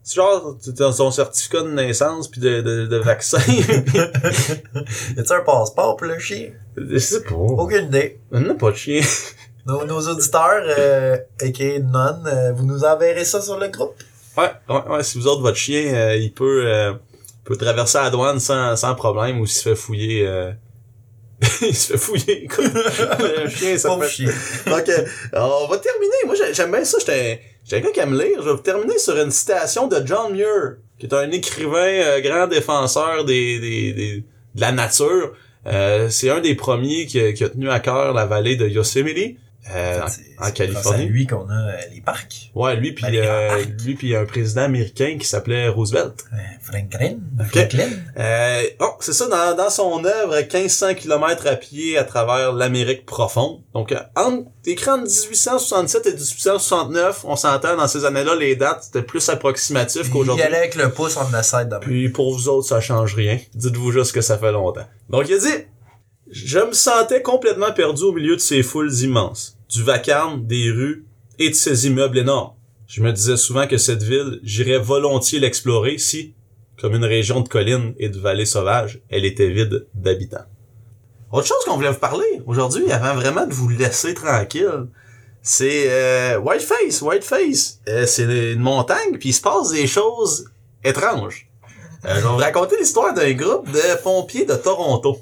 C'est 0.03 0.17
genre, 0.17 0.57
as 0.67 0.97
ton 0.97 1.11
certificat 1.11 1.63
de 1.63 1.71
naissance 1.71 2.29
puis 2.29 2.41
de, 2.41 2.61
de, 2.61 2.87
de 2.87 2.97
vaccin. 2.97 3.39
Y 3.47 5.21
a-tu 5.21 5.33
un 5.33 5.41
passeport 5.45 5.97
pour 5.97 6.07
le 6.09 6.19
chien? 6.19 6.51
je 6.77 6.99
sais 6.99 7.23
pas. 7.23 7.35
Aucune 7.35 7.87
idée. 7.87 8.19
On 8.33 8.41
n'a 8.41 8.55
pas 8.55 8.71
de 8.73 8.77
chien. 8.77 9.01
Nos, 9.65 9.85
nos 9.85 10.01
auditeurs, 10.09 10.65
euh, 10.77 11.17
a.k.a. 11.41 11.79
non, 11.79 12.25
euh, 12.27 12.53
vous 12.53 12.67
nous 12.67 12.83
enverrez 12.83 13.25
ça 13.25 13.41
sur 13.41 13.59
le 13.61 13.69
groupe? 13.69 13.95
Ouais, 14.37 14.51
ouais, 14.69 14.83
ouais, 14.91 15.03
si 15.05 15.19
vous 15.19 15.29
autres, 15.29 15.41
votre 15.43 15.57
chien, 15.57 15.95
euh, 15.95 16.17
il 16.17 16.33
peut, 16.33 16.65
euh, 16.67 16.95
peut 17.45 17.57
traverser 17.57 17.99
la 17.99 18.11
douane 18.11 18.41
sans, 18.41 18.75
sans 18.75 18.95
problème 18.97 19.39
ou 19.41 19.47
s'il 19.47 19.59
se 19.63 19.69
fait 19.69 19.77
fouiller, 19.77 20.27
euh, 20.27 20.51
il 21.63 21.75
se 21.75 21.93
fait 21.93 21.99
fouiller, 21.99 22.45
écoute. 22.45 22.71
Le 22.73 23.49
chien, 23.57 23.77
ça 23.79 23.97
fait... 24.01 24.09
chien. 24.09 24.31
Donc, 24.67 24.89
euh, 24.89 25.05
on 25.35 25.67
va 25.69 25.79
terminer. 25.79 26.13
Moi, 26.27 26.35
j'ai- 26.37 26.55
j'aime 26.55 26.71
bien 26.71 26.85
ça. 26.85 26.99
J'étais 27.01 27.41
j'étais 27.65 27.77
un 27.77 27.81
gars 27.81 27.91
qui 27.93 28.01
aime 28.01 28.19
lire. 28.19 28.41
Je 28.43 28.51
vais 28.51 28.59
terminer 28.63 28.99
sur 28.99 29.17
une 29.21 29.31
citation 29.31 29.89
de 29.89 30.01
John 30.07 30.33
Muir, 30.33 30.77
qui 30.99 31.07
est 31.07 31.15
un 31.15 31.31
écrivain, 31.31 31.77
euh, 31.79 32.21
grand 32.21 32.47
défenseur 32.47 33.25
des, 33.25 33.59
des, 33.59 33.93
des- 33.93 34.25
de 34.55 34.61
la 34.61 34.73
nature. 34.73 35.33
Euh, 35.67 36.09
c'est 36.11 36.29
un 36.31 36.41
des 36.41 36.55
premiers 36.55 37.07
qui 37.07 37.21
a, 37.21 37.33
qui 37.33 37.45
a 37.45 37.49
tenu 37.49 37.71
à 37.71 37.81
cœur 37.81 38.13
la 38.15 38.27
vallée 38.27 38.57
de 38.57 38.67
Yosemite, 38.69 39.37
euh, 39.71 40.03
en- 40.03 40.09
C'est- 40.09 40.23
en, 40.39 40.97
lui 40.99 41.27
qu'on 41.27 41.49
a 41.49 41.53
euh, 41.55 41.77
les 41.95 42.01
parcs. 42.01 42.51
Ouais, 42.55 42.75
lui 42.77 42.93
puis 42.93 43.05
Ben, 43.05 43.15
euh, 43.15 43.65
lui 43.85 43.95
puis 43.95 44.17
un 44.17 44.25
président 44.25 44.63
américain 44.63 45.17
qui 45.21 45.27
s'appelait 45.27 45.69
Roosevelt. 45.69 46.25
Euh, 46.33 46.37
Franklin. 46.61 47.19
Franklin. 47.49 47.89
Euh, 48.19 48.63
oh, 48.81 48.91
c'est 49.01 49.13
ça, 49.13 49.29
dans, 49.29 49.57
dans 49.57 49.71
son 49.71 50.05
œuvre, 50.05 50.35
1500 50.37 50.95
km 50.95 51.47
à 51.47 51.55
pied 51.57 51.97
à 51.97 52.05
travers 52.05 52.53
l'Amérique 52.53 53.07
profonde. 53.07 53.61
Donc, 53.73 53.93
euh, 53.93 54.01
entre, 54.17 54.47
entre 54.89 55.03
1867 55.05 56.07
et 56.07 56.11
1869, 56.13 57.25
on 57.25 57.37
s'entend 57.37 57.77
dans 57.77 57.89
ces 57.89 58.05
années-là, 58.05 58.35
les 58.35 58.57
dates, 58.57 58.85
c'était 58.85 59.03
plus 59.03 59.29
approximatif 59.29 60.03
Il 60.07 60.11
qu'aujourd'hui. 60.11 60.43
allait 60.45 60.57
avec 60.59 60.75
le 60.75 60.91
pouce 60.91 61.17
side 61.43 61.69
de 61.69 61.77
Puis 61.79 62.09
pour 62.09 62.33
vous 62.35 62.49
autres, 62.49 62.69
ça 62.69 62.81
change 62.81 63.15
rien. 63.15 63.39
Dites-vous 63.55 63.93
juste 63.93 64.13
que 64.13 64.21
ça 64.21 64.39
fait 64.39 64.53
longtemps. 64.53 64.87
Donc 65.09 65.25
il 65.29 65.35
a 65.35 65.39
dit 65.39 65.65
Je 66.33 66.61
me 66.61 66.73
sentais 66.73 67.21
complètement 67.21 67.73
perdu 67.73 68.05
au 68.05 68.13
milieu 68.13 68.37
de 68.37 68.41
ces 68.41 68.63
foules 68.63 68.91
immenses, 69.03 69.59
du 69.69 69.83
vacarme, 69.83 70.47
des 70.47 70.71
rues 70.71 71.05
et 71.39 71.51
de 71.51 71.55
ces 71.55 71.87
immeubles 71.87 72.17
énormes. 72.17 72.55
Je 72.87 73.03
me 73.03 73.13
disais 73.13 73.37
souvent 73.37 73.67
que 73.67 73.77
cette 73.77 74.03
ville, 74.03 74.41
j'irais 74.43 74.79
volontiers 74.79 75.41
l'explorer 75.41 75.99
si, 75.99 76.33
comme 76.81 76.95
une 76.95 77.05
région 77.05 77.43
de 77.43 77.49
collines 77.51 77.93
et 77.99 78.09
de 78.09 78.19
vallées 78.19 78.47
sauvages, 78.47 79.03
elle 79.11 79.27
était 79.27 79.51
vide 79.51 79.87
d'habitants. 79.93 80.47
Autre 81.33 81.47
chose 81.47 81.63
qu'on 81.67 81.77
voulait 81.77 81.91
vous 81.93 81.99
parler 81.99 82.41
aujourd'hui, 82.47 82.91
avant 82.91 83.15
vraiment 83.15 83.47
de 83.47 83.53
vous 83.53 83.69
laisser 83.69 84.15
tranquille, 84.15 84.87
c'est 85.43 85.91
euh, 85.91 86.39
Whiteface. 86.39 87.03
Whiteface, 87.03 87.81
euh, 87.91 88.07
c'est 88.07 88.55
une 88.55 88.61
montagne, 88.61 89.19
puis 89.21 89.29
il 89.29 89.35
se 89.35 89.43
passe 89.43 89.73
des 89.73 89.87
choses 89.87 90.47
étranges. 90.83 91.51
Euh, 92.07 92.15
je 92.15 92.27
vous 92.27 92.37
raconter 92.39 92.77
l'histoire 92.79 93.13
d'un 93.13 93.33
groupe 93.33 93.71
de 93.71 94.03
pompiers 94.03 94.47
de 94.47 94.55
Toronto. 94.55 95.19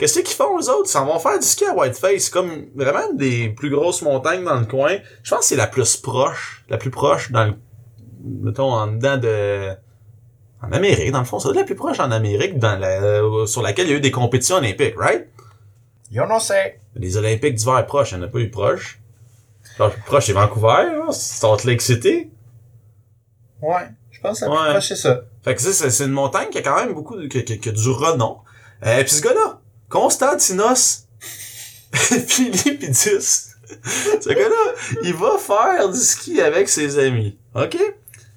Qu'est-ce 0.00 0.20
qu'ils 0.20 0.34
font, 0.34 0.58
eux 0.58 0.70
autres? 0.70 0.86
Ils 0.86 0.92
s'en 0.92 1.04
vont 1.04 1.18
faire 1.18 1.38
du 1.38 1.44
ski 1.46 1.66
à 1.66 1.74
Whiteface. 1.74 2.22
C'est 2.24 2.30
comme 2.32 2.66
vraiment 2.74 3.10
une 3.10 3.18
des 3.18 3.50
plus 3.50 3.68
grosses 3.68 4.00
montagnes 4.00 4.42
dans 4.44 4.58
le 4.58 4.64
coin. 4.64 4.96
Je 5.22 5.30
pense 5.30 5.40
que 5.40 5.44
c'est 5.46 5.56
la 5.56 5.66
plus 5.66 5.98
proche. 5.98 6.64
La 6.70 6.78
plus 6.78 6.90
proche 6.90 7.30
dans 7.30 7.44
le... 7.44 7.54
Mettons, 8.24 8.72
en 8.72 8.86
dedans 8.86 9.18
de... 9.18 9.72
En 10.62 10.72
Amérique, 10.72 11.12
dans 11.12 11.18
le 11.18 11.26
fond. 11.26 11.38
C'est 11.38 11.52
la 11.52 11.64
plus 11.64 11.74
proche 11.74 12.00
en 12.00 12.10
Amérique 12.10 12.58
dans 12.58 12.78
la, 12.78 12.88
euh, 13.02 13.44
sur 13.44 13.60
laquelle 13.60 13.88
il 13.88 13.90
y 13.90 13.94
a 13.94 13.96
eu 13.98 14.00
des 14.00 14.10
compétitions 14.10 14.56
olympiques, 14.56 14.94
right? 14.96 15.26
Yo 16.10 16.26
non 16.26 16.38
c'est. 16.40 16.80
Les 16.96 17.16
Olympiques 17.18 17.54
d'hiver 17.54 17.84
proches, 17.86 18.12
il 18.12 18.18
n'y 18.18 18.24
en 18.24 18.26
a 18.26 18.30
pas 18.30 18.38
eu 18.40 18.50
proche. 18.50 19.00
Le 19.78 19.88
plus 19.90 20.00
proche, 20.02 20.26
c'est 20.26 20.32
Vancouver, 20.32 20.68
hein? 20.94 21.12
c'est 21.12 21.40
Salt 21.40 21.64
Lake 21.66 21.80
City. 21.82 22.30
Ouais. 23.62 23.88
Je 24.10 24.20
pense 24.20 24.40
que 24.40 24.44
la 24.46 24.50
Ouais. 24.50 24.56
plus 24.64 24.70
proche, 24.72 24.88
c'est 24.88 24.96
ça. 24.96 25.20
Fait 25.44 25.54
que 25.54 25.60
c'est 25.62 25.90
c'est 25.90 26.04
une 26.04 26.10
montagne 26.12 26.48
qui 26.50 26.58
a 26.58 26.62
quand 26.62 26.76
même 26.76 26.92
beaucoup 26.94 27.16
de, 27.16 27.26
qui, 27.26 27.44
qui- 27.44 27.58
qui 27.60 27.68
a 27.68 27.72
du 27.72 27.88
renom. 27.90 28.38
Euh, 28.84 29.00
puis 29.02 29.10
ce 29.10 29.22
gars-là, 29.22 29.59
Constantinos 29.90 31.06
Philippidis, 31.92 33.50
ce 34.20 34.28
gars-là, 34.28 34.74
il 35.02 35.14
va 35.14 35.36
faire 35.38 35.88
du 35.88 35.98
ski 35.98 36.40
avec 36.40 36.68
ses 36.68 36.98
amis. 36.98 37.36
OK? 37.54 37.76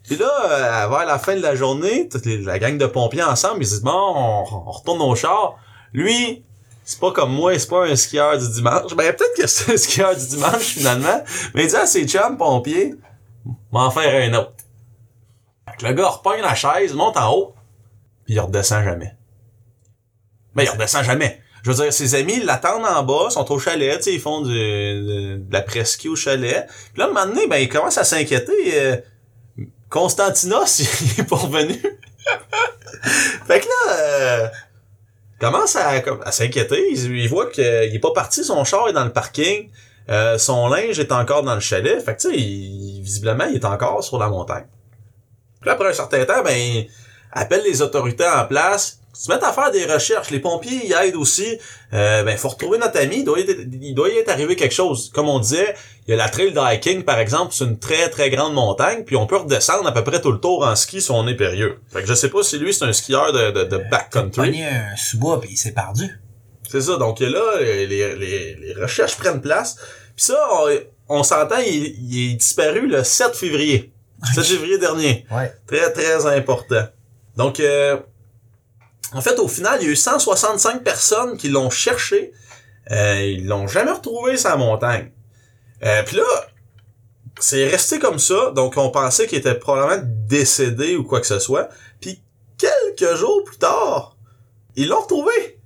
Puis 0.03 0.17
là, 0.17 0.31
euh, 0.45 0.87
vers 0.89 1.05
la 1.05 1.19
fin 1.19 1.35
de 1.35 1.41
la 1.41 1.55
journée, 1.55 2.09
toute 2.09 2.25
la 2.25 2.59
gang 2.59 2.77
de 2.77 2.85
pompiers 2.87 3.23
ensemble, 3.23 3.61
ils 3.61 3.67
se 3.67 3.71
disent, 3.75 3.83
bon, 3.83 3.91
on, 3.91 4.71
retourne 4.71 5.01
au 5.01 5.15
char. 5.15 5.57
Lui, 5.93 6.43
c'est 6.83 6.99
pas 6.99 7.11
comme 7.11 7.31
moi, 7.31 7.57
c'est 7.57 7.69
pas 7.69 7.85
un 7.85 7.95
skieur 7.95 8.37
du 8.37 8.49
dimanche. 8.49 8.95
Ben, 8.95 9.13
peut-être 9.15 9.35
que 9.37 9.47
c'est 9.47 9.73
un 9.73 9.77
skieur 9.77 10.15
du 10.15 10.25
dimanche, 10.25 10.63
finalement. 10.63 11.23
Mais 11.53 11.65
il 11.65 11.69
dit 11.69 11.75
à 11.75 11.85
ses 11.85 12.07
chums 12.07 12.37
pompiers, 12.37 12.95
m'en 13.71 13.91
faire 13.91 14.29
un 14.29 14.33
autre. 14.39 14.53
Fait 15.69 15.77
que 15.77 15.85
le 15.85 15.93
gars 15.93 16.09
repogne 16.09 16.41
la 16.41 16.55
chaise, 16.55 16.93
monte 16.93 17.15
en 17.15 17.31
haut, 17.31 17.53
puis 18.25 18.33
il 18.33 18.39
redescend 18.39 18.83
jamais. 18.83 19.15
Mais 20.55 20.65
il 20.65 20.69
redescend 20.69 21.03
jamais. 21.03 21.42
Je 21.63 21.71
veux 21.71 21.75
dire, 21.75 21.93
ses 21.93 22.15
amis 22.15 22.35
ils 22.37 22.45
l'attendent 22.45 22.85
en 22.85 23.03
bas, 23.03 23.29
sont 23.29 23.49
au 23.51 23.57
chalet, 23.57 23.97
tu 23.97 24.03
sais, 24.03 24.13
ils 24.13 24.19
font 24.19 24.41
du, 24.41 24.53
de, 24.53 25.41
la 25.49 25.61
presqu'île 25.61 26.11
au 26.11 26.15
chalet. 26.15 26.67
Puis 26.67 26.99
là, 26.99 27.05
un 27.05 27.07
moment 27.07 27.25
donné, 27.25 27.47
ben, 27.47 27.57
il 27.57 27.69
commence 27.69 27.97
à 27.97 28.03
s'inquiéter. 28.03 28.53
euh, 28.73 28.97
Constantinos, 29.89 30.79
il 31.01 31.21
est 31.21 31.29
pas 31.29 31.37
revenu. 31.37 31.73
fait 33.47 33.59
que 33.61 33.65
là, 33.65 33.93
euh, 33.93 34.47
commence 35.39 35.75
à, 35.77 36.01
à 36.25 36.31
s'inquiéter. 36.31 36.83
Il, 36.91 37.17
il 37.17 37.29
voit 37.29 37.49
qu'il 37.49 37.63
est 37.63 38.01
pas 38.01 38.11
parti, 38.11 38.43
son 38.43 38.63
char 38.65 38.89
est 38.89 38.93
dans 38.93 39.05
le 39.05 39.13
parking. 39.13 39.69
Euh, 40.09 40.37
son 40.37 40.67
linge 40.67 40.99
est 40.99 41.11
encore 41.13 41.43
dans 41.43 41.55
le 41.55 41.61
chalet. 41.61 42.03
Fait 42.03 42.15
que 42.15 42.21
tu 42.21 42.29
sais, 42.29 42.35
visiblement, 42.35 43.45
il 43.45 43.55
est 43.55 43.65
encore 43.65 44.03
sur 44.03 44.19
la 44.19 44.27
montagne. 44.27 44.65
Puis 45.61 45.67
là, 45.69 45.73
après 45.73 45.89
un 45.89 45.93
certain 45.93 46.25
temps, 46.25 46.43
ben, 46.43 46.57
il 46.57 46.89
appelle 47.31 47.63
les 47.63 47.81
autorités 47.81 48.27
en 48.27 48.45
place, 48.45 48.99
se 49.13 49.31
mettent 49.31 49.43
à 49.43 49.53
faire 49.53 49.71
des 49.71 49.85
recherches. 49.85 50.31
Les 50.31 50.39
pompiers 50.39 50.87
y 50.87 50.93
aident 50.93 51.15
aussi. 51.15 51.57
Euh, 51.93 52.23
ben, 52.23 52.35
faut 52.37 52.49
retrouver 52.49 52.79
notre 52.79 52.99
ami. 52.99 53.17
Il 53.19 53.23
doit, 53.23 53.39
y 53.39 53.43
être, 53.43 53.59
il 53.81 53.93
doit 53.93 54.09
y 54.09 54.17
être 54.17 54.29
arrivé 54.29 54.55
quelque 54.55 54.73
chose. 54.73 55.11
Comme 55.13 55.29
on 55.29 55.39
disait, 55.39 55.75
il 56.07 56.11
y 56.11 56.13
a 56.13 56.17
la 56.17 56.29
trail 56.29 56.51
de 56.51 56.59
hiking, 56.59 57.03
par 57.03 57.19
exemple, 57.19 57.53
c'est 57.53 57.63
une 57.63 57.77
très, 57.77 58.09
très 58.09 58.29
grande 58.29 58.53
montagne, 58.53 59.03
puis 59.05 59.15
on 59.15 59.27
peut 59.27 59.37
redescendre 59.37 59.87
à 59.87 59.91
peu 59.93 60.03
près 60.03 60.19
tout 60.19 60.31
le 60.31 60.39
tour 60.39 60.65
en 60.65 60.75
ski 60.75 60.99
si 60.99 61.11
on 61.11 61.27
est 61.27 61.35
périlleux. 61.35 61.79
Fait 61.91 62.01
que 62.01 62.07
je 62.07 62.13
sais 62.13 62.29
pas 62.29 62.43
si 62.43 62.57
lui, 62.57 62.73
c'est 62.73 62.85
un 62.85 62.93
skieur 62.93 63.31
de, 63.31 63.51
de, 63.51 63.63
de 63.63 63.77
backcountry. 63.89 64.47
Pogné 64.47 64.65
un 64.65 64.95
sous-bois 64.97 65.39
pis 65.39 65.49
il 65.51 65.57
s'est 65.57 65.73
perdu. 65.73 66.19
C'est 66.69 66.81
ça. 66.81 66.97
Donc 66.97 67.19
là, 67.19 67.59
les, 67.61 67.85
les, 67.85 68.15
les 68.15 68.73
recherches 68.73 69.15
prennent 69.15 69.41
place. 69.41 69.75
Puis 70.15 70.25
ça, 70.25 70.47
on, 70.51 70.69
on 71.19 71.23
s'entend, 71.23 71.59
il, 71.59 71.95
il 71.99 72.31
est 72.31 72.35
disparu 72.35 72.87
le 72.87 73.03
7 73.03 73.35
février. 73.35 73.93
7 74.33 74.43
février 74.43 74.77
dernier. 74.79 75.25
Ouais. 75.31 75.53
Très, 75.67 75.91
très 75.91 76.25
important. 76.25 76.85
Donc, 77.35 77.59
euh, 77.59 77.97
en 79.13 79.21
fait, 79.21 79.39
au 79.39 79.47
final, 79.47 79.79
il 79.81 79.85
y 79.85 79.89
a 79.89 79.91
eu 79.91 79.95
165 79.95 80.83
personnes 80.83 81.37
qui 81.37 81.49
l'ont 81.49 81.69
cherché. 81.69 82.33
Euh, 82.91 83.21
ils 83.21 83.47
l'ont 83.47 83.67
jamais 83.67 83.91
retrouvé 83.91 84.37
sa 84.37 84.55
montagne. 84.55 85.11
Euh, 85.83 86.03
puis 86.03 86.17
là, 86.17 86.23
c'est 87.39 87.67
resté 87.67 87.99
comme 87.99 88.19
ça. 88.19 88.51
Donc, 88.55 88.77
on 88.77 88.89
pensait 88.89 89.27
qu'il 89.27 89.37
était 89.37 89.55
probablement 89.55 90.01
décédé 90.27 90.95
ou 90.95 91.03
quoi 91.03 91.19
que 91.19 91.27
ce 91.27 91.39
soit. 91.39 91.69
Puis, 92.01 92.21
quelques 92.57 93.15
jours 93.15 93.43
plus 93.43 93.57
tard, 93.57 94.17
ils 94.75 94.87
l'ont 94.87 95.01
retrouvé. 95.01 95.59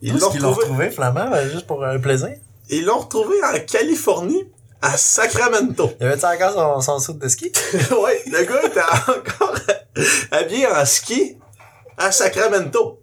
Ils 0.00 0.16
l'ont 0.16 0.28
retrouvé. 0.28 0.64
retrouvé, 0.64 0.90
Flamand, 0.90 1.30
ben, 1.30 1.48
juste 1.48 1.66
pour 1.66 1.84
un 1.84 1.98
plaisir? 1.98 2.34
Ils 2.70 2.84
l'ont 2.84 2.98
retrouvé 2.98 3.34
en 3.42 3.58
Californie, 3.66 4.44
à 4.80 4.96
Sacramento. 4.96 5.90
Il 6.00 6.06
avait-tu 6.06 6.24
encore 6.24 6.52
son, 6.52 6.80
son 6.80 6.98
saut 7.00 7.12
de 7.14 7.28
ski? 7.28 7.50
ouais, 7.74 8.22
le 8.26 8.44
gars 8.44 8.62
était 8.62 8.80
encore 8.80 9.54
habillé 10.30 10.66
en 10.66 10.84
ski 10.84 11.36
à 11.98 12.12
Sacramento. 12.12 13.02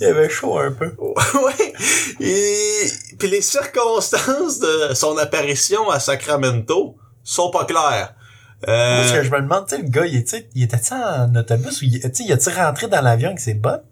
Il 0.00 0.06
avait 0.06 0.28
chaud 0.28 0.58
un 0.58 0.72
peu. 0.72 0.94
ouais. 0.98 1.72
Et 2.20 2.86
puis 3.18 3.28
les 3.28 3.40
circonstances 3.40 4.58
de 4.60 4.94
son 4.94 5.16
apparition 5.16 5.88
à 5.90 6.00
Sacramento 6.00 6.96
sont 7.22 7.50
pas 7.50 7.64
claires. 7.64 8.14
Euh, 8.68 9.00
Parce 9.00 9.12
que 9.12 9.22
je 9.22 9.30
me 9.30 9.40
demande, 9.40 9.66
tu 9.68 9.76
sais, 9.76 9.82
le 9.82 9.88
gars, 9.88 10.04
il, 10.04 10.24
il 10.54 10.62
était-tu 10.64 10.92
en 10.92 11.34
autobus 11.36 11.80
ou 11.80 11.84
il, 11.84 11.96
il 12.20 12.32
a-tu 12.32 12.50
rentré 12.50 12.88
dans 12.88 13.00
l'avion 13.00 13.28
avec 13.28 13.40
ses 13.40 13.54
bottes? 13.54 13.84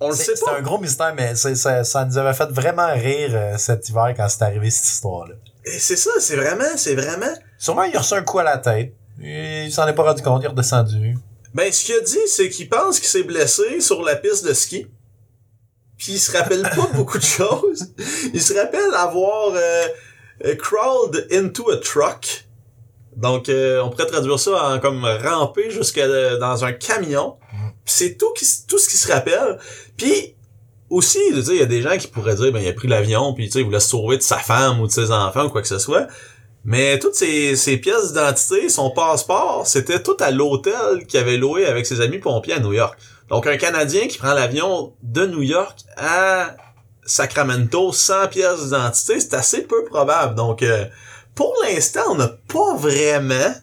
on 0.00 0.10
le 0.10 0.14
C'est 0.14 0.24
sait 0.24 0.36
c'est 0.36 0.44
pas. 0.44 0.58
un 0.58 0.60
gros 0.62 0.78
mystère, 0.78 1.14
mais 1.16 1.34
c'est- 1.34 1.54
ça, 1.54 1.82
ça 1.84 2.04
nous 2.04 2.18
avait 2.18 2.34
fait 2.34 2.50
vraiment 2.50 2.92
rire 2.92 3.30
euh, 3.32 3.56
cet 3.56 3.88
hiver 3.88 4.12
quand 4.16 4.28
c'est 4.28 4.42
arrivé 4.42 4.68
cette 4.70 4.84
histoire-là. 4.86 5.34
Et 5.64 5.78
c'est 5.78 5.96
ça, 5.96 6.10
c'est 6.18 6.36
vraiment, 6.36 6.64
c'est 6.76 6.94
vraiment. 6.94 7.32
Sûrement, 7.58 7.84
il 7.84 7.96
a 7.96 8.00
reçu 8.00 8.12
un 8.14 8.22
coup 8.22 8.38
à 8.38 8.42
la 8.44 8.58
tête. 8.58 8.92
Il 9.18 9.72
s'en 9.72 9.86
est 9.86 9.94
pas 9.94 10.02
rendu 10.02 10.20
compte, 10.22 10.42
il 10.42 10.46
est 10.46 10.48
redescendu. 10.48 11.16
Ben, 11.54 11.72
ce 11.72 11.84
qu'il 11.84 11.94
a 11.94 12.00
dit, 12.00 12.18
c'est 12.26 12.50
qu'il 12.50 12.68
pense 12.68 12.98
qu'il 12.98 13.08
s'est 13.08 13.22
blessé 13.22 13.80
sur 13.80 14.02
la 14.02 14.16
piste 14.16 14.44
de 14.44 14.52
ski. 14.52 14.86
Puis 15.96 16.14
il 16.14 16.18
se 16.18 16.36
rappelle 16.36 16.62
pas 16.62 16.88
beaucoup 16.94 17.18
de 17.18 17.24
choses. 17.24 17.94
Il 18.32 18.42
se 18.42 18.54
rappelle 18.54 18.92
avoir 18.94 19.52
euh, 19.54 19.86
euh, 20.44 20.56
crawled 20.56 21.26
into 21.32 21.70
a 21.70 21.76
truck. 21.76 22.44
Donc, 23.16 23.48
euh, 23.48 23.80
on 23.82 23.90
pourrait 23.90 24.06
traduire 24.06 24.38
ça 24.38 24.70
en 24.70 24.80
comme 24.80 25.04
ramper 25.04 25.70
jusqu'à 25.70 26.04
euh, 26.04 26.38
dans 26.38 26.64
un 26.64 26.72
camion. 26.72 27.36
C'est 27.84 28.16
tout, 28.16 28.32
qui, 28.32 28.46
tout 28.66 28.78
ce 28.78 28.88
qu'il 28.88 28.98
se 28.98 29.12
rappelle. 29.12 29.58
Puis 29.96 30.34
aussi, 30.90 31.18
il 31.30 31.56
y 31.56 31.62
a 31.62 31.66
des 31.66 31.82
gens 31.82 31.96
qui 31.96 32.08
pourraient 32.08 32.34
dire, 32.34 32.50
ben, 32.50 32.60
il 32.60 32.68
a 32.68 32.72
pris 32.72 32.88
l'avion, 32.88 33.32
puis 33.34 33.46
tu 33.46 33.52
sais, 33.52 33.58
il 33.60 33.64
voulait 33.64 33.80
se 33.80 33.90
sauver 33.90 34.16
de 34.16 34.22
sa 34.22 34.38
femme 34.38 34.80
ou 34.80 34.86
de 34.86 34.92
ses 34.92 35.10
enfants 35.10 35.44
ou 35.44 35.50
quoi 35.50 35.62
que 35.62 35.68
ce 35.68 35.78
soit. 35.78 36.08
Mais 36.64 36.98
toutes 36.98 37.14
ces, 37.14 37.56
ces 37.56 37.76
pièces 37.76 38.08
d'identité, 38.08 38.68
son 38.68 38.90
passeport, 38.90 39.66
c'était 39.66 40.02
tout 40.02 40.16
à 40.20 40.30
l'hôtel 40.30 41.06
qu'il 41.06 41.20
avait 41.20 41.36
loué 41.36 41.66
avec 41.66 41.84
ses 41.84 42.00
amis 42.00 42.18
pompiers 42.18 42.54
à 42.54 42.60
New 42.60 42.72
York. 42.72 42.98
Donc 43.28 43.46
un 43.46 43.56
Canadien 43.56 44.06
qui 44.06 44.18
prend 44.18 44.32
l'avion 44.32 44.94
de 45.02 45.26
New 45.26 45.42
York 45.42 45.78
à 45.96 46.56
Sacramento 47.04 47.92
sans 47.92 48.28
pièces 48.28 48.64
d'identité, 48.64 49.20
c'est 49.20 49.34
assez 49.34 49.62
peu 49.62 49.84
probable. 49.84 50.34
Donc 50.34 50.62
euh, 50.62 50.86
pour 51.34 51.54
l'instant, 51.64 52.02
on 52.10 52.14
n'a 52.14 52.28
pas 52.28 52.76
vraiment 52.76 53.54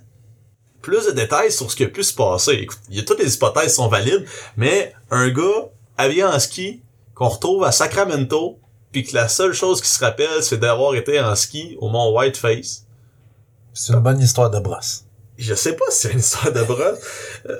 plus 0.81 1.05
de 1.05 1.11
détails 1.11 1.51
sur 1.51 1.69
ce 1.71 1.75
qui 1.75 1.83
a 1.83 1.87
pu 1.87 2.03
se 2.03 2.13
passer. 2.13 2.53
Écoute, 2.53 2.79
y 2.89 2.99
a 2.99 3.03
toutes 3.03 3.19
les 3.19 3.35
hypothèses 3.35 3.75
sont 3.75 3.87
valides, 3.87 4.25
mais 4.57 4.93
un 5.09 5.29
gars 5.29 5.69
habillé 5.97 6.23
en 6.23 6.39
ski 6.39 6.81
qu'on 7.13 7.29
retrouve 7.29 7.63
à 7.63 7.71
Sacramento, 7.71 8.57
puis 8.91 9.03
que 9.03 9.15
la 9.15 9.27
seule 9.27 9.53
chose 9.53 9.79
qu'il 9.79 9.89
se 9.89 10.03
rappelle, 10.03 10.41
c'est 10.41 10.57
d'avoir 10.57 10.95
été 10.95 11.19
en 11.19 11.35
ski 11.35 11.77
au 11.79 11.89
mont 11.89 12.11
Whiteface. 12.11 12.85
C'est 13.73 13.93
une 13.93 13.99
bonne 13.99 14.19
histoire 14.19 14.49
de 14.49 14.59
brosse. 14.59 15.05
Je 15.37 15.55
sais 15.55 15.73
pas 15.73 15.85
si 15.89 16.01
c'est 16.01 16.13
une 16.13 16.19
histoire 16.19 16.51
de 16.51 16.61
brosse. 16.61 16.99
Euh, 17.49 17.57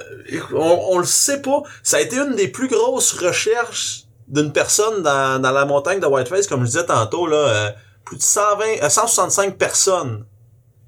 on, 0.54 0.88
on 0.92 0.98
le 1.00 1.06
sait 1.06 1.42
pas. 1.42 1.64
Ça 1.84 1.98
a 1.98 2.02
été 2.02 2.18
une 2.18 2.36
des 2.36 2.48
plus 2.48 2.68
grosses 2.68 3.14
recherches 3.14 4.06
d'une 4.32 4.54
personne 4.54 5.04
dans, 5.04 5.42
dans 5.42 5.52
la 5.52 5.66
montagne 5.66 6.00
de 6.00 6.06
Whiteface, 6.06 6.48
comme 6.48 6.62
je 6.62 6.68
disais 6.68 6.86
tantôt, 6.86 7.28
là, 7.28 7.38
euh, 7.38 7.72
plus 8.06 8.18
de 8.18 8.24
120, 8.24 8.84
euh, 8.84 8.90
165 8.90 9.58
personnes 9.58 10.26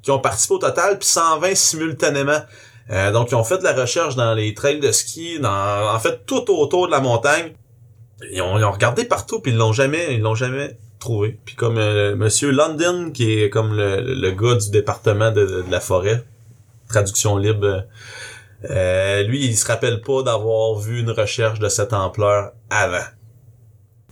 qui 0.02 0.12
ont 0.12 0.20
participé 0.20 0.56
au 0.56 0.60
total, 0.60 0.98
puis 0.98 1.08
120 1.08 1.56
simultanément. 1.56 2.42
Euh, 2.90 3.12
donc, 3.12 3.32
ils 3.32 3.36
ont 3.36 3.44
fait 3.44 3.58
de 3.58 3.64
la 3.64 3.74
recherche 3.74 4.16
dans 4.16 4.34
les 4.34 4.54
trails 4.54 4.80
de 4.80 4.92
ski, 4.92 5.40
dans, 5.40 5.94
en 5.94 6.00
fait, 6.00 6.26
tout 6.26 6.50
autour 6.52 6.88
de 6.88 6.92
la 6.92 7.02
montagne. 7.02 7.54
Ils 8.32 8.42
ont, 8.42 8.58
ils 8.58 8.64
ont 8.64 8.72
regardé 8.72 9.04
partout, 9.06 9.42
puis 9.42 9.52
ils 9.52 9.58
l'ont 9.58 9.74
jamais, 9.74 10.16
ils 10.16 10.22
l'ont 10.22 10.36
jamais 10.36 10.78
trouvé. 11.04 11.38
Puis 11.46 11.56
comme 11.56 11.78
euh, 11.78 12.16
Monsieur 12.16 12.52
London, 12.52 13.12
qui 13.14 13.40
est 13.40 13.50
comme 13.50 13.76
le, 13.76 14.02
le 14.02 14.32
gars 14.32 14.56
du 14.56 14.72
département 14.72 15.32
de, 15.32 15.46
de 15.46 15.72
la 15.72 15.80
forêt, 15.80 16.24
traduction 16.90 17.38
libre, 17.38 17.86
euh, 18.70 19.24
lui, 19.24 19.46
il 19.46 19.58
se 19.58 19.66
rappelle 19.66 20.02
pas 20.02 20.24
d'avoir 20.24 20.80
vu 20.80 21.02
une 21.02 21.12
recherche 21.12 21.60
de 21.60 21.70
cette 21.70 21.94
ampleur 21.94 22.54
avant. 22.70 23.06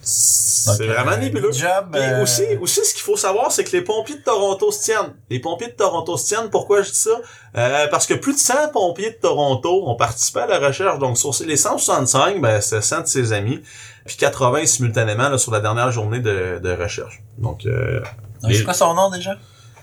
C'est 0.04 0.88
vraiment 0.88 1.18
nébuleux. 1.18 1.52
job, 1.52 1.90
Puis 1.92 2.02
euh, 2.02 2.24
aussi, 2.24 2.44
aussi, 2.60 2.84
ce 2.84 2.94
qu'il 2.94 3.04
faut 3.04 3.16
savoir, 3.16 3.52
c'est 3.52 3.64
que 3.64 3.72
les 3.72 3.84
pompiers 3.84 4.18
de 4.18 4.24
Toronto 4.24 4.72
se 4.72 4.84
tiennent. 4.84 5.14
Les 5.30 5.40
pompiers 5.40 5.68
de 5.68 5.74
Toronto 5.74 6.18
se 6.18 6.26
tiennent. 6.26 6.50
Pourquoi 6.50 6.82
je 6.82 6.90
dis 6.90 6.98
ça? 6.98 7.22
Euh, 7.56 7.88
parce 7.88 8.08
que 8.08 8.16
plus 8.16 8.34
de 8.34 8.40
100 8.40 8.70
pompiers 8.74 9.12
de 9.12 9.18
Toronto 9.22 9.84
ont 9.88 9.96
participé 9.96 10.40
à 10.40 10.48
la 10.48 10.60
recherche. 10.60 10.98
Donc, 10.98 11.18
sur 11.18 11.34
les 11.46 11.56
165, 11.56 12.42
ben, 12.42 12.60
c'est 12.62 12.82
100 12.82 13.02
de 13.02 13.06
ses 13.08 13.32
amis. 13.32 13.62
Puis 14.06 14.18
80 14.18 14.66
simultanément 14.66 15.30
là, 15.30 15.38
sur 15.38 15.52
la 15.52 15.60
dernière 15.60 15.92
journée 15.92 16.20
de, 16.20 16.60
de 16.62 16.72
recherche. 16.74 17.22
Donc, 17.38 17.66
euh, 17.66 18.02
donc, 18.42 18.54
C'est 18.54 18.64
quoi 18.64 18.74
son 18.74 18.94
nom 18.94 19.10
déjà? 19.12 19.36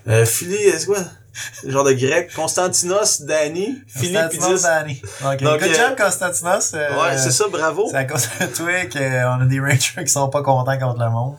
euh, 0.08 0.24
Philly, 0.24 0.54
est-ce 0.54 0.86
quoi? 0.86 0.98
Genre 1.66 1.84
de 1.84 1.92
grec. 1.92 2.32
Constantinos, 2.34 3.22
Danny, 3.22 3.78
Constantinos 3.94 4.30
Philippidis. 4.30 4.62
Danny. 4.62 5.02
Donc, 5.22 5.42
Donc, 5.42 5.60
good 5.60 5.70
euh, 5.70 5.74
job, 5.74 5.96
Constantinos. 5.96 6.72
euh, 6.74 7.00
Ouais, 7.00 7.16
c'est 7.16 7.30
ça, 7.30 7.44
bravo. 7.48 7.86
C'est 7.90 7.96
à 7.96 8.04
cause 8.04 8.28
de 8.40 8.46
toi 8.46 8.86
qu'on 8.92 9.42
a 9.42 9.46
des 9.46 9.60
Rangers 9.60 10.02
qui 10.04 10.08
sont 10.08 10.28
pas 10.30 10.42
contents 10.42 10.78
contre 10.78 10.98
le 11.04 11.10
monde. 11.10 11.36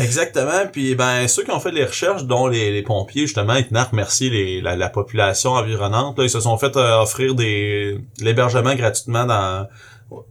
Exactement. 0.00 0.66
Puis 0.72 0.94
ben 0.96 1.28
ceux 1.28 1.44
qui 1.44 1.50
ont 1.52 1.60
fait 1.60 1.70
les 1.70 1.84
recherches, 1.84 2.24
dont 2.24 2.48
les, 2.48 2.72
les 2.72 2.82
pompiers, 2.82 3.22
justement, 3.26 3.54
ils 3.54 3.66
tenaient 3.68 3.80
à 3.80 3.84
remercier 3.84 4.28
les, 4.30 4.60
la, 4.60 4.74
la 4.76 4.88
population 4.88 5.52
environnante. 5.52 6.18
Là, 6.18 6.24
ils 6.24 6.30
se 6.30 6.40
sont 6.40 6.56
fait 6.58 6.76
euh, 6.76 7.00
offrir 7.00 7.34
des 7.34 8.00
l'hébergement 8.18 8.74
gratuitement 8.74 9.24
dans, 9.24 9.68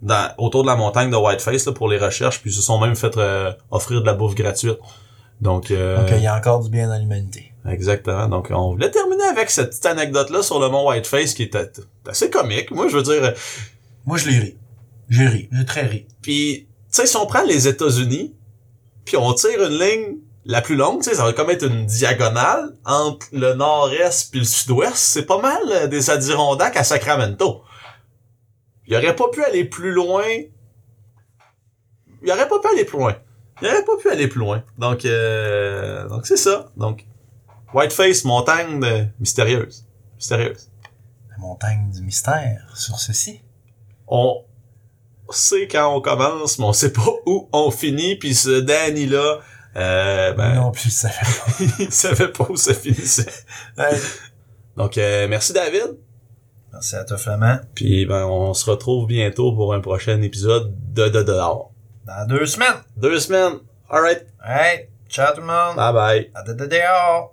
dans 0.01 0.31
autour 0.37 0.63
de 0.63 0.67
la 0.67 0.75
montagne 0.75 1.09
de 1.09 1.15
Whiteface 1.15 1.65
là, 1.65 1.71
pour 1.71 1.87
les 1.89 1.97
recherches, 1.97 2.41
puis 2.41 2.51
ils 2.51 2.53
se 2.53 2.61
sont 2.61 2.79
même 2.79 2.95
fait 2.95 3.15
euh, 3.17 3.51
offrir 3.71 4.01
de 4.01 4.05
la 4.05 4.13
bouffe 4.13 4.35
gratuite. 4.35 4.77
Donc, 5.41 5.71
euh, 5.71 5.97
Donc, 5.97 6.07
il 6.11 6.23
y 6.23 6.27
a 6.27 6.35
encore 6.35 6.61
du 6.61 6.69
bien 6.69 6.87
dans 6.87 6.97
l'humanité. 6.97 7.53
exactement. 7.67 8.27
Donc 8.27 8.49
on 8.51 8.71
voulait 8.71 8.91
terminer 8.91 9.23
avec 9.25 9.49
cette 9.49 9.69
petite 9.69 9.85
anecdote-là 9.85 10.41
sur 10.41 10.59
le 10.59 10.69
mont 10.69 10.87
Whiteface 10.87 11.33
qui 11.33 11.43
était 11.43 11.69
assez 12.07 12.29
comique. 12.29 12.71
Moi, 12.71 12.87
je 12.87 12.97
veux 12.97 13.03
dire, 13.03 13.33
Moi, 14.05 14.17
je 14.17 14.29
l'ai 14.29 14.39
ri. 14.39 14.57
J'ai 15.09 15.27
ri. 15.27 15.49
J'ai 15.51 15.65
très 15.65 15.81
ri. 15.85 16.07
Puis, 16.21 16.67
tu 16.91 17.01
sais, 17.01 17.05
si 17.05 17.17
on 17.17 17.25
prend 17.25 17.43
les 17.43 17.67
États-Unis, 17.67 18.33
puis 19.05 19.17
on 19.17 19.33
tire 19.33 19.61
une 19.63 19.77
ligne 19.77 20.17
la 20.45 20.61
plus 20.61 20.75
longue, 20.75 21.01
tu 21.01 21.09
sais, 21.09 21.15
ça 21.15 21.23
va 21.23 21.33
comme 21.33 21.49
être 21.49 21.65
une 21.65 21.85
diagonale 21.85 22.73
entre 22.85 23.25
le 23.31 23.53
nord-est 23.53 24.31
puis 24.31 24.39
le 24.41 24.45
sud-ouest, 24.45 24.95
c'est 24.95 25.25
pas 25.25 25.39
mal 25.41 25.61
euh, 25.71 25.87
des 25.87 26.09
Adirondacks 26.09 26.75
à 26.77 26.83
Sacramento. 26.83 27.61
Il 28.87 28.95
aurait 28.95 29.15
pas 29.15 29.29
pu 29.29 29.43
aller 29.43 29.65
plus 29.65 29.91
loin. 29.91 30.23
Il 32.21 32.31
aurait 32.31 32.47
pas 32.47 32.59
pu 32.59 32.67
aller 32.67 32.85
plus 32.85 32.97
loin. 32.97 33.15
Il 33.61 33.67
aurait 33.67 33.85
pas 33.85 33.97
pu 33.97 34.09
aller 34.09 34.27
plus 34.27 34.39
loin. 34.39 34.63
Donc, 34.77 35.05
euh, 35.05 36.07
donc 36.09 36.25
c'est 36.25 36.37
ça. 36.37 36.71
Donc, 36.77 37.05
Whiteface, 37.73 38.23
montagne 38.25 38.79
de- 38.79 39.05
mystérieuse. 39.19 39.85
Mystérieuse. 40.15 40.69
La 41.31 41.37
montagne 41.37 41.89
du 41.91 42.01
mystère 42.01 42.71
sur 42.75 42.99
ceci. 42.99 43.41
on 44.07 44.43
sait 45.29 45.67
quand 45.67 45.95
on 45.95 46.01
commence, 46.01 46.59
mais 46.59 46.65
on 46.65 46.73
sait 46.73 46.93
pas 46.93 47.09
où 47.25 47.49
on 47.53 47.71
finit. 47.71 48.15
Puis 48.17 48.35
ce 48.35 48.59
Danny-là, 48.59 49.39
euh, 49.75 50.33
ben, 50.33 50.55
non 50.55 50.71
plus, 50.71 50.91
ça 50.91 51.09
fait 51.09 51.65
il 51.79 51.91
savait 51.91 52.27
pas 52.27 52.45
où 52.49 52.55
ça 52.57 52.73
finissait. 52.73 53.25
pas. 53.75 53.89
Ouais. 53.89 53.97
Donc, 54.77 54.97
euh, 54.97 55.27
merci 55.27 55.53
David. 55.53 55.97
Merci 56.73 56.95
à 56.95 57.05
toi, 57.05 57.17
Flamand. 57.17 57.59
Puis 57.75 58.05
ben, 58.05 58.25
on 58.25 58.53
se 58.53 58.69
retrouve 58.69 59.05
bientôt 59.07 59.53
pour 59.53 59.73
un 59.73 59.79
prochain 59.79 60.21
épisode 60.21 60.73
de 60.93 61.07
De 61.07 61.21
dehors. 61.21 61.71
Dans 62.05 62.27
deux 62.27 62.45
semaines. 62.47 62.81
Deux 62.97 63.19
semaines. 63.19 63.59
Alright. 63.89 64.25
Hey, 64.43 64.89
ciao 65.07 65.33
tout 65.33 65.41
le 65.41 65.47
monde. 65.47 65.75
Bye 65.75 65.93
bye. 65.93 66.31
À 66.33 66.41
de 66.43 66.65
dehors. 66.65 67.31